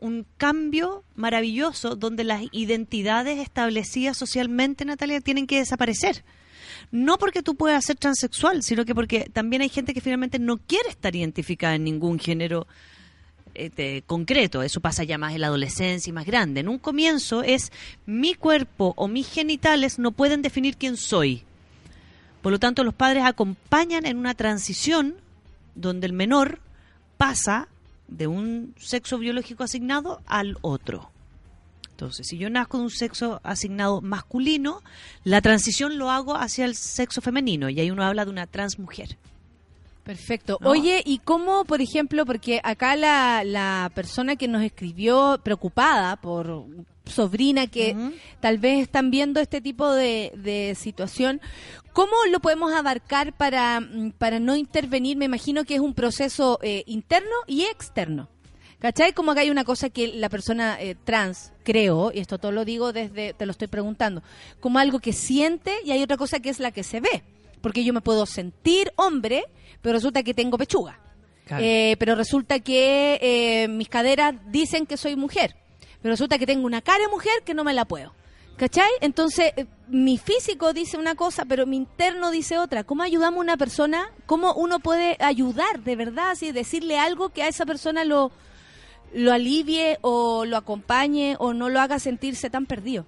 un 0.00 0.26
cambio 0.36 1.04
maravilloso 1.14 1.94
donde 1.94 2.24
las 2.24 2.42
identidades 2.50 3.38
establecidas 3.38 4.16
socialmente, 4.16 4.84
Natalia, 4.84 5.20
tienen 5.20 5.46
que 5.46 5.58
desaparecer. 5.58 6.24
No 6.90 7.18
porque 7.18 7.42
tú 7.42 7.54
puedas 7.54 7.84
ser 7.84 7.96
transexual, 7.96 8.62
sino 8.62 8.84
que 8.84 8.94
porque 8.94 9.28
también 9.32 9.62
hay 9.62 9.68
gente 9.68 9.92
que 9.92 10.00
finalmente 10.00 10.38
no 10.38 10.56
quiere 10.58 10.88
estar 10.88 11.14
identificada 11.14 11.74
en 11.74 11.84
ningún 11.84 12.18
género 12.18 12.66
este, 13.54 14.02
concreto. 14.06 14.62
Eso 14.62 14.80
pasa 14.80 15.04
ya 15.04 15.18
más 15.18 15.34
en 15.34 15.40
la 15.40 15.48
adolescencia 15.48 16.10
y 16.10 16.12
más 16.12 16.26
grande. 16.26 16.60
En 16.60 16.68
un 16.68 16.78
comienzo 16.78 17.42
es 17.42 17.72
mi 18.04 18.34
cuerpo 18.34 18.94
o 18.96 19.08
mis 19.08 19.28
genitales 19.28 19.98
no 19.98 20.12
pueden 20.12 20.42
definir 20.42 20.76
quién 20.76 20.96
soy. 20.96 21.42
Por 22.42 22.52
lo 22.52 22.58
tanto, 22.58 22.84
los 22.84 22.94
padres 22.94 23.24
acompañan 23.24 24.06
en 24.06 24.18
una 24.18 24.34
transición 24.34 25.14
donde 25.74 26.06
el 26.06 26.12
menor 26.12 26.60
pasa 27.16 27.68
de 28.08 28.26
un 28.26 28.74
sexo 28.78 29.18
biológico 29.18 29.64
asignado 29.64 30.20
al 30.26 30.56
otro. 30.60 31.10
Entonces, 31.96 32.26
si 32.26 32.36
yo 32.36 32.50
nazco 32.50 32.76
de 32.76 32.84
un 32.84 32.90
sexo 32.90 33.40
asignado 33.42 34.02
masculino, 34.02 34.82
la 35.24 35.40
transición 35.40 35.96
lo 35.96 36.10
hago 36.10 36.36
hacia 36.36 36.66
el 36.66 36.74
sexo 36.74 37.22
femenino 37.22 37.70
y 37.70 37.80
ahí 37.80 37.90
uno 37.90 38.04
habla 38.04 38.26
de 38.26 38.30
una 38.30 38.46
transmujer. 38.46 39.16
Perfecto. 40.04 40.58
¿No? 40.60 40.68
Oye, 40.68 41.02
¿y 41.06 41.20
cómo, 41.20 41.64
por 41.64 41.80
ejemplo, 41.80 42.26
porque 42.26 42.60
acá 42.62 42.96
la, 42.96 43.44
la 43.44 43.90
persona 43.94 44.36
que 44.36 44.46
nos 44.46 44.62
escribió 44.62 45.40
preocupada 45.42 46.16
por 46.16 46.66
sobrina 47.06 47.66
que 47.66 47.96
tal 48.40 48.58
vez 48.58 48.82
están 48.82 49.10
viendo 49.10 49.40
este 49.40 49.62
tipo 49.62 49.90
de, 49.90 50.32
de 50.36 50.74
situación, 50.74 51.40
¿cómo 51.94 52.12
lo 52.30 52.40
podemos 52.40 52.74
abarcar 52.74 53.32
para, 53.32 53.80
mm, 53.80 54.12
para 54.18 54.38
no 54.38 54.54
intervenir? 54.54 55.16
Me 55.16 55.24
imagino 55.24 55.64
que 55.64 55.76
es 55.76 55.80
un 55.80 55.94
proceso 55.94 56.58
eh, 56.60 56.84
interno 56.86 57.36
y 57.46 57.62
externo. 57.62 58.28
¿Cachai? 58.86 59.14
Como 59.14 59.34
que 59.34 59.40
hay 59.40 59.50
una 59.50 59.64
cosa 59.64 59.90
que 59.90 60.06
la 60.06 60.28
persona 60.28 60.80
eh, 60.80 60.94
trans, 60.94 61.52
creo, 61.64 62.12
y 62.14 62.20
esto 62.20 62.38
todo 62.38 62.52
lo 62.52 62.64
digo 62.64 62.92
desde, 62.92 63.34
te 63.34 63.44
lo 63.44 63.50
estoy 63.50 63.66
preguntando, 63.66 64.22
como 64.60 64.78
algo 64.78 65.00
que 65.00 65.12
siente 65.12 65.74
y 65.84 65.90
hay 65.90 66.04
otra 66.04 66.16
cosa 66.16 66.38
que 66.38 66.50
es 66.50 66.60
la 66.60 66.70
que 66.70 66.84
se 66.84 67.00
ve. 67.00 67.24
Porque 67.60 67.82
yo 67.82 67.92
me 67.92 68.00
puedo 68.00 68.26
sentir 68.26 68.92
hombre, 68.94 69.42
pero 69.82 69.94
resulta 69.94 70.22
que 70.22 70.34
tengo 70.34 70.56
pechuga. 70.56 71.00
Claro. 71.46 71.64
Eh, 71.64 71.96
pero 71.98 72.14
resulta 72.14 72.60
que 72.60 73.18
eh, 73.20 73.66
mis 73.66 73.88
caderas 73.88 74.36
dicen 74.52 74.86
que 74.86 74.96
soy 74.96 75.16
mujer. 75.16 75.56
Pero 76.00 76.12
resulta 76.12 76.38
que 76.38 76.46
tengo 76.46 76.64
una 76.64 76.80
cara 76.80 77.06
de 77.06 77.08
mujer 77.08 77.42
que 77.44 77.54
no 77.54 77.64
me 77.64 77.74
la 77.74 77.86
puedo. 77.86 78.14
¿Cachai? 78.56 78.90
Entonces, 79.00 79.52
mi 79.88 80.16
físico 80.16 80.72
dice 80.72 80.96
una 80.96 81.16
cosa, 81.16 81.44
pero 81.44 81.66
mi 81.66 81.76
interno 81.76 82.30
dice 82.30 82.56
otra. 82.56 82.84
¿Cómo 82.84 83.02
ayudamos 83.02 83.38
a 83.38 83.42
una 83.42 83.56
persona? 83.56 84.12
¿Cómo 84.26 84.54
uno 84.54 84.78
puede 84.78 85.16
ayudar 85.18 85.80
de 85.82 85.96
verdad? 85.96 86.30
Así, 86.30 86.52
decirle 86.52 87.00
algo 87.00 87.30
que 87.30 87.42
a 87.42 87.48
esa 87.48 87.66
persona 87.66 88.04
lo, 88.04 88.30
lo 89.16 89.32
alivie 89.32 89.98
o 90.02 90.44
lo 90.44 90.56
acompañe 90.56 91.36
o 91.38 91.54
no 91.54 91.68
lo 91.68 91.80
haga 91.80 91.98
sentirse 91.98 92.50
tan 92.50 92.66
perdido. 92.66 93.06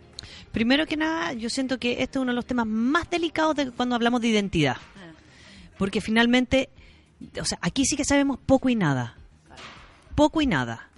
Primero 0.52 0.86
que 0.86 0.96
nada, 0.96 1.32
yo 1.34 1.50
siento 1.50 1.78
que 1.78 2.02
este 2.02 2.18
es 2.18 2.22
uno 2.22 2.32
de 2.32 2.36
los 2.36 2.46
temas 2.46 2.66
más 2.66 3.08
delicados 3.10 3.54
de 3.56 3.70
cuando 3.70 3.94
hablamos 3.94 4.20
de 4.20 4.28
identidad. 4.28 4.76
Porque 5.76 6.00
finalmente, 6.00 6.70
o 7.40 7.44
sea, 7.44 7.58
aquí 7.60 7.84
sí 7.84 7.96
que 7.96 8.04
sabemos 8.04 8.38
poco 8.44 8.68
y 8.68 8.74
nada. 8.74 9.16
Poco 10.14 10.40
y 10.40 10.46
nada. 10.46 10.88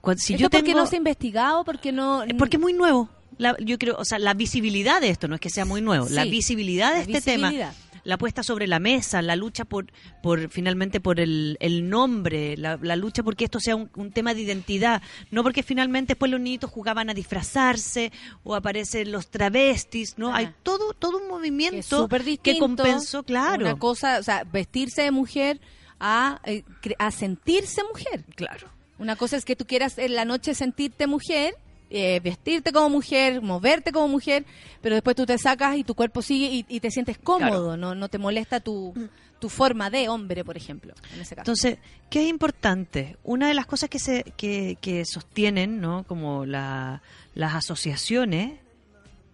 Cuando, 0.00 0.20
si 0.20 0.34
¿Eso 0.34 0.42
yo 0.42 0.50
porque 0.50 0.74
no 0.74 0.86
se 0.86 0.96
ha 0.96 0.98
investigado? 0.98 1.64
Porque 1.64 1.92
no... 1.92 2.22
Es 2.24 2.34
porque 2.34 2.56
es 2.56 2.60
muy 2.60 2.72
nuevo. 2.72 3.08
La- 3.38 3.56
yo 3.60 3.78
creo, 3.78 3.96
o 3.96 4.04
sea, 4.04 4.18
la 4.18 4.34
visibilidad 4.34 5.00
de 5.00 5.10
esto 5.10 5.28
no 5.28 5.36
es 5.36 5.40
que 5.40 5.50
sea 5.50 5.64
muy 5.64 5.80
nuevo, 5.80 6.08
la 6.10 6.24
visibilidad 6.24 6.90
de 6.90 7.06
la 7.10 7.18
este 7.18 7.36
visibilidad. 7.36 7.72
tema, 7.72 7.87
la 8.08 8.16
puesta 8.16 8.42
sobre 8.42 8.66
la 8.66 8.78
mesa, 8.78 9.20
la 9.20 9.36
lucha 9.36 9.66
por, 9.66 9.92
por 10.22 10.48
finalmente 10.48 10.98
por 10.98 11.20
el, 11.20 11.58
el 11.60 11.90
nombre, 11.90 12.56
la, 12.56 12.78
la 12.80 12.96
lucha 12.96 13.22
porque 13.22 13.44
esto 13.44 13.60
sea 13.60 13.76
un, 13.76 13.90
un 13.96 14.12
tema 14.12 14.32
de 14.32 14.40
identidad, 14.40 15.02
no 15.30 15.42
porque 15.42 15.62
finalmente 15.62 16.14
después 16.14 16.30
los 16.30 16.40
niñitos 16.40 16.70
jugaban 16.70 17.10
a 17.10 17.14
disfrazarse 17.14 18.10
o 18.44 18.54
aparecen 18.54 19.12
los 19.12 19.28
travestis, 19.28 20.16
¿no? 20.16 20.32
Ah. 20.32 20.38
Hay 20.38 20.54
todo 20.62 20.94
todo 20.94 21.18
un 21.18 21.24
Que 21.24 21.28
movimiento 21.28 22.08
que 22.08 22.18
distinto. 22.24 22.60
compensó, 22.60 23.22
claro. 23.24 23.66
Una 23.66 23.78
cosa, 23.78 24.18
o 24.20 24.22
sea, 24.22 24.42
vestirse 24.44 25.02
de 25.02 25.10
mujer 25.10 25.60
a, 26.00 26.40
eh, 26.46 26.64
a 26.98 27.10
sentirse 27.10 27.82
mujer. 27.84 28.24
Claro. 28.36 28.68
Una 28.98 29.16
cosa 29.16 29.36
es 29.36 29.44
que 29.44 29.54
tú 29.54 29.66
quieras 29.66 29.98
en 29.98 30.14
la 30.14 30.24
noche 30.24 30.54
sentirte 30.54 31.06
mujer, 31.06 31.56
eh, 31.90 32.20
vestirte 32.20 32.72
como 32.72 32.90
mujer, 32.90 33.40
moverte 33.42 33.92
como 33.92 34.08
mujer, 34.08 34.44
pero 34.82 34.94
después 34.94 35.16
tú 35.16 35.24
te 35.26 35.38
sacas 35.38 35.76
y 35.76 35.84
tu 35.84 35.94
cuerpo 35.94 36.20
sigue 36.22 36.46
y, 36.46 36.66
y 36.68 36.80
te 36.80 36.90
sientes 36.90 37.16
cómodo, 37.18 37.76
no, 37.76 37.94
no 37.94 38.08
te 38.08 38.18
molesta 38.18 38.60
tu, 38.60 38.92
tu 39.38 39.48
forma 39.48 39.88
de 39.88 40.08
hombre, 40.08 40.44
por 40.44 40.56
ejemplo, 40.56 40.94
en 41.14 41.20
ese 41.20 41.34
caso. 41.34 41.50
Entonces, 41.50 41.78
¿qué 42.10 42.22
es 42.24 42.28
importante? 42.28 43.16
Una 43.24 43.48
de 43.48 43.54
las 43.54 43.66
cosas 43.66 43.88
que 43.88 43.98
se 43.98 44.24
que, 44.36 44.76
que 44.80 45.04
sostienen, 45.06 45.80
¿no? 45.80 46.04
Como 46.04 46.44
la- 46.44 47.00
las 47.34 47.54
asociaciones, 47.54 48.58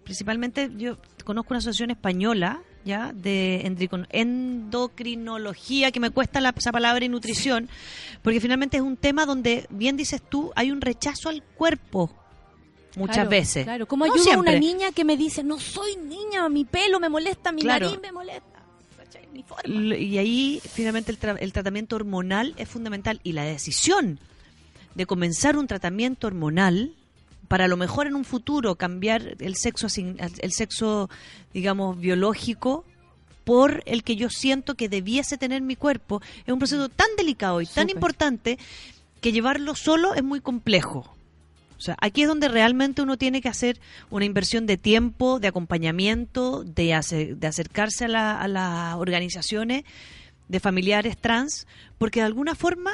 principalmente 0.05 0.71
yo 0.77 0.99
conozco 1.25 1.55
una 1.55 1.59
asociación 1.59 1.91
española, 1.91 2.61
ya, 2.85 3.13
de 3.15 3.67
endocrinología, 4.15 5.91
que 5.91 6.01
me 6.01 6.11
cuesta 6.11 6.41
la, 6.41 6.55
esa 6.57 6.71
palabra 6.73 7.05
y 7.05 7.09
nutrición, 7.09 7.69
porque 8.23 8.41
finalmente 8.41 8.77
es 8.77 8.83
un 8.83 8.97
tema 8.97 9.27
donde, 9.27 9.67
bien 9.71 9.97
dices 9.97 10.23
tú, 10.23 10.53
hay 10.55 10.71
un 10.71 10.81
rechazo 10.81 11.29
al 11.29 11.43
cuerpo 11.43 12.11
muchas 12.97 13.17
Claro, 13.17 13.31
veces. 13.31 13.65
Claro, 13.65 13.87
¿cómo 13.87 14.07
No 14.07 14.13
ayuda 14.15 14.35
a 14.35 14.39
una 14.39 14.59
niña 14.59 14.93
que 14.93 15.05
me 15.05 15.17
dice, 15.17 15.43
no 15.43 15.59
soy 15.59 15.97
niña, 15.97 16.49
mi 16.49 16.65
pelo 16.65 17.01
me 17.01 17.09
molesta, 17.09 17.53
mi 17.53 17.63
Claro. 17.63 17.87
nariz 17.87 18.01
me 18.03 18.13
molesta? 18.13 18.45
Y 19.67 20.19
ahí 20.19 20.61
finalmente 20.73 21.11
el, 21.11 21.19
tra- 21.19 21.37
el 21.41 21.53
tratamiento 21.53 21.97
hormonal 21.97 22.55
es 22.57 22.69
fundamental 22.69 23.21
y 23.25 23.33
la 23.33 23.43
decisión 23.45 24.19
de 24.95 25.07
comenzar 25.07 25.57
un 25.57 25.67
tratamiento 25.67 26.27
hormonal 26.29 26.93
para 27.49 27.65
a 27.65 27.69
lo 27.69 27.77
mejor 27.77 28.07
en 28.07 28.15
un 28.15 28.25
futuro 28.25 28.77
cambiar 28.77 29.37
el 29.41 29.57
sexo 29.57 29.89
el 30.39 30.53
sexo 30.53 31.11
digamos 31.53 31.99
biológico 31.99 32.85
por 33.45 33.83
el 33.87 34.03
que 34.05 34.17
yo 34.17 34.31
siento 34.31 34.77
que 34.77 34.89
debiese 34.89 35.37
tener 35.37 35.61
mi 35.63 35.77
cuerpo 35.77 36.23
es 36.47 36.53
un 36.53 36.59
proceso 36.59 36.89
tan 36.89 37.09
delicado 37.19 37.61
y 37.61 37.67
tan 37.67 37.91
importante 37.91 38.59
que 39.21 39.33
llevarlo 39.33 39.75
solo 39.75 40.15
es 40.15 40.23
muy 40.23 40.41
complejo. 40.41 41.15
O 41.77 41.81
sea, 41.81 41.97
aquí 42.01 42.23
es 42.23 42.29
donde 42.29 42.49
realmente 42.49 43.03
uno 43.03 43.17
tiene 43.19 43.41
que 43.41 43.49
hacer 43.49 43.81
una 44.11 44.25
inversión 44.25 44.67
de 44.67 44.77
tiempo, 44.77 45.41
de 45.41 45.49
acompañamiento, 45.49 46.65
de, 46.65 46.95
ace- 46.95 47.35
de 47.35 47.47
acercarse 47.47 48.05
a, 48.05 48.09
la- 48.09 48.41
a 48.41 48.49
las 48.49 48.95
organizaciones 48.97 49.85
de 50.49 50.61
familiares 50.61 51.17
trans, 51.19 51.67
porque 51.99 52.21
de 52.21 52.27
alguna 52.27 52.55
forma 52.55 52.93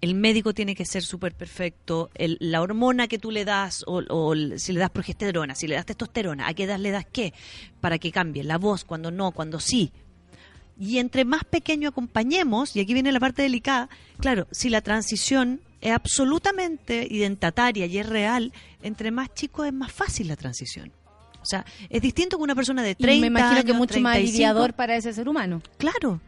el 0.00 0.14
médico 0.14 0.54
tiene 0.54 0.74
que 0.76 0.84
ser 0.84 1.02
súper 1.02 1.34
perfecto, 1.34 2.10
el- 2.14 2.36
la 2.40 2.62
hormona 2.62 3.08
que 3.08 3.18
tú 3.18 3.30
le 3.30 3.44
das, 3.44 3.82
o, 3.86 4.02
o 4.08 4.34
si 4.56 4.72
le 4.72 4.80
das 4.80 4.90
progesterona, 4.90 5.54
si 5.54 5.66
le 5.66 5.74
das 5.74 5.86
testosterona, 5.86 6.46
a 6.46 6.54
qué 6.54 6.64
edad 6.64 6.78
le 6.78 6.90
das 6.90 7.06
qué, 7.10 7.32
para 7.80 7.98
que 7.98 8.12
cambie 8.12 8.44
la 8.44 8.58
voz, 8.58 8.84
cuando 8.84 9.10
no, 9.10 9.32
cuando 9.32 9.58
sí. 9.60 9.90
Y 10.78 10.98
entre 10.98 11.24
más 11.24 11.42
pequeño 11.44 11.88
acompañemos, 11.88 12.76
y 12.76 12.80
aquí 12.80 12.94
viene 12.94 13.10
la 13.12 13.18
parte 13.20 13.42
delicada, 13.42 13.88
claro, 14.20 14.46
si 14.52 14.68
la 14.68 14.80
transición 14.82 15.60
es 15.80 15.92
absolutamente 15.92 17.06
identataria 17.10 17.86
y 17.86 17.98
es 17.98 18.06
real, 18.08 18.52
entre 18.82 19.10
más 19.10 19.32
chicos 19.34 19.66
es 19.66 19.72
más 19.72 19.92
fácil 19.92 20.28
la 20.28 20.36
transición. 20.36 20.92
O 21.40 21.44
sea, 21.46 21.64
es 21.88 22.02
distinto 22.02 22.36
que 22.36 22.42
una 22.42 22.54
persona 22.54 22.82
de 22.82 22.94
30 22.94 23.14
Y 23.16 23.20
me 23.20 23.26
imagino 23.28 23.64
que 23.64 23.72
mucho 23.72 24.00
más 24.00 24.14
35. 24.14 24.16
aliviador 24.18 24.74
para 24.74 24.96
ese 24.96 25.12
ser 25.12 25.28
humano. 25.28 25.62
Claro. 25.78 26.20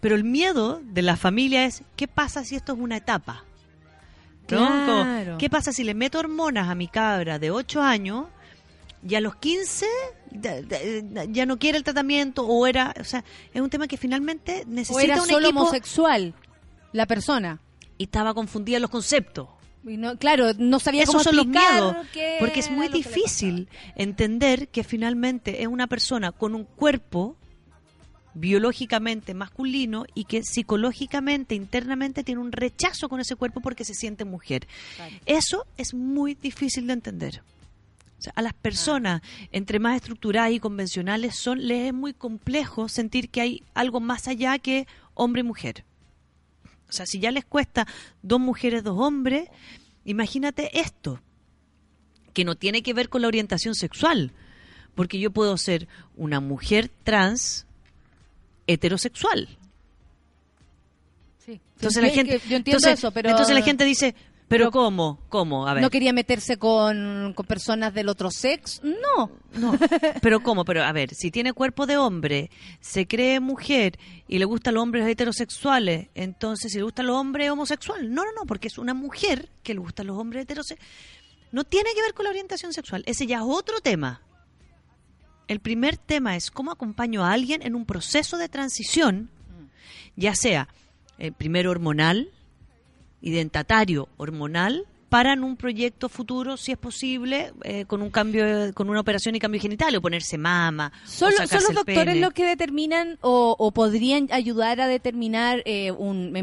Pero 0.00 0.14
el 0.14 0.24
miedo 0.24 0.80
de 0.84 1.02
la 1.02 1.16
familia 1.16 1.64
es, 1.64 1.82
¿qué 1.96 2.06
pasa 2.06 2.44
si 2.44 2.54
esto 2.54 2.72
es 2.74 2.78
una 2.78 2.96
etapa? 2.96 3.44
Claro. 4.46 5.38
¿Qué 5.38 5.50
pasa 5.50 5.72
si 5.72 5.82
le 5.84 5.94
meto 5.94 6.18
hormonas 6.18 6.68
a 6.68 6.74
mi 6.74 6.86
cabra 6.88 7.38
de 7.38 7.50
8 7.50 7.82
años 7.82 8.26
y 9.06 9.14
a 9.16 9.20
los 9.20 9.36
15 9.36 9.86
da- 10.30 10.62
da- 10.62 11.24
ya 11.24 11.46
no 11.46 11.58
quiere 11.58 11.78
el 11.78 11.84
tratamiento 11.84 12.46
o 12.46 12.66
era, 12.66 12.94
o 13.00 13.04
sea, 13.04 13.24
es 13.52 13.60
un 13.60 13.70
tema 13.70 13.88
que 13.88 13.96
finalmente 13.96 14.62
O 14.64 14.70
necesita 14.70 15.02
era 15.02 15.20
un 15.22 15.28
solo 15.28 15.46
equipo 15.48 15.60
homosexual 15.62 16.34
la 16.92 17.06
persona. 17.06 17.60
Y 17.98 18.04
estaba 18.04 18.34
confundida 18.34 18.76
en 18.76 18.82
los 18.82 18.90
conceptos. 18.90 19.48
Y 19.84 19.96
no, 19.96 20.18
claro, 20.18 20.52
no 20.58 20.80
sabía 20.80 21.04
Esos 21.04 21.14
cómo 21.14 21.24
son 21.24 21.36
los 21.36 21.46
miedos, 21.46 21.96
porque 22.40 22.60
es 22.60 22.70
muy 22.70 22.88
difícil 22.88 23.68
entender 23.94 24.68
que 24.68 24.82
finalmente 24.82 25.62
es 25.62 25.68
una 25.68 25.86
persona 25.86 26.32
con 26.32 26.54
un 26.54 26.64
cuerpo 26.64 27.36
biológicamente 28.34 29.32
masculino 29.32 30.04
y 30.14 30.24
que 30.24 30.42
psicológicamente, 30.42 31.54
internamente 31.54 32.22
tiene 32.22 32.40
un 32.40 32.52
rechazo 32.52 33.08
con 33.08 33.20
ese 33.20 33.36
cuerpo 33.36 33.60
porque 33.60 33.84
se 33.84 33.94
siente 33.94 34.24
mujer. 34.24 34.66
Eso 35.24 35.66
es 35.76 35.94
muy 35.94 36.34
difícil 36.34 36.86
de 36.86 36.92
entender. 36.92 37.42
O 38.18 38.22
sea, 38.22 38.32
a 38.34 38.42
las 38.42 38.54
personas, 38.54 39.22
entre 39.52 39.78
más 39.78 39.96
estructuradas 39.96 40.52
y 40.52 40.60
convencionales, 40.60 41.36
son, 41.36 41.66
les 41.66 41.88
es 41.88 41.94
muy 41.94 42.12
complejo 42.12 42.88
sentir 42.88 43.30
que 43.30 43.40
hay 43.40 43.62
algo 43.74 44.00
más 44.00 44.26
allá 44.28 44.58
que 44.58 44.86
hombre 45.14 45.40
y 45.40 45.44
mujer. 45.44 45.84
O 46.88 46.92
sea, 46.92 47.06
si 47.06 47.18
ya 47.18 47.30
les 47.30 47.44
cuesta 47.44 47.86
dos 48.22 48.40
mujeres, 48.40 48.84
dos 48.84 48.98
hombres, 48.98 49.48
imagínate 50.04 50.78
esto, 50.78 51.20
que 52.32 52.44
no 52.44 52.54
tiene 52.54 52.82
que 52.82 52.94
ver 52.94 53.08
con 53.08 53.22
la 53.22 53.28
orientación 53.28 53.74
sexual, 53.74 54.32
porque 54.94 55.18
yo 55.18 55.30
puedo 55.30 55.56
ser 55.56 55.88
una 56.16 56.40
mujer 56.40 56.90
trans 57.02 57.66
heterosexual. 58.66 59.48
Sí. 61.44 61.60
Entonces 61.76 62.02
la 62.02 62.10
gente, 62.10 62.40
yo 62.48 62.56
entiendo 62.56 62.78
entonces, 62.78 62.98
eso, 62.98 63.10
pero 63.10 63.30
entonces 63.30 63.54
la 63.54 63.62
gente 63.62 63.84
dice, 63.84 64.14
pero, 64.48 64.70
¿cómo? 64.70 65.18
¿Cómo? 65.28 65.66
A 65.66 65.74
ver. 65.74 65.82
no 65.82 65.90
quería 65.90 66.12
meterse 66.12 66.56
con, 66.56 67.32
con 67.34 67.46
personas 67.46 67.92
del 67.92 68.08
otro 68.08 68.30
sexo. 68.30 68.80
No. 68.84 69.30
No, 69.54 69.76
pero 70.22 70.40
¿cómo? 70.40 70.64
Pero 70.64 70.84
a 70.84 70.92
ver, 70.92 71.14
si 71.14 71.30
tiene 71.30 71.52
cuerpo 71.52 71.86
de 71.86 71.96
hombre, 71.96 72.50
se 72.80 73.06
cree 73.06 73.40
mujer 73.40 73.98
y 74.28 74.38
le 74.38 74.44
gustan 74.44 74.74
los 74.74 74.82
hombres 74.82 75.06
heterosexuales, 75.06 76.08
entonces 76.14 76.72
si 76.72 76.78
le 76.78 76.84
gustan 76.84 77.06
los 77.06 77.16
hombres 77.16 77.50
homosexuales. 77.50 78.08
No, 78.08 78.24
no, 78.24 78.32
no, 78.32 78.46
porque 78.46 78.68
es 78.68 78.78
una 78.78 78.94
mujer 78.94 79.48
que 79.62 79.74
le 79.74 79.80
gustan 79.80 80.06
los 80.06 80.18
hombres 80.18 80.42
heterosexuales. 80.42 80.86
No 81.52 81.64
tiene 81.64 81.90
que 81.94 82.02
ver 82.02 82.14
con 82.14 82.24
la 82.24 82.30
orientación 82.30 82.72
sexual. 82.72 83.02
Ese 83.06 83.26
ya 83.26 83.38
es 83.38 83.44
otro 83.46 83.80
tema. 83.80 84.20
El 85.48 85.60
primer 85.60 85.96
tema 85.96 86.36
es 86.36 86.50
cómo 86.50 86.70
acompaño 86.70 87.24
a 87.24 87.32
alguien 87.32 87.62
en 87.62 87.74
un 87.74 87.86
proceso 87.86 88.36
de 88.36 88.48
transición, 88.48 89.30
ya 90.16 90.34
sea 90.34 90.68
eh, 91.18 91.32
primero 91.32 91.70
hormonal, 91.70 92.30
identatario 93.20 94.08
hormonal, 94.16 94.86
para 95.08 95.32
en 95.32 95.44
un 95.44 95.56
proyecto 95.56 96.08
futuro, 96.08 96.56
si 96.56 96.72
es 96.72 96.78
posible, 96.78 97.52
eh, 97.62 97.84
con 97.86 98.02
un 98.02 98.10
cambio, 98.10 98.44
con 98.74 98.90
una 98.90 99.00
operación 99.00 99.36
y 99.36 99.38
cambio 99.38 99.60
genital, 99.60 99.94
o 99.94 100.00
ponerse 100.00 100.36
mama, 100.36 100.92
o 101.04 101.08
¿Son, 101.08 101.32
son 101.32 101.62
los 101.62 101.74
doctores 101.74 102.06
pene. 102.14 102.20
los 102.20 102.32
que 102.32 102.44
determinan 102.44 103.16
o, 103.20 103.54
o 103.58 103.70
podrían 103.70 104.28
ayudar 104.32 104.80
a 104.80 104.88
determinar 104.88 105.62
eh, 105.64 105.92
un, 105.92 106.32
me, 106.32 106.40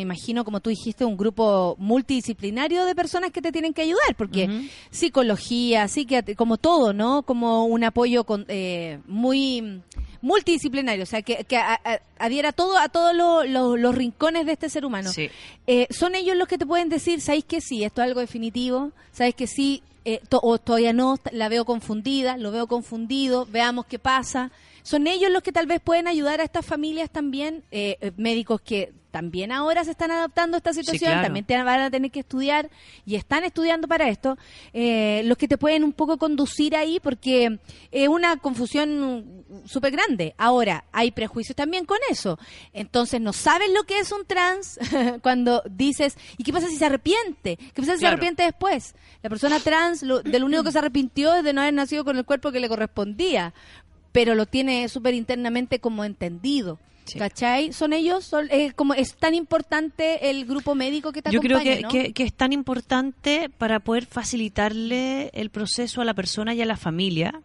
imagino, 0.00 0.44
como 0.44 0.60
tú 0.60 0.70
dijiste, 0.70 1.04
un 1.04 1.16
grupo 1.16 1.76
multidisciplinario 1.78 2.84
de 2.84 2.94
personas 2.94 3.30
que 3.30 3.42
te 3.42 3.50
tienen 3.50 3.74
que 3.74 3.82
ayudar? 3.82 4.14
Porque 4.16 4.68
psicología, 4.90 5.88
psiquiatría, 5.88 6.36
como 6.36 6.56
todo, 6.56 6.92
¿no? 6.92 7.24
Como 7.24 7.66
un 7.66 7.82
apoyo 7.82 8.24
con, 8.24 8.44
eh, 8.48 9.00
muy 9.06 9.82
multidisciplinario, 10.24 11.02
o 11.02 11.06
sea, 11.06 11.22
que, 11.22 11.44
que 11.44 11.56
a- 11.56 11.74
a- 11.84 12.00
adhiera 12.18 12.52
todo, 12.52 12.78
a 12.78 12.88
todos 12.88 13.14
lo- 13.14 13.44
lo- 13.44 13.76
los 13.76 13.94
rincones 13.94 14.46
de 14.46 14.52
este 14.52 14.68
ser 14.70 14.84
humano. 14.84 15.12
Sí. 15.12 15.28
Eh, 15.66 15.86
son 15.90 16.14
ellos 16.14 16.36
los 16.36 16.48
que 16.48 16.58
te 16.58 16.66
pueden 16.66 16.88
decir, 16.88 17.20
¿sabéis 17.20 17.44
que 17.44 17.60
sí? 17.60 17.84
Esto 17.84 18.02
es 18.02 18.08
algo 18.08 18.20
definitivo, 18.20 18.90
¿sabéis 19.12 19.34
que 19.34 19.46
sí? 19.46 19.82
Eh, 20.06 20.20
to- 20.28 20.40
o 20.42 20.58
todavía 20.58 20.92
no, 20.92 21.18
la 21.32 21.48
veo 21.48 21.64
confundida, 21.64 22.36
lo 22.36 22.50
veo 22.50 22.66
confundido, 22.66 23.46
veamos 23.46 23.86
qué 23.86 23.98
pasa. 23.98 24.50
Son 24.82 25.06
ellos 25.06 25.30
los 25.30 25.42
que 25.42 25.52
tal 25.52 25.66
vez 25.66 25.80
pueden 25.80 26.06
ayudar 26.08 26.40
a 26.40 26.44
estas 26.44 26.66
familias 26.66 27.08
también, 27.10 27.62
eh, 27.70 27.96
eh, 28.00 28.10
médicos 28.16 28.60
que 28.60 28.92
también 29.14 29.52
ahora 29.52 29.84
se 29.84 29.92
están 29.92 30.10
adaptando 30.10 30.56
a 30.56 30.58
esta 30.58 30.72
situación, 30.72 31.12
claro. 31.12 31.22
también 31.22 31.44
te 31.44 31.56
van 31.62 31.80
a 31.80 31.88
tener 31.88 32.10
que 32.10 32.18
estudiar 32.18 32.68
y 33.06 33.14
están 33.14 33.44
estudiando 33.44 33.86
para 33.86 34.08
esto, 34.08 34.36
eh, 34.72 35.22
los 35.26 35.38
que 35.38 35.46
te 35.46 35.56
pueden 35.56 35.84
un 35.84 35.92
poco 35.92 36.18
conducir 36.18 36.74
ahí 36.74 36.98
porque 36.98 37.60
es 37.92 38.08
una 38.08 38.38
confusión 38.38 39.44
súper 39.66 39.92
grande. 39.92 40.34
Ahora, 40.36 40.82
hay 40.90 41.12
prejuicios 41.12 41.54
también 41.54 41.84
con 41.84 41.98
eso. 42.10 42.40
Entonces, 42.72 43.20
no 43.20 43.32
sabes 43.32 43.70
lo 43.72 43.84
que 43.84 44.00
es 44.00 44.10
un 44.10 44.26
trans 44.26 44.80
cuando 45.22 45.62
dices, 45.70 46.16
¿y 46.36 46.42
qué 46.42 46.52
pasa 46.52 46.66
si 46.66 46.74
se 46.74 46.84
arrepiente? 46.84 47.56
¿Qué 47.56 47.82
pasa 47.82 47.94
si 47.94 48.00
se 48.00 48.08
arrepiente 48.08 48.42
después? 48.42 48.96
La 49.22 49.30
persona 49.30 49.60
trans, 49.60 50.02
lo, 50.02 50.22
de 50.22 50.40
lo 50.40 50.46
único 50.46 50.64
que 50.64 50.72
se 50.72 50.78
arrepintió 50.78 51.36
es 51.36 51.44
de 51.44 51.52
no 51.52 51.60
haber 51.60 51.74
nacido 51.74 52.04
con 52.04 52.16
el 52.16 52.24
cuerpo 52.24 52.50
que 52.50 52.58
le 52.58 52.68
correspondía, 52.68 53.54
pero 54.10 54.34
lo 54.34 54.46
tiene 54.46 54.88
súper 54.88 55.14
internamente 55.14 55.78
como 55.78 56.04
entendido. 56.04 56.80
Sí. 57.04 57.18
¿Cachai? 57.18 57.72
Son 57.72 57.92
ellos, 57.92 58.24
son, 58.24 58.48
eh, 58.50 58.72
como 58.74 58.94
es 58.94 59.14
tan 59.16 59.34
importante 59.34 60.30
el 60.30 60.46
grupo 60.46 60.74
médico 60.74 61.12
que 61.12 61.20
te 61.22 61.30
Yo 61.30 61.40
creo 61.40 61.60
que, 61.60 61.82
¿no? 61.82 61.88
que- 61.90 62.12
que 62.14 62.22
es 62.24 62.32
tan 62.32 62.52
importante 62.52 63.50
para 63.58 63.80
poder 63.80 64.06
facilitarle 64.06 65.30
el 65.34 65.50
proceso 65.50 66.00
a 66.00 66.04
la 66.06 66.14
persona 66.14 66.54
y 66.54 66.62
a 66.62 66.66
la 66.66 66.76
familia 66.78 67.40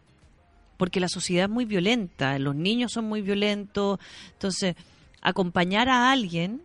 porque 0.77 1.02
la 1.02 1.10
sociedad 1.10 1.44
es 1.45 1.49
muy 1.52 1.65
violenta, 1.65 2.40
los 2.40 2.56
niños 2.56 2.94
son 2.94 3.03
muy 3.03 3.22
violentos, 3.22 3.99
entonces 4.31 4.76
acompañar 5.22 5.90
a 5.90 6.10
alguien 6.10 6.61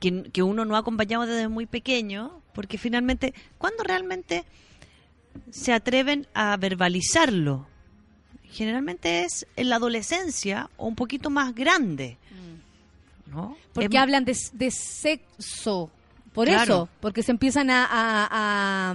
que, 0.00 0.22
que 0.32 0.42
uno 0.42 0.64
no 0.64 0.76
ha 0.76 0.78
acompañado 0.78 1.26
desde 1.26 1.46
muy 1.48 1.66
pequeño, 1.66 2.40
porque 2.54 2.78
finalmente, 2.78 3.34
¿cuándo 3.58 3.82
realmente 3.82 4.44
se 5.50 5.74
atreven 5.74 6.26
a 6.32 6.56
verbalizarlo? 6.56 7.66
Generalmente 8.52 9.24
es 9.24 9.46
en 9.56 9.68
la 9.68 9.76
adolescencia 9.76 10.68
o 10.76 10.86
un 10.86 10.94
poquito 10.94 11.30
más 11.30 11.54
grande. 11.54 12.16
¿no? 13.26 13.56
Porque 13.74 13.96
Em- 13.96 14.02
hablan 14.02 14.24
de, 14.24 14.36
de 14.52 14.70
sexo. 14.70 15.90
Por 16.32 16.46
Claro. 16.46 16.62
eso, 16.62 16.88
porque 17.00 17.22
se 17.22 17.32
empiezan 17.32 17.68
a, 17.70 17.84
a- 17.84 18.28
a- 18.30 18.94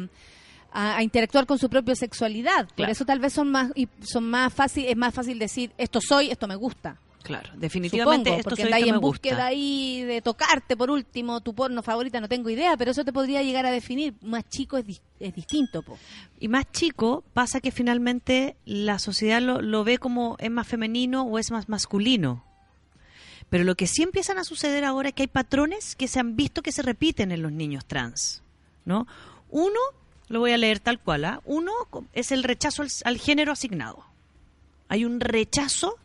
a- 0.71 0.97
a 0.97 1.03
interactuar 1.03 1.45
con 1.45 1.59
su 1.59 1.69
propia 1.69 1.93
sexualidad. 1.95 2.67
Por 2.75 2.89
eso 2.89 3.05
tal 3.05 3.19
vez 3.19 3.33
son 3.33 3.51
más 3.51 3.71
y 3.75 3.87
son 4.01 4.29
más 4.29 4.53
fácil, 4.53 4.85
es 4.85 4.95
más 4.97 5.13
fácil 5.13 5.37
decir 5.39 5.71
esto 5.77 5.99
soy, 6.01 6.31
esto 6.31 6.47
me 6.47 6.55
gusta. 6.55 6.97
Claro, 7.23 7.49
definitivamente 7.55 8.29
Supongo, 8.29 8.39
esto 8.39 8.49
porque 8.49 8.63
andáis 8.63 8.83
que 8.83 8.89
en 8.89 8.95
me 8.95 8.99
gusta. 8.99 9.07
búsqueda 9.07 9.45
ahí 9.45 10.03
de 10.03 10.21
tocarte 10.21 10.75
por 10.75 10.91
último, 10.91 11.39
tu 11.41 11.55
porno 11.55 11.81
favorita, 11.81 12.19
no 12.19 12.27
tengo 12.27 12.49
idea, 12.49 12.75
pero 12.77 12.91
eso 12.91 13.05
te 13.05 13.13
podría 13.13 13.41
llegar 13.41 13.65
a 13.65 13.71
definir. 13.71 14.13
Más 14.21 14.47
chico 14.49 14.77
es, 14.77 15.01
es 15.19 15.33
distinto, 15.33 15.81
po. 15.83 15.97
Y 16.39 16.49
más 16.49 16.69
chico 16.71 17.23
pasa 17.33 17.61
que 17.61 17.71
finalmente 17.71 18.57
la 18.65 18.99
sociedad 18.99 19.41
lo, 19.41 19.61
lo 19.61 19.85
ve 19.85 19.97
como 19.97 20.35
es 20.39 20.51
más 20.51 20.67
femenino 20.67 21.23
o 21.23 21.39
es 21.39 21.49
más 21.49 21.69
masculino. 21.69 22.43
Pero 23.49 23.63
lo 23.63 23.75
que 23.75 23.87
sí 23.87 24.03
empiezan 24.03 24.37
a 24.37 24.43
suceder 24.43 24.83
ahora 24.83 25.09
es 25.09 25.15
que 25.15 25.23
hay 25.23 25.27
patrones 25.27 25.95
que 25.95 26.07
se 26.07 26.19
han 26.19 26.35
visto 26.35 26.61
que 26.61 26.71
se 26.71 26.81
repiten 26.81 27.31
en 27.31 27.41
los 27.41 27.51
niños 27.51 27.85
trans. 27.85 28.43
¿no? 28.85 29.07
Uno, 29.49 29.79
lo 30.27 30.39
voy 30.39 30.51
a 30.51 30.57
leer 30.57 30.79
tal 30.79 30.99
cual, 30.99 31.25
¿ah? 31.25 31.41
uno 31.45 31.71
es 32.13 32.31
el 32.31 32.43
rechazo 32.43 32.81
al, 32.81 32.89
al 33.05 33.17
género 33.17 33.51
asignado. 33.51 34.05
Hay 34.89 35.05
un 35.05 35.19
rechazo 35.19 35.97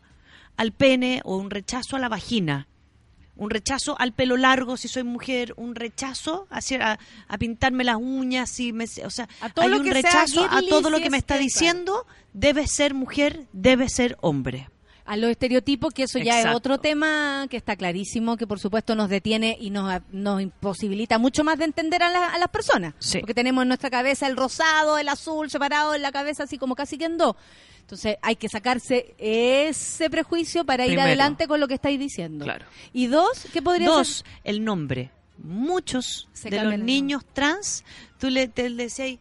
al 0.58 0.72
pene 0.72 1.22
o 1.24 1.36
un 1.38 1.48
rechazo 1.50 1.96
a 1.96 1.98
la 1.98 2.10
vagina. 2.10 2.68
Un 3.36 3.50
rechazo 3.50 3.94
al 4.00 4.12
pelo 4.12 4.36
largo 4.36 4.76
si 4.76 4.88
soy 4.88 5.04
mujer, 5.04 5.54
un 5.56 5.76
rechazo 5.76 6.48
a, 6.50 6.98
a 7.28 7.38
pintarme 7.38 7.84
las 7.84 7.96
uñas, 7.96 8.50
si 8.50 8.72
me, 8.72 8.84
o 9.04 9.10
sea, 9.10 9.28
A 9.40 9.48
todo 9.48 9.64
hay 9.64 9.72
un 9.72 9.86
rechazo 9.86 10.44
a 10.50 10.60
todo 10.68 10.90
lo 10.90 10.98
que 10.98 11.08
me 11.08 11.18
es 11.18 11.22
está 11.22 11.38
diciendo, 11.38 12.04
debe 12.32 12.66
ser 12.66 12.94
mujer, 12.94 13.46
debe 13.52 13.88
ser 13.88 14.18
hombre. 14.22 14.68
a 15.06 15.16
los 15.16 15.30
estereotipos, 15.30 15.94
que 15.94 16.02
eso 16.02 16.18
ya 16.18 16.40
es 16.40 16.46
otro 16.54 16.78
tema 16.78 17.46
que 17.48 17.56
está 17.56 17.76
clarísimo, 17.76 18.36
que 18.36 18.46
por 18.48 18.58
supuesto 18.58 18.94
nos 18.96 19.08
detiene 19.08 19.56
y 19.58 19.70
nos, 19.70 20.02
nos 20.10 20.42
imposibilita 20.42 21.16
mucho 21.18 21.44
más 21.44 21.58
de 21.58 21.64
entender 21.66 22.02
a, 22.02 22.10
la- 22.10 22.26
a 22.34 22.38
las 22.38 22.48
personas. 22.50 22.92
Sí. 22.98 23.20
Porque 23.20 23.32
tenemos 23.34 23.62
en 23.62 23.68
nuestra 23.68 23.88
cabeza 23.88 24.26
el 24.26 24.36
rosado, 24.36 24.98
el 24.98 25.08
azul 25.08 25.48
separado 25.48 25.94
en 25.94 26.02
la 26.02 26.10
cabeza, 26.12 26.42
así 26.42 26.58
como 26.58 26.74
casi 26.74 26.98
que 26.98 27.04
en 27.06 27.16
dos. 27.16 27.36
Entonces 27.88 28.18
hay 28.20 28.36
que 28.36 28.50
sacarse 28.50 29.14
ese 29.16 30.10
prejuicio 30.10 30.66
para 30.66 30.84
ir 30.86 31.00
adelante 31.00 31.48
con 31.48 31.58
lo 31.58 31.66
que 31.66 31.72
estáis 31.72 31.98
diciendo. 31.98 32.44
Claro. 32.44 32.66
Y 32.92 33.06
dos, 33.06 33.46
¿qué 33.50 33.62
podría 33.62 33.86
Dos, 33.86 34.08
ser? 34.18 34.26
el 34.44 34.62
nombre. 34.62 35.10
Muchos 35.38 36.28
Se 36.34 36.50
de 36.50 36.62
los 36.62 36.78
niños 36.78 37.24
trans, 37.32 37.84
tú 38.18 38.28
le, 38.28 38.46
te 38.48 38.68
le 38.68 38.82
decías, 38.84 39.18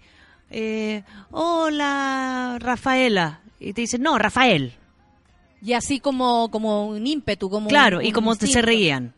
eh, 0.50 1.04
hola 1.32 2.58
Rafaela, 2.60 3.40
y 3.58 3.72
te 3.72 3.82
dicen, 3.82 4.02
no, 4.02 4.18
Rafael. 4.18 4.74
Y 5.62 5.72
así 5.72 6.02
como, 6.02 6.52
como 6.52 6.88
un 6.88 7.08
ímpetu, 7.08 7.50
como 7.50 7.70
Claro, 7.70 8.00
un- 8.00 8.06
y 8.06 8.12
como 8.12 8.36
se 8.36 8.46
instinto. 8.48 8.66
reían. 8.66 9.14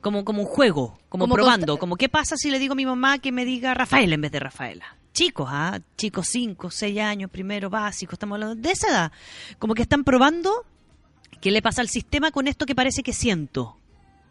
Como, 0.00 0.24
como 0.24 0.42
un 0.42 0.46
juego, 0.48 0.96
como, 1.08 1.24
Como 1.24 1.34
probando. 1.34 1.76
Como, 1.78 1.96
¿qué 1.96 2.08
pasa 2.08 2.36
si 2.36 2.50
le 2.50 2.60
digo 2.60 2.72
a 2.72 2.76
mi 2.76 2.86
mamá 2.86 3.18
que 3.18 3.32
me 3.32 3.44
diga 3.44 3.74
Rafael 3.74 4.12
en 4.12 4.20
vez 4.20 4.30
de 4.30 4.38
Rafaela? 4.40 4.96
Chicos, 5.20 5.48
¿ah? 5.50 5.78
Chicos, 5.98 6.28
5, 6.30 6.70
6 6.70 6.98
años, 6.98 7.30
primero 7.30 7.68
básico, 7.68 8.14
estamos 8.14 8.36
hablando 8.36 8.54
de 8.54 8.70
esa 8.70 8.88
edad. 8.88 9.12
Como 9.58 9.74
que 9.74 9.82
están 9.82 10.02
probando 10.02 10.64
qué 11.42 11.50
le 11.50 11.60
pasa 11.60 11.82
al 11.82 11.90
sistema 11.90 12.30
con 12.30 12.46
esto 12.46 12.64
que 12.64 12.74
parece 12.74 13.02
que 13.02 13.12
siento. 13.12 13.76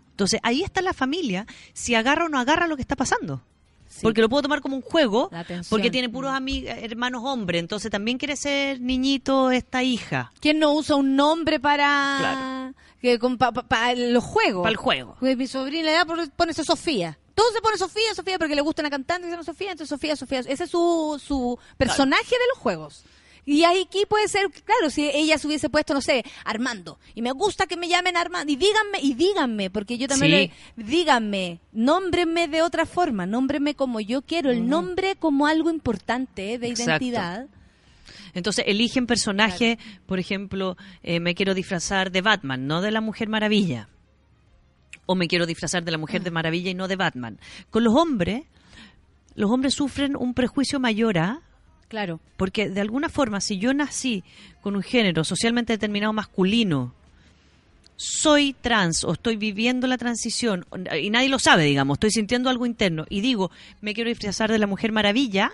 Entonces, 0.10 0.40
ahí 0.42 0.64
está 0.64 0.82
la 0.82 0.94
familia, 0.94 1.46
si 1.74 1.94
agarra 1.94 2.26
o 2.26 2.30
no 2.30 2.40
agarra 2.40 2.66
lo 2.66 2.76
que 2.76 2.82
está 2.82 2.96
pasando. 2.96 3.44
Sí. 3.88 4.00
Porque 4.02 4.22
lo 4.22 4.30
puedo 4.30 4.42
tomar 4.42 4.62
como 4.62 4.78
un 4.78 4.82
juego, 4.82 5.30
porque 5.70 5.92
tiene 5.92 6.10
puros 6.10 6.34
amigos, 6.34 6.72
hermanos 6.76 7.22
hombres, 7.24 7.60
entonces 7.60 7.92
también 7.92 8.18
quiere 8.18 8.36
ser 8.36 8.82
niñito 8.82 9.52
esta 9.52 9.84
hija. 9.84 10.32
¿Quién 10.40 10.58
no 10.58 10.74
usa 10.74 10.96
un 10.96 11.16
nombre 11.16 11.60
para 11.60 12.16
Claro. 12.20 12.74
que 13.00 13.20
con- 13.20 13.38
pa- 13.38 13.52
pa- 13.52 13.62
pa- 13.68 13.94
los 13.94 14.24
juegos? 14.24 14.64
Para 14.64 14.72
el 14.72 14.78
juego. 14.78 15.18
Pues 15.20 15.38
mi 15.38 15.46
sobrina 15.46 15.92
ya 15.92 16.04
pone- 16.06 16.30
ponerse 16.36 16.64
Sofía. 16.64 17.19
Todo 17.40 17.54
se 17.54 17.62
pone 17.62 17.78
Sofía, 17.78 18.14
Sofía, 18.14 18.38
porque 18.38 18.54
le 18.54 18.60
gusta 18.60 18.82
una 18.82 18.90
cantante 18.90 19.22
que 19.22 19.28
se 19.28 19.32
llama 19.32 19.44
Sofía, 19.46 19.72
entonces 19.72 19.88
Sofía, 19.90 20.18
Sofía. 20.18 20.40
Ese 20.40 20.66
es 20.66 20.70
su, 20.70 21.22
su 21.26 21.58
personaje 21.78 22.32
de 22.32 22.48
los 22.50 22.58
juegos. 22.58 23.06
Y 23.46 23.64
aquí 23.64 24.04
puede 24.10 24.28
ser, 24.28 24.50
claro, 24.52 24.90
si 24.90 25.10
ella 25.10 25.38
se 25.38 25.48
hubiese 25.48 25.70
puesto, 25.70 25.94
no 25.94 26.02
sé, 26.02 26.26
Armando. 26.44 27.00
Y 27.16 27.22
me 27.22 27.32
gusta 27.32 27.66
que 27.66 27.78
me 27.78 27.88
llamen 27.88 28.18
Armando. 28.18 28.52
Y 28.52 28.58
díganme, 28.58 29.00
y 29.02 29.14
díganme, 29.14 29.70
porque 29.70 29.98
yo 29.98 30.10
también 30.10 30.50
Sí. 30.50 30.54
le, 30.76 30.84
díganme, 30.84 31.62
nómbrenme 31.72 32.50
de 32.50 32.62
otra 32.62 32.86
forma, 32.86 33.26
nómbrenme 33.26 33.74
como 33.74 34.02
yo 34.02 34.22
quiero, 34.22 34.52
el 34.52 34.68
nombre 34.68 35.16
como 35.16 35.48
algo 35.48 35.70
importante 35.70 36.56
eh, 36.56 36.60
de 36.60 36.68
Exacto. 36.68 37.06
identidad. 37.06 37.48
Entonces 38.34 38.66
eligen 38.68 39.08
personaje, 39.08 39.80
por 40.08 40.20
ejemplo, 40.20 40.76
eh, 41.04 41.22
me 41.22 41.36
quiero 41.36 41.54
disfrazar 41.54 42.12
de 42.12 42.20
Batman, 42.22 42.68
no 42.68 42.82
de 42.82 42.92
la 42.92 43.00
Mujer 43.00 43.30
Maravilla. 43.30 43.88
O 45.12 45.16
me 45.16 45.28
quiero 45.28 45.48
disfrazar 45.48 45.84
de 45.84 45.90
la 45.90 45.98
Mujer 45.98 46.22
de 46.22 46.30
Maravilla 46.30 46.70
y 46.70 46.76
no 46.76 46.88
de 46.88 46.96
Batman. 46.96 47.40
Con 47.72 47.84
los 47.84 47.96
hombres, 47.96 48.44
los 49.34 49.50
hombres 49.50 49.74
sufren 49.74 50.16
un 50.16 50.36
prejuicio 50.36 50.80
mayor, 50.80 51.18
¿ah? 51.18 51.42
Claro. 51.88 52.20
Porque 52.38 52.70
de 52.70 52.80
alguna 52.80 53.10
forma, 53.10 53.42
si 53.42 53.58
yo 53.58 53.74
nací 53.74 54.24
con 54.62 54.76
un 54.76 54.84
género 54.84 55.24
socialmente 55.24 55.74
determinado 55.74 56.14
masculino, 56.14 56.94
soy 57.96 58.54
trans 58.62 59.04
o 59.04 59.14
estoy 59.14 59.36
viviendo 59.36 59.88
la 59.88 59.98
transición, 59.98 60.68
y 60.96 61.10
nadie 61.10 61.30
lo 61.30 61.40
sabe, 61.40 61.64
digamos, 61.64 61.96
estoy 61.96 62.12
sintiendo 62.12 62.52
algo 62.52 62.68
interno, 62.68 63.08
y 63.10 63.22
digo, 63.22 63.50
me 63.82 63.96
quiero 63.96 64.12
disfrazar 64.12 64.52
de 64.52 64.60
la 64.60 64.68
Mujer 64.68 64.92
Maravilla, 64.92 65.54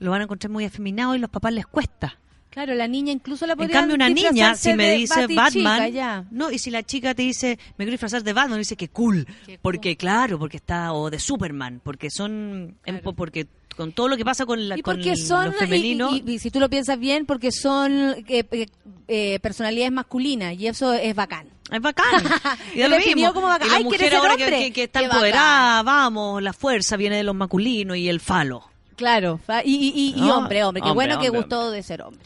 lo 0.00 0.10
van 0.10 0.22
a 0.22 0.24
encontrar 0.24 0.50
muy 0.50 0.64
afeminado 0.64 1.14
y 1.14 1.20
los 1.20 1.30
papás 1.30 1.52
les 1.52 1.68
cuesta. 1.68 2.18
Claro, 2.54 2.72
la 2.74 2.86
niña 2.88 3.10
incluso 3.12 3.46
la 3.46 3.54
En 3.54 3.58
podría 3.58 3.80
cambio, 3.80 3.96
una 3.96 4.08
niña, 4.08 4.54
si 4.54 4.72
me 4.74 4.92
dice 4.92 5.26
Batman, 5.26 5.90
ya. 5.92 6.24
no, 6.30 6.50
y 6.52 6.58
si 6.58 6.70
la 6.70 6.84
chica 6.84 7.12
te 7.14 7.22
dice, 7.22 7.58
me 7.76 7.84
quiero 7.84 7.90
disfrazar 7.90 8.22
de 8.22 8.32
Batman, 8.32 8.58
dice 8.60 8.76
que 8.76 8.88
cool, 8.88 9.26
Qué 9.44 9.58
porque 9.60 9.96
claro, 9.96 10.38
porque 10.38 10.56
está, 10.58 10.92
o 10.92 11.10
de 11.10 11.18
Superman, 11.18 11.80
porque 11.82 12.10
son, 12.10 12.76
en- 12.86 12.98
Claro. 12.98 13.12
porque 13.12 13.48
con 13.76 13.90
todo 13.92 14.06
lo 14.06 14.16
que 14.16 14.24
pasa 14.24 14.46
con, 14.46 14.68
la, 14.68 14.78
y 14.78 14.82
con 14.82 15.02
son 15.16 15.46
lo 15.46 15.52
femenino, 15.52 16.14
y, 16.14 16.22
y 16.34 16.38
si 16.38 16.52
tú 16.52 16.60
lo 16.60 16.70
piensas 16.70 16.96
bien 16.96 17.26
porque 17.26 17.50
son 17.50 17.92
eh, 18.28 18.46
eh, 18.52 18.66
eh, 19.08 19.40
personalidades 19.40 19.90
masculinas 19.90 20.54
y 20.54 20.68
eso 20.68 20.92
es 20.94 21.12
bacán 21.16 21.48
Es 21.72 21.80
bacán. 21.80 22.04
Y 22.76 22.82
He 22.82 22.88
lo 22.88 22.96
mismo. 22.98 23.32
como 23.34 23.48
bacán. 23.48 23.66
Y 23.66 23.70
la 23.72 23.76
Ay, 23.78 23.82
mujer 23.84 23.98
¿quieres 23.98 24.20
ser 24.20 24.30
ahora 24.30 24.36
que, 24.36 24.58
que- 24.66 24.72
que 24.72 24.82
está 24.84 25.00
Qué 25.00 25.06
empoderada, 25.06 25.82
vamos, 25.82 26.40
la 26.40 26.52
fuerza 26.52 26.96
viene 26.96 27.16
de 27.16 27.24
los 27.24 27.34
masculinos 27.34 27.96
y 27.96 28.08
el 28.08 28.20
falo. 28.20 28.62
claro 28.94 29.40
y, 29.64 29.72
y, 29.74 29.88
y- 29.88 30.14
y 30.18 30.20
No, 30.20 30.38
hombre 30.38 30.62
hombre 30.62 30.80
qué 30.80 30.90
hombre, 30.90 31.06
bueno 31.08 31.20
que 31.20 31.30
hombre, 31.30 31.40
gustó 31.40 31.72
de 31.72 31.82
ser 31.82 32.02
hombre 32.02 32.22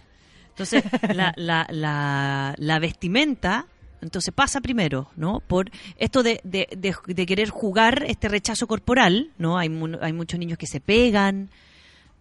Entonces, 0.59 0.83
la, 1.15 1.33
la, 1.37 1.67
la, 1.71 2.55
la 2.59 2.79
vestimenta, 2.81 3.67
entonces 4.01 4.35
pasa 4.35 4.61
primero, 4.61 5.09
¿no? 5.17 5.41
Por 5.41 5.71
esto 5.99 6.25
de, 6.25 6.41
de, 6.43 6.69
de, 6.77 6.97
de 7.07 7.27
querer 7.27 7.51
jugar 7.51 8.05
este 8.09 8.29
rechazo 8.29 8.67
corporal, 8.67 9.31
¿no? 9.39 9.57
Hay, 9.57 9.69
hay 10.01 10.13
muchos 10.13 10.39
niños 10.41 10.59
que 10.59 10.67
se 10.67 10.81
pegan, 10.81 11.49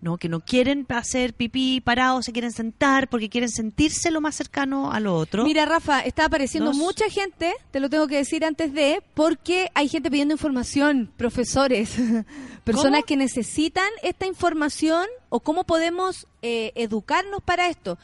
¿no? 0.01 0.17
Que 0.17 0.29
no 0.29 0.39
quieren 0.41 0.85
hacer 0.89 1.33
pipí 1.33 1.81
parados, 1.81 2.25
se 2.25 2.31
quieren 2.31 2.51
sentar 2.51 3.09
porque 3.09 3.29
quieren 3.29 3.49
sentirse 3.49 4.11
lo 4.11 4.21
más 4.21 4.35
cercano 4.35 4.91
a 4.91 4.99
lo 4.99 5.15
otro. 5.15 5.43
Mira, 5.43 5.65
Rafa, 5.65 6.01
está 6.01 6.25
apareciendo 6.25 6.71
Dos. 6.71 6.77
mucha 6.77 7.09
gente, 7.09 7.53
te 7.71 7.79
lo 7.79 7.89
tengo 7.89 8.07
que 8.07 8.17
decir 8.17 8.45
antes 8.45 8.73
de, 8.73 9.01
porque 9.13 9.69
hay 9.73 9.87
gente 9.87 10.11
pidiendo 10.11 10.33
información, 10.35 11.11
profesores, 11.17 11.95
personas 12.63 12.99
¿Cómo? 13.01 13.05
que 13.05 13.17
necesitan 13.17 13.89
esta 14.03 14.27
información 14.27 15.07
o 15.29 15.39
cómo 15.39 15.63
podemos 15.63 16.27
eh, 16.41 16.71
educarnos 16.75 17.41
para 17.41 17.69
esto. 17.69 17.97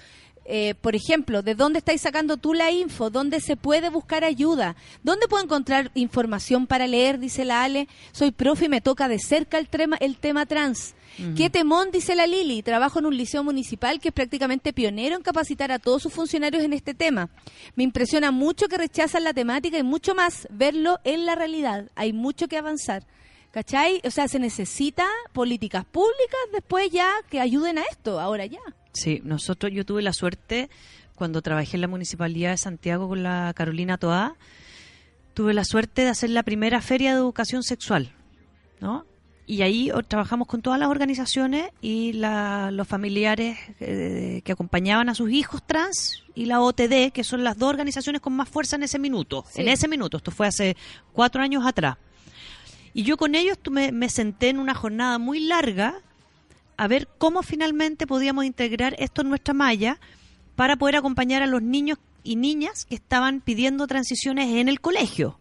Eh, 0.45 0.75
por 0.81 0.95
ejemplo, 0.95 1.41
¿de 1.41 1.55
dónde 1.55 1.79
estáis 1.79 2.01
sacando 2.01 2.37
tú 2.37 2.53
la 2.53 2.71
info? 2.71 3.09
¿Dónde 3.09 3.39
se 3.39 3.55
puede 3.55 3.89
buscar 3.89 4.23
ayuda? 4.23 4.75
¿Dónde 5.03 5.27
puedo 5.27 5.43
encontrar 5.43 5.91
información 5.95 6.67
para 6.67 6.87
leer? 6.87 7.19
Dice 7.19 7.45
la 7.45 7.63
Ale. 7.63 7.87
Soy 8.11 8.31
profe 8.31 8.65
y 8.65 8.69
me 8.69 8.81
toca 8.81 9.07
de 9.07 9.19
cerca 9.19 9.57
el 9.57 9.69
tema, 9.69 9.97
el 9.97 10.17
tema 10.17 10.45
trans. 10.45 10.95
¿Qué 11.37 11.51
temón? 11.51 11.91
Dice 11.91 12.15
la 12.15 12.25
Lili. 12.25 12.63
Trabajo 12.63 12.97
en 12.97 13.05
un 13.05 13.15
liceo 13.15 13.43
municipal 13.43 13.99
que 13.99 14.07
es 14.07 14.13
prácticamente 14.13 14.73
pionero 14.73 15.15
en 15.15 15.21
capacitar 15.21 15.71
a 15.71 15.77
todos 15.77 16.01
sus 16.01 16.11
funcionarios 16.11 16.63
en 16.63 16.73
este 16.73 16.95
tema. 16.95 17.29
Me 17.75 17.83
impresiona 17.83 18.31
mucho 18.31 18.67
que 18.67 18.79
rechazan 18.79 19.23
la 19.23 19.33
temática 19.33 19.77
y 19.77 19.83
mucho 19.83 20.15
más 20.15 20.47
verlo 20.49 20.99
en 21.03 21.27
la 21.27 21.35
realidad. 21.35 21.91
Hay 21.95 22.13
mucho 22.13 22.47
que 22.47 22.57
avanzar. 22.57 23.03
¿Cachai? 23.51 24.01
O 24.03 24.09
sea, 24.09 24.27
se 24.27 24.39
necesita 24.39 25.05
políticas 25.31 25.85
públicas 25.85 26.39
después 26.51 26.89
ya 26.89 27.11
que 27.29 27.39
ayuden 27.39 27.77
a 27.77 27.83
esto, 27.83 28.19
ahora 28.19 28.47
ya. 28.47 28.61
Sí, 28.93 29.21
nosotros, 29.23 29.71
yo 29.73 29.85
tuve 29.85 30.01
la 30.01 30.13
suerte 30.13 30.69
cuando 31.15 31.41
trabajé 31.41 31.77
en 31.77 31.81
la 31.81 31.87
Municipalidad 31.87 32.51
de 32.51 32.57
Santiago 32.57 33.07
con 33.07 33.23
la 33.23 33.51
Carolina 33.55 33.97
Toá, 33.97 34.35
tuve 35.33 35.53
la 35.53 35.63
suerte 35.65 36.03
de 36.03 36.09
hacer 36.09 36.29
la 36.29 36.43
primera 36.43 36.81
feria 36.81 37.11
de 37.13 37.17
educación 37.19 37.63
sexual, 37.63 38.11
¿no? 38.79 39.05
y 39.45 39.61
ahí 39.61 39.91
trabajamos 40.07 40.47
con 40.47 40.61
todas 40.61 40.79
las 40.79 40.87
organizaciones 40.87 41.69
y 41.81 42.13
la- 42.13 42.71
los 42.71 42.87
familiares 42.87 43.57
eh, 43.81 44.41
que 44.45 44.51
acompañaban 44.53 45.09
a 45.09 45.15
sus 45.15 45.31
hijos 45.31 45.61
trans 45.67 46.23
y 46.33 46.45
la 46.45 46.61
OTD, 46.61 47.11
que 47.11 47.25
son 47.25 47.43
las 47.43 47.57
dos 47.57 47.69
organizaciones 47.69 48.21
con 48.21 48.31
más 48.33 48.47
fuerza 48.47 48.77
en 48.77 48.83
ese 48.83 48.99
minuto. 48.99 49.43
Sí. 49.51 49.61
En 49.61 49.67
ese 49.67 49.89
minuto, 49.89 50.15
esto 50.15 50.31
fue 50.31 50.47
hace 50.47 50.77
cuatro 51.11 51.41
años 51.41 51.65
atrás. 51.65 51.97
Y 52.93 53.03
yo 53.03 53.17
con 53.17 53.35
ellos 53.35 53.57
me 53.91 54.07
senté 54.07 54.47
en 54.47 54.59
una 54.59 54.73
jornada 54.73 55.17
muy 55.17 55.41
larga 55.41 55.99
a 56.83 56.87
ver 56.87 57.07
cómo 57.17 57.43
finalmente 57.43 58.05
podíamos 58.07 58.45
integrar 58.45 58.95
esto 58.99 59.21
en 59.21 59.29
nuestra 59.29 59.53
malla 59.53 59.99
para 60.55 60.75
poder 60.75 60.97
acompañar 60.97 61.41
a 61.41 61.47
los 61.47 61.61
niños 61.61 61.97
y 62.23 62.35
niñas 62.35 62.85
que 62.85 62.95
estaban 62.95 63.41
pidiendo 63.41 63.87
transiciones 63.87 64.49
en 64.49 64.67
el 64.69 64.81
colegio. 64.81 65.39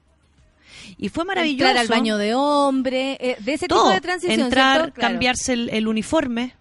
Y 0.98 1.08
fue 1.08 1.24
maravilloso. 1.24 1.68
Entrar 1.68 1.78
al 1.78 1.88
baño 1.88 2.16
de 2.16 2.34
hombre, 2.34 3.18
eh, 3.20 3.36
de 3.40 3.54
ese 3.54 3.66
Todo. 3.66 3.84
tipo 3.84 3.94
de 3.94 4.00
transición. 4.00 4.40
Entrar, 4.40 4.92
cambiarse 4.92 5.52
el, 5.52 5.68
el 5.70 5.86
uniforme, 5.86 6.54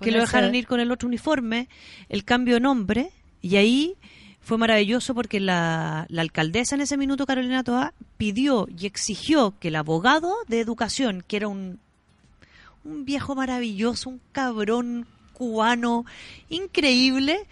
que 0.00 0.10
lo 0.10 0.20
dejaron 0.20 0.54
ir 0.54 0.66
con 0.66 0.80
el 0.80 0.90
otro 0.90 1.08
uniforme, 1.08 1.68
el 2.08 2.24
cambio 2.24 2.54
de 2.54 2.60
nombre, 2.60 3.10
y 3.40 3.56
ahí 3.56 3.96
fue 4.40 4.58
maravilloso 4.58 5.14
porque 5.14 5.40
la, 5.40 6.06
la 6.08 6.22
alcaldesa 6.22 6.74
en 6.74 6.80
ese 6.80 6.96
minuto, 6.96 7.26
Carolina 7.26 7.64
Toa, 7.64 7.94
pidió 8.16 8.66
y 8.76 8.86
exigió 8.86 9.54
que 9.58 9.68
el 9.68 9.76
abogado 9.76 10.34
de 10.46 10.60
educación, 10.60 11.22
que 11.26 11.36
era 11.36 11.48
un, 11.48 11.80
un 12.88 13.04
viejo 13.04 13.34
maravilloso, 13.34 14.08
un 14.10 14.20
cabrón 14.32 15.06
cubano 15.34 16.04
increíble, 16.48 17.46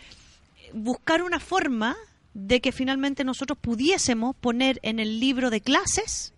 buscar 0.72 1.22
una 1.22 1.38
forma 1.40 1.94
de 2.34 2.60
que 2.60 2.72
finalmente 2.72 3.22
nosotros 3.24 3.58
pudiésemos 3.60 4.34
poner 4.36 4.78
en 4.82 4.98
el 4.98 5.20
libro 5.20 5.50
de 5.50 5.60
clases 5.60 6.32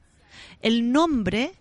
el 0.62 0.92
nombre 0.92 1.52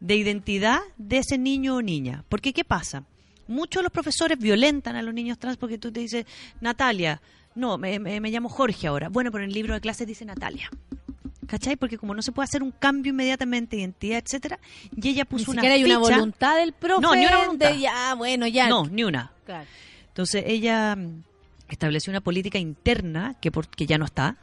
de 0.00 0.16
identidad 0.16 0.80
de 0.98 1.18
ese 1.18 1.38
niño 1.38 1.76
o 1.76 1.82
niña. 1.82 2.24
Porque 2.28 2.52
¿qué 2.52 2.64
pasa? 2.64 3.04
Muchos 3.48 3.80
de 3.80 3.84
los 3.84 3.92
profesores 3.92 4.38
violentan 4.38 4.96
a 4.96 5.02
los 5.02 5.14
niños 5.14 5.38
trans 5.38 5.56
porque 5.56 5.78
tú 5.78 5.90
te 5.92 6.00
dices, 6.00 6.26
Natalia, 6.60 7.22
no, 7.54 7.78
me, 7.78 7.98
me- 7.98 8.20
me 8.20 8.30
llamo 8.30 8.48
Jorge 8.48 8.86
ahora. 8.88 9.08
Bueno, 9.08 9.30
pero 9.32 9.44
en 9.44 9.50
el 9.50 9.54
libro 9.54 9.74
de 9.74 9.80
clases 9.80 10.06
dice 10.06 10.24
Natalia. 10.24 10.68
¿Cachai? 11.46 11.76
Porque 11.76 11.96
como 11.98 12.14
no 12.14 12.22
se 12.22 12.32
puede 12.32 12.44
hacer 12.44 12.62
un 12.62 12.72
cambio 12.72 13.10
inmediatamente 13.10 13.76
de 13.76 13.82
identidad, 13.82 14.18
etcétera, 14.24 14.58
y 14.94 15.08
ella 15.08 15.22
Ni 15.22 15.28
puso 15.30 15.50
una 15.52 15.60
siquiera 15.62 15.74
hay 15.76 15.84
una 15.84 15.98
voluntad 15.98 16.56
del 16.56 16.72
profe. 16.72 17.02
No, 17.02 17.14
ni 17.14 17.24
una 17.26 17.38
voluntad. 17.38 17.70
de 17.70 17.78
ya, 17.80 18.14
bueno, 18.14 18.46
ya. 18.46 18.68
No, 18.68 18.84
ni 18.86 19.04
una. 19.04 19.32
Claro. 19.44 19.66
Entonces 20.08 20.44
ella 20.46 20.96
mm, 20.96 21.22
estableció 21.68 22.10
una 22.10 22.20
política 22.20 22.58
interna 22.58 23.36
que, 23.40 23.50
por- 23.52 23.68
que 23.68 23.86
ya 23.86 23.98
no 23.98 24.04
está, 24.06 24.36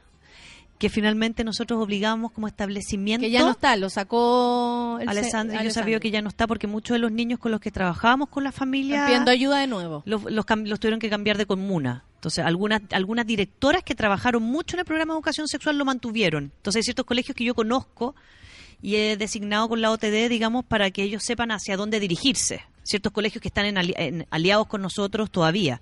que 0.78 0.90
finalmente 0.90 1.44
nosotros 1.44 1.82
obligamos 1.82 2.32
como 2.32 2.48
establecimiento. 2.48 3.22
Que 3.26 3.32
ya 3.32 3.40
no 3.42 3.52
está, 3.52 3.76
lo 3.78 3.90
sacó 3.90 4.98
el 5.02 5.08
Alessandra, 5.08 5.60
se- 5.60 5.64
yo 5.66 5.72
sabía 5.72 6.00
que 6.00 6.12
ya 6.12 6.22
no 6.22 6.30
está 6.30 6.46
porque 6.48 6.68
muchos 6.68 6.96
de 6.96 7.00
los 7.00 7.12
niños 7.12 7.40
con 7.40 7.52
los 7.52 7.62
que 7.62 7.72
trabajábamos 7.72 8.30
con 8.30 8.44
la 8.44 8.52
familia 8.52 9.06
pidiendo 9.06 9.32
ayuda 9.32 9.60
de 9.60 9.68
nuevo. 9.68 10.04
los, 10.06 10.24
los, 10.26 10.46
los 10.66 10.80
tuvieron 10.80 11.00
que 11.00 11.10
cambiar 11.10 11.38
de 11.38 11.46
comuna. 11.46 12.04
Entonces, 12.16 12.44
algunas, 12.46 12.82
algunas 12.92 13.26
directoras 13.26 13.84
que 13.84 13.96
trabajaron 13.96 14.44
mucho 14.44 14.76
en 14.76 14.80
el 14.82 14.86
programa 14.86 15.14
de 15.14 15.18
educación 15.18 15.48
sexual 15.48 15.78
lo 15.78 15.86
mantuvieron. 15.86 16.52
Entonces, 16.56 16.78
hay 16.80 16.84
ciertos 16.84 17.06
colegios 17.06 17.36
que 17.36 17.44
yo 17.44 17.54
conozco 17.54 18.16
y 18.82 18.96
he 18.96 19.16
designado 19.18 19.70
con 19.70 19.82
la 19.82 19.92
OTD, 19.92 20.30
digamos, 20.30 20.66
para 20.66 20.90
que 20.92 21.04
ellos 21.04 21.24
sepan 21.24 21.52
hacia 21.52 21.78
dónde 21.78 22.00
dirigirse. 22.00 22.62
Ciertos 22.84 23.14
colegios 23.14 23.42
que 23.42 23.48
están 23.48 23.66
en 23.66 23.78
ali- 23.78 23.94
en 23.98 24.26
aliados 24.30 24.68
con 24.68 24.82
nosotros 24.82 25.32
todavía. 25.32 25.82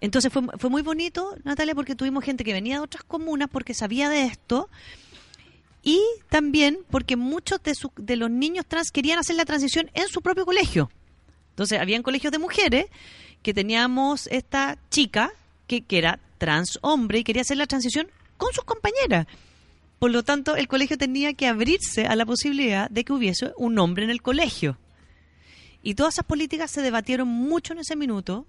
Entonces 0.00 0.32
fue, 0.32 0.42
fue 0.58 0.70
muy 0.70 0.82
bonito, 0.82 1.36
Natalia, 1.44 1.74
porque 1.74 1.94
tuvimos 1.94 2.24
gente 2.24 2.44
que 2.44 2.52
venía 2.52 2.76
de 2.76 2.80
otras 2.80 3.04
comunas 3.04 3.48
porque 3.50 3.74
sabía 3.74 4.08
de 4.08 4.24
esto 4.24 4.68
y 5.82 6.02
también 6.28 6.80
porque 6.90 7.16
muchos 7.16 7.62
de, 7.62 7.72
de 7.96 8.16
los 8.16 8.28
niños 8.30 8.66
trans 8.66 8.90
querían 8.90 9.18
hacer 9.18 9.36
la 9.36 9.44
transición 9.44 9.90
en 9.94 10.08
su 10.08 10.20
propio 10.20 10.44
colegio. 10.44 10.90
Entonces, 11.50 11.80
habían 11.80 12.02
colegios 12.02 12.32
de 12.32 12.38
mujeres 12.38 12.86
que 13.42 13.54
teníamos 13.54 14.26
esta 14.26 14.78
chica 14.90 15.32
que, 15.68 15.82
que 15.82 15.98
era 15.98 16.18
trans 16.38 16.78
hombre 16.82 17.20
y 17.20 17.24
quería 17.24 17.42
hacer 17.42 17.56
la 17.56 17.66
transición 17.66 18.08
con 18.36 18.52
sus 18.52 18.64
compañeras. 18.64 19.26
Por 19.98 20.10
lo 20.10 20.22
tanto, 20.22 20.56
el 20.56 20.68
colegio 20.68 20.98
tenía 20.98 21.32
que 21.34 21.46
abrirse 21.46 22.06
a 22.06 22.16
la 22.16 22.26
posibilidad 22.26 22.90
de 22.90 23.04
que 23.04 23.12
hubiese 23.12 23.52
un 23.56 23.78
hombre 23.78 24.04
en 24.04 24.10
el 24.10 24.22
colegio. 24.22 24.78
Y 25.82 25.94
todas 25.94 26.14
esas 26.14 26.26
políticas 26.26 26.70
se 26.70 26.82
debatieron 26.82 27.28
mucho 27.28 27.72
en 27.72 27.78
ese 27.78 27.96
minuto. 27.96 28.44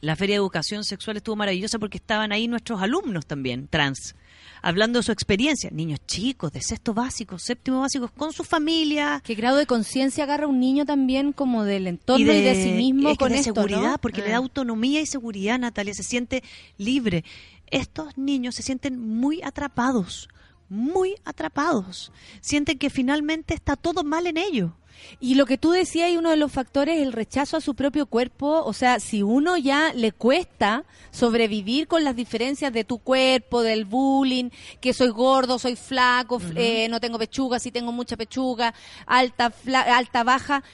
La 0.00 0.14
Feria 0.16 0.34
de 0.34 0.38
Educación 0.38 0.84
Sexual 0.84 1.16
estuvo 1.16 1.34
maravillosa 1.36 1.78
porque 1.78 1.98
estaban 1.98 2.30
ahí 2.32 2.46
nuestros 2.46 2.80
alumnos 2.80 3.26
también, 3.26 3.66
trans, 3.68 4.14
hablando 4.62 5.00
de 5.00 5.02
su 5.02 5.10
experiencia. 5.12 5.70
Niños 5.72 5.98
chicos, 6.06 6.52
de 6.52 6.62
sexto 6.62 6.94
básico, 6.94 7.38
séptimo 7.38 7.80
básico, 7.80 8.08
con 8.16 8.32
su 8.32 8.44
familia. 8.44 9.20
¿Qué 9.24 9.34
grado 9.34 9.56
de 9.56 9.66
conciencia 9.66 10.24
agarra 10.24 10.46
un 10.46 10.60
niño 10.60 10.84
también 10.84 11.32
como 11.32 11.64
del 11.64 11.88
entorno 11.88 12.32
y 12.32 12.42
de, 12.42 12.54
sí 12.54 12.70
mismo 12.70 13.10
es 13.10 13.18
con 13.18 13.32
de 13.32 13.38
esto, 13.38 13.54
seguridad, 13.54 13.92
¿no? 13.92 13.98
porque 13.98 14.20
le 14.20 14.28
Ah. 14.28 14.30
da 14.30 14.36
autonomía 14.36 15.00
y 15.00 15.06
seguridad, 15.06 15.58
Natalia, 15.58 15.94
se 15.94 16.04
siente 16.04 16.44
libre. 16.76 17.24
Estos 17.70 18.16
niños 18.16 18.54
se 18.54 18.62
sienten 18.62 18.98
muy 18.98 19.42
atrapados, 19.42 20.28
muy 20.68 21.14
atrapados. 21.24 22.12
Sienten 22.40 22.78
que 22.78 22.90
finalmente 22.90 23.54
está 23.54 23.76
todo 23.76 24.04
mal 24.04 24.26
en 24.26 24.36
ellos. 24.36 24.72
Y 25.20 25.36
lo 25.36 25.46
que 25.46 25.58
tú 25.58 25.70
decías, 25.70 26.10
y 26.10 26.16
uno 26.16 26.30
de 26.30 26.36
los 26.36 26.50
factores 26.50 26.96
es 26.96 27.02
el 27.06 27.12
rechazo 27.12 27.56
a 27.56 27.60
su 27.60 27.76
propio 27.76 28.06
cuerpo. 28.06 28.64
O 28.64 28.72
sea, 28.72 28.98
si 28.98 29.22
uno 29.22 29.56
ya 29.56 29.92
le 29.94 30.10
cuesta 30.10 30.84
sobrevivir 31.12 31.86
con 31.86 32.02
las 32.02 32.16
diferencias 32.16 32.72
de 32.72 32.82
tu 32.82 32.98
cuerpo, 32.98 33.62
del 33.62 33.84
bullying, 33.84 34.50
que 34.80 34.92
soy 34.92 35.10
gordo, 35.10 35.58
soy 35.60 35.76
flaco, 35.76 36.40
eh, 36.56 36.88
no 36.88 36.98
tengo 36.98 37.16
pechuga, 37.18 37.60
sí 37.60 37.70
tengo 37.70 37.92
mucha 37.92 38.16
pechuga, 38.16 38.74
alta, 39.06 39.50
fla- 39.50 39.82
alta, 39.96 40.24
baja. 40.24 40.64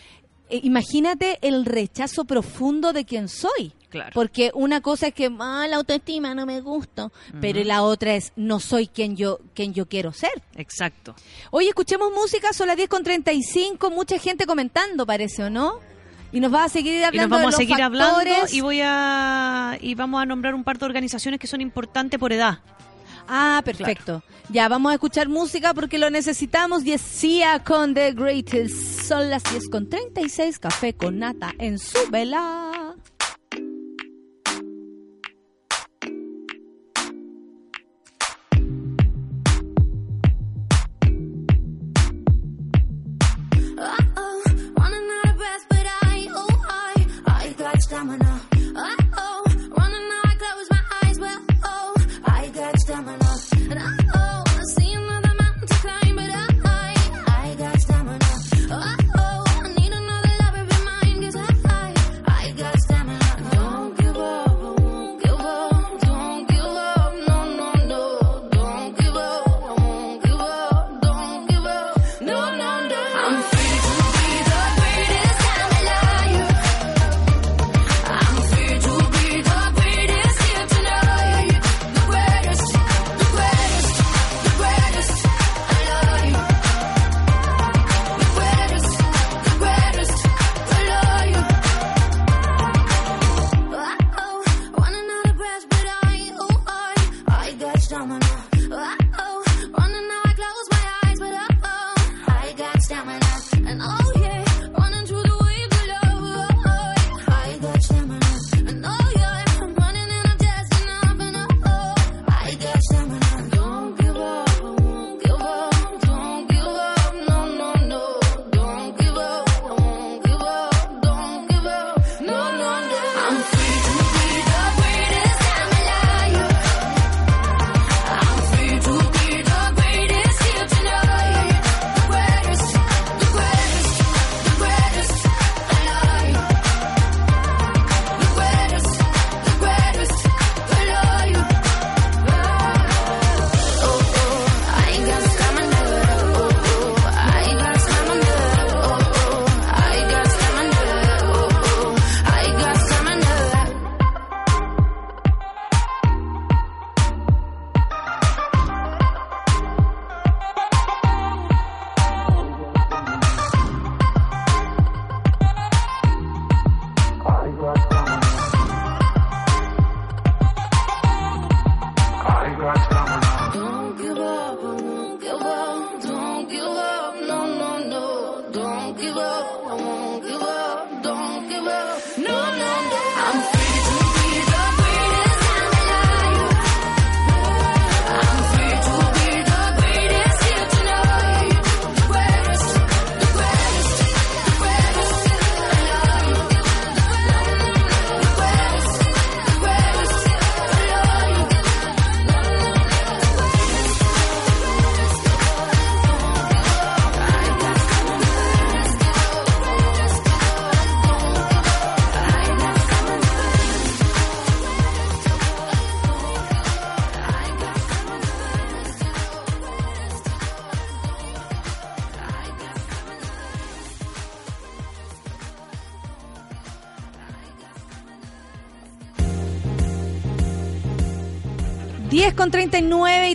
Eh, 0.54 0.60
imagínate 0.62 1.38
el 1.42 1.64
rechazo 1.64 2.24
profundo 2.24 2.92
de 2.92 3.04
quien 3.04 3.28
soy. 3.28 3.72
Claro. 3.90 4.10
Porque 4.14 4.50
una 4.54 4.80
cosa 4.80 5.08
es 5.08 5.14
que 5.14 5.30
ah, 5.38 5.66
la 5.68 5.76
autoestima 5.76 6.34
no 6.34 6.46
me 6.46 6.60
gusta, 6.60 7.10
pero 7.40 7.62
la 7.62 7.82
otra 7.82 8.14
es 8.14 8.32
no 8.34 8.58
soy 8.58 8.88
quien 8.88 9.16
yo 9.16 9.38
quien 9.54 9.72
yo 9.72 9.86
quiero 9.86 10.12
ser. 10.12 10.32
Exacto. 10.56 11.14
Oye, 11.52 11.68
escuchemos 11.68 12.12
música, 12.12 12.52
son 12.52 12.66
las 12.66 12.76
10 12.76 12.88
con 12.88 13.04
35, 13.04 13.90
mucha 13.90 14.18
gente 14.18 14.46
comentando, 14.46 15.06
parece, 15.06 15.44
¿o 15.44 15.50
no? 15.50 15.78
Y 16.32 16.40
nos 16.40 16.52
va 16.52 16.64
a 16.64 16.68
seguir 16.68 16.94
Y 16.94 17.04
hablando 17.04 17.28
nos 17.28 17.38
vamos 17.38 17.56
de 17.56 17.56
a 17.56 17.66
seguir 17.66 17.82
hablando 17.82 18.20
y 18.52 18.60
voy 18.60 18.80
a 18.82 19.78
y 19.80 19.94
vamos 19.94 20.20
a 20.20 20.26
nombrar 20.26 20.54
un 20.54 20.64
par 20.64 20.78
de 20.78 20.86
organizaciones 20.86 21.38
que 21.38 21.46
son 21.46 21.60
importantes 21.60 22.18
por 22.18 22.32
edad. 22.32 22.58
Ah, 23.28 23.62
perfecto. 23.64 24.22
Ya, 24.50 24.68
vamos 24.68 24.90
a 24.90 24.94
escuchar 24.94 25.28
música 25.28 25.74
porque 25.74 25.98
lo 25.98 26.10
necesitamos. 26.10 26.84
Decía 26.84 27.62
con 27.64 27.94
The 27.94 28.12
Greatest. 28.12 29.02
Son 29.02 29.30
las 29.30 29.42
10 29.44 29.68
con 29.68 29.88
36, 29.88 30.58
café 30.58 30.94
con 30.94 31.18
nata 31.18 31.52
en 31.58 31.78
su 31.78 31.98
vela. 32.10 32.93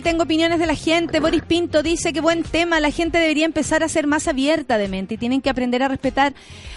y 0.00 0.02
tengo 0.02 0.22
opiniones 0.22 0.58
de 0.58 0.66
la 0.66 0.74
gente. 0.74 1.20
Boris 1.20 1.42
Pinto 1.42 1.82
dice 1.82 2.12
que 2.12 2.20
buen 2.20 2.42
tema, 2.42 2.80
la 2.80 2.90
gente 2.90 3.18
debería 3.18 3.44
empezar 3.44 3.82
a 3.82 3.88
ser 3.88 4.06
más 4.06 4.28
abierta 4.28 4.78
de 4.78 4.88
mente 4.88 5.14
y 5.14 5.18
tienen 5.18 5.42
que 5.42 5.50
aprender 5.50 5.82
a 5.82 5.88
respetar 5.88 6.34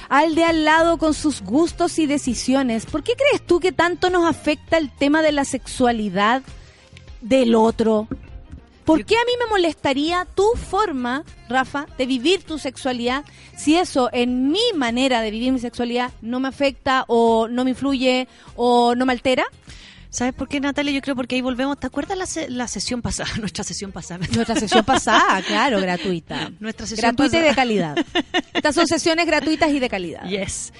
al 0.10 0.36
de 0.36 0.44
al 0.44 0.66
lado 0.66 0.98
con 0.98 1.14
sus 1.14 1.42
gustos 1.42 2.00
y 2.00 2.06
decisiones. 2.06 2.86
¿Por 2.86 3.04
qué 3.04 3.14
crees 3.14 3.42
tú 3.46 3.60
que 3.60 3.72
tanto 3.72 4.10
nos 4.10 4.26
afecta 4.26 4.78
el 4.78 4.90
tema 4.92 5.22
de 5.22 5.32
la 5.32 5.46
sexualidad 5.46 6.44
del 7.22 7.56
otro? 7.56 8.08
¿Por 8.86 9.06
qué 9.06 9.16
a 9.16 9.26
mí 9.26 9.32
me 9.40 9.50
molestaría 9.50 10.28
tu 10.36 10.46
forma, 10.56 11.24
Rafa, 11.48 11.86
de 11.98 12.06
vivir 12.06 12.44
tu 12.44 12.58
sexualidad 12.58 13.24
si 13.56 13.78
eso 13.78 14.10
en 14.12 14.52
mi 14.52 14.74
manera 14.76 15.22
de 15.22 15.32
vivir 15.32 15.54
mi 15.54 15.60
sexualidad 15.60 16.12
no 16.22 16.42
me 16.42 16.50
afecta 16.50 17.06
o 17.08 17.48
no 17.48 17.64
me 17.64 17.70
influye 17.70 18.28
o 18.56 18.94
no 18.96 19.06
me 19.06 19.14
altera? 19.14 19.46
¿Sabes 20.14 20.36
por 20.36 20.48
qué, 20.48 20.60
Natalia? 20.60 20.92
Yo 20.94 21.02
creo 21.02 21.16
porque 21.16 21.34
ahí 21.36 21.42
volvemos. 21.42 21.80
¿Te 21.80 21.88
acuerdas 21.88 22.16
la, 22.16 22.28
se- 22.28 22.48
la 22.48 22.68
sesión 22.68 23.02
pasada? 23.02 23.32
Nuestra 23.40 23.64
sesión 23.64 23.92
pasada. 23.92 24.24
Nuestra 24.36 24.56
sesión 24.56 24.86
pasada, 24.86 25.42
claro, 25.42 25.82
gratuita. 25.82 26.52
Nuestra 26.60 26.86
sesión 26.86 27.16
Gratuita 27.16 27.40
y 27.40 27.42
de 27.42 27.56
calidad. 27.56 27.96
Estas 28.54 28.76
son 28.76 28.86
sesiones 28.86 29.26
gratuitas 29.26 29.72
y 29.72 29.80
de 29.80 29.90
calidad. 29.90 30.24
Yes. 30.30 30.72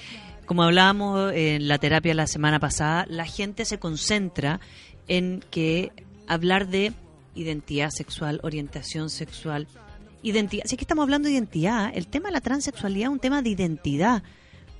Como 0.46 0.62
hablábamos 0.62 1.32
en 1.34 1.66
la 1.66 1.78
terapia 1.78 2.14
la 2.14 2.28
semana 2.28 2.60
pasada, 2.60 3.06
la 3.08 3.24
gente 3.26 3.64
se 3.64 3.78
concentra 3.80 4.60
en 5.08 5.42
que 5.50 5.90
hablar 6.28 6.68
de 6.68 6.92
identidad 7.34 7.90
sexual, 7.90 8.38
orientación 8.44 9.10
sexual, 9.10 9.66
identidad. 10.22 10.64
Si 10.66 10.76
es 10.76 10.78
que 10.78 10.84
estamos 10.84 11.02
hablando 11.02 11.26
de 11.26 11.34
identidad, 11.34 11.90
el 11.92 12.06
tema 12.06 12.28
de 12.28 12.34
la 12.34 12.40
transexualidad 12.40 13.08
es 13.08 13.12
un 13.12 13.18
tema 13.18 13.42
de 13.42 13.48
identidad. 13.50 14.22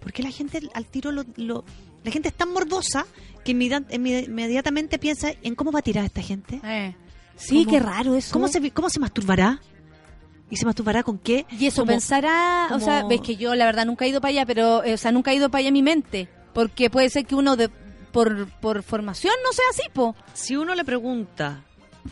Porque 0.01 0.23
la 0.23 0.31
gente 0.31 0.61
al 0.75 0.85
tiro 0.87 1.11
lo, 1.11 1.25
lo- 1.35 1.65
la 2.05 2.11
gente 2.13 2.29
es 2.29 2.35
tan 2.35 2.53
morbosa 2.53 3.07
que 3.45 3.53
inmediat- 3.53 3.89
inmedi- 3.91 4.27
inmediatamente 4.27 4.99
piensa 4.99 5.33
en 5.43 5.55
cómo 5.55 5.71
va 5.73 5.79
a 5.81 5.83
tirar 5.83 6.05
esta 6.05 6.23
gente. 6.23 6.61
Eh. 6.65 6.95
Sí, 7.37 7.65
¿Cómo- 7.65 7.71
qué 7.71 7.81
raro 7.81 8.15
eso. 8.15 8.33
¿Cómo 8.33 8.49
se, 8.49 8.71
cómo 8.71 8.89
se 8.91 9.01
masturbará? 9.01 9.61
¿Y 10.51 10.57
se 10.57 10.66
masturbará 10.66 11.03
con 11.03 11.19
qué? 11.19 11.47
Y 11.59 11.66
eso 11.66 11.85
pensará, 11.85 12.69
o 12.73 12.79
sea, 12.79 13.05
ves 13.05 13.21
que 13.23 13.37
yo 13.37 13.55
la 13.55 13.65
verdad 13.65 13.87
nunca 13.87 14.05
he 14.05 14.09
ido 14.09 14.21
para 14.21 14.31
allá, 14.31 14.47
pero, 14.47 14.85
eh, 14.85 14.95
o 14.95 14.99
sea, 14.99 15.11
nunca 15.11 15.33
he 15.33 15.35
ido 15.37 15.49
para 15.51 15.61
allá 15.61 15.69
en 15.69 15.75
mi 15.75 15.83
mente. 15.83 16.29
Porque 16.53 16.91
puede 16.91 17.11
ser 17.11 17.25
que 17.27 17.35
uno 17.35 17.57
de, 17.57 17.69
por, 18.12 18.47
por 18.61 18.83
formación 18.85 19.33
no 19.45 19.53
sea 19.53 19.65
así, 19.73 19.83
po. 19.93 20.15
Si 20.35 20.55
uno 20.57 20.75
le 20.77 20.85
pregunta 20.85 21.62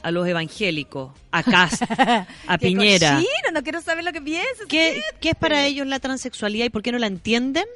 a 0.02 0.10
los 0.10 0.26
evangélicos, 0.26 1.12
a 1.30 1.42
Cast, 1.44 1.82
a 2.48 2.58
Piñera, 2.58 3.16
cochino, 3.16 3.52
no 3.52 3.62
quiero 3.62 3.80
saber 3.82 4.02
lo 4.02 4.12
que 4.12 4.22
piensas. 4.22 4.66
¿qué, 4.68 5.00
qué 5.20 5.30
es 5.30 5.36
para 5.36 5.64
ellos 5.66 5.86
la 5.86 6.00
transexualidad 6.00 6.64
y 6.64 6.70
por 6.70 6.82
qué 6.82 6.90
no 6.90 6.98
la 6.98 7.06
entienden? 7.06 7.66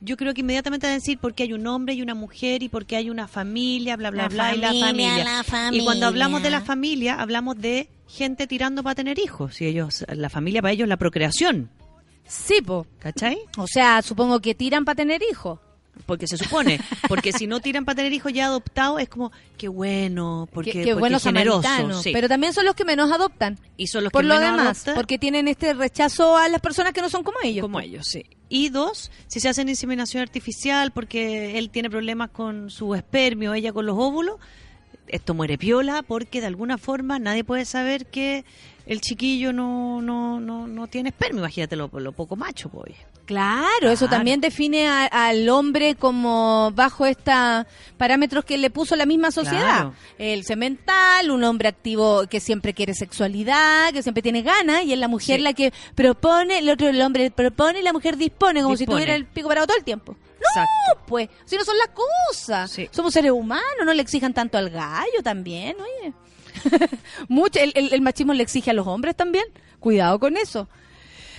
Yo 0.00 0.16
creo 0.16 0.34
que 0.34 0.42
inmediatamente 0.42 0.86
van 0.86 0.92
a 0.92 0.96
decir 0.96 1.18
porque 1.18 1.42
hay 1.42 1.52
un 1.52 1.66
hombre 1.66 1.94
y 1.94 2.02
una 2.02 2.14
mujer 2.14 2.62
y 2.62 2.68
porque 2.68 2.96
hay 2.96 3.08
una 3.10 3.28
familia, 3.28 3.96
bla, 3.96 4.10
bla, 4.10 4.24
La 4.24 4.28
bla, 4.28 4.54
y 4.54 4.58
la 4.58 4.68
familia, 4.68 5.44
familia. 5.44 5.82
Y 5.82 5.84
cuando 5.84 6.06
hablamos 6.06 6.42
de 6.42 6.50
la 6.50 6.60
familia. 6.60 7.14
familia, 7.14 7.22
hablamos 7.22 7.58
de 7.58 7.88
gente 8.08 8.46
tirando 8.46 8.82
para 8.82 8.94
tener 8.94 9.18
hijos. 9.18 9.60
Y 9.60 9.66
ellos, 9.66 10.04
la 10.08 10.28
familia 10.28 10.60
para 10.62 10.72
ellos 10.72 10.84
es 10.84 10.90
la 10.90 10.96
procreación. 10.96 11.70
Sí, 12.26 12.60
po. 12.60 12.86
¿Cachai? 12.98 13.38
O 13.56 13.66
sea, 13.66 14.02
supongo 14.02 14.40
que 14.40 14.54
tiran 14.54 14.84
para 14.84 14.96
tener 14.96 15.22
hijos. 15.30 15.60
Porque 16.04 16.26
se 16.28 16.36
supone, 16.36 16.78
porque 17.08 17.32
si 17.32 17.46
no 17.46 17.60
tiran 17.60 17.84
para 17.84 17.96
tener 17.96 18.12
hijos 18.12 18.32
ya 18.32 18.46
adoptados, 18.46 19.00
es 19.00 19.08
como, 19.08 19.32
qué 19.56 19.68
bueno, 19.68 20.48
porque, 20.52 20.72
que, 20.72 20.78
que 20.80 20.84
porque 20.90 21.00
buenos 21.00 21.22
generoso. 21.22 22.02
sí. 22.02 22.10
Pero 22.12 22.28
también 22.28 22.52
son 22.52 22.64
los 22.64 22.74
que 22.74 22.84
menos 22.84 23.10
adoptan. 23.10 23.58
y 23.76 23.86
son 23.88 24.04
los 24.04 24.12
Por 24.12 24.22
que 24.22 24.28
lo 24.28 24.34
menos 24.34 24.50
demás, 24.52 24.66
adoptan. 24.76 24.94
porque 24.94 25.18
tienen 25.18 25.48
este 25.48 25.72
rechazo 25.74 26.36
a 26.36 26.48
las 26.48 26.60
personas 26.60 26.92
que 26.92 27.00
no 27.00 27.08
son 27.08 27.24
como 27.24 27.38
ellos. 27.42 27.62
como 27.62 27.80
ellos, 27.80 28.06
sí. 28.06 28.24
Y 28.48 28.68
dos, 28.68 29.10
si 29.26 29.40
se 29.40 29.48
hacen 29.48 29.68
inseminación 29.68 30.22
artificial 30.22 30.92
porque 30.92 31.58
él 31.58 31.70
tiene 31.70 31.90
problemas 31.90 32.30
con 32.30 32.70
su 32.70 32.94
espermio, 32.94 33.54
ella 33.54 33.72
con 33.72 33.86
los 33.86 33.96
óvulos, 33.98 34.36
esto 35.08 35.34
muere 35.34 35.56
piola 35.58 36.02
porque 36.02 36.40
de 36.40 36.46
alguna 36.46 36.78
forma 36.78 37.18
nadie 37.18 37.42
puede 37.42 37.64
saber 37.64 38.06
que 38.06 38.44
el 38.86 39.00
chiquillo 39.00 39.52
no 39.52 40.00
no 40.00 40.40
no, 40.40 40.66
no 40.66 40.86
tiene 40.86 41.10
espermio. 41.10 41.40
Imagínate 41.40 41.76
lo, 41.76 41.88
lo 41.92 42.12
poco 42.12 42.36
macho, 42.36 42.68
pues. 42.68 42.94
Claro, 43.26 43.90
eso 43.90 44.06
también 44.08 44.40
define 44.40 44.86
a- 44.86 45.06
al 45.06 45.48
hombre 45.48 45.96
como 45.96 46.70
bajo 46.76 47.06
estos 47.06 47.66
parámetros 47.98 48.44
que 48.44 48.56
le 48.56 48.70
puso 48.70 48.94
la 48.94 49.04
misma 49.04 49.32
sociedad. 49.32 49.60
Claro. 49.80 49.94
El 50.16 50.44
semental, 50.44 51.32
un 51.32 51.42
hombre 51.42 51.68
activo 51.68 52.28
que 52.28 52.38
siempre 52.38 52.72
quiere 52.72 52.94
sexualidad, 52.94 53.92
que 53.92 54.04
siempre 54.04 54.22
tiene 54.22 54.42
ganas, 54.42 54.84
y 54.84 54.92
es 54.92 54.98
la 55.00 55.08
mujer 55.08 55.38
Sí. 55.38 55.42
la 55.42 55.52
que 55.54 55.72
propone, 55.96 56.58
el 56.58 56.68
otro 56.70 56.88
el 56.88 57.02
hombre 57.02 57.32
propone 57.32 57.80
y 57.80 57.82
la 57.82 57.92
mujer 57.92 58.16
dispone, 58.16 58.62
como 58.62 58.76
si 58.76 58.86
tuviera 58.86 59.16
el 59.16 59.26
pico 59.26 59.48
parado 59.48 59.66
todo 59.66 59.76
el 59.78 59.84
tiempo. 59.84 60.14
Exacto. 60.38 60.70
No, 61.00 61.06
pues, 61.06 61.28
si 61.46 61.56
no 61.56 61.64
son 61.64 61.76
las 61.78 61.88
cosas. 61.88 62.70
Sí. 62.70 62.88
Somos 62.92 63.12
seres 63.12 63.32
humanos, 63.32 63.64
no 63.84 63.92
le 63.92 64.02
exijan 64.02 64.32
tanto 64.34 64.56
al 64.56 64.70
gallo 64.70 65.20
también, 65.24 65.74
oye. 65.80 66.12
Mucho, 67.28 67.58
el, 67.60 67.72
el- 67.74 67.92
el 67.92 68.00
machismo 68.00 68.32
le 68.32 68.42
exige 68.42 68.70
a 68.70 68.74
los 68.74 68.86
hombres 68.86 69.16
también. 69.16 69.44
Cuidado 69.80 70.18
con 70.18 70.36
eso. 70.36 70.68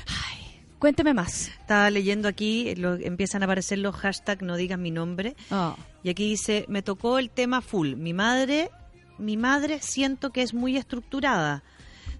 Ay, 0.07 0.61
cuénteme 0.79 1.13
más. 1.13 1.47
Estaba 1.49 1.89
leyendo 1.89 2.27
aquí, 2.27 2.75
lo- 2.75 2.95
empiezan 2.95 3.41
a 3.43 3.45
aparecer 3.45 3.79
los 3.79 3.95
hashtags 3.95 4.41
no 4.41 4.55
digas 4.55 4.79
mi 4.79 4.91
nombre. 4.91 5.35
Oh. 5.51 5.75
Y 6.03 6.09
aquí 6.09 6.29
dice, 6.29 6.65
me 6.69 6.81
tocó 6.81 7.19
el 7.19 7.29
tema 7.29 7.61
full. 7.61 7.95
Mi 7.95 8.13
madre, 8.13 8.69
mi 9.17 9.35
madre 9.37 9.79
siento 9.81 10.31
que 10.31 10.41
es 10.41 10.53
muy 10.53 10.77
estructurada. 10.77 11.63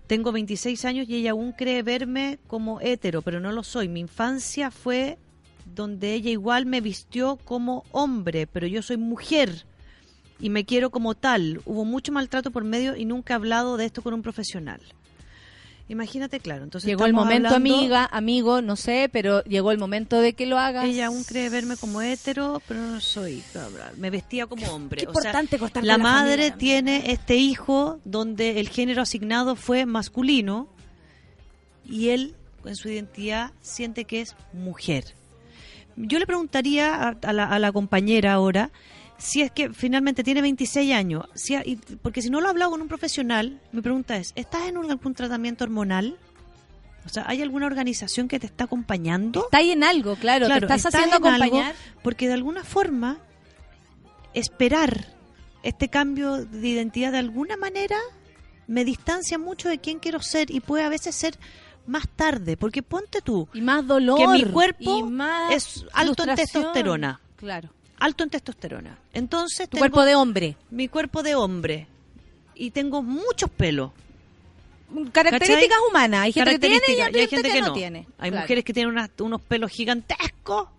Tengo 0.08 0.32
26 0.32 0.86
años 0.86 1.10
y 1.10 1.16
ella 1.16 1.32
aún 1.32 1.52
cree 1.52 1.84
verme 1.84 2.40
como 2.48 2.80
hétero, 2.82 3.22
pero 3.22 3.40
no 3.42 3.52
lo 3.52 3.64
soy. 3.64 3.90
Mi 3.90 4.00
infancia 4.00 4.72
fue 4.72 5.18
donde 5.66 6.14
ella 6.14 6.30
igual 6.32 6.66
me 6.66 6.80
vistió 6.80 7.36
como 7.44 7.84
hombre, 7.92 8.48
pero 8.48 8.68
yo 8.68 8.82
soy 8.82 8.96
mujer 8.98 9.66
y 10.40 10.50
me 10.50 10.66
quiero 10.66 10.90
como 10.90 11.16
tal. 11.16 11.62
Hubo 11.66 11.86
mucho 11.86 12.12
maltrato 12.12 12.52
por 12.52 12.64
medio 12.64 12.96
y 12.96 13.06
nunca 13.06 13.34
he 13.34 13.36
hablado 13.36 13.78
de 13.78 13.86
esto 13.86 14.02
con 14.02 14.14
un 14.14 14.22
profesional. 14.22 14.82
Imagínate, 15.90 16.42
claro. 16.42 16.66
Entonces 16.66 16.86
Llegó 16.86 17.06
el 17.06 17.14
momento, 17.14 17.48
hablando- 17.48 17.76
amiga, 17.78 18.10
amigo, 18.12 18.62
no 18.62 18.76
sé, 18.76 19.10
pero 19.12 19.42
llegó 19.46 19.72
el 19.72 19.78
momento 19.78 20.20
de 20.20 20.34
que 20.34 20.46
lo 20.46 20.58
hagas. 20.60 20.84
Ella 20.86 21.08
aún 21.08 21.24
cree 21.24 21.50
verme 21.50 21.78
como 21.78 22.02
hétero, 22.02 22.62
pero 22.68 22.82
no 22.82 23.00
soy. 23.00 23.42
Me 23.96 24.10
vestía 24.10 24.48
como 24.48 24.68
hombre. 24.68 25.00
Qué 25.02 25.08
O 25.08 25.14
sea, 25.14 25.22
importante 25.22 25.58
cortar 25.58 25.86
la 25.86 25.98
madre 25.98 26.50
familia 26.50 26.58
tiene 26.58 27.12
este 27.12 27.38
hijo 27.38 28.02
donde 28.04 28.60
el 28.60 28.68
género 28.68 29.02
asignado 29.02 29.56
fue 29.56 29.86
masculino 29.86 30.68
y 31.86 32.10
él 32.10 32.36
en 32.66 32.76
su 32.76 32.90
identidad 32.90 33.52
siente 33.62 34.04
que 34.04 34.20
es 34.20 34.36
mujer. 34.52 35.06
Yo 35.96 36.20
le 36.20 36.28
preguntaría 36.28 36.96
a, 36.96 37.18
a 37.24 37.32
la, 37.32 37.46
a 37.46 37.60
la 37.60 37.72
compañera 37.72 38.34
ahora 38.34 38.72
si 39.18 39.42
es 39.42 39.52
que 39.52 39.72
finalmente 39.74 40.24
tiene 40.24 40.42
26 40.42 40.94
años, 40.94 41.26
si 41.34 41.56
ha- 41.56 41.64
y- 41.66 41.78
porque 42.02 42.22
si 42.22 42.30
no 42.30 42.40
lo 42.42 42.48
ha 42.48 42.52
hablado 42.52 42.72
con 42.72 42.82
un 42.82 42.88
profesional, 42.88 43.60
mi 43.72 43.82
pregunta 43.82 44.18
es, 44.18 44.32
¿estás 44.36 44.68
en 44.68 44.78
un- 44.78 44.90
algún 44.92 45.14
tratamiento 45.16 45.64
hormonal? 45.64 46.18
O 47.06 47.10
sea, 47.10 47.24
¿hay 47.28 47.42
alguna 47.42 47.66
organización 47.68 48.28
que 48.28 48.40
te 48.40 48.46
está 48.48 48.66
acompañando? 48.66 49.46
Está 49.46 49.60
ahí 49.60 49.72
en 49.72 49.84
algo, 49.84 50.16
claro, 50.18 50.46
Claro, 50.46 50.68
te 50.68 50.74
estás, 50.74 50.94
estás 50.94 50.96
haciendo 50.96 51.16
acompañar. 51.28 51.74
porque 52.04 52.28
de 52.28 52.34
alguna 52.34 52.64
forma 52.64 53.18
esperar 54.34 55.08
este 55.64 55.90
cambio 55.90 56.46
de 56.46 56.68
identidad 56.68 57.12
de 57.12 57.18
alguna 57.18 57.58
manera 57.58 57.98
me 58.68 58.84
distancia 58.86 59.38
mucho 59.38 59.70
de 59.70 59.80
quién 59.80 60.00
quiero 60.00 60.22
ser 60.22 60.52
y 60.52 60.60
puede 60.60 60.84
a 60.84 60.90
veces 60.90 61.16
ser 61.16 61.38
más 61.88 62.08
tarde, 62.10 62.58
porque 62.58 62.84
ponte 62.84 63.22
tú 63.22 63.48
Y 63.54 63.62
más 63.62 63.88
dolor. 63.88 64.18
que 64.20 64.28
mi 64.28 64.44
cuerpo 64.44 64.98
y 65.00 65.04
más 65.04 65.54
es 65.54 65.86
alto 65.94 66.24
en 66.28 66.36
testosterona, 66.36 67.22
Claro. 67.38 67.70
Alto 68.00 68.24
en 68.24 68.30
testosterona. 68.30 68.98
Entonces 69.14 69.68
Tu 69.70 69.78
tengo 69.78 69.82
cuerpo 69.82 70.04
de 70.06 70.16
hombre. 70.16 70.56
mi 70.70 70.88
cuerpo 70.88 71.24
de 71.24 71.36
hombre 71.36 71.88
y 72.56 72.72
tengo 72.72 73.02
muchos 73.04 73.50
pelos. 73.50 73.92
Características 75.12 75.68
¿Cachai? 75.78 75.90
humanas. 75.90 76.22
Hay 76.22 76.32
gente 76.32 76.52
que 76.52 76.60
tiene 76.60 76.78
y 76.88 77.02
hay 77.02 77.14
hay 77.22 77.28
gente 77.28 77.50
que 77.52 77.62
no. 77.62 77.74
tiene. 77.74 78.08
Hay 78.18 78.30
Claro. 78.30 78.44
mujeres 78.44 78.64
que 78.64 78.74
tienen 78.74 78.92
unas- 78.94 79.10
unos 79.20 79.42
pelos 79.42 79.70
gigantescos. 79.72 80.70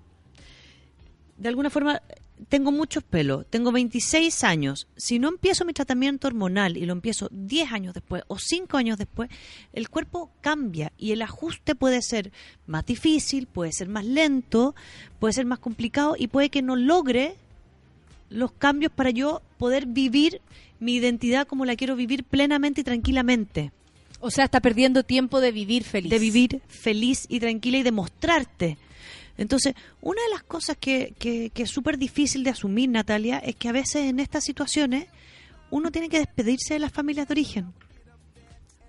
De 1.36 1.48
alguna 1.48 1.68
forma, 1.70 2.00
tengo 2.48 2.72
muchos 2.72 3.02
pelos. 3.02 3.46
Tengo 3.50 3.72
26 3.72 4.44
años. 4.44 4.86
Si 4.96 5.18
no 5.18 5.28
empiezo 5.28 5.64
mi 5.64 5.72
tratamiento 5.72 6.28
hormonal 6.28 6.76
y 6.76 6.86
lo 6.86 6.92
empiezo 6.92 7.28
10 7.30 7.72
años 7.72 7.94
después 7.94 8.22
o 8.28 8.38
5 8.38 8.76
años 8.76 8.98
después, 8.98 9.30
el 9.72 9.88
cuerpo 9.88 10.30
cambia 10.40 10.92
y 10.98 11.12
el 11.12 11.22
ajuste 11.22 11.74
puede 11.74 12.02
ser 12.02 12.32
más 12.66 12.86
difícil, 12.86 13.46
puede 13.46 13.72
ser 13.72 13.88
más 13.88 14.04
lento, 14.04 14.74
puede 15.18 15.32
ser 15.34 15.46
más 15.46 15.58
complicado 15.58 16.14
y 16.18 16.28
puede 16.28 16.50
que 16.50 16.62
no 16.62 16.76
logre 16.76 17.36
los 18.30 18.52
cambios 18.52 18.92
para 18.92 19.10
yo 19.10 19.42
poder 19.56 19.86
vivir 19.86 20.40
mi 20.80 20.94
identidad 20.94 21.46
como 21.46 21.64
la 21.64 21.76
quiero 21.76 21.96
vivir 21.96 22.24
plenamente 22.24 22.82
y 22.82 22.84
tranquilamente 22.84 23.72
O 24.20 24.30
sea, 24.30 24.44
está 24.44 24.60
perdiendo 24.60 25.02
tiempo 25.02 25.40
de 25.40 25.50
vivir 25.50 25.82
feliz. 25.84 26.10
de 26.10 26.18
vivir 26.18 26.62
feliz 26.68 27.26
y 27.28 27.40
tranquila 27.40 27.78
y 27.78 27.82
de 27.82 27.92
mostrarte. 27.92 28.76
Entonces, 29.38 29.74
una 30.02 30.20
de 30.22 30.28
las 30.30 30.42
cosas 30.42 30.76
que, 30.78 31.14
que, 31.18 31.50
que 31.50 31.62
es 31.62 31.70
súper 31.70 31.96
difícil 31.96 32.44
de 32.44 32.50
asumir, 32.50 32.90
Natalia, 32.90 33.38
es 33.38 33.56
que 33.56 33.68
a 33.68 33.72
veces 33.72 34.04
en 34.06 34.20
estas 34.20 34.44
situaciones 34.44 35.06
uno 35.70 35.90
tiene 35.90 36.08
que 36.08 36.18
despedirse 36.18 36.74
de 36.74 36.80
las 36.80 36.92
familias 36.92 37.28
de 37.28 37.32
origen. 37.32 37.64
¿no? 37.66 37.72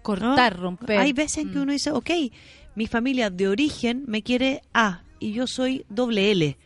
Cortar, 0.02 0.58
romper. 0.60 1.00
Hay 1.00 1.14
veces 1.14 1.40
en 1.40 1.52
que 1.52 1.60
Mm. 1.60 1.62
uno 1.62 1.72
dice, 1.74 1.92
ok, 1.92 2.10
mi 2.76 2.88
familia 2.88 3.30
de 3.30 3.48
origen 3.48 4.04
me 4.08 4.24
quiere 4.24 4.62
A 4.74 5.04
y 5.20 5.34
yo 5.34 5.46
soy 5.48 5.86
doble 5.90 6.32
L. 6.32 6.58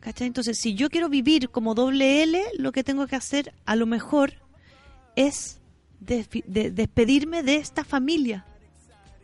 ¿Cachai? 0.00 0.26
Entonces, 0.26 0.58
si 0.58 0.74
yo 0.74 0.90
quiero 0.90 1.08
vivir 1.08 1.48
como 1.50 1.74
doble 1.74 2.22
L, 2.22 2.42
lo 2.58 2.72
que 2.72 2.84
tengo 2.84 3.06
que 3.06 3.16
hacer, 3.16 3.54
a 3.64 3.76
lo 3.76 3.86
mejor, 3.86 4.34
es 5.16 5.60
de- 6.00 6.26
despedirme 6.70 7.42
de 7.42 7.56
esta 7.56 7.84
familia. 7.84 8.44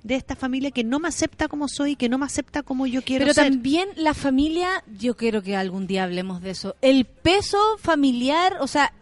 De 0.03 0.15
esta 0.15 0.35
familia 0.35 0.71
que 0.71 0.83
no 0.83 0.99
me 0.99 1.09
acepta 1.09 1.47
como 1.49 1.69
soy, 1.69 1.95
que 1.95 2.09
no 2.09 2.17
me 2.17 2.25
acepta 2.25 2.63
como 2.63 2.87
yo 2.87 3.03
quiero 3.03 3.25
Pero 3.25 3.35
ser. 3.35 3.51
también 3.51 3.89
la 3.97 4.15
familia, 4.15 4.83
yo 4.99 5.17
quiero 5.17 5.43
que 5.43 5.57
algún 5.57 5.87
día 5.87 6.05
hablemos 6.05 6.41
de 6.41 6.51
eso. 6.51 6.75
El 6.81 7.05
peso 7.05 7.59
familiar, 7.79 8.57
o 8.61 8.67
sea, 8.67 8.93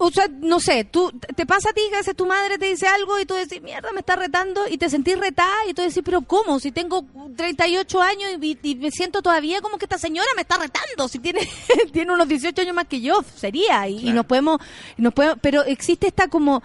o 0.00 0.12
sea, 0.12 0.28
no 0.28 0.60
sé, 0.60 0.84
tú 0.84 1.10
te 1.34 1.44
pasa 1.44 1.70
a 1.70 1.72
ti 1.72 1.80
que 1.88 1.96
a 1.96 1.98
veces 1.98 2.14
tu 2.14 2.24
madre 2.24 2.56
te 2.56 2.66
dice 2.66 2.86
algo 2.86 3.18
y 3.18 3.26
tú 3.26 3.34
decís, 3.34 3.60
mierda, 3.60 3.90
me 3.92 3.98
está 4.00 4.14
retando 4.14 4.68
y 4.68 4.78
te 4.78 4.88
sentís 4.88 5.18
retada 5.18 5.66
y 5.68 5.74
tú 5.74 5.82
decís, 5.82 6.02
pero 6.04 6.20
¿cómo? 6.20 6.60
Si 6.60 6.70
tengo 6.70 7.04
38 7.36 8.00
años 8.00 8.30
y, 8.40 8.56
y 8.62 8.74
me 8.76 8.92
siento 8.92 9.22
todavía 9.22 9.60
como 9.60 9.76
que 9.76 9.86
esta 9.86 9.98
señora 9.98 10.28
me 10.36 10.42
está 10.42 10.56
retando, 10.56 11.08
si 11.08 11.18
tiene 11.18 11.40
tiene 11.92 12.12
unos 12.12 12.28
18 12.28 12.62
años 12.62 12.76
más 12.76 12.86
que 12.86 13.00
yo, 13.00 13.24
sería 13.36 13.88
y, 13.88 14.08
y 14.08 14.12
nos 14.12 14.24
podemos 14.24 14.60
nos 14.96 15.12
podemos, 15.12 15.38
pero 15.42 15.64
existe 15.64 16.06
esta 16.06 16.28
como 16.28 16.62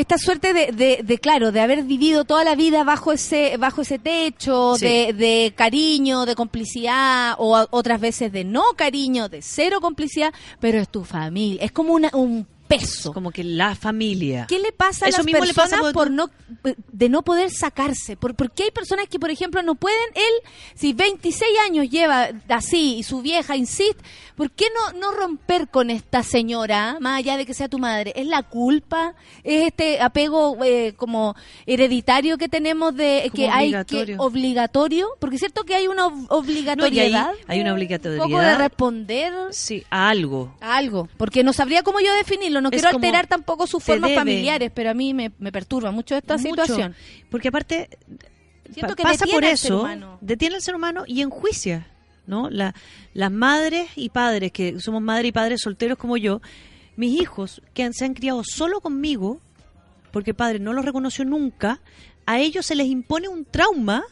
esta 0.00 0.16
suerte 0.18 0.52
de, 0.52 0.72
de, 0.72 1.00
de, 1.02 1.18
claro, 1.18 1.50
de 1.52 1.60
haber 1.60 1.82
vivido 1.82 2.24
toda 2.24 2.44
la 2.44 2.54
vida 2.54 2.84
bajo 2.84 3.12
ese, 3.12 3.56
bajo 3.56 3.82
ese 3.82 3.98
techo, 3.98 4.76
Sí. 4.76 4.84
de, 4.86 5.12
de 5.12 5.52
cariño, 5.56 6.24
de 6.24 6.34
complicidad, 6.34 7.34
o 7.38 7.56
a- 7.56 7.66
otras 7.70 8.00
veces 8.00 8.30
de 8.32 8.44
no 8.44 8.62
cariño, 8.76 9.28
de 9.28 9.42
cero 9.42 9.78
complicidad, 9.80 10.32
pero 10.60 10.78
es 10.78 10.88
tu 10.88 11.04
familia. 11.04 11.62
Es 11.64 11.72
como 11.72 11.92
una, 11.94 12.10
un 12.14 12.46
peso. 12.68 13.12
Como 13.12 13.30
que 13.30 13.42
la 13.42 13.74
familia. 13.74 14.46
¿Qué 14.48 14.58
le 14.58 14.72
pasa 14.72 15.06
a 15.06 15.08
Eso 15.08 15.18
las 15.18 15.26
mismo 15.26 15.44
le 15.44 15.54
pasa 15.54 15.78
por- 15.92 16.10
no 16.10 16.30
de 16.92 17.08
no 17.08 17.22
poder 17.22 17.50
sacarse? 17.50 18.16
¿Por, 18.16 18.34
porque 18.34 18.64
hay 18.64 18.70
personas 18.70 19.06
que, 19.08 19.18
por 19.18 19.30
ejemplo, 19.30 19.62
no 19.62 19.74
pueden, 19.74 19.98
él, 20.14 20.50
si 20.74 20.92
26 20.92 21.50
años 21.66 21.88
lleva 21.90 22.28
así 22.48 22.96
y 22.98 23.02
su 23.02 23.22
vieja 23.22 23.56
insiste, 23.56 24.02
¿por 24.36 24.50
qué 24.50 24.66
no, 24.74 24.98
no 24.98 25.12
romper 25.12 25.68
con 25.68 25.90
esta 25.90 26.22
señora, 26.22 26.98
más 27.00 27.18
allá 27.18 27.36
de 27.36 27.46
que 27.46 27.54
sea 27.54 27.68
tu 27.68 27.78
madre? 27.78 28.12
¿Es 28.16 28.26
la 28.26 28.42
culpa? 28.42 29.14
¿Es 29.44 29.66
este 29.66 30.00
apego 30.00 30.56
eh, 30.64 30.94
como 30.96 31.34
hereditario 31.66 32.38
que 32.38 32.48
tenemos 32.48 32.94
de 32.94 33.22
Como 33.30 33.34
que 33.36 33.48
hay 33.50 33.70
que 33.84 34.16
obligatorio. 34.18 35.08
Porque 35.20 35.36
es 35.36 35.40
cierto 35.40 35.64
que 35.64 35.74
hay 35.74 35.86
una 35.86 36.08
No, 36.08 36.26
obligatoriedad. 36.28 37.32
hay 37.46 37.60
una 37.60 37.70
Un 37.72 37.76
obligatoriedad. 37.76 38.24
poco 38.24 38.38
de 38.40 38.54
responder 38.56 39.32
Sí, 39.50 39.84
a 39.90 40.08
algo. 40.08 40.54
a 40.60 40.76
algo, 40.76 41.08
porque 41.16 41.42
no 41.44 41.52
sabría 41.52 41.82
cómo 41.82 42.00
yo 42.00 42.12
definirlo, 42.14 42.57
no 42.60 42.70
quiero 42.70 42.88
alterar 42.88 43.26
tampoco 43.26 43.66
sus 43.66 43.82
formas 43.82 44.08
debe. 44.10 44.20
familiares, 44.20 44.70
pero 44.74 44.90
a 44.90 44.94
mí 44.94 45.14
me, 45.14 45.32
me 45.38 45.50
perturba 45.52 45.90
mucho 45.90 46.16
esta 46.16 46.36
Mucho. 46.36 46.48
situación. 46.50 46.94
Porque 47.30 47.48
aparte 47.48 47.88
Siento 48.72 48.88
pa- 48.88 48.94
que 48.96 49.02
pasa 49.02 49.26
por 49.26 49.44
eso, 49.44 49.88
detiene 50.20 50.56
al 50.56 50.62
ser 50.62 50.74
humano 50.74 51.04
y 51.06 51.22
enjuicia, 51.22 51.86
¿no? 52.26 52.50
La, 52.50 52.74
las 53.14 53.30
madres 53.32 53.88
y 53.96 54.10
padres, 54.10 54.52
que 54.52 54.78
somos 54.80 55.00
madres 55.02 55.28
y 55.28 55.32
padres 55.32 55.60
solteros 55.62 55.96
como 55.98 56.16
yo, 56.16 56.40
mis 56.96 57.20
hijos 57.20 57.62
que 57.74 57.82
han- 57.84 57.94
se 57.94 58.04
han 58.04 58.14
criado 58.14 58.42
solo 58.44 58.80
conmigo, 58.80 59.40
porque 60.12 60.30
el 60.30 60.36
padre 60.36 60.58
no 60.58 60.72
los 60.72 60.84
reconoció 60.84 61.24
nunca, 61.24 61.80
a 62.26 62.38
ellos 62.40 62.66
se 62.66 62.74
les 62.74 62.88
impone 62.88 63.28
un 63.28 63.44
trauma 63.44 64.02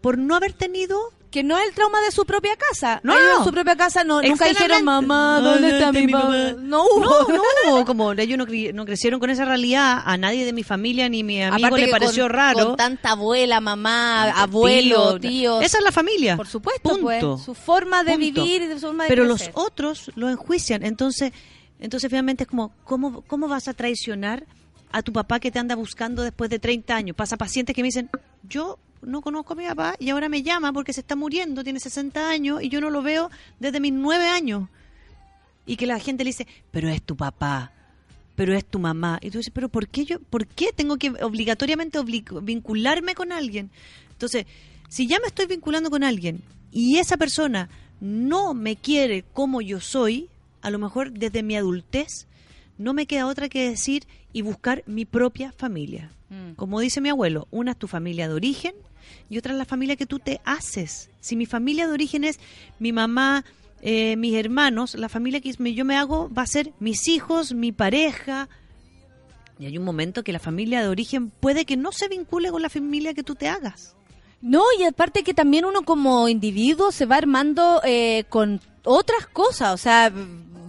por 0.00 0.16
no 0.16 0.34
haber 0.34 0.52
tenido... 0.54 0.98
Que 1.30 1.44
no 1.44 1.56
es 1.58 1.68
el 1.68 1.74
trauma 1.74 2.00
de 2.00 2.10
su 2.10 2.26
propia 2.26 2.56
casa. 2.56 3.00
No, 3.04 3.12
Ellos 3.12 3.28
no, 3.32 3.38
en 3.38 3.44
su 3.44 3.52
propia 3.52 3.76
casa 3.76 4.02
no, 4.02 4.20
nunca 4.20 4.46
dijeron, 4.46 4.84
mamá, 4.84 5.40
¿dónde 5.40 5.70
está 5.70 5.92
mi 5.92 6.08
mamá? 6.08 6.54
No 6.58 6.84
hubo. 6.84 7.00
No, 7.00 7.28
no 7.28 7.42
hubo. 7.76 7.84
Como 7.84 8.12
ellos 8.12 8.36
no, 8.36 8.46
no 8.74 8.84
crecieron 8.84 9.20
con 9.20 9.30
esa 9.30 9.44
realidad, 9.44 10.02
a 10.04 10.16
nadie 10.16 10.44
de 10.44 10.52
mi 10.52 10.64
familia 10.64 11.08
ni 11.08 11.22
mi 11.22 11.42
amigo 11.42 11.68
Aparte 11.68 11.80
le 11.80 11.86
que 11.86 11.92
pareció 11.92 12.24
con, 12.24 12.32
raro. 12.32 12.66
Con 12.66 12.76
tanta 12.76 13.12
abuela, 13.12 13.60
mamá, 13.60 14.30
abuelo, 14.30 15.20
tíos. 15.20 15.62
Esa 15.62 15.78
es 15.78 15.84
la 15.84 15.92
familia. 15.92 16.36
Por 16.36 16.48
supuesto, 16.48 16.88
Punto. 16.88 17.02
pues. 17.02 17.44
Su 17.44 17.54
forma 17.54 18.02
de 18.02 18.12
Punto. 18.12 18.42
vivir 18.44 18.72
su 18.74 18.86
forma 18.86 19.04
de 19.04 19.08
Pero 19.08 19.24
los 19.24 19.50
otros 19.54 20.10
lo 20.16 20.28
enjuician. 20.28 20.84
Entonces, 20.84 21.32
entonces 21.78 22.10
finalmente 22.10 22.44
es 22.44 22.48
como, 22.48 22.72
¿cómo, 22.84 23.22
¿cómo 23.22 23.48
vas 23.48 23.68
a 23.68 23.74
traicionar 23.74 24.46
a 24.92 25.02
tu 25.02 25.12
papá 25.12 25.38
que 25.38 25.50
te 25.50 25.58
anda 25.58 25.76
buscando 25.76 26.22
después 26.22 26.50
de 26.50 26.58
30 26.58 26.94
años? 26.94 27.16
Pasa 27.16 27.36
pacientes 27.36 27.74
que 27.74 27.82
me 27.82 27.88
dicen, 27.88 28.10
yo 28.42 28.78
no 29.02 29.20
conozco 29.22 29.52
a 29.52 29.56
mi 29.56 29.66
papá 29.66 29.94
y 29.98 30.10
ahora 30.10 30.28
me 30.28 30.42
llama 30.42 30.72
porque 30.72 30.92
se 30.92 31.00
está 31.00 31.16
muriendo, 31.16 31.64
tiene 31.64 31.80
60 31.80 32.28
años 32.28 32.62
y 32.62 32.68
yo 32.68 32.80
no 32.80 32.90
lo 32.90 33.02
veo 33.02 33.30
desde 33.58 33.80
mis 33.80 33.92
9 33.92 34.26
años. 34.28 34.68
Y 35.66 35.76
que 35.76 35.86
la 35.86 35.98
gente 36.00 36.24
le 36.24 36.28
dice, 36.30 36.46
pero 36.70 36.88
es 36.88 37.02
tu 37.02 37.16
papá, 37.16 37.72
pero 38.34 38.54
es 38.54 38.64
tu 38.64 38.78
mamá. 38.78 39.18
Y 39.22 39.30
tú 39.30 39.38
dices, 39.38 39.52
pero 39.54 39.68
¿por 39.68 39.88
qué 39.88 40.04
yo, 40.04 40.18
por 40.20 40.46
qué 40.46 40.72
tengo 40.74 40.96
que 40.96 41.10
obligatoriamente 41.22 41.98
obli- 42.00 42.42
vincularme 42.44 43.14
con 43.14 43.30
alguien? 43.32 43.70
Entonces, 44.12 44.46
si 44.88 45.06
ya 45.06 45.20
me 45.20 45.26
estoy 45.28 45.46
vinculando 45.46 45.90
con 45.90 46.02
alguien 46.02 46.42
y 46.72 46.98
esa 46.98 47.16
persona 47.16 47.68
no 48.00 48.54
me 48.54 48.76
quiere 48.76 49.24
como 49.32 49.60
yo 49.60 49.80
soy, 49.80 50.28
a 50.62 50.70
lo 50.70 50.78
mejor 50.78 51.12
desde 51.12 51.42
mi 51.42 51.56
adultez, 51.56 52.26
no 52.78 52.94
me 52.94 53.06
queda 53.06 53.26
otra 53.26 53.48
que 53.48 53.68
decir 53.68 54.06
y 54.32 54.42
buscar 54.42 54.82
mi 54.86 55.04
propia 55.04 55.52
familia. 55.52 56.10
Mm. 56.30 56.52
Como 56.54 56.80
dice 56.80 57.00
mi 57.00 57.10
abuelo, 57.10 57.46
una 57.50 57.72
es 57.72 57.76
tu 57.78 57.86
familia 57.88 58.26
de 58.28 58.34
origen 58.34 58.74
y 59.28 59.38
otra 59.38 59.52
es 59.52 59.58
la 59.58 59.64
familia 59.64 59.96
que 59.96 60.06
tú 60.06 60.18
te 60.18 60.40
haces. 60.44 61.10
Si 61.20 61.36
mi 61.36 61.46
familia 61.46 61.86
de 61.86 61.92
origen 61.92 62.24
es 62.24 62.38
mi 62.78 62.92
mamá, 62.92 63.44
eh, 63.82 64.16
mis 64.16 64.34
hermanos, 64.34 64.94
la 64.94 65.08
familia 65.08 65.40
que 65.40 65.52
yo 65.52 65.84
me 65.84 65.96
hago 65.96 66.30
va 66.32 66.42
a 66.42 66.46
ser 66.46 66.72
mis 66.80 67.08
hijos, 67.08 67.54
mi 67.54 67.72
pareja. 67.72 68.48
Y 69.58 69.66
hay 69.66 69.78
un 69.78 69.84
momento 69.84 70.24
que 70.24 70.32
la 70.32 70.38
familia 70.38 70.82
de 70.82 70.88
origen 70.88 71.30
puede 71.30 71.64
que 71.64 71.76
no 71.76 71.92
se 71.92 72.08
vincule 72.08 72.50
con 72.50 72.62
la 72.62 72.70
familia 72.70 73.14
que 73.14 73.22
tú 73.22 73.34
te 73.34 73.48
hagas. 73.48 73.94
No, 74.42 74.62
y 74.78 74.84
aparte 74.84 75.22
que 75.22 75.34
también 75.34 75.66
uno 75.66 75.82
como 75.82 76.28
individuo 76.28 76.92
se 76.92 77.04
va 77.04 77.16
armando 77.16 77.82
eh, 77.84 78.24
con 78.30 78.60
otras 78.84 79.26
cosas, 79.26 79.74
o 79.74 79.76
sea, 79.76 80.10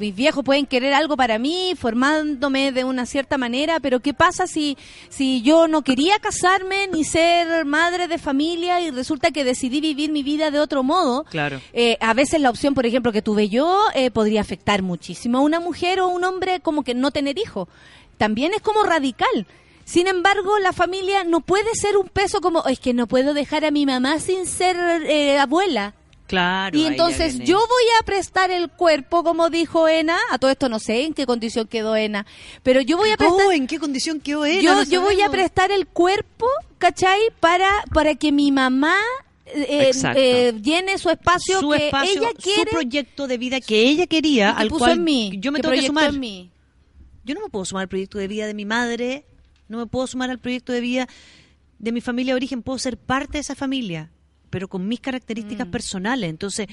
mis 0.01 0.13
viejos 0.13 0.43
pueden 0.43 0.65
querer 0.65 0.93
algo 0.93 1.15
para 1.15 1.39
mí, 1.39 1.73
formándome 1.77 2.73
de 2.73 2.83
una 2.83 3.05
cierta 3.05 3.37
manera, 3.37 3.79
pero 3.79 4.01
¿qué 4.01 4.13
pasa 4.13 4.47
si, 4.47 4.77
si 5.09 5.41
yo 5.43 5.67
no 5.67 5.83
quería 5.83 6.19
casarme 6.19 6.87
ni 6.87 7.05
ser 7.05 7.65
madre 7.65 8.07
de 8.09 8.17
familia 8.17 8.81
y 8.81 8.91
resulta 8.91 9.31
que 9.31 9.45
decidí 9.45 9.79
vivir 9.79 10.11
mi 10.11 10.23
vida 10.23 10.51
de 10.51 10.59
otro 10.59 10.83
modo? 10.83 11.23
Claro. 11.25 11.61
Eh, 11.71 11.97
a 12.01 12.13
veces 12.13 12.41
la 12.41 12.49
opción, 12.49 12.73
por 12.73 12.85
ejemplo, 12.85 13.11
que 13.11 13.21
tuve 13.21 13.47
yo 13.47 13.79
eh, 13.93 14.11
podría 14.11 14.41
afectar 14.41 14.81
muchísimo 14.81 15.37
a 15.37 15.41
una 15.41 15.59
mujer 15.59 16.01
o 16.01 16.07
un 16.09 16.23
hombre 16.23 16.59
como 16.59 16.83
que 16.83 16.93
no 16.93 17.11
tener 17.11 17.37
hijos. 17.37 17.69
También 18.17 18.53
es 18.53 18.61
como 18.61 18.83
radical. 18.83 19.47
Sin 19.85 20.07
embargo, 20.07 20.57
la 20.59 20.73
familia 20.73 21.23
no 21.23 21.41
puede 21.41 21.75
ser 21.75 21.97
un 21.97 22.07
peso 22.07 22.41
como, 22.41 22.63
es 22.65 22.79
que 22.79 22.93
no 22.93 23.07
puedo 23.07 23.33
dejar 23.33 23.65
a 23.65 23.71
mi 23.71 23.85
mamá 23.85 24.19
sin 24.19 24.45
ser 24.47 24.77
eh, 25.05 25.37
abuela. 25.37 25.93
Claro. 26.31 26.77
Y 26.77 26.85
entonces 26.85 27.39
yo 27.39 27.57
voy 27.57 27.83
a 27.99 28.05
prestar 28.05 28.51
el 28.51 28.69
cuerpo, 28.69 29.21
como 29.21 29.49
dijo 29.49 29.89
Ena, 29.89 30.17
a 30.29 30.37
todo 30.37 30.49
esto 30.49 30.69
no 30.69 30.79
sé 30.79 31.03
en 31.03 31.13
qué 31.13 31.25
condición 31.25 31.67
quedó 31.67 31.97
Ena, 31.97 32.25
pero 32.63 32.79
yo 32.79 32.95
voy 32.95 33.09
a 33.09 33.17
prestar... 33.17 33.47
Oh, 33.47 33.51
¿en 33.51 33.67
qué 33.67 33.79
condición 33.79 34.21
quedó 34.21 34.47
yo, 34.47 34.75
No 34.75 34.83
yo 34.83 35.01
voy 35.01 35.19
a 35.21 35.29
prestar 35.29 35.71
el 35.71 35.87
cuerpo, 35.87 36.47
¿cachai? 36.77 37.19
Para, 37.41 37.83
para 37.93 38.15
que 38.15 38.31
mi 38.31 38.49
mamá 38.49 38.95
eh, 39.45 39.87
Exacto. 39.87 40.21
eh, 40.21 40.53
llene 40.61 40.97
su 40.99 41.09
espacio 41.09 41.59
su 41.59 41.71
que 41.71 41.87
espacio, 41.87 42.21
ella 42.21 42.29
su 42.33 42.41
quiere 42.41 42.71
proyecto 42.71 43.27
de 43.27 43.37
vida 43.37 43.59
que 43.59 43.89
ella 43.89 44.07
quería, 44.07 44.53
que 44.55 44.61
al 44.61 44.69
puso 44.69 44.85
cual 44.85 44.91
en 44.91 45.03
mí, 45.03 45.33
yo 45.37 45.51
me 45.51 45.57
que 45.57 45.63
tengo 45.63 45.75
que 45.75 45.87
sumar. 45.87 46.13
en 46.13 46.19
mí. 46.21 46.49
Yo 47.25 47.35
no 47.35 47.41
me 47.41 47.49
puedo 47.49 47.65
sumar 47.65 47.81
al 47.81 47.89
proyecto 47.89 48.19
de 48.19 48.29
vida 48.29 48.47
de 48.47 48.53
mi 48.53 48.63
madre, 48.63 49.25
no 49.67 49.79
me 49.79 49.85
puedo 49.85 50.07
sumar 50.07 50.29
al 50.29 50.39
proyecto 50.39 50.71
de 50.71 50.79
vida 50.79 51.09
de 51.77 51.91
mi 51.91 51.99
familia 51.99 52.35
de 52.35 52.37
origen, 52.37 52.61
puedo 52.61 52.79
ser 52.79 52.95
parte 52.95 53.33
de 53.33 53.39
esa 53.39 53.53
familia, 53.53 54.11
pero 54.51 54.67
con 54.67 54.87
mis 54.87 54.99
características 54.99 55.65
personales. 55.67 56.29
Entonces, 56.29 56.67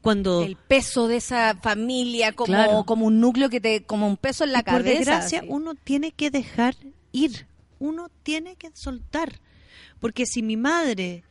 cuando 0.00 0.40
Mm. 0.40 0.44
el 0.44 0.56
peso 0.56 1.06
de 1.08 1.16
esa 1.16 1.56
familia 1.62 2.32
como, 2.32 2.46
Claro. 2.46 2.84
como 2.86 3.04
un 3.06 3.20
núcleo 3.20 3.50
que 3.50 3.60
te 3.60 3.84
como 3.84 4.06
un 4.08 4.16
peso 4.16 4.44
en 4.44 4.52
la 4.52 4.60
Y 4.60 4.62
por 4.62 4.72
cabeza 4.72 4.98
desgracia, 4.98 5.38
así. 5.40 5.48
uno 5.50 5.74
tiene 5.74 6.12
que 6.12 6.30
dejar 6.30 6.74
ir, 7.12 7.46
uno 7.78 8.08
tiene 8.22 8.56
que 8.56 8.70
soltar. 8.72 9.40
Porque 10.00 10.24
si 10.24 10.42
mi 10.42 10.56
madre, 10.56 11.24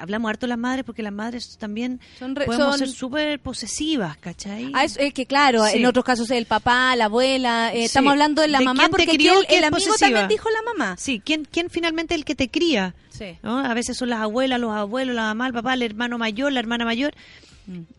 hablamos 0.00 0.28
harto 0.30 0.46
de 0.46 0.48
las 0.50 0.58
madres 0.58 0.84
porque 0.84 1.02
las 1.02 1.12
madres 1.12 1.56
también 1.58 2.00
Son 2.18 2.34
re- 2.36 2.46
podemos 2.46 2.68
son- 2.70 2.78
ser 2.78 2.88
súper 2.88 3.40
posesivas, 3.40 4.16
¿cachai? 4.18 4.70
Ah, 4.74 4.84
es, 4.84 4.96
es 4.98 5.12
que 5.12 5.26
claro, 5.26 5.64
Sí. 5.66 5.78
en 5.78 5.86
otros 5.86 6.04
casos 6.04 6.30
el 6.30 6.46
papá, 6.46 6.94
la 6.96 7.06
abuela, 7.06 7.72
eh, 7.72 7.78
Sí. 7.80 7.84
estamos 7.84 8.12
hablando 8.12 8.42
de 8.42 8.48
la 8.48 8.58
¿De 8.58 8.64
mamá 8.64 8.84
te 8.84 8.90
porque 8.90 9.06
crió 9.06 9.32
el, 9.48 9.64
amigo 9.64 9.70
posesiva? 9.76 9.98
también 9.98 10.28
dijo 10.28 10.48
la 10.50 10.72
mamá. 10.72 10.96
Sí, 10.98 11.20
¿quién, 11.24 11.44
quién 11.50 11.70
finalmente 11.70 12.14
es 12.14 12.18
el 12.20 12.24
que 12.24 12.34
te 12.34 12.48
cría? 12.48 12.94
Sí. 13.10 13.36
¿no? 13.42 13.58
A 13.58 13.74
veces 13.74 13.96
son 13.96 14.08
las 14.10 14.20
abuelas, 14.20 14.58
los 14.60 14.72
abuelos, 14.72 15.14
la 15.14 15.22
mamá, 15.22 15.46
el 15.46 15.52
papá, 15.52 15.74
el 15.74 15.82
hermano 15.82 16.16
mayor, 16.18 16.52
la 16.52 16.60
hermana 16.60 16.84
mayor. 16.84 17.12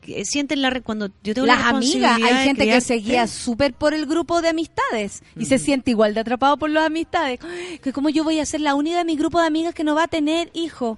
Que 0.01 0.25
sienten 0.25 0.61
la 0.61 0.69
re- 0.69 0.81
cuando 0.81 1.07
yo 1.23 1.33
tengo 1.33 1.45
Las 1.47 1.59
la 1.59 1.69
amigas, 1.69 2.19
hay 2.21 2.43
gente 2.45 2.65
que 2.65 2.81
se 2.81 2.95
guía 2.95 3.25
súper 3.27 3.73
por 3.73 3.93
el 3.93 4.05
grupo 4.05 4.41
de 4.41 4.49
amistades 4.49 5.23
y 5.37 5.45
se 5.45 5.59
siente 5.59 5.91
igual 5.91 6.13
de 6.13 6.19
atrapado 6.19 6.57
por 6.57 6.69
las 6.69 6.87
amistades. 6.87 7.39
Que 7.81 7.93
como 7.93 8.09
yo 8.09 8.25
voy 8.25 8.39
a 8.39 8.45
ser 8.45 8.59
la 8.59 8.75
única 8.75 8.97
de 8.97 9.05
mi 9.05 9.15
grupo 9.15 9.39
de 9.39 9.47
amigas 9.47 9.73
que 9.73 9.85
no 9.85 9.95
va 9.95 10.03
a 10.03 10.07
tener 10.07 10.49
hijo. 10.53 10.97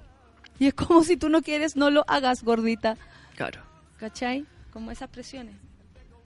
Y 0.58 0.66
es 0.68 0.74
como 0.74 1.02
si 1.04 1.16
tú 1.16 1.28
no 1.28 1.42
quieres, 1.42 1.76
no 1.76 1.90
lo 1.90 2.04
hagas, 2.08 2.42
gordita. 2.44 2.96
Claro. 3.36 3.60
¿Cachai? 3.98 4.44
Como 4.72 4.90
esas 4.90 5.08
presiones. 5.08 5.54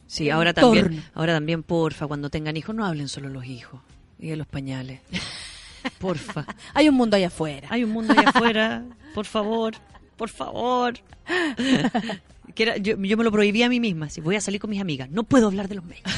Sí, 0.06 0.30
ahora 0.30 0.54
también, 0.54 1.04
ahora 1.14 1.34
también, 1.34 1.62
porfa, 1.62 2.06
cuando 2.06 2.30
tengan 2.30 2.56
hijos, 2.56 2.74
no 2.74 2.84
hablen 2.86 3.08
solo 3.08 3.28
los 3.28 3.44
hijos 3.44 3.80
y 4.18 4.28
de 4.28 4.36
los 4.36 4.46
pañales. 4.46 5.00
Porfa. 5.98 6.44
Hay 6.74 6.88
un 6.88 6.94
mundo 6.96 7.16
allá 7.16 7.28
afuera. 7.28 7.68
Hay 7.70 7.84
un 7.84 7.90
mundo 7.90 8.12
allá 8.12 8.28
afuera, 8.34 8.84
por 9.14 9.26
favor, 9.26 9.74
por 10.16 10.28
favor. 10.28 10.94
Que 12.54 12.62
era- 12.64 12.76
yo, 12.78 12.96
yo 13.00 13.16
me 13.16 13.22
lo 13.22 13.30
prohibí 13.30 13.62
a 13.62 13.68
mí 13.68 13.78
misma. 13.78 14.08
Si 14.10 14.20
voy 14.20 14.34
a 14.34 14.40
salir 14.40 14.58
con 14.60 14.70
mis 14.70 14.80
amigas, 14.80 15.08
no 15.10 15.22
puedo 15.22 15.46
hablar 15.46 15.68
de 15.68 15.76
los 15.76 15.84
médicos. 15.84 16.12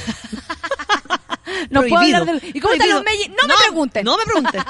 No 1.68 1.80
puedo 1.82 1.94
prohibido. 1.96 2.18
hablar 2.18 2.40
de- 2.40 2.48
¿Y 2.54 2.60
cómo 2.60 2.72
están 2.72 2.88
Prohibido. 2.88 2.94
los 2.96 3.04
mellis? 3.04 3.28
No 3.28 3.48
me 3.48 3.54
pregunten. 3.68 4.04
No 4.04 4.16
me 4.16 4.24
pregunten. 4.24 4.62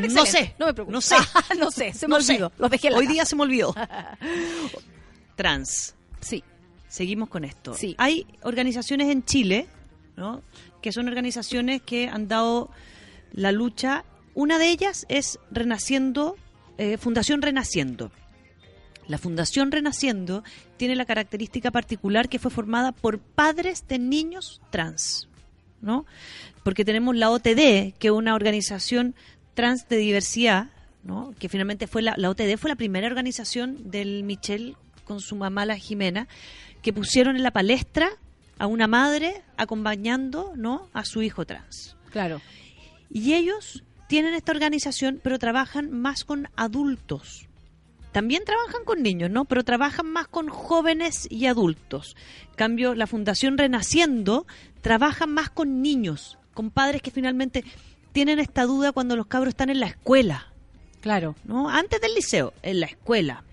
No 0.00 0.26
sé. 0.26 0.54
No 0.58 0.66
me 0.66 0.74
preguntes. 0.74 0.92
No 0.92 1.00
sé. 1.00 1.16
no 1.58 1.70
sé, 1.70 1.92
se 1.92 2.06
me 2.06 2.10
No 2.12 2.16
olvidó. 2.16 2.52
Los 2.58 2.70
dejé 2.70 2.88
en 2.88 2.92
la 2.94 2.98
Hoy 2.98 3.04
casa. 3.06 3.12
día 3.14 3.24
se 3.24 3.36
me 3.36 3.42
olvidó. 3.42 3.74
Trans. 5.36 5.94
Sí. 6.20 6.42
Seguimos 6.88 7.28
con 7.28 7.44
esto. 7.44 7.74
Sí. 7.74 7.94
Hay 7.98 8.26
organizaciones 8.42 9.08
en 9.10 9.24
Chile, 9.24 9.66
¿no? 10.16 10.42
Que 10.80 10.92
son 10.92 11.08
organizaciones 11.08 11.82
que 11.82 12.08
han 12.08 12.28
dado 12.28 12.70
la 13.32 13.52
lucha. 13.52 14.04
Una 14.34 14.58
de 14.58 14.68
ellas 14.70 15.04
es 15.08 15.38
Renaciendo, 15.50 16.36
eh, 16.78 16.96
Fundación 16.96 17.42
Renaciendo. 17.42 18.10
La 19.08 19.18
Fundación 19.18 19.70
Renaciendo 19.72 20.42
tiene 20.78 20.96
la 20.96 21.04
característica 21.04 21.70
particular 21.70 22.28
que 22.28 22.38
fue 22.38 22.50
formada 22.50 22.92
por 22.92 23.18
padres 23.18 23.86
de 23.88 23.98
niños 23.98 24.60
trans, 24.70 25.28
¿no? 25.80 26.06
Porque 26.64 26.84
tenemos 26.84 27.14
la 27.14 27.30
OTD, 27.30 27.94
que 27.98 28.08
es 28.08 28.10
una 28.10 28.34
organización 28.34 29.14
trans 29.56 29.88
de 29.88 29.96
diversidad, 29.96 30.68
¿no? 31.02 31.34
Que 31.40 31.48
finalmente 31.48 31.88
fue 31.88 32.02
la, 32.02 32.14
la 32.16 32.30
OTD 32.30 32.56
fue 32.56 32.70
la 32.70 32.76
primera 32.76 33.08
organización 33.08 33.90
del 33.90 34.22
Michel 34.22 34.76
con 35.04 35.20
su 35.20 35.34
mamá 35.34 35.66
la 35.66 35.76
Jimena, 35.76 36.28
que 36.82 36.92
pusieron 36.92 37.34
en 37.34 37.42
la 37.42 37.50
palestra 37.50 38.10
a 38.58 38.66
una 38.66 38.86
madre 38.86 39.42
acompañando, 39.56 40.52
¿no? 40.56 40.88
A 40.92 41.04
su 41.04 41.22
hijo 41.22 41.44
trans. 41.44 41.96
Claro. 42.10 42.40
Y 43.10 43.34
ellos 43.34 43.82
tienen 44.08 44.34
esta 44.34 44.52
organización, 44.52 45.20
pero 45.22 45.38
trabajan 45.38 45.90
más 45.90 46.24
con 46.24 46.48
adultos. 46.56 47.48
También 48.12 48.44
trabajan 48.44 48.84
con 48.84 49.02
niños, 49.02 49.30
¿no? 49.30 49.44
Pero 49.44 49.64
trabajan 49.64 50.06
más 50.06 50.28
con 50.28 50.48
jóvenes 50.48 51.26
y 51.30 51.46
adultos. 51.46 52.16
En 52.50 52.54
cambio, 52.56 52.94
la 52.94 53.06
Fundación 53.06 53.58
Renaciendo 53.58 54.46
trabaja 54.80 55.26
más 55.26 55.50
con 55.50 55.82
niños, 55.82 56.38
con 56.54 56.70
padres 56.70 57.02
que 57.02 57.10
finalmente 57.10 57.64
tienen 58.16 58.38
esta 58.38 58.64
duda 58.64 58.92
cuando 58.92 59.14
los 59.14 59.26
cabros 59.26 59.50
están 59.50 59.68
en 59.68 59.78
la 59.78 59.88
escuela. 59.88 60.46
Claro. 61.02 61.34
¿no? 61.44 61.68
Antes 61.68 62.00
del 62.00 62.14
liceo, 62.14 62.54
en 62.62 62.80
la 62.80 62.86
escuela. 62.86 63.44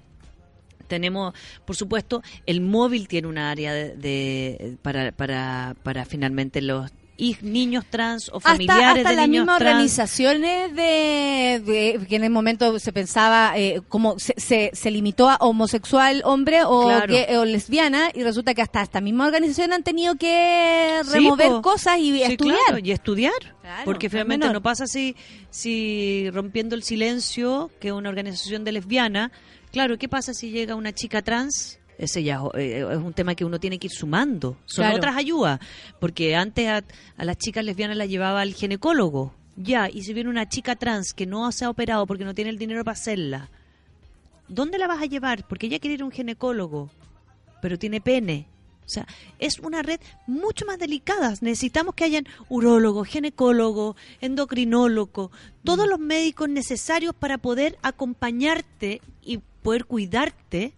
Tenemos, 0.88 1.34
por 1.66 1.76
supuesto, 1.76 2.24
el 2.46 2.62
móvil 2.62 3.10
tiene 3.10 3.28
un 3.28 3.38
área 3.38 3.74
de, 3.74 3.98
de- 3.98 4.78
para, 4.82 5.12
para, 5.12 5.76
para 5.84 6.06
finalmente 6.06 6.62
los 6.62 6.92
hij- 7.18 7.38
niños 7.42 7.86
trans 7.90 8.30
o 8.30 8.38
Hasta, 8.38 8.50
familiares 8.52 8.98
hasta 9.06 9.10
de 9.10 9.16
las 9.16 9.28
niños 9.30 9.44
mismas 9.44 9.60
trans. 9.60 9.72
organizaciones 9.74 10.76
de, 10.76 11.62
de- 11.66 12.06
que 12.08 12.16
en 12.16 12.24
el 12.24 12.30
momento 12.30 12.78
se 12.80 12.92
pensaba 12.92 13.54
eh, 13.58 13.82
como 13.90 14.18
se, 14.20 14.34
se, 14.38 14.72
se 14.74 14.92
limitó 14.92 15.30
a 15.30 15.36
homosexual 15.38 16.22
hombre 16.26 16.64
o, 16.64 16.84
Claro. 16.86 17.14
gay- 17.14 17.36
o 17.36 17.46
lesbiana 17.46 18.10
y 18.14 18.24
resulta 18.24 18.54
que 18.54 18.62
hasta 18.62 18.82
esta 18.82 19.02
misma 19.02 19.28
organización 19.28 19.74
han 19.74 19.84
tenido 19.84 20.16
que 20.16 21.02
remover 21.12 21.62
cosas 21.62 21.98
y 22.00 22.12
Sí, 22.14 22.24
estudiar. 22.24 22.58
claro, 22.68 22.82
y 22.84 22.92
estudiar. 22.92 23.56
Claro, 23.62 23.82
porque 23.86 24.10
finalmente 24.10 24.50
no 24.52 24.62
pasa 24.62 24.88
si, 24.88 25.16
si 25.50 26.30
rompiendo 26.32 26.76
el 26.76 26.84
silencio, 26.84 27.72
que 27.80 27.92
una 27.92 28.10
organización 28.10 28.64
de 28.64 28.72
lesbiana, 28.74 29.32
claro, 29.72 29.98
¿qué 29.98 30.10
pasa 30.10 30.34
si 30.34 30.50
llega 30.52 30.76
una 30.76 30.94
chica 30.94 31.22
trans? 31.22 31.80
Ese 31.98 32.24
ya 32.24 32.42
eh, 32.56 32.86
es 32.92 32.98
un 32.98 33.14
tema 33.14 33.36
que 33.36 33.46
uno 33.46 33.60
tiene 33.60 33.78
que 33.80 33.88
ir 33.88 33.94
sumando. 33.94 34.58
Son 34.66 34.84
Claro. 34.84 34.98
otras 34.98 35.16
ayudas, 35.16 35.60
porque 36.00 36.36
antes 36.36 36.68
a, 36.68 36.84
a 37.18 37.26
las 37.26 37.38
chicas 37.38 37.64
lesbianas 37.64 37.98
las 37.98 38.10
llevaba 38.10 38.42
el 38.44 38.54
ginecólogo. 38.54 39.34
Ya, 39.56 39.88
y 39.90 40.02
si 40.02 40.14
viene 40.14 40.30
una 40.32 40.50
chica 40.50 40.76
trans 40.76 41.14
que 41.14 41.26
no 41.28 41.52
se 41.52 41.66
ha 41.66 41.70
operado 41.70 42.08
porque 42.08 42.26
no 42.26 42.34
tiene 42.34 42.50
el 42.50 42.58
dinero 42.58 42.84
para 42.84 42.94
hacerla, 42.94 43.50
¿dónde 44.48 44.78
la 44.80 44.88
vas 44.88 45.02
a 45.02 45.06
llevar? 45.06 45.48
Porque 45.48 45.68
ella 45.68 45.80
quiere 45.80 45.94
ir 45.96 46.02
a 46.02 46.06
un 46.06 46.12
ginecólogo, 46.12 46.90
pero 47.62 47.78
tiene 47.78 48.02
pene. 48.02 48.48
O 48.86 48.90
sea, 48.90 49.08
es 49.40 49.60
una 49.60 49.82
red 49.82 50.00
mucho 50.28 50.66
más 50.66 50.78
delicada. 50.78 51.34
Necesitamos 51.42 51.94
que 51.96 52.04
hayan 52.04 52.26
urólogos, 52.50 53.08
ginecólogos, 53.08 53.96
endocrinólogos, 54.20 55.32
todos 55.64 55.88
los 55.88 56.00
médicos 56.00 56.50
necesarios 56.50 57.16
para 57.16 57.38
poder 57.38 57.78
acompañarte 57.82 59.02
y 59.24 59.38
poder 59.62 59.86
cuidarte 59.86 60.74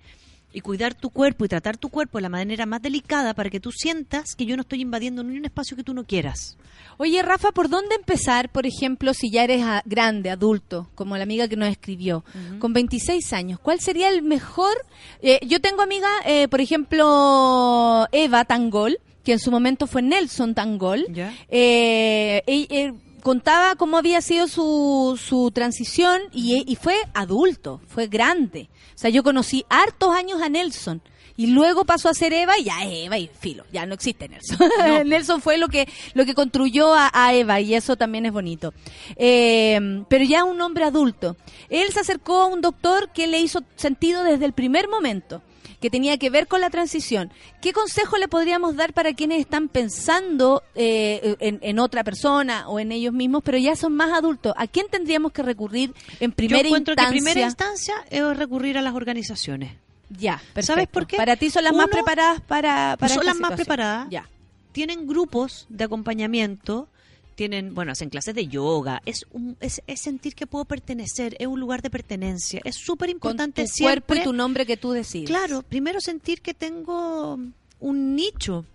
y 0.56 0.61
cuidar 0.61 0.94
tu 0.94 1.10
cuerpo 1.10 1.44
y 1.44 1.49
tratar 1.49 1.76
tu 1.76 1.90
cuerpo 1.90 2.18
de 2.18 2.22
la 2.22 2.30
manera 2.30 2.65
más 2.65 2.82
delicada 2.82 3.34
para 3.34 3.49
que 3.49 3.60
tú 3.60 3.73
sientas 3.73 4.36
que 4.38 4.45
yo 4.45 4.56
no 4.56 4.61
estoy 4.61 4.82
invadiendo 4.82 5.22
ni 5.22 5.38
un 5.38 5.44
espacio 5.44 5.76
que 5.76 5.84
tú 5.84 5.94
no 5.94 6.06
quieras. 6.06 6.57
Oye, 6.98 7.22
Rafa, 7.22 7.52
¿por 7.52 7.68
dónde 7.68 7.95
empezar, 7.95 8.49
por 8.49 8.65
ejemplo, 8.65 9.14
si 9.14 9.30
ya 9.30 9.44
eres 9.44 9.61
ah, 9.64 9.84
grande, 9.86 10.30
adulto, 10.30 10.90
como 10.95 11.18
la 11.18 11.23
amiga 11.23 11.49
que 11.49 11.57
nos 11.57 11.68
escribió, 11.68 12.23
con 12.60 12.72
26 12.72 13.34
años? 13.34 13.60
¿Cuál 13.60 13.82
sería 13.82 14.07
el 14.07 14.22
mejor? 14.22 14.73
Eh, 15.22 15.41
yo 15.45 15.60
tengo 15.60 15.82
amiga, 15.82 16.07
eh, 16.26 16.48
por 16.48 16.61
ejemplo, 16.61 18.07
Eva 18.14 18.45
Tangol, 18.45 18.99
que 19.26 19.34
en 19.34 19.40
su 19.40 19.52
momento 19.52 19.88
fue 19.88 20.03
Nelson 20.03 20.53
Tangol. 20.53 21.06
Eh, 21.49 22.44
eh, 22.48 22.94
contaba 23.26 23.73
cómo 23.73 23.97
había 23.97 24.22
sido 24.22 24.47
su, 24.47 25.19
su 25.19 25.49
transición 25.49 26.22
y, 26.31 26.64
y 26.72 26.76
fue 26.76 26.95
adulto, 27.15 27.81
fue 27.88 28.06
grande. 28.06 28.69
O 28.93 28.99
sea, 28.99 29.10
yo 29.10 29.23
conocí 29.23 29.65
hartos 29.68 30.15
años 30.15 30.43
a 30.43 30.47
Nelson. 30.47 31.02
Y 31.35 31.47
luego 31.47 31.85
pasó 31.85 32.07
a 32.07 32.14
ser 32.14 32.34
Eva 32.34 32.60
y 32.60 32.65
ya 32.65 32.85
es 32.85 33.07
Eva 33.07 33.18
y 33.18 33.27
filo, 33.27 33.65
ya 33.73 33.88
no 33.88 33.95
existe 33.95 34.30
Nelson. 34.30 34.60
Nelson 35.07 35.41
fue 35.41 35.57
lo 35.57 35.69
que, 35.69 35.89
lo 36.14 36.23
que 36.23 36.35
construyó 36.35 36.93
a, 36.93 37.10
a 37.11 37.34
Eva 37.34 37.60
y 37.60 37.73
eso 37.73 37.95
también 37.95 38.27
es 38.27 38.31
bonito. 38.31 38.76
Eh, 39.15 40.03
pero 40.07 40.23
ya 40.23 40.43
un 40.43 40.61
hombre 40.61 40.85
adulto. 40.85 41.35
Él 41.69 41.91
se 41.91 42.02
acercó 42.02 42.43
a 42.43 42.45
un 42.45 42.61
doctor 42.61 43.10
que 43.10 43.26
le 43.26 43.39
hizo 43.39 43.64
sentido 43.76 44.23
desde 44.23 44.45
el 44.45 44.53
primer 44.53 44.88
momento 44.88 45.41
que 45.85 45.91
tenía 45.91 46.17
que 46.17 46.31
ver 46.31 46.47
con 46.47 46.61
la 46.61 46.71
transición. 46.71 47.31
¿Qué 47.61 47.71
consejo 47.71 48.17
le 48.17 48.27
podríamos 48.27 48.75
dar 48.75 48.91
para 48.91 49.13
quienes 49.13 49.39
están 49.39 49.69
pensando 49.69 50.63
eh, 50.73 51.35
en, 51.39 51.59
en 51.61 51.77
otra 51.77 52.03
persona 52.03 52.67
o 52.67 52.79
en 52.79 52.91
ellos 52.91 53.13
mismos, 53.13 53.43
pero 53.45 53.59
ya 53.59 53.75
son 53.75 53.93
más 53.95 54.11
adultos? 54.11 54.51
¿A 54.57 54.65
quién 54.65 54.87
tendríamos 54.89 55.31
que 55.31 55.43
recurrir 55.43 55.93
en 56.19 56.31
primera 56.31 56.63
Yo 56.63 56.69
encuentro 56.69 56.93
instancia? 56.93 57.13
que 57.13 57.23
primera 57.23 57.45
instancia 57.45 57.93
es 58.09 58.35
recurrir 58.35 58.79
a 58.79 58.81
las 58.81 58.95
organizaciones. 58.95 59.73
Ya, 60.09 60.37
perfecto. 60.37 60.63
¿Sabes 60.63 60.87
por 60.87 61.05
qué? 61.05 61.17
Para 61.17 61.35
ti 61.35 61.51
son 61.51 61.63
las 61.63 61.73
más 61.73 61.87
preparadas 61.89 62.41
para, 62.41 62.97
para 62.97 63.13
son 63.13 63.23
las 63.23 63.35
más 63.35 63.51
preparadas. 63.51 64.07
Ya. 64.09 64.27
Tienen 64.71 65.05
grupos 65.05 65.67
de 65.69 65.83
acompañamiento, 65.83 66.87
tienen, 67.35 67.75
bueno, 67.75 67.91
hacen 67.91 68.09
clases 68.09 68.33
de 68.33 68.47
yoga. 68.47 69.01
Es, 69.05 69.25
un, 69.31 69.57
es, 69.59 69.81
es 69.87 70.01
sentir 70.01 70.35
que 70.35 70.47
puedo 70.47 70.65
pertenecer, 70.65 71.35
es 71.39 71.47
un 71.47 71.59
lugar 71.59 71.81
de 71.81 71.89
pertenencia. 71.89 72.61
Es 72.63 72.75
súper 72.75 73.09
importante 73.09 73.63
tu 73.63 73.67
siempre. 73.67 74.01
cuerpo 74.01 74.21
y 74.21 74.23
tu 74.23 74.33
nombre 74.33 74.65
que 74.65 74.77
tú 74.77 74.91
decides. 74.91 75.29
Claro, 75.29 75.61
primero 75.61 75.99
sentir 76.01 76.41
que 76.41 76.53
tengo 76.53 77.37
un 77.79 78.15
nicho. 78.15 78.65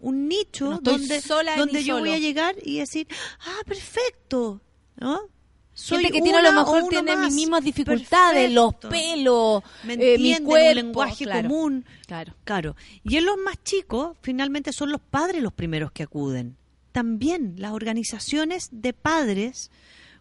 Un 0.00 0.26
nicho 0.26 0.70
No 0.70 0.80
donde, 0.80 1.20
sola 1.20 1.56
donde 1.56 1.84
yo 1.84 2.00
voy 2.00 2.10
a 2.10 2.18
llegar 2.18 2.56
y 2.64 2.78
decir, 2.78 3.06
ah, 3.46 3.60
perfecto, 3.66 4.60
¿no? 4.96 5.20
Soy 5.74 5.98
Gente 5.98 6.12
que 6.18 6.22
tiene 6.22 6.38
a 6.38 6.42
lo 6.42 6.52
mejor 6.52 6.88
tiene 6.88 7.16
mis 7.16 7.34
mismas 7.34 7.64
dificultades, 7.64 8.52
los 8.52 8.74
pelos, 8.74 9.62
¿Me 9.84 9.94
eh, 9.94 10.18
mi 10.18 10.36
cuerpo, 10.40 10.68
un 10.68 10.74
lenguaje 10.74 11.24
claro. 11.24 11.48
común. 11.48 11.84
Claro. 12.06 12.34
Claro. 12.44 12.76
Y 13.04 13.16
en 13.16 13.24
los 13.24 13.38
más 13.38 13.62
chicos, 13.64 14.16
finalmente 14.20 14.72
son 14.72 14.90
los 14.90 15.00
padres 15.00 15.42
los 15.42 15.52
primeros 15.52 15.90
que 15.92 16.02
acuden. 16.02 16.56
También 16.92 17.54
las 17.56 17.72
organizaciones 17.72 18.68
de 18.70 18.92
padres, 18.92 19.70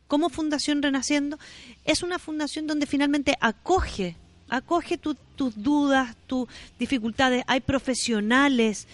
como 0.08 0.30
Fundación 0.30 0.82
Renaciendo, 0.82 1.38
es 1.86 2.02
una 2.04 2.18
fundación 2.20 2.68
donde 2.68 2.86
finalmente 2.86 3.36
acoge, 3.42 4.16
acoge 4.50 4.98
tu- 4.98 5.16
tus 5.36 5.62
dudas, 5.62 6.16
tus 6.28 6.48
dificultades. 6.80 7.44
Hay 7.48 7.60
profesionales. 7.62 8.88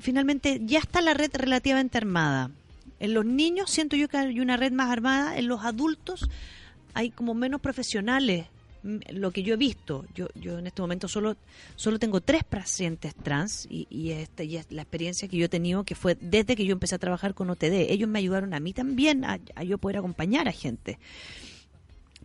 finalmente 0.00 0.60
ya 0.64 0.78
está 0.78 1.00
la 1.02 1.12
red 1.14 1.30
relativamente 1.34 1.98
armada. 1.98 2.50
En 2.98 3.12
los 3.12 3.26
niños 3.26 3.70
siento 3.70 3.94
yo 3.94 4.08
que 4.08 4.16
hay 4.16 4.40
una 4.40 4.56
red 4.56 4.72
más 4.72 4.90
armada. 4.90 5.36
En 5.36 5.46
los 5.48 5.62
adultos 5.64 6.28
hay 6.94 7.10
como 7.10 7.34
menos 7.34 7.60
profesionales 7.60 8.46
lo 9.10 9.30
que 9.30 9.42
yo 9.42 9.54
he 9.54 9.56
visto, 9.56 10.04
yo, 10.14 10.28
yo 10.34 10.58
en 10.58 10.66
este 10.66 10.82
momento 10.82 11.08
solo, 11.08 11.36
solo 11.74 11.98
tengo 11.98 12.20
tres 12.20 12.44
pacientes 12.44 13.14
trans 13.14 13.66
y, 13.68 13.86
y, 13.90 14.12
esta, 14.12 14.44
y 14.44 14.56
es 14.56 14.70
la 14.70 14.82
experiencia 14.82 15.28
que 15.28 15.36
yo 15.36 15.46
he 15.46 15.48
tenido 15.48 15.84
que 15.84 15.94
fue 15.94 16.16
desde 16.20 16.56
que 16.56 16.64
yo 16.64 16.72
empecé 16.72 16.94
a 16.94 16.98
trabajar 16.98 17.34
con 17.34 17.50
OTD. 17.50 17.90
Ellos 17.90 18.08
me 18.08 18.18
ayudaron 18.18 18.54
a 18.54 18.60
mí 18.60 18.72
también 18.72 19.24
a, 19.24 19.38
a 19.54 19.64
yo 19.64 19.78
poder 19.78 19.98
acompañar 19.98 20.48
a 20.48 20.52
gente. 20.52 20.98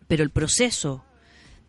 Pero 0.08 0.22
el 0.22 0.30
proceso 0.30 1.04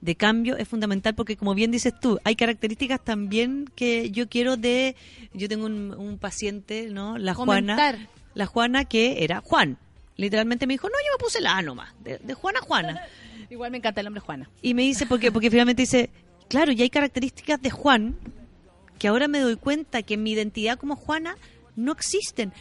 de 0.02 0.16
cambio 0.16 0.58
es 0.58 0.68
fundamental 0.68 1.16
porque 1.16 1.38
como 1.38 1.56
bien 1.56 1.72
dices 1.72 1.94
tú, 2.00 2.20
hay 2.26 2.36
características 2.36 3.02
también 3.02 3.70
que 3.74 4.12
yo 4.12 4.28
quiero 4.28 4.58
de, 4.58 4.98
yo 5.34 5.48
tengo 5.48 5.66
un, 5.66 5.94
un 5.94 6.18
paciente, 6.18 6.90
¿no? 6.90 7.18
La 7.18 7.34
Juana, 7.34 7.98
la 8.34 8.46
Juana 8.46 8.86
que 8.86 9.24
era 9.24 9.40
Juan. 9.40 9.78
Literalmente 10.18 10.68
me 10.68 10.74
dijo, 10.74 10.90
no, 10.90 10.96
yo 10.96 11.18
me 11.18 11.24
puse 11.24 11.42
la 11.42 11.58
A 11.58 11.62
nomás, 11.62 11.94
de, 12.04 12.20
de 12.20 12.34
Juana 12.34 12.60
a 12.60 12.64
Juana. 12.64 13.02
Igual 13.50 13.72
me 13.72 13.78
encanta 13.78 14.02
el 14.02 14.06
nombre 14.06 14.22
Juana. 14.22 14.50
Y 14.62 14.74
me 14.74 14.84
dice, 14.84 15.06
porque, 15.06 15.32
porque 15.32 15.50
finalmente 15.50 15.84
dice, 15.84 16.10
claro, 16.50 16.72
y 16.72 16.82
hay 16.82 16.90
características 16.90 17.62
de 17.62 17.70
Juan 17.70 18.16
que 19.00 19.08
ahora 19.08 19.28
me 19.28 19.40
doy 19.40 19.56
cuenta 19.56 20.02
que 20.04 20.14
en 20.14 20.24
mi 20.24 20.32
identidad 20.32 20.78
como 20.78 20.96
Juana 20.96 21.36
no 21.76 21.92
existen. 21.92 22.54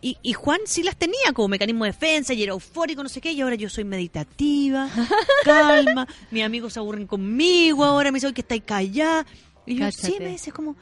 Y, 0.00 0.18
y 0.22 0.32
Juan 0.32 0.60
sí 0.66 0.82
las 0.82 0.96
tenía 0.96 1.32
como 1.34 1.48
mecanismo 1.48 1.84
de 1.84 1.92
defensa 1.92 2.34
y 2.34 2.42
era 2.42 2.52
eufórico, 2.52 3.02
no 3.02 3.08
sé 3.08 3.20
qué, 3.20 3.32
y 3.32 3.40
ahora 3.40 3.54
yo 3.54 3.68
soy 3.68 3.84
meditativa, 3.84 4.88
calma, 5.44 6.06
mis 6.30 6.42
amigos 6.44 6.72
se 6.74 6.80
aburren 6.80 7.06
conmigo, 7.06 7.84
ahora 7.84 8.10
me 8.10 8.16
dicen 8.16 8.28
"Oye, 8.28 8.34
que 8.34 8.40
estáis 8.42 8.62
callada. 8.64 9.26
Y 9.66 9.76
yo, 9.76 9.90
sí, 9.90 10.16
me 10.18 10.28
dice 10.28 10.50
como, 10.50 10.76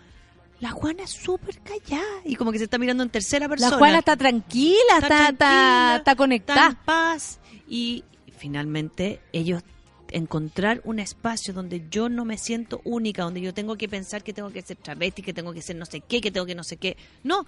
La 0.61 0.71
Juana 0.71 1.03
es 1.03 1.11
súper 1.11 1.61
callada 1.61 2.21
y 2.25 2.37
como 2.37 2.53
que 2.53 2.59
se 2.59 2.65
está 2.65 2.79
mirando 2.79 3.03
en 3.03 3.11
tercera 3.11 3.49
persona. 3.49 3.71
La 3.73 3.79
Juana 3.79 3.99
está 3.99 4.17
tranquila, 4.17 4.77
está, 4.95 5.07
está, 5.07 5.37
tranquila, 5.37 5.97
está 5.99 6.17
conectada. 6.17 6.69
está 6.69 6.79
en 6.79 6.85
paz 6.85 7.41
y 7.69 8.05
finalmente 8.37 9.21
ellos 9.33 9.63
encontrar 10.11 10.81
un 10.85 10.99
espacio 10.99 11.53
donde 11.53 11.85
yo 11.91 12.09
no 12.09 12.25
me 12.25 12.39
siento 12.39 12.81
única, 12.85 13.23
donde 13.23 13.41
yo 13.41 13.53
tengo 13.53 13.77
que 13.77 13.89
pensar 13.89 14.23
que 14.23 14.33
tengo 14.33 14.51
que 14.51 14.63
ser 14.63 14.77
travesti, 14.77 15.23
que 15.23 15.33
tengo 15.35 15.53
que 15.53 15.63
ser 15.63 15.77
no 15.77 15.85
sé 15.87 16.01
qué, 16.01 16.21
que 16.21 16.31
tengo 16.31 16.47
que 16.47 16.55
no 16.55 16.65
sé 16.65 16.77
qué. 16.77 16.97
No, 17.25 17.47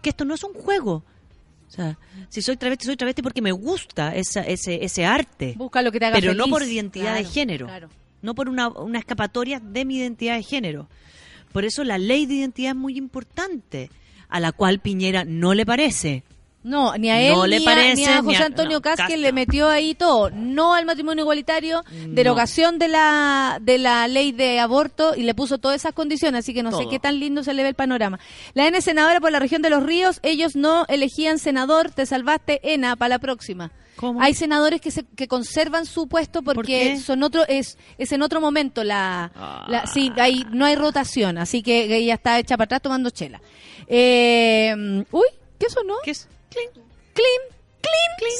que 0.00 0.10
esto 0.10 0.24
no 0.24 0.34
es 0.34 0.42
un 0.44 0.54
juego. 0.54 1.04
O 1.66 1.70
sea, 1.70 1.98
si 2.30 2.40
soy 2.40 2.56
travesti, 2.56 2.86
soy 2.86 2.96
travesti 2.96 3.20
porque 3.20 3.42
me 3.42 3.52
gusta 3.52 4.14
esa, 4.14 4.40
ese, 4.40 4.82
ese 4.84 5.04
arte. 5.04 5.54
Busca 5.56 5.82
lo 5.82 5.92
que 5.92 5.98
te 5.98 6.06
haga 6.06 6.18
Pero 6.18 6.32
no 6.32 6.44
feliz. 6.44 6.52
por 6.52 6.62
identidad 6.62 7.14
de 7.14 7.24
género. 7.24 7.66
claro. 7.66 7.88
No 8.20 8.34
por 8.34 8.48
una, 8.48 8.68
una 8.68 8.98
escapatoria 8.98 9.60
de 9.60 9.84
mi 9.84 9.98
identidad 9.98 10.36
de 10.36 10.42
género. 10.42 10.88
Por 11.52 11.64
eso 11.64 11.84
la 11.84 11.98
ley 11.98 12.26
de 12.26 12.34
identidad 12.34 12.70
es 12.70 12.76
muy 12.76 12.96
importante, 12.96 13.90
a 14.28 14.40
la 14.40 14.50
cual 14.50 14.80
Piñera 14.80 15.24
no 15.24 15.54
le 15.54 15.64
parece. 15.64 16.24
No, 16.68 16.96
ni 16.98 17.10
a 17.10 17.20
él 17.20 17.32
No 17.32 17.46
le 17.46 17.58
ni, 17.58 17.64
a, 17.66 17.74
ni 17.94 18.04
a 18.04 18.22
José 18.22 18.36
Antonio 18.44 18.80
Cas 18.82 18.96
le 19.16 19.32
metió 19.32 19.68
ahí 19.68 19.94
todo. 19.94 20.30
No 20.30 20.74
al 20.74 20.84
matrimonio 20.84 21.22
igualitario, 21.22 21.82
derogación 22.14 22.78
de 22.78 22.88
la 22.88 23.58
de 23.60 23.78
la 23.78 24.06
ley 24.08 24.32
de 24.32 24.60
aborto 24.60 25.14
y 25.16 25.22
le 25.22 25.34
puso 25.34 25.58
todas 25.58 25.76
esas 25.76 25.92
condiciones, 25.94 26.40
así 26.40 26.52
que 26.54 26.62
no 26.62 26.70
sé 26.76 26.86
qué 26.90 26.98
tan 26.98 27.18
lindo 27.18 27.42
se 27.42 27.54
le 27.54 27.62
ve 27.62 27.70
el 27.70 27.74
panorama. 27.74 28.18
La 28.54 28.66
N 28.66 28.80
senadora 28.82 29.20
por 29.20 29.32
la 29.32 29.38
región 29.38 29.62
de 29.62 29.70
los 29.70 29.82
ríos, 29.82 30.20
ellos 30.22 30.56
no 30.56 30.84
elegían 30.88 31.38
senador, 31.38 31.90
te 31.90 32.04
salvaste 32.06 32.60
Ena 32.74 32.96
para 32.96 33.08
la 33.10 33.18
próxima. 33.18 33.70
¿Cómo? 33.96 34.20
Hay 34.22 34.32
senadores 34.34 34.80
que 34.80 34.92
se, 34.92 35.04
que 35.16 35.26
conservan 35.26 35.84
su 35.84 36.06
puesto 36.06 36.42
porque 36.42 36.92
son 37.00 37.22
otro 37.24 37.44
es 37.48 37.78
es 37.98 38.12
en 38.12 38.22
otro 38.22 38.40
momento 38.40 38.84
la, 38.84 39.32
la- 39.68 39.86
sí 39.88 40.12
ahí 40.18 40.44
no 40.52 40.66
hay 40.66 40.76
rotación 40.76 41.36
así 41.36 41.62
que 41.64 41.96
ella 41.96 42.14
está 42.14 42.38
hecha 42.38 42.56
para 42.56 42.66
atrás 42.66 42.82
tomando 42.82 43.10
chela 43.10 43.40
eh, 43.88 45.04
uy 45.10 45.26
qué 45.58 45.68
sonó 45.68 45.94
¿Qué 46.04 46.12
es? 46.12 46.28
Clean 46.50 46.70
clean 47.14 47.40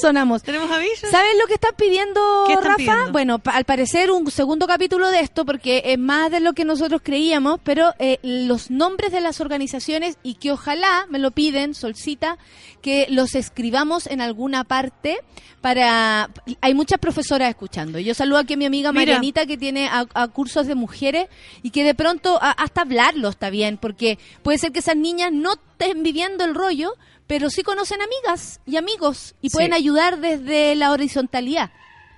sonamos 0.01 0.43
¿Tenemos 0.43 0.69
aviso? 0.71 1.07
¿Sabes 1.09 1.31
lo 1.41 1.47
que 1.47 1.55
están 1.55 1.73
pidiendo, 1.75 2.43
¿Qué 2.47 2.53
están 2.53 2.65
Rafa? 2.71 2.77
pidiendo? 2.77 3.11
Bueno, 3.11 3.39
pa- 3.39 3.51
al 3.51 3.63
parecer 3.65 4.11
un 4.11 4.29
segundo 4.29 4.67
capítulo 4.67 5.09
de 5.09 5.21
esto, 5.21 5.45
porque 5.45 5.81
es 5.85 5.97
más 5.97 6.29
de 6.31 6.39
lo 6.41 6.53
que 6.53 6.63
nosotros 6.65 7.01
creíamos, 7.03 7.59
pero 7.63 7.93
eh, 7.99 8.19
los 8.21 8.69
nombres 8.69 9.11
de 9.11 9.21
las 9.21 9.39
organizaciones 9.41 10.17
y 10.23 10.35
que 10.35 10.51
ojalá, 10.51 11.05
me 11.09 11.17
lo 11.19 11.31
piden, 11.31 11.73
Solcita, 11.73 12.37
que 12.81 13.07
los 13.09 13.35
escribamos 13.35 14.05
en 14.07 14.21
alguna 14.21 14.63
parte 14.65 15.17
para... 15.61 16.29
Hay 16.61 16.73
muchas 16.73 16.99
profesoras 16.99 17.49
escuchando. 17.49 17.99
Yo 17.99 18.13
saludo 18.13 18.39
aquí 18.39 18.53
a 18.53 18.57
mi 18.57 18.65
amiga 18.65 18.91
Mira. 18.91 19.01
Marianita 19.01 19.45
que 19.45 19.57
tiene 19.57 19.87
a, 19.87 20.05
a 20.13 20.27
cursos 20.27 20.67
de 20.67 20.75
mujeres 20.75 21.27
y 21.63 21.71
que 21.71 21.83
de 21.83 21.95
pronto 21.95 22.37
a- 22.41 22.51
hasta 22.51 22.81
hablarlo 22.81 23.29
está 23.29 23.49
bien, 23.49 23.77
porque 23.77 24.19
puede 24.43 24.57
ser 24.59 24.71
que 24.71 24.79
esas 24.79 24.95
niñas 24.97 25.31
no 25.33 25.53
estén 25.53 26.03
viviendo 26.03 26.43
el 26.45 26.53
rollo, 26.55 26.93
pero 27.29 27.51
sí 27.51 27.61
conocen 27.61 27.99
amigas 28.01 28.59
y 28.65 28.75
amigos 28.77 29.35
y 29.39 29.49
Sí. 29.49 29.53
pueden 29.53 29.73
ayudar 29.73 30.19
desde 30.19 30.73
la 30.75 30.91
horizontalidad. 30.91 31.69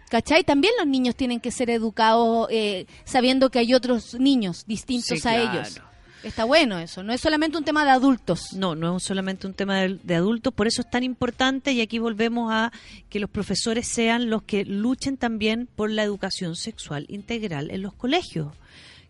¿Cachai? 0.10 0.44
También 0.46 0.74
los 0.80 0.88
niños 0.88 1.16
tienen 1.16 1.40
que 1.42 1.52
ser 1.52 1.70
educados 1.70 2.48
eh, 2.50 2.86
sabiendo 3.04 3.50
que 3.50 3.60
hay 3.60 3.74
otros 3.74 4.14
niños 4.16 4.64
distintos 4.68 5.20
Sí, 5.20 5.28
a 5.28 5.32
claro. 5.34 5.52
ellos. 5.60 5.82
Está 6.24 6.46
bueno 6.46 6.80
eso, 6.80 7.02
no 7.04 7.12
es 7.14 7.20
solamente 7.20 7.58
un 7.58 7.64
tema 7.66 7.84
de 7.84 7.90
adultos. 7.92 8.54
No, 8.54 8.74
no 8.76 8.98
es 8.98 9.04
solamente 9.04 9.48
un 9.48 9.54
tema 9.54 9.82
de, 9.82 10.00
de 10.02 10.16
adultos, 10.16 10.54
por 10.54 10.68
eso 10.68 10.82
es 10.82 10.90
tan 10.90 11.04
importante 11.04 11.74
y 11.74 11.82
aquí 11.82 11.98
volvemos 12.00 12.52
a 12.54 12.72
que 13.10 13.20
los 13.20 13.30
profesores 13.30 13.88
sean 13.88 14.30
los 14.30 14.44
que 14.44 14.64
luchen 14.64 15.18
también 15.18 15.68
por 15.76 15.90
la 15.90 16.04
educación 16.04 16.56
sexual 16.56 17.06
integral 17.10 17.70
en 17.72 17.82
los 17.82 17.94
colegios. 17.94 18.54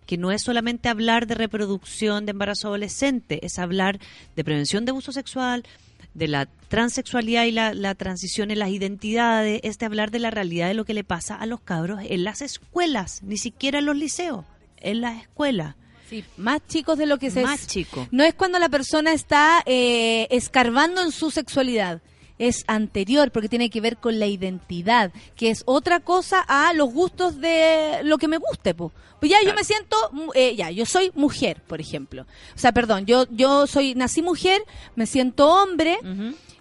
Que 0.07 0.17
no 0.17 0.31
es 0.31 0.41
solamente 0.41 0.89
hablar 0.89 1.27
de 1.27 1.35
reproducción 1.35 2.25
de 2.25 2.31
embarazo 2.31 2.67
adolescente, 2.69 3.45
es 3.45 3.59
hablar 3.59 3.99
de 4.35 4.43
prevención 4.43 4.83
de 4.83 4.91
abuso 4.91 5.11
sexual, 5.11 5.63
de 6.13 6.27
la 6.27 6.47
transexualidad 6.67 7.45
y 7.45 7.51
la, 7.51 7.73
la 7.73 7.95
transición 7.95 8.51
en 8.51 8.59
las 8.59 8.69
identidades, 8.69 9.61
es 9.63 9.77
de 9.77 9.85
hablar 9.85 10.11
de 10.11 10.19
la 10.19 10.31
realidad 10.31 10.67
de 10.67 10.73
lo 10.73 10.85
que 10.85 10.93
le 10.93 11.03
pasa 11.03 11.35
a 11.35 11.45
los 11.45 11.61
cabros 11.61 12.01
en 12.03 12.23
las 12.23 12.41
escuelas, 12.41 13.21
ni 13.23 13.37
siquiera 13.37 13.79
en 13.79 13.85
los 13.85 13.95
liceos, 13.95 14.45
en 14.77 15.01
las 15.01 15.21
escuelas. 15.21 15.75
Sí, 16.09 16.25
más 16.35 16.59
chicos 16.67 16.97
de 16.97 17.05
lo 17.05 17.17
que 17.17 17.31
se 17.31 17.41
Más 17.41 17.67
chicos. 17.67 18.07
No 18.11 18.23
es 18.23 18.33
cuando 18.33 18.59
la 18.59 18.67
persona 18.67 19.13
está 19.13 19.63
eh, 19.65 20.27
escarbando 20.29 21.01
en 21.01 21.11
su 21.11 21.31
sexualidad. 21.31 22.01
Es 22.41 22.63
anterior 22.65 23.31
porque 23.31 23.49
tiene 23.49 23.69
que 23.69 23.81
ver 23.81 23.97
con 23.97 24.19
la 24.19 24.25
identidad, 24.25 25.11
que 25.35 25.51
es 25.51 25.61
otra 25.65 25.99
cosa 25.99 26.41
a 26.47 26.73
los 26.73 26.91
gustos 26.91 27.39
de 27.39 27.99
lo 28.03 28.17
que 28.17 28.27
me 28.27 28.37
guste. 28.37 28.73
po. 28.73 28.91
Pues 29.19 29.31
ya 29.31 29.37
yo 29.45 29.53
me 29.53 29.63
siento, 29.63 29.95
eh, 30.33 30.55
ya, 30.55 30.71
yo 30.71 30.87
soy 30.87 31.11
mujer, 31.13 31.61
por 31.67 31.79
ejemplo. 31.79 32.23
O 32.55 32.57
sea, 32.57 32.71
perdón, 32.71 33.05
yo, 33.05 33.27
yo 33.29 33.67
soy, 33.67 33.93
nací 33.93 34.23
mujer, 34.23 34.63
me 34.95 35.05
siento 35.05 35.47
hombre 35.47 35.99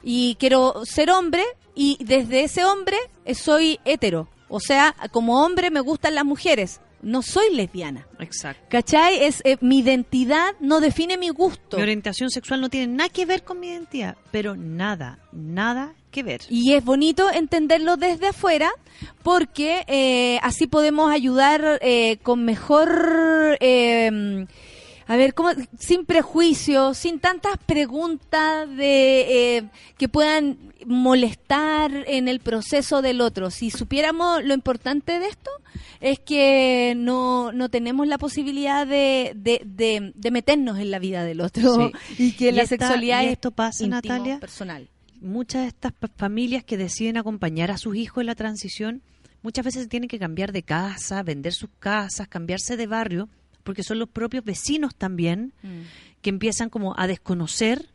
y 0.02 0.36
quiero 0.38 0.84
ser 0.84 1.10
hombre 1.10 1.42
y 1.74 1.96
desde 2.04 2.44
ese 2.44 2.66
hombre 2.66 2.98
eh, 3.24 3.34
soy 3.34 3.80
hetero. 3.86 4.28
O 4.50 4.60
sea, 4.60 4.94
como 5.10 5.42
hombre 5.42 5.70
me 5.70 5.80
gustan 5.80 6.14
las 6.14 6.26
mujeres. 6.26 6.80
No 7.02 7.22
soy 7.22 7.54
lesbiana. 7.54 8.06
Exacto. 8.18 8.62
¿Cachai? 8.68 9.24
Es, 9.24 9.40
eh, 9.44 9.56
mi 9.60 9.78
identidad 9.78 10.54
no 10.60 10.80
define 10.80 11.16
mi 11.16 11.30
gusto. 11.30 11.76
Mi 11.76 11.82
orientación 11.82 12.30
sexual 12.30 12.60
no 12.60 12.68
tiene 12.68 12.92
nada 12.92 13.08
que 13.08 13.26
ver 13.26 13.42
con 13.42 13.58
mi 13.60 13.68
identidad, 13.68 14.16
pero 14.30 14.56
nada, 14.56 15.18
nada 15.32 15.94
que 16.10 16.22
ver. 16.22 16.42
Y 16.48 16.74
es 16.74 16.84
bonito 16.84 17.30
entenderlo 17.32 17.96
desde 17.96 18.28
afuera 18.28 18.70
porque 19.22 19.84
eh, 19.86 20.38
así 20.42 20.66
podemos 20.66 21.10
ayudar 21.10 21.78
eh, 21.82 22.18
con 22.22 22.44
mejor... 22.44 23.58
a 25.12 25.16
ver, 25.16 25.34
¿cómo? 25.34 25.50
sin 25.78 26.04
prejuicios, 26.06 26.96
sin 26.98 27.18
tantas 27.18 27.56
preguntas 27.66 28.68
de 28.76 29.56
eh, 29.58 29.68
que 29.98 30.08
puedan 30.08 30.56
molestar 30.86 32.04
en 32.06 32.28
el 32.28 32.40
proceso 32.40 33.02
del 33.02 33.20
otro. 33.20 33.50
Si 33.50 33.70
supiéramos 33.70 34.44
lo 34.44 34.54
importante 34.54 35.18
de 35.18 35.26
esto, 35.26 35.50
es 36.00 36.18
que 36.20 36.94
no, 36.96 37.52
no 37.52 37.68
tenemos 37.68 38.06
la 38.06 38.18
posibilidad 38.18 38.86
de, 38.86 39.32
de, 39.36 39.60
de- 39.64 40.12
de 40.14 40.30
meternos 40.30 40.78
en 40.78 40.90
la 40.90 40.98
vida 40.98 41.24
del 41.24 41.40
otro 41.40 41.74
Sí. 41.74 41.92
y 42.18 42.32
que 42.32 42.52
la 42.52 42.62
esta- 42.62 42.76
sexualidad 42.76 43.22
y 43.22 43.26
esto 43.26 43.50
pasa, 43.50 43.84
íntimo, 43.84 44.14
Natalia, 44.14 44.38
personal. 44.38 44.88
Muchas 45.20 45.62
de 45.62 45.68
estas 45.68 45.92
familias 46.16 46.64
que 46.64 46.76
deciden 46.78 47.16
acompañar 47.18 47.70
a 47.70 47.76
sus 47.78 47.96
hijos 47.96 48.22
en 48.22 48.26
la 48.26 48.34
transición, 48.34 49.02
muchas 49.42 49.64
veces 49.64 49.88
tienen 49.88 50.08
que 50.08 50.18
cambiar 50.18 50.52
de 50.52 50.62
casa, 50.62 51.22
vender 51.22 51.52
sus 51.52 51.68
casas, 51.78 52.28
cambiarse 52.28 52.76
de 52.78 52.86
barrio, 52.86 53.28
porque 53.62 53.82
son 53.82 53.98
los 53.98 54.08
propios 54.08 54.44
vecinos 54.44 54.94
también 54.94 55.52
que 56.22 56.30
empiezan 56.30 56.70
como 56.70 56.94
a 56.98 57.06
desconocer 57.06 57.90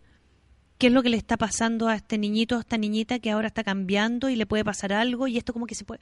qué 0.78 0.88
es 0.88 0.94
lo 0.94 1.04
que 1.04 1.10
le 1.10 1.18
está 1.18 1.38
pasando 1.38 1.88
a 1.88 1.96
este 1.96 2.18
niñito 2.18 2.58
a 2.58 2.60
esta 2.60 2.78
niñita 2.78 3.20
que 3.20 3.32
ahora 3.32 3.48
está 3.48 3.64
cambiando 3.64 4.30
y 4.30 4.36
le 4.36 4.46
puede 4.46 4.64
pasar 4.64 4.94
algo 4.94 5.28
y 5.28 5.38
esto 5.38 5.54
como 5.54 5.68
que 5.68 5.76
se 5.76 5.86
puede... 5.86 6.02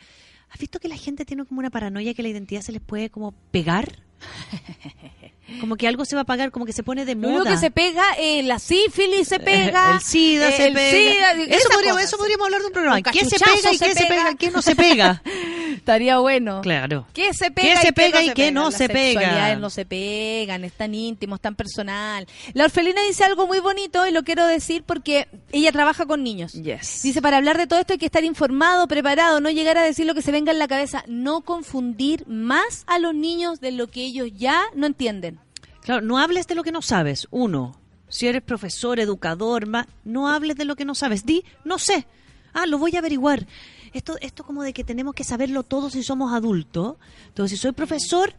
¿Has 0.49 0.59
visto 0.59 0.79
que 0.79 0.87
la 0.87 0.97
gente 0.97 1.25
tiene 1.25 1.45
como 1.45 1.59
una 1.59 1.69
paranoia 1.69 2.13
que 2.13 2.23
la 2.23 2.29
identidad 2.29 2.61
se 2.61 2.71
les 2.71 2.81
puede 2.81 3.09
como 3.09 3.31
pegar? 3.51 4.03
Como 5.59 5.75
que 5.75 5.87
algo 5.87 6.03
se 6.05 6.15
va 6.15 6.21
a 6.21 6.25
pagar, 6.25 6.51
como 6.51 6.65
que 6.65 6.73
se 6.73 6.83
pone 6.83 7.05
de 7.05 7.15
Lo 7.15 7.21
moda. 7.21 7.33
único 7.41 7.51
que 7.51 7.57
se 7.57 7.69
pega, 7.69 8.03
eh, 8.17 8.41
la 8.43 8.59
sífilis 8.59 9.27
se 9.27 9.39
pega. 9.39 9.95
El 9.95 10.01
SIDA 10.01 10.49
eh, 10.49 10.57
se 10.57 10.67
el 10.67 10.73
pega. 10.73 11.33
SIDA, 11.35 11.55
eso, 11.55 11.69
podríamos, 11.69 12.01
eso 12.01 12.17
podríamos 12.17 12.45
hablar 12.45 12.61
de 12.61 12.67
un 12.67 12.73
programa. 12.73 12.95
Un 12.97 13.03
¿Qué 13.03 13.25
se 13.25 13.37
pega 13.37 13.71
y 13.71 13.77
se 13.77 13.85
qué 13.85 13.93
se 13.93 14.05
pega. 14.05 14.23
pega? 14.23 14.35
¿Qué 14.35 14.51
no 14.51 14.61
se 14.61 14.75
pega? 14.75 15.21
Estaría 15.75 16.17
bueno. 16.19 16.61
Claro. 16.61 17.07
¿Qué 17.13 17.33
se 17.33 17.45
¿Qué 17.45 17.51
pega, 17.51 17.81
se 17.81 17.93
pega 17.93 18.21
y 18.23 18.27
qué 18.29 18.33
pega? 18.35 18.51
no 18.51 18.65
Las 18.65 18.77
se 18.77 18.87
pega? 18.89 19.55
no 19.57 19.69
se 19.69 19.85
pegan, 19.85 20.63
es 20.63 20.73
tan 20.73 20.95
íntimo, 20.95 21.35
es 21.35 21.41
tan 21.41 21.55
personal. 21.55 22.25
La 22.53 22.63
orfelina 22.63 23.01
dice 23.07 23.23
algo 23.25 23.45
muy 23.47 23.59
bonito 23.59 24.07
y 24.07 24.11
lo 24.11 24.23
quiero 24.23 24.47
decir 24.47 24.83
porque 24.83 25.27
ella 25.51 25.71
trabaja 25.73 26.05
con 26.05 26.23
niños. 26.23 26.53
Yes. 26.53 27.01
Dice, 27.03 27.21
para 27.21 27.37
hablar 27.37 27.57
de 27.57 27.67
todo 27.67 27.79
esto 27.79 27.93
hay 27.93 27.99
que 27.99 28.05
estar 28.05 28.23
informado, 28.23 28.87
preparado, 28.87 29.41
no 29.41 29.49
llegar 29.49 29.77
a 29.77 29.83
decir 29.83 30.05
lo 30.05 30.15
que 30.15 30.21
se 30.21 30.31
venga 30.31 30.51
en 30.51 30.59
la 30.59 30.67
cabeza, 30.69 31.03
no 31.07 31.41
confundir 31.41 32.25
más 32.27 32.85
a 32.87 32.97
los 32.97 33.13
niños 33.13 33.59
de 33.59 33.71
lo 33.73 33.87
que 33.87 34.01
ellos 34.05 34.12
ya 34.25 34.63
no 34.75 34.85
entienden. 34.87 35.39
Claro, 35.81 36.01
no 36.01 36.17
hables 36.17 36.47
de 36.47 36.55
lo 36.55 36.63
que 36.63 36.71
no 36.71 36.81
sabes. 36.81 37.27
Uno, 37.31 37.75
si 38.07 38.27
eres 38.27 38.41
profesor, 38.41 38.99
educador, 38.99 39.65
ma- 39.67 39.87
no 40.05 40.29
hables 40.29 40.55
de 40.55 40.65
lo 40.65 40.75
que 40.75 40.85
no 40.85 40.95
sabes. 40.95 41.25
Di, 41.25 41.43
no 41.65 41.77
sé. 41.79 42.07
Ah, 42.53 42.65
lo 42.67 42.77
voy 42.77 42.95
a 42.95 42.99
averiguar. 42.99 43.45
Esto, 43.93 44.17
esto 44.21 44.43
como 44.43 44.63
de 44.63 44.73
que 44.73 44.83
tenemos 44.83 45.13
que 45.13 45.23
saberlo 45.23 45.63
todo 45.63 45.89
si 45.89 46.03
somos 46.03 46.33
adultos. 46.33 46.95
Entonces, 47.27 47.57
si 47.59 47.61
soy 47.61 47.71
profesor, 47.73 48.33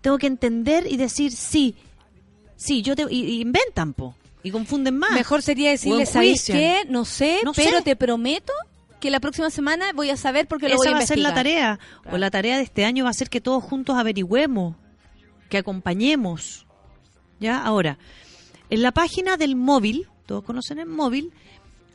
tengo 0.00 0.18
que 0.18 0.26
entender 0.26 0.86
y 0.90 0.96
decir 0.96 1.32
sí. 1.32 1.74
Sí, 2.56 2.82
yo 2.82 2.94
te... 2.96 3.06
Y, 3.10 3.24
y 3.24 3.40
inventan, 3.40 3.94
po. 3.94 4.14
Y 4.42 4.50
confunden 4.50 4.96
más. 4.98 5.12
Mejor 5.12 5.42
sería 5.42 5.70
decirle, 5.70 6.06
¿sabes 6.06 6.44
qué? 6.46 6.84
No 6.88 7.04
sé, 7.04 7.40
No 7.44 7.52
pero 7.52 7.78
sé. 7.78 7.82
te 7.84 7.96
prometo 7.96 8.52
que 9.00 9.10
la 9.10 9.20
próxima 9.20 9.50
semana 9.50 9.92
voy 9.94 10.10
a 10.10 10.16
saber 10.16 10.46
porque 10.48 10.68
lo 10.68 10.74
Esa 10.74 10.76
voy 10.78 10.88
a 10.88 10.92
va 10.92 10.98
a 10.98 11.06
ser 11.06 11.18
la 11.18 11.34
tarea. 11.34 11.78
O 12.10 12.18
la 12.18 12.30
tarea 12.30 12.56
de 12.58 12.62
este 12.64 12.84
año 12.84 13.04
va 13.04 13.10
a 13.10 13.14
ser 13.14 13.30
que 13.30 13.40
todos 13.40 13.62
juntos 13.64 13.96
averigüemos, 13.96 14.76
que 15.50 15.58
acompañemos. 15.58 16.66
¿Ya? 17.40 17.62
Ahora, 17.62 17.98
en 18.70 18.82
la 18.82 18.92
página 18.92 19.36
del 19.36 19.56
móvil, 19.56 20.06
todos 20.26 20.44
conocen 20.44 20.78
el 20.78 20.86
móvil, 20.86 21.32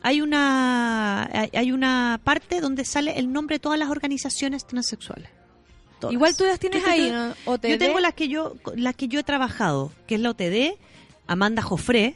hay 0.02 0.22
una, 0.22 1.24
hay- 1.54 1.72
una 1.72 2.20
parte 2.24 2.62
donde 2.62 2.86
sale 2.86 3.18
el 3.18 3.32
nombre 3.32 3.56
de 3.56 3.60
todas 3.60 3.80
las 3.80 3.90
organizaciones 3.90 4.68
transexuales. 4.68 5.30
Todas. 6.00 6.14
Igual 6.14 6.36
tú 6.36 6.44
las 6.46 6.60
tienes 6.60 6.84
Yo 6.84 6.90
ahí, 6.90 7.02
tengo- 7.10 7.16
¿no? 7.16 7.36
OTD. 7.46 7.70
Yo 7.70 7.78
tengo 7.80 8.00
las 8.00 8.14
que 8.14 8.28
yo, 8.28 8.56
las 8.76 8.96
que 8.96 9.08
yo 9.08 9.20
he 9.20 9.24
trabajado, 9.24 9.92
que 10.08 10.16
es 10.16 10.22
la 10.22 10.32
OTD, 10.32 10.78
Amanda 11.28 11.62
Jofré, 11.62 12.16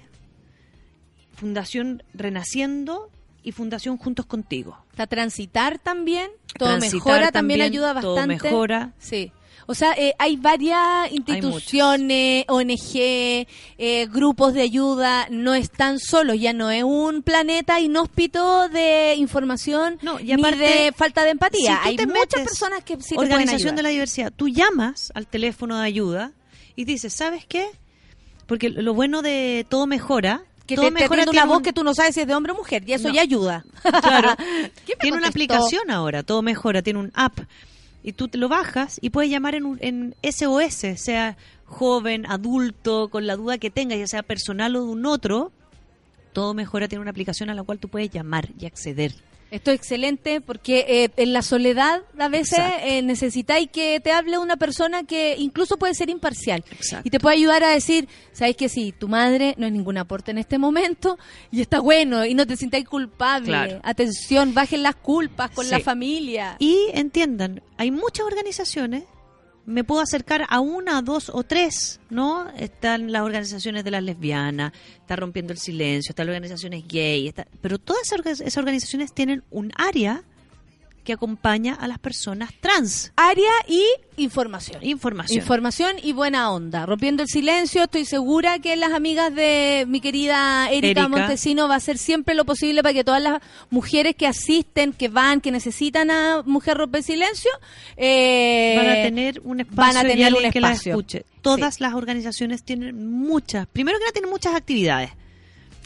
Fundación 1.36 2.04
Renaciendo 2.14 3.10
y 3.44 3.54
Fundación 3.54 3.98
Juntos 3.98 4.26
Contigo. 4.26 4.78
Está 4.92 5.08
transitar 5.08 5.80
también, 5.80 6.30
todo 6.58 6.70
Transitar 6.70 6.94
mejora, 6.98 7.32
también, 7.32 7.60
también, 7.60 7.62
ayuda 7.62 8.02
Todo 8.02 8.16
bastante. 8.16 8.44
Mejora. 8.44 8.92
Sí. 9.00 9.32
O 9.72 9.76
sea, 9.76 9.94
eh, 9.94 10.16
hay 10.18 10.36
varias 10.36 11.12
instituciones, 11.12 12.44
ONG, 12.48 12.96
eh, 13.78 14.08
grupos 14.12 14.56
de 14.56 14.62
ayuda, 14.64 15.28
no 15.30 15.54
están 15.54 16.00
solos, 16.00 16.40
ya 16.40 16.54
no 16.54 16.72
es 16.72 16.84
un 16.84 17.22
planeta 17.22 17.80
inhóspito 17.80 18.68
de 18.70 19.14
información 19.18 20.00
No, 20.02 20.20
y 20.20 20.34
ni 20.36 20.42
de 20.58 20.92
falta 20.96 21.24
de 21.24 21.30
empatía. 21.30 21.80
si 21.84 21.90
hay 21.90 21.96
te 21.98 22.08
muchas 22.08 22.22
metes, 22.22 22.44
personas 22.46 22.84
que 22.84 22.96
sí 23.00 23.16
te 23.16 23.20
Organización 23.20 23.76
de 23.76 23.84
la 23.84 23.90
diversidad. 23.90 24.34
Tú 24.36 24.48
llamas 24.48 25.12
al 25.14 25.28
teléfono 25.28 25.78
de 25.78 25.86
ayuda 25.86 26.32
y 26.76 26.86
dices, 26.86 27.14
¿sabes 27.14 27.46
qué? 27.46 27.68
Porque 28.48 28.70
lo 28.70 28.96
bueno 28.96 29.22
de 29.22 29.68
todo 29.70 29.86
mejora, 29.86 30.42
que 30.66 30.76
todo 30.78 30.86
te, 30.88 30.94
te 30.96 31.00
mejora 31.02 31.24
tiene 31.26 31.38
una 31.40 31.46
voz 31.46 31.58
un- 31.58 31.64
que 31.64 31.74
tú 31.74 31.84
no 31.84 31.94
sabes 31.94 32.16
si 32.16 32.22
es 32.22 32.28
de 32.28 32.34
hombre 32.34 32.54
o 32.54 32.56
mujer, 32.56 32.84
y 32.88 32.94
eso 32.94 33.10
No. 33.10 33.14
ya 33.14 33.22
ayuda. 33.22 33.64
Claro. 33.84 34.36
¿Quién 34.86 34.98
me 34.98 35.02
tiene 35.02 35.18
una 35.18 35.28
aplicación 35.28 35.92
ahora, 35.92 36.24
todo 36.24 36.42
mejora, 36.42 36.82
tiene 36.82 36.98
un 37.00 37.12
app. 37.14 37.38
Y 38.04 38.14
tú 38.14 38.28
te 38.28 38.38
lo 38.38 38.48
bajas 38.48 38.98
y 39.02 39.10
puedes 39.10 39.30
llamar 39.30 39.56
en, 39.56 39.78
en 39.82 40.16
SOS, 40.24 41.00
sea 41.00 41.38
joven, 41.66 42.26
adulto, 42.26 43.10
con 43.10 43.28
la 43.28 43.36
duda 43.36 43.58
que 43.58 43.70
tenga, 43.70 43.96
ya 43.96 44.08
sea 44.08 44.24
personal 44.24 44.76
o 44.76 44.84
de 44.84 44.90
un 44.90 45.06
otro. 45.06 45.52
Todo 46.34 46.54
mejora, 46.54 46.88
tiene 46.88 47.02
una 47.02 47.12
aplicación 47.12 47.50
a 47.50 47.54
la 47.54 47.64
cual 47.64 47.80
tú 47.80 47.90
puedes 47.90 48.10
llamar 48.10 48.50
y 48.60 48.66
acceder. 48.66 49.14
Esto 49.52 49.72
es 49.72 49.78
excelente 49.78 50.42
porque 50.42 50.86
eh, 50.88 51.10
en 51.18 51.34
la 51.34 51.42
soledad 51.42 52.02
a 52.20 52.28
veces 52.30 52.60
eh, 52.84 53.02
necesitáis 53.02 53.70
que 53.72 54.00
te 54.00 54.12
hable 54.12 54.38
una 54.38 54.58
persona 54.58 55.04
que 55.04 55.36
incluso 55.40 55.78
puede 55.78 55.96
ser 55.96 56.10
imparcial 56.10 56.64
Exacto. 56.72 57.08
y 57.08 57.10
te 57.10 57.20
puede 57.20 57.38
ayudar 57.38 57.64
a 57.64 57.70
decir, 57.70 58.08
sabes 58.32 58.56
que 58.56 58.70
sí, 58.70 58.94
tu 58.98 59.08
madre 59.08 59.56
no 59.58 59.66
es 59.66 59.72
ningún 59.74 59.98
aporte 59.98 60.32
en 60.32 60.38
este 60.38 60.58
momento 60.60 61.18
y 61.52 61.62
está 61.62 61.80
bueno 61.80 62.26
y 62.26 62.36
no 62.36 62.46
te 62.46 62.56
sintáis 62.58 62.86
culpable. 62.88 63.48
Claro. 63.48 63.80
Atención, 63.84 64.54
bajen 64.54 64.84
las 64.84 64.96
culpas 64.96 65.50
con 65.52 65.66
Sí. 65.66 65.72
la 65.72 65.80
familia. 65.80 66.56
Y 66.60 66.78
entiendan, 66.94 67.62
hay 67.78 67.90
muchas 67.92 68.26
organizaciones, 68.28 69.04
me 69.66 69.84
puedo 69.84 70.02
acercar 70.02 70.46
a 70.50 70.60
una, 70.60 71.02
dos 71.02 71.30
o 71.30 71.44
tres, 71.44 72.00
¿no? 72.10 72.50
Están 72.58 73.12
las 73.12 73.22
organizaciones 73.22 73.84
de 73.84 73.92
las 73.92 74.04
lesbianas, 74.04 74.74
está 75.00 75.16
Rompiendo 75.16 75.54
el 75.54 75.60
Silencio, 75.60 76.12
están 76.12 76.26
las 76.28 76.34
organizaciones 76.36 76.84
gay, 76.88 77.28
está- 77.28 77.48
pero 77.62 77.78
todas 77.78 78.02
esas, 78.04 78.20
orga- 78.20 78.32
esas 78.32 78.58
organizaciones 78.58 79.14
tienen 79.14 79.44
un 79.52 79.72
área 79.76 80.24
que 81.04 81.14
acompaña 81.14 81.74
a 81.76 81.88
las 81.88 82.00
personas 82.00 82.52
trans. 82.60 83.12
Área 83.16 83.52
y 83.68 83.84
información. 84.18 84.84
Información. 84.84 85.40
Información 85.40 85.96
y 86.02 86.14
buena 86.14 86.52
onda. 86.52 86.86
Rompiendo 86.86 87.24
el 87.24 87.30
silencio, 87.30 87.84
estoy 87.84 88.06
segura 88.06 88.60
que 88.60 88.76
las 88.76 88.92
amigas 88.92 89.34
de 89.34 89.86
mi 89.88 90.02
querida 90.02 90.70
Erika, 90.70 91.02
Erika. 91.02 91.08
Montesino 91.08 91.68
va 91.68 91.76
a 91.76 91.78
hacer 91.78 91.98
siempre 91.98 92.36
lo 92.36 92.46
posible 92.46 92.84
para 92.84 92.94
que 92.94 93.04
todas 93.04 93.22
las 93.22 93.42
mujeres 93.70 94.16
que 94.16 94.28
asisten, 94.28 94.94
que 94.94 95.08
van, 95.08 95.42
que 95.42 95.52
necesitan 95.52 96.12
a 96.12 96.44
Mujer 96.46 96.78
Rompe 96.78 97.00
el 97.00 97.04
Silencio, 97.04 97.52
eh, 97.98 98.76
van 98.78 98.90
a 98.90 98.94
tener 98.94 99.42
un 99.44 99.60
espacio 99.62 99.94
van 99.94 99.98
a 99.98 100.02
tener 100.10 100.34
un 100.34 100.52
que 100.52 100.60
las 100.60 100.72
espacio. 100.72 100.94
escuche. 100.94 101.26
Todas 101.42 101.80
las 101.80 101.94
organizaciones 101.94 102.64
tienen 102.64 103.10
muchas, 103.12 103.68
primero 103.68 103.98
que 103.98 104.04
nada 104.04 104.14
tienen 104.14 104.30
muchas 104.30 104.56
actividades. 104.56 105.12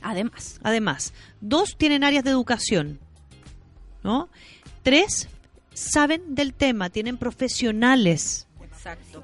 Además. 0.01 0.59
Además, 0.63 1.13
dos 1.39 1.77
tienen 1.77 2.03
áreas 2.03 2.23
de 2.23 2.29
educación, 2.29 2.99
¿no? 4.03 4.29
Tres 4.83 5.29
saben 5.73 6.35
del 6.35 6.53
tema, 6.53 6.89
tienen 6.89 7.17
profesionales 7.17 8.47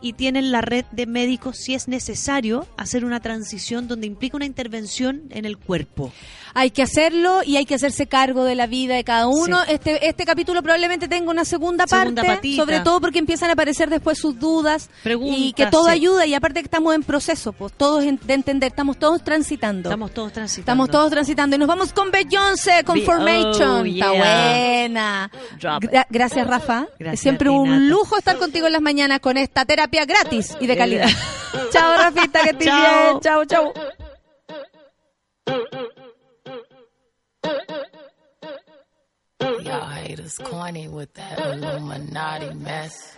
y 0.01 0.13
tienen 0.13 0.51
la 0.51 0.61
red 0.61 0.85
de 0.91 1.05
médicos 1.05 1.57
si 1.57 1.73
es 1.75 1.87
necesario 1.87 2.67
hacer 2.77 3.05
una 3.05 3.19
transición 3.19 3.87
donde 3.87 4.07
implica 4.07 4.37
una 4.37 4.45
intervención 4.45 5.23
en 5.29 5.45
el 5.45 5.57
cuerpo. 5.57 6.11
Hay 6.55 6.71
que 6.71 6.81
hacerlo 6.81 7.41
y 7.45 7.57
hay 7.57 7.65
que 7.65 7.75
hacerse 7.75 8.07
cargo 8.07 8.43
de 8.43 8.55
la 8.55 8.65
vida 8.65 8.95
de 8.95 9.03
cada 9.03 9.27
uno. 9.27 9.61
Este 9.67 10.07
este 10.07 10.25
capítulo 10.25 10.63
probablemente 10.63 11.07
tenga 11.07 11.29
una 11.29 11.45
segunda, 11.45 11.85
Segunda 11.87 12.21
parte, 12.23 12.35
patita. 12.35 12.63
sobre 12.63 12.79
todo 12.79 12.99
porque 12.99 13.19
empiezan 13.19 13.49
a 13.51 13.53
aparecer 13.53 13.89
después 13.89 14.17
sus 14.17 14.39
dudas 14.39 14.89
Preguntas, 15.03 15.37
y 15.39 15.53
que 15.53 15.67
todo 15.67 15.85
sí. 15.85 15.91
ayuda 15.91 16.25
y 16.25 16.33
aparte 16.33 16.61
que 16.61 16.65
estamos 16.65 16.95
en 16.95 17.03
proceso, 17.03 17.53
pues 17.53 17.73
todos 17.73 18.03
en- 18.03 18.19
de 18.25 18.33
entender, 18.33 18.69
estamos 18.69 18.97
todos 18.97 19.23
transitando. 19.23 19.89
Estamos 19.89 20.11
todos 20.11 20.33
transitando. 20.33 20.61
Estamos 20.71 20.89
todos 20.89 21.11
transitando 21.11 21.55
y 21.55 21.59
nos 21.59 21.67
vamos 21.67 21.93
con 21.93 22.09
Beyoncé, 22.09 22.83
con 22.83 22.95
Be- 22.95 23.05
Formation. 23.05 23.81
oh, 23.81 23.85
Está 23.85 24.11
buena. 24.11 25.31
Gra- 25.59 26.07
gracias, 26.09 26.47
Rafa. 26.47 26.87
Gracias 26.97 27.13
es 27.13 27.19
siempre 27.19 27.49
un 27.49 27.89
lujo 27.89 28.17
estar 28.17 28.37
contigo 28.37 28.65
en 28.67 28.73
las 28.73 28.81
mañanas 28.81 29.19
con 29.19 29.37
esta 29.49 29.65
terapia 29.65 30.05
gratis 30.05 30.55
y 30.59 30.67
de 30.67 30.77
calidad. 30.77 31.09
chao, 31.71 31.97
Rafita, 31.97 32.41
que 32.43 32.49
estés 32.51 32.67
Chao. 32.67 32.79
bien. 32.79 33.19
Chao, 33.21 33.45
chao. 33.45 33.73
Y'all 39.39 39.87
haters 39.87 40.37
corny 40.39 40.87
with 40.87 41.13
that 41.15 41.39
Illuminati 41.39 42.53
mess. 42.55 43.17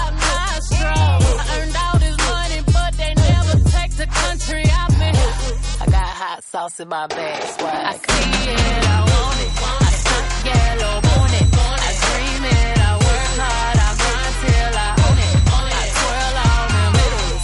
I 5.81 5.85
got 5.85 6.09
hot 6.21 6.43
sauce 6.43 6.79
in 6.79 6.87
my 6.89 7.07
bag, 7.07 7.41
swag. 7.57 7.73
I 7.73 7.93
see 7.97 8.51
it, 8.53 8.85
I 8.85 8.99
want 9.11 9.39
it. 9.41 9.51
I 9.81 9.91
stunt 10.01 10.29
yellow, 10.45 10.93
want 11.09 11.33
it. 11.41 11.47
I 11.51 11.91
dream 12.01 12.43
it, 12.53 12.77
I 12.77 12.91
work 13.01 13.31
hard, 13.41 13.77
I 13.81 13.89
grind 14.01 14.35
till 14.41 14.75
I 14.77 14.89
own 15.01 15.17
it. 15.25 15.33
I 15.73 15.85
twirl 15.97 16.37
on 16.45 16.65
them 16.75 16.93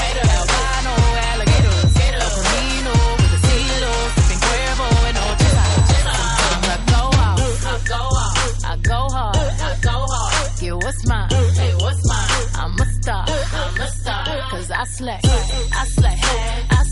haters, 0.01 0.30
albino 0.38 0.93
alligators. 1.30 1.91
El 1.97 2.22
Camino 2.38 2.93
with 3.18 3.31
the 3.34 3.39
CeeLo, 3.47 3.93
sipping 4.14 4.41
Cuervo 4.45 4.88
and 5.07 5.15
no 5.18 5.26
Sometimes 5.97 6.68
I 6.68 6.80
go 6.93 7.01
out, 7.26 7.41
I 7.41 7.81
go 7.89 8.01
out, 8.22 8.38
I 8.69 8.76
go 8.85 8.99
hard, 9.18 9.38
I 9.38 9.73
go 9.81 9.97
hard. 10.14 10.45
Get 10.61 10.76
what's 10.77 11.01
mine, 11.09 11.30
hey, 11.57 11.73
what's 11.81 12.01
mine? 12.05 12.30
I'm 12.61 12.77
a 12.77 12.85
star, 13.01 13.26
I'm 13.26 13.81
a 13.81 13.88
star. 13.97 14.23
Cause 14.51 14.69
I 14.72 14.84
slay, 14.85 15.19
I 15.23 15.85
slay, 15.97 16.18
I 16.22 16.84
slay, 16.85 16.86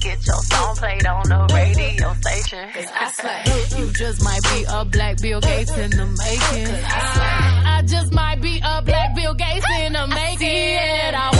get 0.00 0.26
your 0.26 0.36
song 0.36 0.76
played 0.76 1.06
on 1.06 1.28
the 1.28 1.54
radio 1.54 2.14
station. 2.14 2.68
Cause 2.72 2.88
I 2.94 3.10
slay. 3.10 3.78
You 3.78 3.92
just 3.92 4.24
might 4.24 4.42
be 4.42 4.64
a 4.68 4.84
black 4.84 5.20
Bill 5.20 5.40
Gates 5.40 5.76
in 5.76 5.90
the 5.90 6.06
making. 6.06 6.74
I 6.74 7.00
slay. 7.14 7.70
I 7.70 7.82
just 7.86 8.12
might 8.12 8.40
be 8.40 8.60
a 8.64 8.82
black 8.82 9.14
Bill 9.14 9.34
Gates 9.34 9.66
in 9.80 9.92
the 9.92 10.06
making. 10.06 11.14
I 11.14 11.26
want 11.26 11.34
it. 11.34 11.39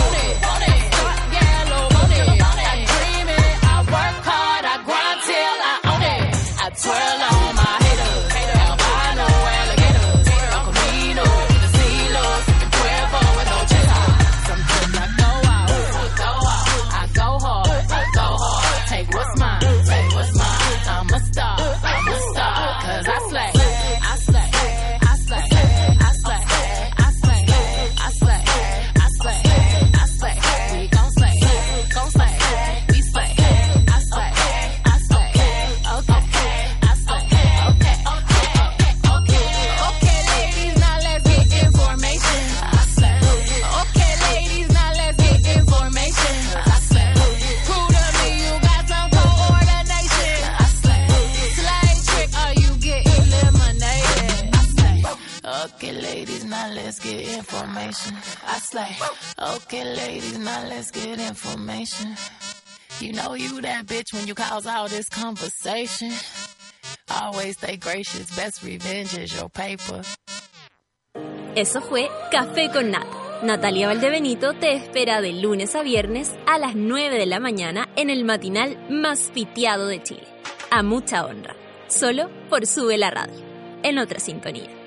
Slay. 58.85 59.55
Okay, 59.55 59.83
ladies, 59.83 60.37
now 60.39 60.63
let's 60.67 60.91
get 60.91 61.19
information. 61.19 62.15
You 62.99 63.13
know 63.13 63.35
you 63.35 63.61
that 63.61 63.85
bitch 63.85 64.13
when 64.13 64.27
you 64.27 64.35
cause 64.35 64.67
all 64.67 64.87
this 64.87 65.09
conversation. 65.09 66.11
Always 67.09 67.57
stay 67.57 67.77
gracious, 67.77 68.35
best 68.35 68.63
revenge 68.63 69.17
is 69.17 69.33
your 69.33 69.49
paper. 69.49 70.03
Eso 71.55 71.81
fue 71.81 72.09
Café 72.31 72.71
con 72.71 72.91
Nata. 72.91 73.17
Natalia 73.43 73.87
Valdebenito 73.87 74.53
te 74.53 74.73
espera 74.73 75.19
de 75.19 75.33
lunes 75.33 75.75
a 75.75 75.81
viernes 75.81 76.31
a 76.45 76.59
las 76.59 76.75
9 76.75 77.17
de 77.17 77.25
la 77.25 77.39
mañana 77.39 77.89
en 77.95 78.09
el 78.09 78.23
matinal 78.23 78.77
más 78.89 79.31
piteado 79.33 79.87
de 79.87 80.01
Chile. 80.03 80.27
A 80.69 80.83
mucha 80.83 81.25
honra. 81.25 81.55
Solo 81.87 82.29
por 82.49 82.67
Sube 82.67 82.97
la 82.97 83.09
Radio. 83.09 83.41
En 83.83 83.97
otra 83.97 84.19
sintonía. 84.19 84.80